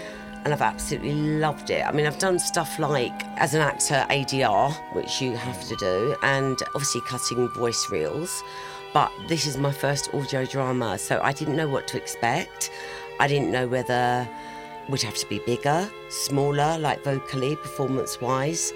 and 0.43 0.53
I've 0.53 0.61
absolutely 0.61 1.13
loved 1.13 1.71
it. 1.71 1.83
I 1.85 1.91
mean, 1.91 2.05
I've 2.05 2.19
done 2.19 2.37
stuff 2.37 2.77
like, 2.77 3.11
as 3.37 3.55
an 3.55 3.61
actor, 3.61 4.05
ADR, 4.11 4.71
which 4.93 5.19
you 5.19 5.35
have 5.35 5.67
to 5.67 5.75
do, 5.77 6.15
and 6.21 6.57
obviously 6.75 7.01
cutting 7.07 7.47
voice 7.49 7.89
reels. 7.91 8.43
But 8.95 9.11
this 9.27 9.45
is 9.45 9.57
my 9.57 9.73
first 9.73 10.13
audio 10.13 10.45
drama, 10.45 10.97
so 10.97 11.19
I 11.21 11.33
didn't 11.33 11.57
know 11.57 11.67
what 11.67 11.85
to 11.89 11.97
expect. 11.97 12.71
I 13.19 13.27
didn't 13.27 13.51
know 13.51 13.67
whether 13.67 14.25
we'd 14.87 15.01
have 15.01 15.17
to 15.17 15.27
be 15.27 15.39
bigger, 15.39 15.91
smaller, 16.07 16.77
like 16.79 17.03
vocally, 17.03 17.57
performance 17.57 18.21
wise. 18.21 18.71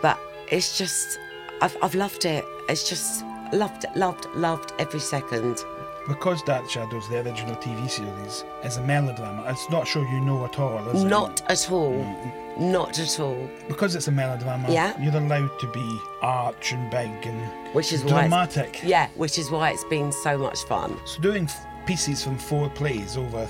But 0.00 0.18
it's 0.50 0.78
just, 0.78 1.20
I've, 1.60 1.76
I've 1.82 1.94
loved 1.94 2.24
it. 2.24 2.42
It's 2.70 2.88
just 2.88 3.22
loved, 3.52 3.84
loved, 3.94 4.28
loved 4.34 4.72
every 4.78 5.00
second. 5.00 5.62
Because 6.08 6.42
Dark 6.42 6.70
Shadows, 6.70 7.06
the 7.10 7.20
original 7.20 7.56
TV 7.56 7.90
series, 7.90 8.44
is 8.64 8.78
a 8.78 8.82
melodrama, 8.82 9.44
it's 9.50 9.68
not 9.68 9.86
sure 9.86 10.06
you 10.08 10.22
know 10.22 10.46
at 10.46 10.58
all, 10.58 10.88
is 10.88 11.04
it? 11.04 11.06
Not 11.06 11.42
at 11.50 11.70
all. 11.70 11.92
Mm, 11.92 12.32
mm. 12.32 12.43
Not 12.58 12.98
at 12.98 13.18
all. 13.20 13.48
Because 13.68 13.94
it's 13.96 14.08
a 14.08 14.12
melodrama, 14.12 14.70
Yeah. 14.70 15.00
you're 15.00 15.16
allowed 15.16 15.58
to 15.60 15.66
be 15.72 16.00
arch 16.22 16.72
and 16.72 16.90
big 16.90 17.10
and 17.26 17.74
Which 17.74 17.92
is 17.92 18.02
dramatic. 18.02 18.80
Yeah, 18.84 19.08
which 19.16 19.38
is 19.38 19.50
why 19.50 19.70
it's 19.70 19.84
been 19.84 20.12
so 20.12 20.38
much 20.38 20.60
fun. 20.64 20.96
So 21.04 21.20
doing 21.20 21.44
f- 21.44 21.66
pieces 21.86 22.22
from 22.22 22.38
four 22.38 22.68
plays 22.70 23.16
over 23.16 23.48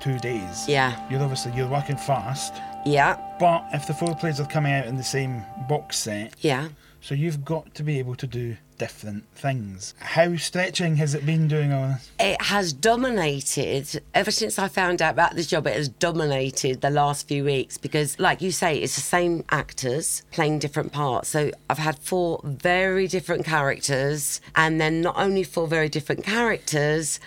two 0.00 0.18
days. 0.18 0.68
Yeah. 0.68 0.94
You're 1.10 1.22
obviously 1.22 1.52
you're 1.52 1.68
working 1.68 1.96
fast. 1.96 2.54
Yeah. 2.84 3.16
But 3.40 3.64
if 3.72 3.86
the 3.86 3.94
four 3.94 4.14
plays 4.14 4.40
are 4.40 4.46
coming 4.46 4.72
out 4.72 4.86
in 4.86 4.96
the 4.96 5.02
same 5.04 5.42
box 5.68 5.96
set. 5.98 6.34
Yeah. 6.40 6.68
So 7.00 7.14
you've 7.14 7.44
got 7.44 7.74
to 7.74 7.82
be 7.82 7.98
able 7.98 8.14
to 8.16 8.26
do 8.26 8.56
different 8.78 9.24
things. 9.34 9.94
How 9.98 10.36
stretching 10.36 10.96
has 10.96 11.14
it 11.14 11.26
been 11.26 11.48
doing 11.48 11.72
all 11.72 11.88
this? 11.88 12.10
It 12.18 12.40
has 12.42 12.72
dominated 12.72 14.02
ever 14.14 14.30
since 14.30 14.58
I 14.58 14.68
found 14.68 15.02
out 15.02 15.12
about 15.12 15.34
this 15.34 15.48
job. 15.48 15.66
It 15.66 15.74
has 15.74 15.88
dominated 15.88 16.80
the 16.80 16.90
last 16.90 17.28
few 17.28 17.44
weeks 17.44 17.76
because, 17.76 18.18
like 18.18 18.40
you 18.40 18.52
say, 18.52 18.78
it's 18.78 18.94
the 18.94 19.02
same 19.02 19.44
actors 19.50 20.22
playing 20.30 20.60
different 20.60 20.92
parts. 20.92 21.28
So 21.28 21.50
I've 21.68 21.78
had 21.78 21.98
four 21.98 22.40
very 22.44 23.06
different 23.08 23.44
characters, 23.44 24.40
and 24.54 24.80
then 24.80 25.00
not 25.00 25.16
only 25.18 25.42
four 25.42 25.66
very 25.66 25.88
different 25.88 26.24
characters, 26.24 27.20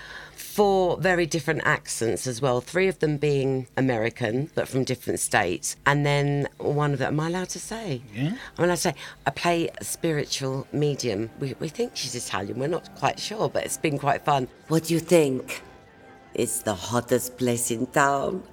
four 0.52 0.98
very 0.98 1.26
different 1.26 1.62
accents 1.64 2.28
as 2.28 2.42
well. 2.42 2.60
Three 2.62 2.88
of 2.88 3.00
them 3.00 3.18
being 3.18 3.68
American, 3.78 4.52
but 4.56 4.68
from 4.68 4.84
different 4.84 5.20
states, 5.20 5.76
and 5.86 6.06
then 6.06 6.48
one 6.58 6.92
of 6.94 7.00
them. 7.00 7.14
Am 7.14 7.20
I 7.20 7.28
allowed 7.28 7.50
to 7.50 7.60
say? 7.60 8.02
Yeah. 8.14 8.34
I'm 8.58 8.66
allowed 8.66 8.76
to 8.76 8.82
say 8.82 8.96
I 9.26 9.32
play 9.32 9.70
a 9.80 9.84
spiritual 9.84 10.68
medium. 10.72 11.30
We, 11.40 11.56
we 11.60 11.70
think 11.70 11.92
she's 11.96 12.16
Italian. 12.16 12.60
We're 12.60 12.68
not 12.68 12.94
quite 12.96 13.20
sure, 13.20 13.50
but 13.50 13.64
it's 13.66 13.78
been 13.78 13.98
quite 13.98 14.26
fun. 14.26 14.48
What 14.68 14.86
do 14.86 14.94
you 14.94 15.00
think? 15.00 15.64
It's 16.34 16.62
the 16.62 16.76
hottest 16.76 17.38
place 17.38 17.72
in 17.72 17.88
town. 17.88 18.44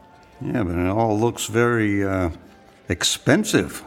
Yeah, 0.41 0.63
but 0.65 0.77
it 0.77 0.89
all 0.89 1.19
looks 1.19 1.47
very 1.47 2.05
uh, 2.05 2.31
expensive. 2.89 3.85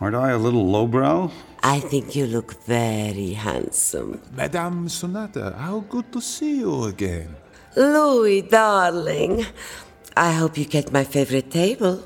Aren't 0.00 0.16
I 0.16 0.30
a 0.30 0.38
little 0.38 0.66
lowbrow? 0.68 1.30
I 1.66 1.80
think 1.80 2.14
you 2.14 2.26
look 2.26 2.62
very 2.66 3.32
handsome. 3.32 4.20
Madame 4.36 4.86
Sonata, 4.90 5.56
how 5.56 5.80
good 5.88 6.12
to 6.12 6.20
see 6.20 6.58
you 6.58 6.84
again. 6.84 7.34
Louis, 7.74 8.42
darling, 8.42 9.46
I 10.14 10.32
hope 10.32 10.58
you 10.58 10.66
get 10.66 10.92
my 10.92 11.04
favorite 11.04 11.50
table. 11.50 12.04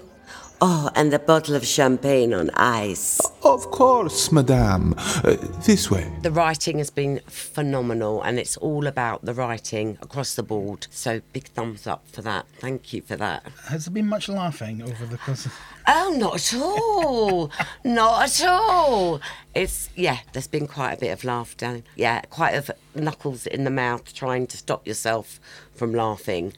Oh, 0.60 0.90
and 0.96 1.14
a 1.14 1.20
bottle 1.20 1.54
of 1.54 1.64
champagne 1.64 2.34
on 2.34 2.50
ice. 2.50 3.20
Of 3.44 3.70
course, 3.70 4.32
Madame. 4.32 4.92
Uh, 4.98 5.36
this 5.64 5.88
way. 5.88 6.10
The 6.22 6.32
writing 6.32 6.78
has 6.78 6.90
been 6.90 7.20
phenomenal, 7.28 8.20
and 8.22 8.40
it's 8.40 8.56
all 8.56 8.88
about 8.88 9.24
the 9.24 9.34
writing 9.34 9.98
across 10.02 10.34
the 10.34 10.42
board. 10.42 10.88
So 10.90 11.20
big 11.32 11.44
thumbs 11.44 11.86
up 11.86 12.08
for 12.08 12.22
that. 12.22 12.46
Thank 12.58 12.92
you 12.92 13.02
for 13.02 13.14
that. 13.16 13.44
Has 13.68 13.84
there 13.84 13.94
been 13.94 14.08
much 14.08 14.28
laughing 14.28 14.82
over 14.82 15.06
the 15.06 15.18
course 15.18 15.46
of... 15.46 15.52
Oh, 15.86 16.16
not 16.18 16.34
at 16.34 16.60
all. 16.60 17.52
not 17.84 18.24
at 18.24 18.44
all. 18.44 19.20
It's, 19.54 19.90
yeah, 19.94 20.18
there's 20.32 20.48
been 20.48 20.66
quite 20.66 20.94
a 20.94 20.98
bit 20.98 21.10
of 21.10 21.22
laughter. 21.22 21.82
Yeah, 21.94 22.22
quite 22.22 22.54
a 22.54 22.74
knuckles 22.96 23.46
in 23.46 23.62
the 23.62 23.70
mouth 23.70 24.12
trying 24.12 24.48
to 24.48 24.56
stop 24.56 24.88
yourself 24.88 25.38
from 25.72 25.94
laughing. 25.94 26.52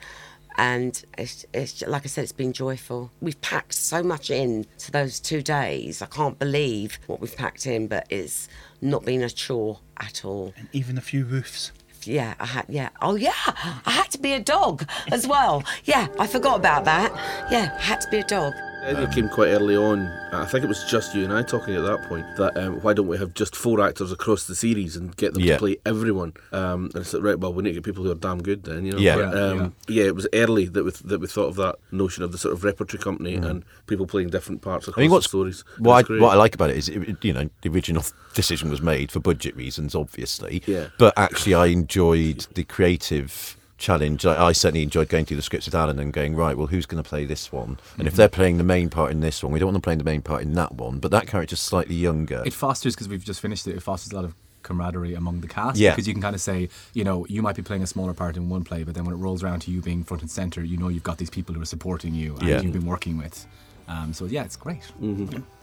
And 0.59 1.03
it's, 1.17 1.47
it's 1.55 1.83
like 1.87 2.05
I 2.05 2.09
said, 2.09 2.23
it's 2.25 2.33
been 2.33 2.53
joyful. 2.53 3.11
We've 3.21 3.41
packed 3.41 3.75
so 3.75 4.03
much 4.03 4.31
in 4.31 4.67
to 4.79 4.91
those 4.91 5.21
two 5.21 5.43
days. 5.43 6.03
I 6.03 6.07
can't 6.07 6.39
believe 6.39 6.99
what 7.07 7.21
we've 7.21 7.37
packed 7.37 7.67
in, 7.67 7.87
but 7.87 8.07
it's 8.11 8.49
not 8.81 9.05
been 9.05 9.23
a 9.23 9.31
chore 9.31 9.79
at 9.99 10.25
all. 10.25 10.53
And 10.57 10.69
even 10.73 10.99
a 10.99 11.03
few 11.03 11.25
roofs. 11.25 11.73
Yeah, 12.05 12.35
I 12.41 12.47
had. 12.47 12.67
Yeah. 12.69 12.89
Oh, 13.03 13.15
yeah. 13.15 13.33
I 13.47 13.91
had 13.91 14.11
to 14.13 14.19
be 14.19 14.33
a 14.33 14.41
dog 14.41 14.87
as 15.13 15.27
well. 15.27 15.63
Yeah, 15.85 16.09
I 16.19 16.27
forgot 16.27 16.59
about 16.59 16.85
that. 16.87 17.13
Yeah, 17.51 17.77
I 17.79 17.83
had 17.83 18.01
to 18.03 18.11
be 18.11 18.19
a 18.19 18.25
dog. 18.25 18.55
The 18.91 18.97
idea 18.97 19.15
came 19.15 19.29
quite 19.29 19.49
early 19.49 19.77
on. 19.77 20.07
I 20.33 20.45
think 20.47 20.65
it 20.65 20.67
was 20.67 20.83
just 20.85 21.15
you 21.15 21.23
and 21.25 21.33
I 21.33 21.43
talking 21.43 21.75
at 21.75 21.83
that 21.83 22.09
point 22.09 22.27
that 22.37 22.57
um, 22.57 22.81
why 22.83 22.93
don't 22.93 23.07
we 23.07 23.17
have 23.19 23.35
just 23.35 23.55
four 23.55 23.81
actors 23.81 24.11
across 24.11 24.47
the 24.47 24.55
series 24.55 24.97
and 24.97 25.17
get 25.17 25.35
them 25.35 25.43
Yeah. 25.43 25.55
to 25.55 25.59
play 25.61 25.77
everyone? 25.87 26.33
Um, 26.53 26.87
and 26.95 26.97
it's 26.97 27.13
like, 27.15 27.23
right, 27.23 27.39
well, 27.39 27.53
we 27.53 27.63
need 27.63 27.71
to 27.71 27.75
get 27.75 27.85
people 27.85 28.03
who 28.05 28.11
are 28.11 28.15
damn 28.17 28.43
good 28.43 28.65
then, 28.65 28.85
you 28.85 28.93
know. 28.93 28.99
Yeah. 28.99 29.17
But, 29.17 29.35
Yeah, 29.37 29.43
um, 29.43 29.75
yeah. 29.89 30.05
it 30.05 30.15
was 30.15 30.27
early 30.33 30.67
that 30.67 30.85
we 30.85 30.91
that 31.05 31.21
we 31.21 31.27
thought 31.27 31.47
of 31.49 31.57
that 31.57 31.77
notion 31.93 32.25
of 32.25 32.33
the 32.33 32.39
sort 32.39 32.53
of 32.53 32.65
repertory 32.65 33.01
company 33.03 33.35
and 33.35 33.65
people 33.87 34.07
playing 34.07 34.31
different 34.31 34.61
parts 34.63 34.89
across 34.89 34.97
Mm. 34.97 34.99
I 34.99 35.03
mean, 35.05 35.11
what's 35.13 35.27
the 35.27 35.31
stories. 35.31 35.65
What 35.79 36.11
I, 36.11 36.15
what 36.21 36.31
I 36.33 36.37
like 36.37 36.55
about 36.55 36.71
it 36.71 36.77
is, 36.77 36.89
it, 36.89 37.25
you 37.25 37.33
know, 37.33 37.49
the 37.63 37.69
original 37.71 38.05
decision 38.35 38.71
was 38.71 38.83
made 38.83 39.13
for 39.13 39.21
budget 39.21 39.55
reasons, 39.57 39.95
obviously. 39.95 40.63
Yeah. 40.67 40.89
But 40.99 41.15
actually, 41.17 41.55
I 41.55 41.67
enjoyed 41.67 42.47
the 42.55 42.65
creative 42.65 43.57
challenge. 43.81 44.25
I, 44.25 44.47
I 44.47 44.53
certainly 44.53 44.83
enjoyed 44.85 45.09
going 45.09 45.25
through 45.25 45.39
the 45.39 45.43
scripts 45.43 45.67
with 45.67 45.75
Alan 45.75 45.99
and 45.99 46.13
going, 46.13 46.37
right, 46.37 46.57
well, 46.57 46.69
who's 46.69 46.87
going 46.87 47.03
to 47.03 47.09
play 47.09 47.25
this 47.25 47.51
one? 47.51 47.79
And 47.99 48.07
if 48.07 48.13
Mhm. 48.15 48.17
they're 48.17 48.29
playing 48.29 48.59
the 48.59 48.65
main 48.65 48.89
part 48.91 49.11
in 49.11 49.21
this 49.21 49.43
one, 49.43 49.53
we 49.53 49.59
don't 49.59 49.67
want 49.69 49.75
them 49.75 49.83
playing 49.83 49.99
the 49.99 50.05
main 50.05 50.23
part 50.23 50.43
in 50.43 50.55
that 50.55 50.75
one. 50.77 50.99
But 51.01 51.11
that 51.11 51.27
character's 51.27 51.61
slightly 51.61 51.97
younger. 51.97 52.43
It 52.47 52.53
fosters 52.53 52.95
because 52.95 53.09
we've 53.09 53.25
just 53.25 53.41
finished 53.41 53.67
it. 53.67 53.75
It 53.75 53.83
fosters 53.83 54.13
a 54.13 54.15
lot 54.17 54.25
of 54.25 54.35
camaraderie 54.63 55.15
among 55.15 55.41
the 55.41 55.49
cast. 55.49 55.79
Yeah. 55.79 55.91
Because 55.93 56.07
you 56.07 56.13
can 56.15 56.23
kind 56.23 56.35
of 56.35 56.41
say, 56.41 56.69
you 56.95 57.03
know, 57.03 57.27
you 57.29 57.41
might 57.43 57.57
be 57.57 57.63
playing 57.63 57.83
a 57.83 57.87
smaller 57.87 58.13
part 58.13 58.37
in 58.37 58.49
one 58.51 58.63
play, 58.63 58.85
but 58.85 58.95
then 58.95 59.05
when 59.05 59.15
it 59.15 59.19
rolls 59.19 59.43
around 59.43 59.61
to 59.61 59.71
you 59.71 59.81
being 59.81 60.05
front 60.05 60.21
and 60.23 60.31
center, 60.31 60.63
you 60.63 60.77
know 60.77 60.89
you've 60.89 61.03
got 61.03 61.19
these 61.19 61.31
people 61.31 61.55
who 61.55 61.63
are 61.63 61.67
supporting 61.67 62.15
you 62.15 62.37
and 62.37 62.49
Yeah. 62.49 62.61
you've 62.61 62.73
been 62.75 62.87
working 62.87 63.17
with. 63.17 63.47
Um, 63.89 64.13
so 64.13 64.27
yeah, 64.27 64.45
it's 64.45 64.57
great. 64.57 64.83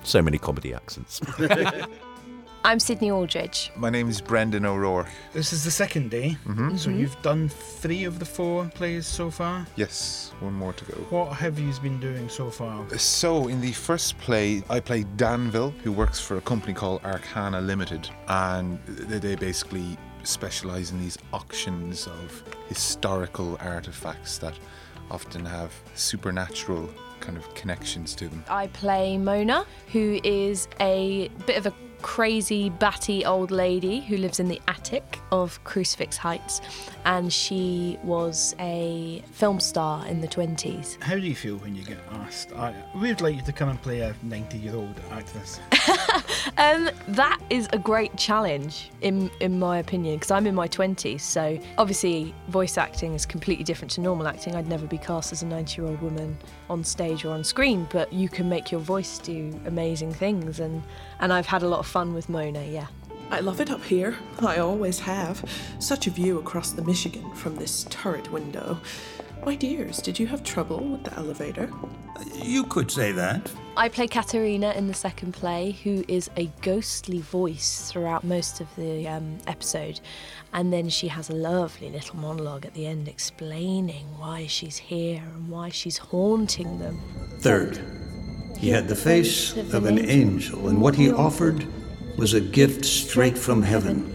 So 0.03 0.21
many 0.21 0.37
comedy 0.37 0.73
accents. 0.73 1.21
I'm 2.67 2.79
Sydney 2.81 3.11
Aldridge. 3.11 3.71
My 3.77 3.89
name 3.89 4.09
is 4.09 4.19
Brendan 4.19 4.65
O'Rourke. 4.65 5.07
This 5.31 5.53
is 5.53 5.63
the 5.63 5.71
second 5.71 6.11
day, 6.11 6.35
Mhm. 6.45 6.77
so 6.77 6.89
Mhm. 6.89 6.99
you've 6.99 7.21
done 7.21 7.47
three 7.47 8.03
of 8.03 8.19
the 8.19 8.25
four 8.25 8.65
plays 8.75 9.07
so 9.07 9.31
far. 9.31 9.65
Yes, 9.77 10.33
one 10.41 10.53
more 10.53 10.73
to 10.73 10.83
go. 10.83 10.95
What 11.09 11.31
have 11.37 11.57
you 11.57 11.71
been 11.81 11.97
doing 12.01 12.27
so 12.27 12.49
far? 12.51 12.83
So, 12.99 13.47
in 13.47 13.61
the 13.61 13.71
first 13.71 14.17
play, 14.17 14.63
I 14.69 14.81
play 14.81 15.05
Danville, 15.15 15.73
who 15.85 15.93
works 15.93 16.19
for 16.19 16.35
a 16.35 16.41
company 16.41 16.73
called 16.73 16.99
Arcana 17.05 17.61
Limited, 17.61 18.09
and 18.27 18.79
they 18.85 19.19
they 19.19 19.35
basically 19.35 19.97
specialize 20.23 20.91
in 20.91 20.99
these 20.99 21.17
auctions 21.31 22.05
of 22.05 22.43
historical 22.67 23.57
artifacts 23.61 24.39
that 24.39 24.55
often 25.09 25.45
have 25.45 25.71
supernatural 25.95 26.89
kind 27.21 27.37
of 27.37 27.45
connections 27.55 28.13
to 28.15 28.27
them. 28.27 28.43
I 28.49 28.67
play 28.67 29.17
Mona, 29.17 29.65
who 29.93 30.19
is 30.25 30.67
a 30.81 31.29
bit 31.45 31.55
of 31.55 31.65
a 31.65 31.73
crazy, 32.01 32.69
batty 32.69 33.25
old 33.25 33.51
lady 33.51 34.01
who 34.01 34.17
lives 34.17 34.39
in 34.39 34.47
the 34.47 34.61
attic 34.67 35.19
of 35.31 35.63
Crucifix 35.63 36.17
Heights, 36.17 36.61
and 37.05 37.31
she 37.31 37.97
was 38.03 38.55
a 38.59 39.23
film 39.31 39.59
star 39.59 40.05
in 40.07 40.21
the 40.21 40.27
20s. 40.27 41.01
How 41.01 41.15
do 41.15 41.21
you 41.21 41.35
feel 41.35 41.57
when 41.57 41.75
you 41.75 41.83
get 41.83 41.99
asked? 42.11 42.53
I 42.53 42.73
would 42.95 43.21
like 43.21 43.35
you 43.35 43.41
to 43.43 43.53
come 43.53 43.69
and 43.69 43.81
play 43.81 44.01
a 44.01 44.15
90 44.23 44.57
year 44.57 44.75
old 44.75 44.99
actress. 45.11 45.59
Um, 46.57 46.89
that 47.09 47.39
is 47.51 47.67
a 47.71 47.77
great 47.77 48.15
challenge, 48.17 48.89
in 49.01 49.29
in 49.41 49.59
my 49.59 49.77
opinion, 49.77 50.15
because 50.15 50.31
I'm 50.31 50.47
in 50.47 50.55
my 50.55 50.67
20s. 50.67 51.21
So 51.21 51.59
obviously, 51.77 52.33
voice 52.47 52.77
acting 52.79 53.13
is 53.13 53.27
completely 53.27 53.63
different 53.63 53.91
to 53.91 54.01
normal 54.01 54.27
acting. 54.27 54.55
I'd 54.55 54.67
never 54.67 54.87
be 54.87 54.97
cast 54.97 55.31
as 55.31 55.43
a 55.43 55.45
90 55.45 55.79
year 55.79 55.87
old 55.87 56.01
woman 56.01 56.35
on 56.69 56.83
stage 56.83 57.25
or 57.25 57.33
on 57.33 57.43
screen, 57.43 57.87
but 57.91 58.11
you 58.11 58.29
can 58.29 58.49
make 58.49 58.71
your 58.71 58.81
voice 58.81 59.17
do 59.19 59.59
amazing 59.65 60.13
things, 60.13 60.59
and 60.59 60.83
and 61.19 61.33
I've 61.33 61.45
had 61.45 61.63
a 61.63 61.67
lot 61.67 61.79
of 61.79 61.87
fun 61.87 62.13
with 62.13 62.29
Mona. 62.29 62.63
Yeah. 62.63 62.87
I 63.29 63.41
love 63.41 63.59
it 63.59 63.69
up 63.69 63.83
here. 63.83 64.15
I 64.39 64.59
always 64.59 64.99
have. 64.99 65.43
Such 65.79 66.07
a 66.07 66.09
view 66.09 66.39
across 66.39 66.71
the 66.71 66.81
Michigan 66.81 67.33
from 67.35 67.57
this 67.57 67.85
turret 67.89 68.31
window. 68.31 68.79
My 69.45 69.55
dears, 69.55 70.01
did 70.01 70.19
you 70.19 70.27
have 70.27 70.43
trouble 70.43 70.79
with 70.79 71.03
the 71.03 71.13
elevator? 71.15 71.71
You 72.35 72.65
could 72.65 72.91
say 72.91 73.11
that. 73.13 73.49
I 73.77 73.87
play 73.89 74.07
Katerina 74.07 74.71
in 74.73 74.87
the 74.87 74.93
second 74.93 75.33
play, 75.33 75.71
who 75.83 76.03
is 76.07 76.29
a 76.35 76.51
ghostly 76.61 77.19
voice 77.19 77.89
throughout 77.89 78.23
most 78.23 78.59
of 78.59 78.67
the 78.75 79.07
um, 79.07 79.37
episode. 79.47 79.99
And 80.53 80.73
then 80.73 80.89
she 80.89 81.07
has 81.07 81.29
a 81.29 81.35
lovely 81.35 81.89
little 81.89 82.17
monologue 82.17 82.65
at 82.65 82.73
the 82.73 82.87
end 82.87 83.07
explaining 83.07 84.05
why 84.17 84.47
she's 84.47 84.77
here 84.77 85.23
and 85.33 85.49
why 85.49 85.69
she's 85.69 85.97
haunting 85.97 86.79
them. 86.79 86.99
Third, 87.39 87.79
he 88.57 88.69
had 88.69 88.87
the 88.87 88.95
face 88.95 89.55
of 89.73 89.85
an 89.85 89.99
angel, 89.99 90.67
and 90.67 90.81
what 90.81 90.95
he 90.95 91.11
offered 91.11 91.65
was 92.17 92.33
a 92.33 92.41
gift 92.41 92.83
straight 92.83 93.37
from 93.37 93.61
heaven. 93.61 94.13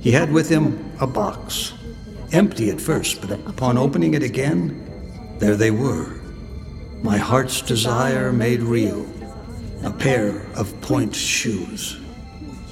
He 0.00 0.12
had 0.12 0.32
with 0.32 0.48
him 0.48 0.92
a 1.00 1.06
box, 1.06 1.74
empty 2.34 2.70
at 2.70 2.80
first, 2.80 3.20
but 3.20 3.30
upon 3.46 3.78
opening 3.78 4.14
it 4.14 4.22
again, 4.22 4.80
there 5.38 5.56
they 5.56 5.70
were. 5.70 6.20
My 7.02 7.16
heart's 7.16 7.60
desire 7.62 8.32
made 8.32 8.60
real. 8.62 9.06
A 9.84 9.90
pair 9.90 10.40
of 10.56 10.80
point 10.80 11.14
shoes. 11.14 12.00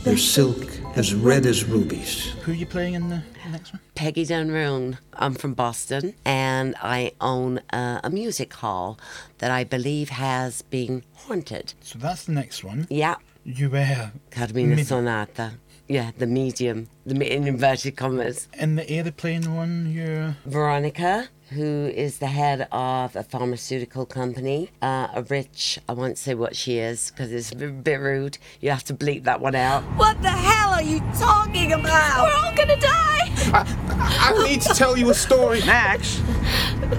Their 0.04 0.16
silk 0.16 0.66
as 0.96 1.14
red 1.14 1.46
as 1.46 1.64
rubies. 1.64 2.30
Who 2.42 2.52
are 2.52 2.54
you 2.54 2.66
playing 2.66 2.94
in 2.94 3.08
the 3.08 3.22
next 3.50 3.72
one? 3.72 3.80
Peggy 3.94 4.24
Dunroon. 4.24 4.98
I'm 5.14 5.34
from 5.34 5.54
Boston 5.54 6.14
and 6.24 6.74
I 6.82 7.12
own 7.20 7.60
a, 7.70 8.00
a 8.04 8.10
music 8.10 8.52
hall 8.54 8.98
that 9.38 9.50
I 9.50 9.64
believe 9.64 10.08
has 10.08 10.62
been 10.62 11.04
haunted. 11.14 11.74
So 11.82 11.98
that's 11.98 12.24
the 12.24 12.32
next 12.32 12.64
one. 12.64 12.86
Yeah. 12.90 13.16
You 13.44 13.70
were. 13.70 14.12
Carmina 14.30 14.76
Mid- 14.76 14.86
Sonata. 14.86 15.52
Yeah, 15.92 16.12
the 16.16 16.26
medium, 16.26 16.88
the 17.04 17.14
in 17.30 17.46
inverted 17.46 17.98
commas. 17.98 18.48
And 18.54 18.78
the 18.78 18.88
aeroplane 18.88 19.54
one, 19.54 19.92
you're. 19.92 20.38
Veronica, 20.46 21.28
who 21.50 21.92
is 21.94 22.16
the 22.16 22.28
head 22.28 22.66
of 22.72 23.14
a 23.14 23.22
pharmaceutical 23.22 24.06
company, 24.06 24.70
uh, 24.80 25.08
a 25.14 25.22
rich, 25.22 25.78
I 25.86 25.92
won't 25.92 26.16
say 26.16 26.32
what 26.32 26.56
she 26.56 26.78
is 26.78 27.10
because 27.10 27.30
it's 27.30 27.52
a 27.52 27.56
bit, 27.56 27.84
bit 27.84 28.00
rude. 28.00 28.38
You 28.62 28.70
have 28.70 28.84
to 28.84 28.94
bleep 28.94 29.24
that 29.24 29.42
one 29.42 29.54
out. 29.54 29.82
What 29.98 30.22
the 30.22 30.30
hell 30.30 30.71
are 30.82 30.84
you 30.84 31.00
talking 31.16 31.72
about? 31.72 32.24
We're 32.24 32.34
all 32.34 32.54
gonna 32.56 32.76
die! 32.76 33.30
I 33.54 34.46
need 34.48 34.60
to 34.62 34.74
tell 34.74 34.96
you 34.96 35.10
a 35.10 35.14
story. 35.14 35.60
Max. 35.60 36.20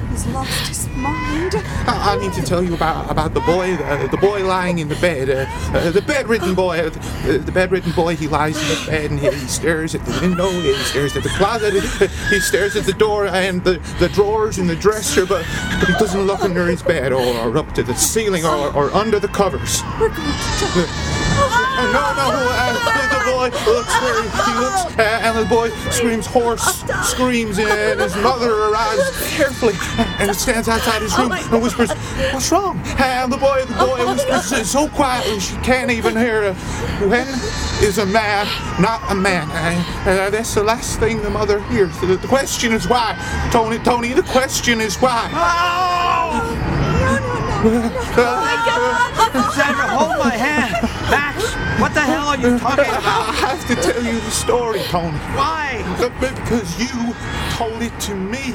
He's 0.09 0.25
lost 0.27 0.67
his 0.67 0.87
mind. 0.89 1.53
I, 1.55 2.15
I 2.15 2.21
need 2.21 2.31
to 2.33 2.41
tell 2.41 2.63
you 2.63 2.73
about 2.75 3.11
about 3.11 3.33
the 3.33 3.41
boy, 3.41 3.73
uh, 3.75 4.07
the 4.07 4.17
boy 4.17 4.45
lying 4.45 4.79
in 4.79 4.87
the 4.87 4.95
bed, 4.95 5.29
uh, 5.29 5.77
uh, 5.77 5.91
the 5.91 6.01
bedridden 6.01 6.55
boy, 6.55 6.79
uh, 6.79 6.89
the, 7.25 7.39
the 7.39 7.51
bedridden 7.51 7.91
boy. 7.91 8.15
He 8.15 8.27
lies 8.27 8.55
in 8.61 8.67
the 8.69 8.91
bed 8.91 9.11
and 9.11 9.19
he, 9.19 9.29
he 9.31 9.47
stares 9.47 9.95
at 9.95 10.05
the 10.05 10.17
window, 10.21 10.49
he 10.49 10.73
stares 10.75 11.17
at 11.17 11.23
the 11.23 11.29
closet, 11.29 11.75
uh, 11.75 12.07
he 12.29 12.39
stares 12.39 12.77
at 12.77 12.85
the 12.85 12.93
door 12.93 13.27
and 13.27 13.63
the, 13.63 13.79
the 13.99 14.07
drawers 14.09 14.59
and 14.59 14.69
the 14.69 14.77
dresser, 14.77 15.25
but, 15.25 15.45
but 15.79 15.89
he 15.89 15.93
doesn't 15.93 16.21
look 16.21 16.41
under 16.41 16.67
his 16.67 16.81
bed 16.81 17.11
or, 17.11 17.25
or 17.37 17.57
up 17.57 17.73
to 17.73 17.83
the 17.83 17.95
ceiling 17.95 18.45
or, 18.45 18.73
or 18.73 18.93
under 18.93 19.19
the 19.19 19.27
covers. 19.27 19.81
We're 19.99 20.09
going 20.09 20.31
to 20.31 21.22
Uh, 21.33 21.85
no, 21.91 22.03
no, 22.15 22.27
uh, 22.29 22.73
the, 22.73 23.17
the 23.17 23.23
boy 23.31 23.49
looks 23.71 23.93
where 24.01 24.21
he, 24.21 24.29
he 24.29 24.53
looks, 24.59 24.97
uh, 24.97 25.19
and 25.23 25.37
the 25.37 25.45
boy 25.45 25.69
screams 25.89 26.25
hoarse 26.25 26.83
screams, 27.03 27.57
and 27.59 27.99
his 27.99 28.15
mother 28.17 28.51
arrives 28.51 29.35
carefully 29.35 29.73
and 30.19 30.35
stands 30.35 30.69
outside 30.69 31.01
his 31.01 31.17
room 31.17 31.31
and 31.31 31.61
whispers, 31.61 31.91
"What's 32.31 32.51
wrong?" 32.51 32.79
And 32.99 33.31
the 33.31 33.37
boy, 33.37 33.65
the 33.65 33.73
boy 33.73 34.13
whispers 34.13 34.69
so 34.69 34.87
quietly 34.89 35.39
she 35.39 35.55
can't 35.57 35.91
even 35.91 36.15
hear 36.15 36.43
it. 36.43 36.55
When 37.09 37.27
is 37.81 37.97
a 37.97 38.05
man 38.05 38.47
not 38.81 39.01
a 39.11 39.15
man? 39.15 39.49
Uh, 39.49 40.09
uh, 40.09 40.29
that's 40.29 40.53
the 40.55 40.63
last 40.63 40.99
thing 40.99 41.21
the 41.21 41.29
mother 41.29 41.61
hears. 41.63 41.97
The, 41.99 42.15
the 42.17 42.27
question 42.27 42.71
is 42.71 42.87
why, 42.87 43.17
Tony. 43.51 43.79
Tony, 43.79 44.13
the 44.13 44.23
question 44.23 44.79
is 44.79 44.95
why. 44.97 45.29
Oh, 45.33 46.55
no, 47.63 47.71
no, 47.71 47.89
no! 47.89 47.99
Oh 48.17 48.41
my 48.41 48.55
God! 48.65 49.53
Sandra, 49.53 49.87
hold 49.87 50.17
my 50.19 50.35
hand. 50.35 50.72
You 52.37 52.59
talking 52.59 52.85
about? 52.85 53.29
I 53.29 53.33
have 53.33 53.67
to 53.67 53.75
tell 53.75 54.03
you 54.03 54.19
the 54.19 54.31
story, 54.31 54.79
Tony. 54.83 55.17
Why? 55.35 55.83
Because 56.19 56.79
you 56.79 57.13
told 57.55 57.81
it 57.81 57.97
to 58.01 58.15
me. 58.15 58.53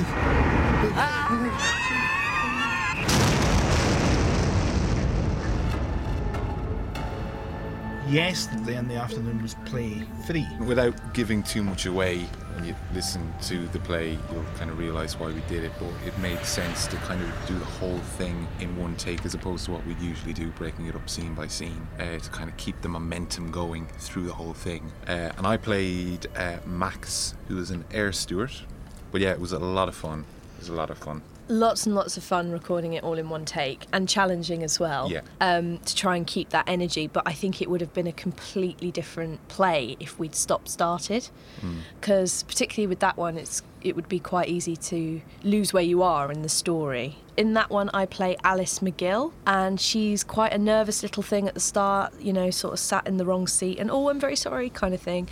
Ah. 0.97 1.48
Yesterday 8.11 8.79
in 8.79 8.89
the 8.89 8.95
afternoon 8.95 9.43
was 9.43 9.55
play 9.67 10.03
three. 10.27 10.47
Without 10.61 10.95
giving 11.13 11.43
too 11.43 11.63
much 11.63 11.85
away, 11.85 12.21
when 12.55 12.65
you 12.65 12.75
listen 12.95 13.35
to 13.43 13.69
the 13.69 13.79
play, 13.81 14.19
you'll 14.33 14.45
kind 14.57 14.71
of 14.71 14.79
realise 14.79 15.21
why 15.21 15.27
we 15.27 15.43
did 15.43 15.63
it. 15.63 15.73
But 15.79 15.91
it 16.07 16.19
made 16.19 16.43
sense 16.43 16.87
to 16.87 16.97
kind 16.97 17.23
of 17.23 17.29
do 17.47 17.59
the 17.59 17.67
whole 17.67 17.99
thing 17.99 18.49
in 18.61 18.75
one 18.79 18.97
take 18.97 19.27
as 19.27 19.35
opposed 19.35 19.67
to 19.67 19.73
what 19.73 19.87
we 19.87 19.93
usually 19.97 20.33
do, 20.33 20.49
breaking 20.53 20.87
it 20.87 20.95
up 20.95 21.07
scene 21.11 21.35
by 21.35 21.49
scene, 21.49 21.87
uh, 21.99 22.19
to 22.19 22.31
kind 22.31 22.49
of 22.49 22.57
keep 22.57 22.81
the 22.81 22.89
momentum 22.89 23.51
going 23.51 23.87
through 23.99 24.25
the 24.25 24.33
whole 24.33 24.55
thing. 24.55 24.91
Uh, 25.07 25.31
and 25.37 25.47
I 25.47 25.59
played 25.59 26.29
uh, 26.35 26.57
Max, 26.65 27.35
who 27.49 27.57
was 27.57 27.71
an 27.71 27.85
air 27.93 28.13
steward. 28.13 28.53
But 29.13 29.21
yeah, 29.21 29.33
it 29.33 29.41
was 29.41 29.53
a 29.53 29.59
lot 29.59 29.89
of 29.89 29.95
fun. 29.95 30.25
It 30.57 30.61
was 30.61 30.71
a 30.71 30.75
lot 30.75 30.89
of 30.89 30.97
fun. 30.97 31.21
Lots 31.51 31.87
and 31.87 31.95
lots 31.95 32.17
of 32.19 32.23
fun 32.25 32.51
recording 32.53 32.93
it 32.93 33.03
all 33.03 33.15
in 33.15 33.29
one 33.31 33.45
take 33.47 33.87
and 33.93 34.07
challenging 34.09 34.63
as 34.63 34.79
well 34.79 35.11
Yeah. 35.11 35.21
um, 35.41 35.79
to 35.79 35.97
try 35.97 36.17
and 36.17 36.27
keep 36.27 36.51
that 36.51 36.69
energy. 36.69 37.07
But 37.07 37.23
I 37.27 37.33
think 37.33 37.63
it 37.63 37.71
would 37.71 37.81
have 37.81 37.95
been 37.95 38.07
a 38.07 38.13
completely 38.13 38.91
different 38.91 39.47
play 39.49 39.97
if 39.99 40.19
we'd 40.19 40.35
stopped 40.35 40.69
started. 40.69 41.29
Because 42.01 42.43
particularly 42.43 42.87
with 42.87 43.01
that 43.01 43.17
one, 43.17 43.37
it's 43.39 43.63
it 43.81 43.95
would 43.97 44.09
be 44.09 44.19
quite 44.19 44.49
easy 44.49 44.77
to 44.77 45.21
lose 45.45 45.73
where 45.73 45.83
you 45.85 46.03
are 46.03 46.31
in 46.33 46.43
the 46.43 46.49
story. 46.49 47.17
In 47.37 47.55
that 47.55 47.71
one, 47.71 47.89
I 47.95 48.07
play 48.07 48.37
Alice 48.43 48.81
McGill, 48.81 49.33
and 49.47 49.81
she's 49.81 50.25
quite 50.25 50.53
a 50.53 50.59
nervous 50.59 51.03
little 51.03 51.23
thing 51.23 51.47
at 51.47 51.55
the 51.55 51.61
start. 51.61 52.13
You 52.21 52.33
know, 52.33 52.51
sort 52.51 52.75
of 52.75 52.81
sat 52.81 53.07
in 53.07 53.17
the 53.17 53.25
wrong 53.25 53.47
seat 53.47 53.79
and 53.79 53.91
oh, 53.91 54.09
I'm 54.11 54.21
very 54.21 54.37
sorry, 54.37 54.69
kind 54.69 54.93
of 54.95 55.01
thing. 55.01 55.29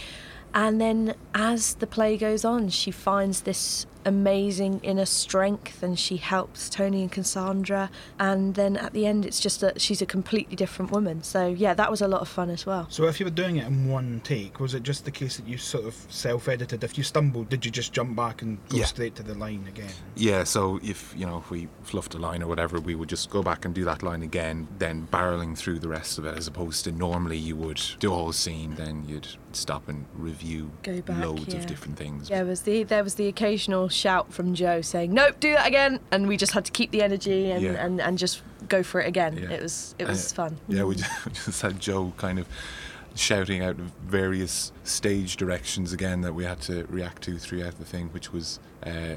And 0.55 0.80
then 0.80 1.14
as 1.34 1.74
the 1.74 1.86
play 1.86 2.16
goes 2.16 2.44
on, 2.44 2.70
she 2.70 2.90
finds 2.90 3.43
this 3.43 3.84
amazing 4.07 4.81
inner 4.83 5.05
strength 5.05 5.83
and 5.83 5.99
she 5.99 6.16
helps 6.16 6.70
Tony 6.70 7.03
and 7.03 7.12
Cassandra. 7.12 7.91
And 8.19 8.55
then 8.55 8.77
at 8.77 8.93
the 8.95 9.07
end, 9.07 9.27
it's 9.27 9.41
just 9.41 9.61
that 9.61 9.81
she's 9.81 10.01
a 10.01 10.07
completely 10.07 10.57
different 10.57 10.91
woman. 10.93 11.23
So, 11.23 11.49
yeah, 11.49 11.74
that 11.74 11.91
was 11.91 12.01
a 12.01 12.09
lot 12.09 12.20
of 12.23 12.28
fun 12.28 12.49
as 12.49 12.65
well. 12.65 12.87
So 12.89 13.05
if 13.05 13.20
you 13.20 13.27
were 13.27 13.31
doing 13.31 13.57
it 13.57 13.66
in 13.66 13.89
one 13.89 14.20
take, 14.24 14.61
was 14.61 14.73
it 14.74 14.83
just 14.83 15.05
the 15.05 15.11
case 15.11 15.37
that 15.37 15.47
you 15.47 15.59
sort 15.59 15.85
of 15.85 15.95
self-edited? 16.09 16.83
If 16.85 16.97
you 16.97 17.05
stumbled, 17.05 17.49
did 17.51 17.65
you 17.65 17.70
just 17.70 17.93
jump 17.93 18.16
back 18.16 18.41
and 18.43 18.59
go 18.69 18.78
Yeah. 18.78 18.85
straight 18.87 19.15
to 19.16 19.23
the 19.23 19.35
line 19.35 19.66
again? 19.69 19.91
Yeah, 20.15 20.45
so 20.45 20.78
if 20.83 21.12
you 21.16 21.27
know 21.27 21.39
if 21.39 21.51
we 21.51 21.69
fluffed 21.83 22.15
a 22.15 22.19
line 22.19 22.43
or 22.43 22.47
whatever, 22.47 22.78
we 22.81 22.95
would 22.95 23.09
just 23.09 23.28
go 23.31 23.43
back 23.43 23.65
and 23.65 23.74
do 23.74 23.85
that 23.85 24.03
line 24.03 24.23
again, 24.23 24.69
then 24.78 25.09
barreling 25.11 25.57
through 25.59 25.81
the 25.81 25.89
rest 25.89 26.19
of 26.19 26.24
it, 26.27 26.37
as 26.39 26.47
opposed 26.47 26.85
to 26.85 26.93
normally 26.93 27.37
you 27.37 27.57
would 27.57 27.81
do 27.99 28.12
a 28.12 28.15
whole 28.15 28.33
scene, 28.33 28.74
then 28.77 29.05
you'd 29.09 29.28
stop 29.57 29.89
and 29.89 30.05
review 30.15 30.70
back, 30.83 31.24
loads 31.24 31.47
yeah. 31.49 31.57
of 31.61 31.66
different 31.66 31.97
things. 31.97 32.28
Yeah, 32.31 32.43
was 32.43 32.62
the 32.62 32.83
there 32.85 33.03
was 33.03 33.15
the 33.16 33.27
occasional 33.28 33.89
shout 33.89 34.33
from 34.33 34.55
Joe 34.55 34.81
saying, 34.81 35.12
"Nope, 35.12 35.41
do 35.41 35.53
that 35.55 35.66
again," 35.66 36.01
and 36.11 36.28
we 36.28 36.37
just 36.37 36.53
had 36.53 36.65
to 36.66 36.73
keep 36.73 36.91
the 36.91 37.03
energy 37.03 37.51
and, 37.51 37.62
Yeah. 37.62 37.73
and, 37.85 38.01
and 38.01 38.19
just 38.19 38.43
go 38.69 38.83
for 38.83 39.01
it 39.01 39.07
again. 39.09 39.37
Yeah. 39.37 39.51
It 39.51 39.62
was 39.62 39.95
it 39.99 40.07
was 40.07 40.33
Uh, 40.33 40.35
fun. 40.37 40.59
Yeah, 40.69 40.85
we 40.85 40.97
just, 40.97 41.11
just 41.47 41.62
had 41.62 41.81
Joe 41.81 42.12
kind 42.16 42.39
of 42.39 42.47
shouting 43.15 43.62
out 43.62 43.77
various 43.77 44.73
stage 44.85 45.37
directions 45.37 45.93
again 45.93 46.20
that 46.20 46.35
we 46.35 46.45
had 46.45 46.61
to 46.61 46.85
react 46.91 47.23
to 47.23 47.39
throughout 47.39 47.78
the 47.78 47.85
thing, 47.85 48.09
which 48.09 48.33
was 48.33 48.61
uh, 48.85 49.16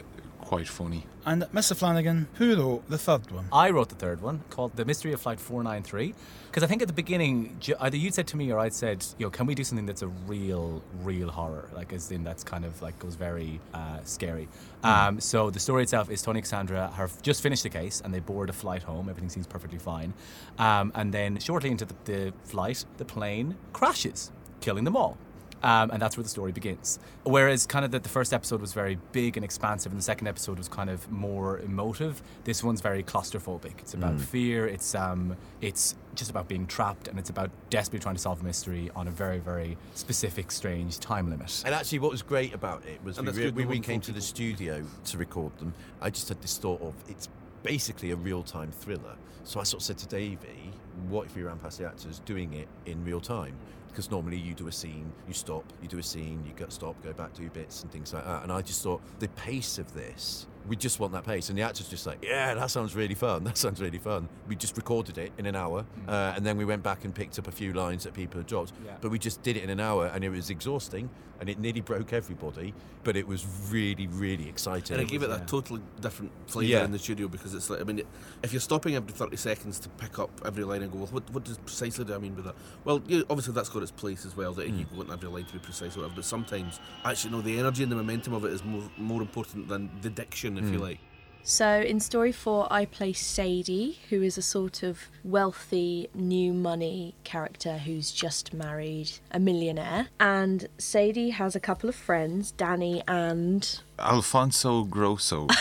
quite 0.50 0.68
funny. 0.68 1.06
And 1.28 1.44
Mr. 1.54 1.76
Flanagan, 1.76 2.28
who 2.40 2.56
wrote 2.56 2.90
the 2.90 2.98
third 2.98 3.30
one? 3.30 3.46
I 3.54 3.70
wrote 3.70 3.90
the 3.90 3.96
third 4.04 4.20
one 4.20 4.42
called 4.50 4.76
The 4.76 4.84
Mystery 4.84 5.14
of 5.14 5.22
Flight 5.22 5.40
493. 5.40 6.16
Because 6.48 6.64
I 6.64 6.66
think 6.66 6.82
at 6.82 6.88
the 6.88 6.94
beginning, 6.94 7.60
either 7.80 7.96
you'd 7.96 8.16
said 8.16 8.26
to 8.30 8.36
me 8.36 8.52
or 8.52 8.58
I'd 8.58 8.74
said, 8.74 9.06
you 9.20 9.28
know, 9.28 9.30
can 9.30 9.46
we 9.46 9.54
do 9.54 9.64
something 9.64 9.86
that's 9.86 10.02
a 10.02 10.08
real, 10.08 10.82
real 11.04 11.30
horror? 11.30 11.70
Like, 11.76 11.94
as 11.94 12.12
in 12.12 12.24
that's 12.24 12.44
kind 12.44 12.66
of 12.66 12.82
like 12.82 12.98
goes 12.98 13.14
very 13.14 13.60
uh, 13.76 14.00
scary. 14.06 14.48
Um, 14.84 15.20
so 15.20 15.52
the 15.52 15.60
story 15.60 15.84
itself 15.84 16.10
is 16.10 16.24
Tony 16.24 16.40
and 16.40 16.44
Cassandra 16.44 16.90
have 16.96 17.22
just 17.22 17.44
finished 17.44 17.62
the 17.62 17.70
case 17.70 18.02
and 18.04 18.12
they 18.12 18.20
board 18.20 18.50
a 18.50 18.54
flight 18.54 18.82
home. 18.82 19.08
Everything 19.08 19.30
seems 19.30 19.46
perfectly 19.46 19.78
fine. 19.78 20.16
Um, 20.58 20.92
and 20.96 21.14
then 21.14 21.38
shortly 21.38 21.70
into 21.70 21.86
the, 21.86 21.96
the 22.06 22.34
flight, 22.46 22.86
the 22.98 23.06
plane 23.06 23.56
crashes, 23.72 24.32
killing 24.62 24.84
them 24.84 24.98
all. 24.98 25.16
Um, 25.62 25.92
and 25.92 26.02
that's 26.02 26.16
where 26.16 26.24
the 26.24 26.30
story 26.30 26.52
begins. 26.54 27.00
Whereas, 27.24 27.66
kind 27.66 27.84
of, 27.84 27.92
the, 27.92 28.00
the 28.00 28.08
first 28.10 28.32
episode 28.34 28.62
was 28.62 28.74
very 28.74 28.98
big 29.12 29.36
and 29.36 29.44
expansive, 29.44 29.92
and 29.92 30.00
the 30.00 30.04
second 30.04 30.28
episode 30.28 30.58
was 30.58 30.70
kind 30.70 30.90
of 30.90 31.12
more 31.12 31.60
emotive. 31.60 32.22
This 32.46 32.64
one's 32.64 32.80
very 32.82 33.04
claustrophobic. 33.04 33.80
It's 33.80 33.94
about 33.94 34.16
Mm. 34.16 34.22
fear. 34.22 34.68
It's 34.68 34.96
um, 34.96 35.36
it's 35.60 35.96
just 36.16 36.32
about 36.32 36.48
being 36.48 36.66
trapped, 36.66 37.08
and 37.10 37.20
it's 37.20 37.30
about 37.30 37.52
desperately 37.70 38.00
trying 38.02 38.16
to 38.16 38.22
solve 38.22 38.42
a 38.42 38.44
mystery 38.46 38.90
on 38.96 39.08
a 39.08 39.12
very, 39.12 39.40
very 39.40 39.78
specific, 39.96 40.50
strange 40.52 40.98
time 41.00 41.30
limit. 41.30 41.64
And 41.66 41.76
actually, 41.76 42.00
what 42.00 42.12
was 42.12 42.22
great 42.22 42.54
about 42.54 42.86
it 42.86 43.04
was 43.04 43.18
And 43.18 43.28
we, 43.28 43.34
re- 43.46 43.52
we, 43.52 43.66
we 43.66 43.80
came 43.80 44.00
to 44.02 44.12
the 44.14 44.22
studio 44.22 44.84
to 45.06 45.18
record 45.18 45.58
them. 45.60 45.74
I 46.02 46.10
just 46.10 46.30
had 46.30 46.42
this 46.42 46.58
thought 46.58 46.82
of 46.82 46.94
it's 47.10 47.28
basically 47.64 48.12
a 48.12 48.16
real 48.16 48.44
time 48.44 48.72
thriller. 48.72 49.16
So 49.44 49.60
I 49.60 49.64
sort 49.64 49.82
of 49.82 49.86
said 49.86 49.98
to 50.00 50.08
Davey, 50.08 50.72
what 51.10 51.26
if 51.26 51.36
we 51.36 51.44
ran 51.44 51.58
past 51.58 51.80
the 51.80 51.86
actors 51.88 52.20
doing 52.20 52.54
it 52.54 52.68
in 52.86 53.04
real 53.04 53.20
time? 53.20 53.56
Because 53.90 54.10
normally 54.10 54.38
you 54.38 54.54
do 54.54 54.68
a 54.68 54.72
scene, 54.72 55.12
you 55.28 55.34
stop, 55.34 55.66
you 55.82 55.88
do 55.88 55.98
a 55.98 56.04
scene, 56.04 56.44
you 56.46 56.54
go 56.56 56.68
stop, 56.70 57.02
go 57.04 57.12
back, 57.14 57.34
do 57.34 57.50
bits 57.50 57.84
and 57.84 57.92
things 57.92 58.14
like 58.14 58.26
that. 58.26 58.44
And 58.44 58.52
I 58.52 58.62
just 58.62 58.82
thought 58.84 59.02
the 59.20 59.28
pace 59.30 59.78
of 59.78 59.94
this, 59.94 60.48
we 60.68 60.76
just 60.76 61.00
want 61.00 61.12
that 61.14 61.26
pace. 61.26 61.50
And 61.50 61.58
the 61.58 61.64
actors 61.64 61.90
just 61.90 62.06
like, 62.06 62.20
yeah, 62.24 62.54
that 62.54 62.70
sounds 62.70 62.96
really 62.96 63.16
fun. 63.16 63.44
That 63.50 63.58
sounds 63.58 63.82
really 63.82 63.98
fun. 63.98 64.30
We 64.48 64.56
just 64.56 64.78
recorded 64.78 65.18
it 65.18 65.32
in 65.40 65.48
an 65.48 65.56
hour, 65.56 65.86
uh, 66.08 66.34
and 66.36 66.46
then 66.46 66.56
we 66.56 66.66
went 66.66 66.84
back 66.84 67.04
and 67.04 67.16
picked 67.16 67.40
up 67.40 67.48
a 67.48 67.52
few 67.52 67.74
lines 67.74 68.04
that 68.04 68.14
people 68.14 68.40
had 68.40 68.46
dropped. 68.48 68.74
Yeah. 68.86 68.92
But 69.02 69.10
we 69.10 69.18
just 69.18 69.42
did 69.42 69.58
it 69.58 69.64
in 69.64 69.72
an 69.72 69.80
hour, 69.80 70.06
and 70.14 70.24
it 70.24 70.30
was 70.30 70.52
exhausting, 70.52 71.10
and 71.40 71.50
it 71.50 71.58
nearly 71.60 71.82
broke 71.82 72.14
everybody. 72.14 72.74
But 73.04 73.16
it 73.16 73.28
was 73.28 73.46
really, 73.72 74.08
really 74.08 74.50
exciting. 74.50 74.96
And 74.98 75.02
it 75.02 75.10
gave 75.10 75.24
it 75.24 75.28
that 75.30 75.48
totally 75.48 75.82
different 76.02 76.32
flavour 76.48 76.70
Yeah. 76.70 76.84
in 76.84 76.92
the 76.92 77.00
studio 77.00 77.28
because 77.30 77.54
it's 77.54 77.70
like, 77.70 77.80
I 77.80 77.84
mean, 77.84 78.02
if 78.44 78.52
you're 78.52 78.60
stopping 78.60 78.96
every 78.96 79.14
30 79.14 79.38
seconds 79.38 79.80
to 79.80 79.90
pick 79.90 80.20
up 80.20 80.30
every 80.46 80.64
line 80.66 80.82
and 80.84 80.92
go, 80.92 80.98
well, 81.00 81.08
what, 81.08 81.30
what 81.32 81.46
does 81.46 81.58
precisely 81.60 82.04
do 82.04 82.14
I 82.14 82.18
mean 82.18 82.34
by 82.34 82.42
that? 82.42 82.56
Well, 82.84 83.02
yeah, 83.08 83.22
obviously 83.30 83.54
that's 83.54 83.70
got 83.70 83.82
its 83.84 83.92
place 83.92 84.26
as 84.26 84.36
well, 84.36 84.54
that 84.54 84.68
you 84.68 84.86
Mm. 84.86 84.96
want 84.98 85.12
every 85.12 85.30
line 85.30 85.46
to 85.46 85.54
be 85.54 85.60
precise 85.60 85.96
or 85.96 86.02
whatever, 86.02 86.16
but 86.18 86.26
sometimes, 86.26 86.80
actually, 87.06 87.32
no, 87.32 87.42
the 87.42 87.58
energy 87.58 87.84
and 87.84 87.92
the 87.92 87.96
momentum 87.96 88.34
of 88.34 88.44
it 88.44 88.52
is 88.52 88.64
more, 88.66 88.84
more 88.98 89.22
important 89.22 89.68
than 89.70 89.90
the 90.02 90.10
diction, 90.10 90.58
if 90.58 90.66
you 90.66 90.78
Mm. 90.80 90.82
like. 90.82 91.00
So 91.44 91.82
in 91.82 92.00
story 92.00 92.32
four, 92.32 92.68
I 92.72 92.86
play 92.86 93.12
Sadie, 93.14 93.98
who 94.10 94.22
is 94.22 94.38
a 94.38 94.42
sort 94.42 94.84
of 94.84 95.00
wealthy, 95.24 96.08
new 96.14 96.54
money 96.54 97.16
character 97.24 97.80
who's 97.80 98.12
just 98.12 98.54
married 98.54 99.10
a 99.32 99.40
millionaire. 99.40 100.08
And 100.20 100.68
Sadie 100.78 101.32
has 101.32 101.56
a 101.56 101.60
couple 101.60 101.90
of 101.90 101.96
friends, 101.96 102.52
Danny 102.52 103.02
and. 103.08 103.80
Alfonso 103.98 104.84
Grosso. 104.84 105.48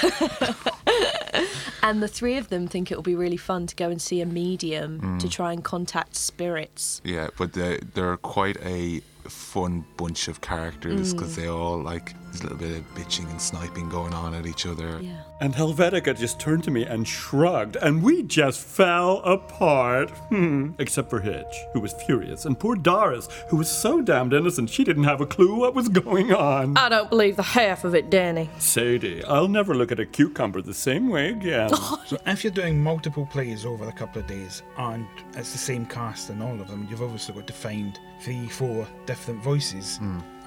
And 1.81 2.03
the 2.03 2.09
three 2.09 2.37
of 2.37 2.49
them 2.49 2.67
think 2.67 2.91
it 2.91 2.97
will 2.97 3.03
be 3.03 3.15
really 3.15 3.37
fun 3.37 3.67
to 3.69 3.75
go 3.77 3.89
and 3.89 4.03
see 4.03 4.21
a 4.21 4.27
medium 4.27 5.01
Mm. 5.01 5.21
to 5.21 5.29
try 5.29 5.53
and 5.53 5.63
contact 5.65 6.17
spirits. 6.17 7.01
Yeah, 7.05 7.29
but 7.39 7.53
they, 7.55 7.79
they're 7.95 8.17
quite 8.19 8.57
a 8.63 9.01
fun 9.29 9.85
bunch 9.97 10.29
of 10.29 10.41
characters 10.41 11.15
because 11.15 11.33
Mm. 11.33 11.37
they 11.37 11.47
all 11.49 11.81
like 11.81 12.15
there's 12.31 12.41
a 12.41 12.43
little 12.45 12.59
bit 12.59 12.77
of 12.77 12.95
bitching 12.95 13.31
and 13.31 13.41
sniping 13.41 13.89
going 13.89 14.13
on 14.15 14.35
at 14.35 14.47
each 14.47 14.67
other. 14.67 14.99
Yeah. 15.01 15.23
And 15.41 15.55
Helvetica 15.55 16.19
just 16.19 16.41
turned 16.41 16.65
to 16.65 16.71
me 16.71 16.85
and 16.85 17.07
shrugged, 17.07 17.77
and 17.77 18.03
we 18.03 18.23
just 18.23 18.61
fell 18.61 19.19
apart. 19.19 20.11
Hmm. 20.29 20.71
Except 20.79 21.11
for 21.11 21.21
Hitch, 21.21 21.65
who 21.73 21.81
was 21.81 21.93
furious, 21.93 22.45
and 22.45 22.59
poor 22.59 22.77
Doris, 22.77 23.29
who 23.49 23.57
was 23.57 23.71
so 23.71 24.01
damned 24.01 24.33
innocent 24.33 24.71
she 24.71 24.85
didn't 24.85 25.05
have 25.05 25.21
a 25.21 25.27
clue 25.27 25.55
what 25.55 25.75
was 25.75 25.89
going 25.89 26.33
on. 26.33 26.77
I 26.77 26.89
don't 26.89 27.09
believe 27.09 27.37
the 27.37 27.43
half 27.43 27.85
of 27.85 27.95
it, 27.95 28.11
Danny. 28.11 28.51
Sadie, 28.59 29.25
I'll 29.25 29.49
never 29.49 29.75
look 29.75 29.93
at 29.93 30.01
a 30.01 30.07
cucumber 30.07 30.61
the 30.63 30.75
same 30.75 31.09
way 31.09 31.31
again. 31.31 31.71
So 32.09 32.17
if 32.27 32.43
you're 32.43 32.53
doing 32.53 32.83
multiple 32.83 33.27
plays 33.27 33.67
over 33.67 33.87
a 33.87 33.93
couple 33.93 34.23
of 34.23 34.27
days 34.27 34.63
and 34.79 35.07
it's 35.35 35.53
the 35.53 35.59
same 35.59 35.85
cast 35.85 36.31
in 36.31 36.41
all 36.41 36.59
of 36.59 36.69
them, 36.69 36.87
you've 36.89 37.03
obviously 37.03 37.35
got 37.35 37.47
to 37.49 37.53
find 37.53 38.01
three, 38.23 38.49
four 38.49 38.87
different 39.05 39.43
voices. 39.43 39.99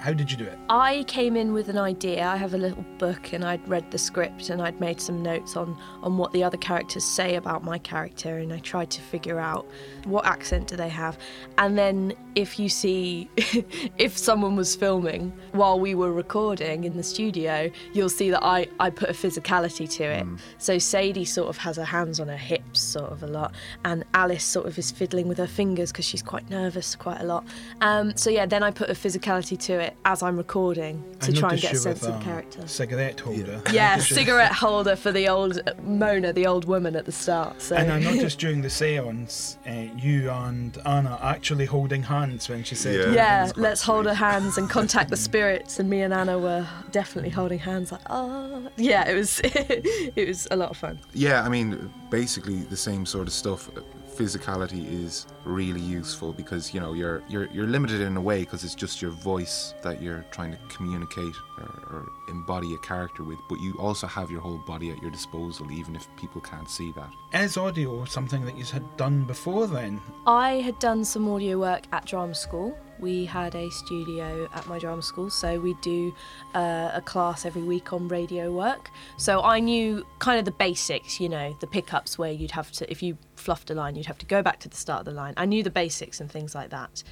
How 0.02 0.12
did 0.12 0.32
you 0.32 0.36
do 0.36 0.44
it? 0.44 0.58
I 0.68 1.04
came 1.06 1.36
in 1.36 1.52
with 1.52 1.68
an 1.68 1.78
idea. 1.78 2.26
I 2.26 2.34
have 2.34 2.54
a 2.54 2.58
little 2.58 2.84
book 2.98 3.32
and 3.32 3.44
I'd 3.44 3.66
read 3.68 3.88
the 3.92 3.98
script 3.98 4.50
and 4.50 4.60
I'd 4.60 4.80
made 4.80 5.00
some 5.00 5.22
notes 5.22 5.56
on, 5.56 5.78
on 6.02 6.18
what 6.18 6.32
the 6.32 6.42
other 6.42 6.56
characters 6.56 7.04
say 7.04 7.36
about 7.36 7.62
my 7.62 7.78
character 7.78 8.38
and 8.38 8.52
I 8.52 8.58
tried 8.58 8.90
to 8.90 9.00
figure 9.00 9.38
out 9.38 9.64
what 10.02 10.26
accent 10.26 10.66
do 10.66 10.74
they 10.74 10.88
have. 10.88 11.18
And 11.56 11.78
then 11.78 12.14
if 12.34 12.58
you 12.58 12.68
see 12.68 13.30
if 13.36 14.18
someone 14.18 14.56
was 14.56 14.74
filming 14.74 15.32
while 15.52 15.78
we 15.78 15.94
were 15.94 16.12
recording 16.12 16.82
in 16.82 16.96
the 16.96 17.04
studio, 17.04 17.70
you'll 17.92 18.08
see 18.08 18.28
that 18.30 18.42
I, 18.42 18.66
I 18.80 18.90
put 18.90 19.08
a 19.08 19.12
physicality 19.12 19.88
to 19.98 20.02
it. 20.02 20.26
So 20.58 20.78
Sadie 20.78 21.24
sort 21.24 21.48
of 21.48 21.56
has 21.58 21.76
her 21.76 21.84
hands 21.84 22.18
on 22.18 22.26
her 22.26 22.36
hips 22.36 22.80
sort 22.80 23.12
of 23.12 23.22
a 23.22 23.28
lot 23.28 23.54
and 23.84 24.02
Alice 24.14 24.42
sort 24.42 24.66
of 24.66 24.76
is 24.80 24.90
fiddling 24.90 25.28
with 25.28 25.38
her 25.38 25.46
fingers 25.46 25.92
because 25.92 26.06
she's 26.06 26.22
quite 26.22 26.50
nervous 26.50 26.96
quite 26.96 27.20
a 27.20 27.24
lot. 27.24 27.46
Um, 27.80 28.16
so 28.16 28.30
yeah, 28.30 28.46
then 28.46 28.64
I 28.64 28.72
put 28.72 28.90
a 28.90 28.94
physicality 28.94 29.56
to 29.60 29.74
it 29.74 29.91
it 29.92 29.96
as 30.04 30.22
I'm 30.22 30.36
recording 30.36 31.02
to 31.20 31.30
I 31.30 31.34
try 31.34 31.50
and 31.52 31.60
get 31.60 31.72
a 31.72 31.76
sense 31.76 32.00
with 32.00 32.10
of 32.10 32.20
a 32.20 32.24
character. 32.24 32.66
Cigarette 32.66 33.20
holder. 33.20 33.62
Yeah, 33.72 33.90
Noticed 33.92 34.10
you- 34.10 34.16
cigarette 34.16 34.52
holder 34.52 34.96
for 34.96 35.12
the 35.12 35.28
old 35.28 35.60
Mona, 35.82 36.32
the 36.32 36.46
old 36.46 36.64
woman 36.64 36.96
at 36.96 37.04
the 37.04 37.12
start. 37.12 37.60
So. 37.62 37.76
And 37.76 37.90
uh, 37.90 37.94
I 37.94 37.98
noticed 38.00 38.38
during 38.38 38.62
the 38.62 38.70
seance, 38.70 39.58
uh, 39.66 39.70
you 39.96 40.30
and 40.30 40.76
Anna 40.84 41.18
actually 41.22 41.66
holding 41.66 42.02
hands 42.02 42.48
when 42.48 42.64
she 42.64 42.74
said, 42.74 43.14
Yeah, 43.14 43.50
let's 43.56 43.82
hold 43.82 44.06
our 44.06 44.14
hands 44.14 44.58
and 44.58 44.68
contact 44.68 45.10
the 45.10 45.16
spirits. 45.28 45.78
And 45.78 45.88
me 45.88 46.02
and 46.02 46.12
Anna 46.12 46.38
were 46.38 46.66
definitely 46.90 47.30
holding 47.30 47.58
hands, 47.58 47.92
like, 47.92 48.00
oh, 48.10 48.68
yeah, 48.76 49.08
it 49.08 49.14
was, 49.14 49.40
it 49.44 50.28
was 50.28 50.48
a 50.50 50.56
lot 50.56 50.70
of 50.70 50.76
fun. 50.76 50.98
Yeah, 51.12 51.42
I 51.42 51.48
mean, 51.48 51.92
basically 52.10 52.56
the 52.62 52.76
same 52.76 53.06
sort 53.06 53.26
of 53.26 53.32
stuff. 53.32 53.70
Physicality 54.16 54.86
is 55.04 55.26
really 55.44 55.80
useful 55.80 56.32
because 56.32 56.74
you 56.74 56.80
know 56.80 56.92
you're 56.92 57.22
you're 57.28 57.46
you're 57.46 57.66
limited 57.66 58.00
in 58.00 58.16
a 58.16 58.20
way 58.20 58.40
because 58.40 58.62
it's 58.62 58.74
just 58.74 59.00
your 59.00 59.10
voice 59.10 59.74
that 59.82 60.02
you're 60.02 60.24
trying 60.30 60.52
to 60.52 60.58
communicate 60.68 61.34
or, 61.58 61.64
or 61.90 62.12
embody 62.28 62.74
a 62.74 62.78
character 62.78 63.22
with, 63.22 63.38
but 63.48 63.58
you 63.60 63.74
also 63.78 64.06
have 64.06 64.30
your 64.30 64.40
whole 64.40 64.58
body 64.58 64.90
at 64.90 65.00
your 65.00 65.10
disposal, 65.10 65.70
even 65.72 65.96
if 65.96 66.06
people 66.16 66.40
can't 66.40 66.68
see 66.68 66.92
that 66.92 67.10
as 67.32 67.56
audio 67.56 68.04
something 68.04 68.44
that 68.44 68.56
you 68.56 68.64
had 68.64 68.96
done 68.96 69.24
before 69.24 69.66
then? 69.66 70.00
I 70.26 70.54
had 70.54 70.78
done 70.78 71.04
some 71.04 71.28
audio 71.28 71.58
work 71.58 71.84
at 71.92 72.04
drama 72.06 72.34
school. 72.34 72.76
We 73.02 73.24
had 73.24 73.56
a 73.56 73.68
studio 73.68 74.48
at 74.54 74.64
my 74.68 74.78
drama 74.78 75.02
school, 75.02 75.28
so 75.28 75.58
we 75.58 75.74
do 75.82 76.14
uh, 76.54 76.92
a 76.94 77.02
class 77.04 77.44
every 77.44 77.62
week 77.62 77.92
on 77.92 78.06
radio 78.06 78.52
work. 78.52 78.90
So 79.16 79.42
I 79.42 79.58
knew 79.58 80.06
kind 80.20 80.38
of 80.38 80.44
the 80.44 80.52
basics, 80.52 81.18
you 81.18 81.28
know, 81.28 81.56
the 81.58 81.66
pickups 81.66 82.16
where 82.16 82.30
you'd 82.30 82.52
have 82.52 82.70
to, 82.72 82.88
if 82.88 83.02
you 83.02 83.18
fluffed 83.34 83.70
a 83.70 83.74
line, 83.74 83.96
you'd 83.96 84.06
have 84.06 84.18
to 84.18 84.26
go 84.26 84.40
back 84.40 84.60
to 84.60 84.68
the 84.68 84.76
start 84.76 85.00
of 85.00 85.06
the 85.06 85.10
line. 85.10 85.34
I 85.36 85.46
knew 85.46 85.64
the 85.64 85.70
basics 85.70 86.20
and 86.20 86.30
things 86.30 86.54
like 86.54 86.70
that. 86.70 87.02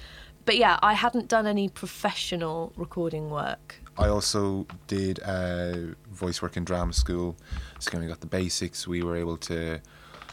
But 0.45 0.57
yeah, 0.59 0.79
I 0.81 0.93
hadn't 0.93 1.27
done 1.27 1.49
any 1.49 1.69
professional 1.69 2.73
recording 2.77 3.29
work. 3.29 3.81
I 3.99 4.07
also 4.07 4.69
did 4.87 5.19
uh, 5.25 5.95
voice 6.13 6.41
work 6.41 6.57
in 6.57 6.65
drama 6.65 6.93
school, 6.93 7.37
so 7.81 7.91
kind 7.91 8.05
of 8.05 8.09
got 8.09 8.21
the 8.21 8.29
basics. 8.29 8.87
We 8.87 9.03
were 9.03 9.17
able 9.17 9.37
to 9.39 9.81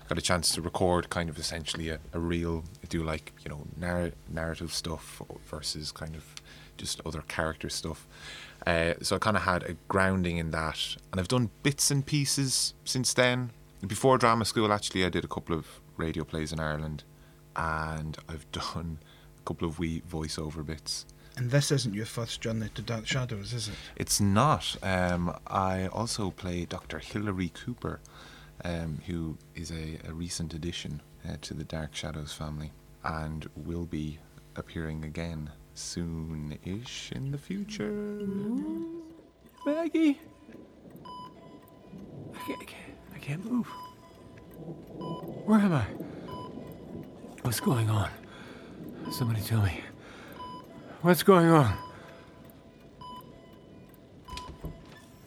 got 0.08 0.18
a 0.18 0.22
chance 0.22 0.52
to 0.52 0.62
record 0.62 1.10
kind 1.10 1.30
of 1.30 1.38
essentially 1.38 1.90
a, 1.90 2.00
a 2.14 2.20
real 2.20 2.64
do 2.88 3.04
like 3.04 3.34
you 3.44 3.50
know 3.50 3.66
narr- 3.78 4.14
narrative 4.30 4.74
stuff 4.74 5.22
versus 5.46 5.92
kind 5.92 6.16
of 6.16 6.24
just 6.78 7.02
other 7.06 7.22
character 7.28 7.70
stuff. 7.70 8.08
Uh, 8.66 8.94
so 9.02 9.16
I 9.16 9.20
kind 9.20 9.38
of 9.38 9.44
had 9.44 9.64
a 9.64 9.74
grounding 9.88 10.38
in 10.38 10.52
that, 10.52 10.98
and 11.12 11.20
I've 11.20 11.28
done 11.28 11.50
bits 11.64 11.92
and 11.92 12.06
pieces 12.06 12.74
since 12.86 13.14
then. 13.14 13.52
Before 13.86 14.18
drama 14.18 14.46
school, 14.46 14.72
actually, 14.72 15.06
I 15.06 15.10
did 15.10 15.24
a 15.24 15.28
couple 15.28 15.56
of 15.56 15.68
radio 15.98 16.24
plays 16.24 16.52
in 16.52 16.60
Ireland, 16.60 17.04
and 17.56 18.18
I've 18.28 18.50
done 18.52 19.00
a 19.40 19.44
couple 19.44 19.68
of 19.68 19.80
wee 19.80 20.02
voiceover 20.10 20.66
bits. 20.66 21.06
And 21.36 21.52
this 21.52 21.72
isn't 21.72 21.94
your 21.94 22.08
first 22.08 22.42
journey 22.42 22.70
to 22.74 22.82
Dark 22.82 23.06
Shadows, 23.06 23.54
is 23.54 23.68
it? 23.68 23.76
It's 23.96 24.20
not. 24.20 24.76
Um, 24.82 25.38
I 25.46 25.86
also 25.88 26.32
play 26.32 26.66
Dr. 26.66 26.98
Hilary 26.98 27.50
Cooper, 27.50 28.00
um, 28.66 29.02
who 29.06 29.38
is 29.54 29.70
a, 29.70 30.00
a 30.08 30.14
recent 30.14 30.56
addition 30.56 31.02
uh, 31.28 31.38
to 31.42 31.54
the 31.54 31.64
Dark 31.64 31.96
Shadows 31.96 32.34
family 32.34 32.72
and 33.04 33.48
will 33.56 33.86
be 33.86 34.20
appearing 34.56 35.04
again 35.06 35.50
soon 35.74 36.58
ish 36.64 37.12
in 37.14 37.32
the 37.32 37.38
future. 37.38 37.92
Maggie? 39.66 40.20
I 42.34 42.40
can't, 42.48 42.62
I 42.62 42.66
can't, 42.66 42.98
I 43.16 43.18
can't 43.20 43.46
move. 43.46 43.68
Where 45.46 45.60
am 45.60 45.74
I? 45.74 45.86
What's 47.42 47.60
going 47.60 47.90
on? 47.90 48.10
Somebody 49.12 49.42
tell 49.42 49.62
me. 49.62 49.82
What's 51.02 51.24
going 51.24 51.48
on? 51.48 51.78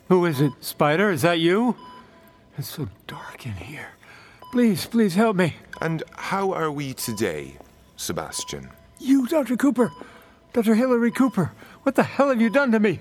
Who 0.08 0.26
is 0.26 0.40
it? 0.40 0.52
Spider, 0.60 1.10
is 1.10 1.22
that 1.22 1.38
you? 1.38 1.76
It's 2.58 2.68
so 2.68 2.88
dark 3.06 3.46
in 3.46 3.52
here. 3.52 3.90
Please, 4.52 4.84
please 4.86 5.14
help 5.14 5.36
me. 5.36 5.54
And 5.80 6.02
how 6.12 6.52
are 6.52 6.70
we 6.70 6.92
today, 6.92 7.56
Sebastian? 7.96 8.70
You, 8.98 9.26
Dr. 9.26 9.56
Cooper. 9.56 9.90
Dr. 10.52 10.74
Hilary 10.74 11.10
Cooper. 11.10 11.52
What 11.84 11.94
the 11.94 12.02
hell 12.02 12.28
have 12.28 12.40
you 12.40 12.50
done 12.50 12.72
to 12.72 12.80
me? 12.80 12.98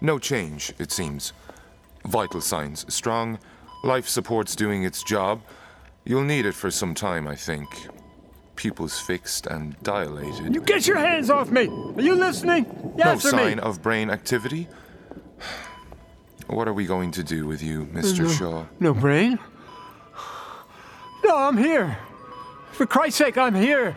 No 0.00 0.18
change, 0.18 0.72
it 0.78 0.90
seems. 0.90 1.32
Vital 2.06 2.40
signs 2.40 2.92
strong. 2.92 3.38
Life 3.84 4.08
support's 4.08 4.56
doing 4.56 4.82
its 4.84 5.02
job. 5.02 5.42
You'll 6.04 6.24
need 6.24 6.46
it 6.46 6.54
for 6.54 6.70
some 6.70 6.94
time, 6.94 7.28
I 7.28 7.36
think. 7.36 7.68
Pupils 8.56 8.98
fixed 8.98 9.46
and 9.46 9.80
dilated. 9.82 10.54
You 10.54 10.60
get 10.62 10.86
your 10.86 10.98
hands 10.98 11.30
off 11.30 11.50
me! 11.50 11.68
Are 11.68 12.02
you 12.02 12.14
listening? 12.14 12.66
no 12.96 13.04
Answer 13.04 13.30
sign 13.30 13.56
me. 13.56 13.62
of 13.62 13.80
brain 13.82 14.10
activity. 14.10 14.68
What 16.46 16.66
are 16.66 16.72
we 16.74 16.84
going 16.84 17.12
to 17.12 17.22
do 17.22 17.46
with 17.46 17.62
you, 17.62 17.84
Mr. 17.84 17.92
No- 17.92 18.24
mm-hmm. 18.24 18.36
Shaw? 18.36 18.64
No 18.80 18.92
brain? 18.92 19.38
No, 21.30 21.36
I'm 21.36 21.56
here. 21.56 21.96
For 22.72 22.86
Christ's 22.86 23.18
sake, 23.18 23.38
I'm 23.38 23.54
here. 23.54 23.96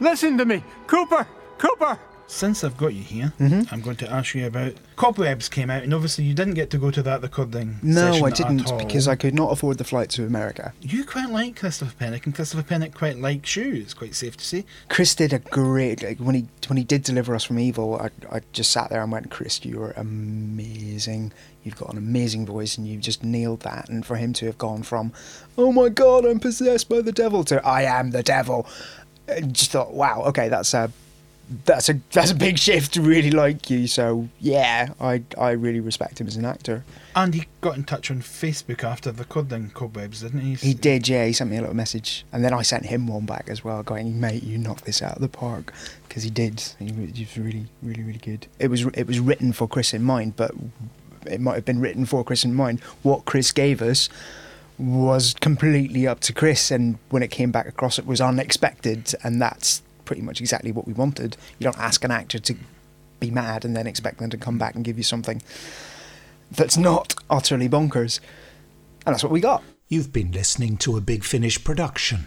Listen 0.00 0.38
to 0.38 0.46
me. 0.46 0.64
Cooper! 0.86 1.26
Cooper! 1.58 1.98
Since 2.30 2.62
I've 2.62 2.76
got 2.76 2.94
you 2.94 3.02
here, 3.02 3.32
Mm-hmm. 3.40 3.74
I'm 3.74 3.80
going 3.80 3.96
to 3.96 4.10
ask 4.10 4.34
you 4.34 4.46
about 4.46 4.74
Cobwebs 4.94 5.48
came 5.48 5.68
out, 5.68 5.82
and 5.82 5.92
obviously 5.92 6.24
you 6.24 6.32
didn't 6.32 6.54
get 6.54 6.70
to 6.70 6.78
go 6.78 6.90
to 6.92 7.02
that 7.02 7.22
recording. 7.22 7.78
No, 7.82 8.12
I 8.24 8.30
didn't 8.30 8.70
because 8.78 9.08
I 9.08 9.16
could 9.16 9.34
not 9.34 9.50
afford 9.50 9.78
the 9.78 9.84
flight 9.84 10.10
to 10.10 10.24
America. 10.24 10.72
You 10.80 11.04
quite 11.04 11.28
like 11.28 11.56
Christopher 11.56 11.92
Pennock, 11.98 12.26
and 12.26 12.34
Christopher 12.34 12.62
Pennock 12.62 12.94
quite 12.94 13.18
likes 13.18 13.56
you. 13.56 13.72
It's 13.74 13.94
quite 13.94 14.14
safe 14.14 14.36
to 14.36 14.44
say. 14.44 14.64
Chris 14.88 15.14
did 15.16 15.32
a 15.32 15.40
great 15.40 16.04
like, 16.04 16.18
when 16.18 16.36
he 16.36 16.46
when 16.68 16.76
he 16.76 16.84
did 16.84 17.02
deliver 17.02 17.34
us 17.34 17.42
from 17.42 17.58
evil. 17.58 17.96
I 18.00 18.10
I 18.30 18.42
just 18.52 18.70
sat 18.70 18.90
there 18.90 19.02
and 19.02 19.10
went, 19.10 19.30
Chris, 19.30 19.64
you 19.64 19.82
are 19.82 19.92
amazing. 19.96 21.32
You've 21.64 21.76
got 21.76 21.90
an 21.92 21.98
amazing 21.98 22.46
voice, 22.46 22.78
and 22.78 22.86
you 22.86 22.98
just 22.98 23.24
nailed 23.24 23.60
that. 23.60 23.88
And 23.88 24.06
for 24.06 24.14
him 24.14 24.32
to 24.34 24.46
have 24.46 24.56
gone 24.56 24.84
from, 24.84 25.12
oh 25.58 25.72
my 25.72 25.88
god, 25.88 26.24
I'm 26.24 26.38
possessed 26.38 26.88
by 26.88 27.00
the 27.00 27.12
devil, 27.12 27.42
to 27.44 27.66
I 27.66 27.82
am 27.82 28.12
the 28.12 28.22
devil, 28.22 28.68
I 29.28 29.40
just 29.40 29.72
thought, 29.72 29.92
wow, 29.92 30.22
okay, 30.26 30.48
that's 30.48 30.72
a 30.74 30.92
that's 31.64 31.88
a 31.88 31.94
that's 32.12 32.30
a 32.30 32.34
big 32.34 32.58
shift 32.58 32.94
to 32.94 33.02
really 33.02 33.30
like 33.30 33.70
you. 33.70 33.86
So 33.86 34.28
yeah, 34.38 34.92
I 35.00 35.22
I 35.38 35.50
really 35.50 35.80
respect 35.80 36.20
him 36.20 36.26
as 36.26 36.36
an 36.36 36.44
actor. 36.44 36.84
And 37.14 37.34
he 37.34 37.46
got 37.60 37.76
in 37.76 37.84
touch 37.84 38.10
on 38.10 38.22
Facebook 38.22 38.84
after 38.84 39.10
the 39.10 39.18
recording 39.24 39.70
Cobwebs, 39.70 40.20
didn't 40.20 40.40
he? 40.40 40.54
He 40.54 40.74
did, 40.74 41.08
yeah. 41.08 41.26
He 41.26 41.32
sent 41.32 41.50
me 41.50 41.56
a 41.56 41.60
little 41.60 41.74
message, 41.74 42.24
and 42.32 42.44
then 42.44 42.54
I 42.54 42.62
sent 42.62 42.86
him 42.86 43.08
one 43.08 43.26
back 43.26 43.48
as 43.48 43.64
well, 43.64 43.82
going, 43.82 44.20
"Mate, 44.20 44.44
you 44.44 44.58
knocked 44.58 44.84
this 44.84 45.02
out 45.02 45.16
of 45.16 45.20
the 45.20 45.28
park," 45.28 45.72
because 46.08 46.22
he 46.22 46.30
did. 46.30 46.62
He 46.78 46.92
was 46.92 47.36
really, 47.36 47.66
really, 47.82 48.02
really 48.02 48.18
good. 48.18 48.46
It 48.58 48.68
was 48.68 48.86
it 48.94 49.06
was 49.06 49.18
written 49.18 49.52
for 49.52 49.68
Chris 49.68 49.92
in 49.92 50.04
mind, 50.04 50.36
but 50.36 50.52
it 51.26 51.40
might 51.40 51.54
have 51.54 51.64
been 51.64 51.80
written 51.80 52.06
for 52.06 52.24
Chris 52.24 52.44
in 52.44 52.54
mind. 52.54 52.80
What 53.02 53.24
Chris 53.24 53.52
gave 53.52 53.82
us 53.82 54.08
was 54.78 55.34
completely 55.40 56.06
up 56.06 56.20
to 56.20 56.32
Chris, 56.32 56.70
and 56.70 56.98
when 57.10 57.22
it 57.22 57.30
came 57.30 57.50
back 57.50 57.66
across, 57.66 57.98
it 57.98 58.06
was 58.06 58.20
unexpected, 58.20 59.14
and 59.22 59.42
that's 59.42 59.82
pretty 60.10 60.22
much 60.22 60.40
exactly 60.40 60.72
what 60.72 60.88
we 60.88 60.92
wanted. 60.92 61.36
You 61.60 61.64
don't 61.64 61.78
ask 61.78 62.02
an 62.02 62.10
actor 62.10 62.40
to 62.40 62.56
be 63.20 63.30
mad 63.30 63.64
and 63.64 63.76
then 63.76 63.86
expect 63.86 64.18
them 64.18 64.28
to 64.30 64.36
come 64.36 64.58
back 64.58 64.74
and 64.74 64.84
give 64.84 64.98
you 64.98 65.04
something 65.04 65.40
that's 66.50 66.76
not 66.76 67.14
utterly 67.30 67.68
bonkers, 67.68 68.18
and 69.06 69.14
that's 69.14 69.22
what 69.22 69.30
we 69.30 69.38
got. 69.38 69.62
You've 69.86 70.12
been 70.12 70.32
listening 70.32 70.78
to 70.78 70.96
a 70.96 71.00
Big 71.00 71.22
Finish 71.22 71.62
production. 71.62 72.26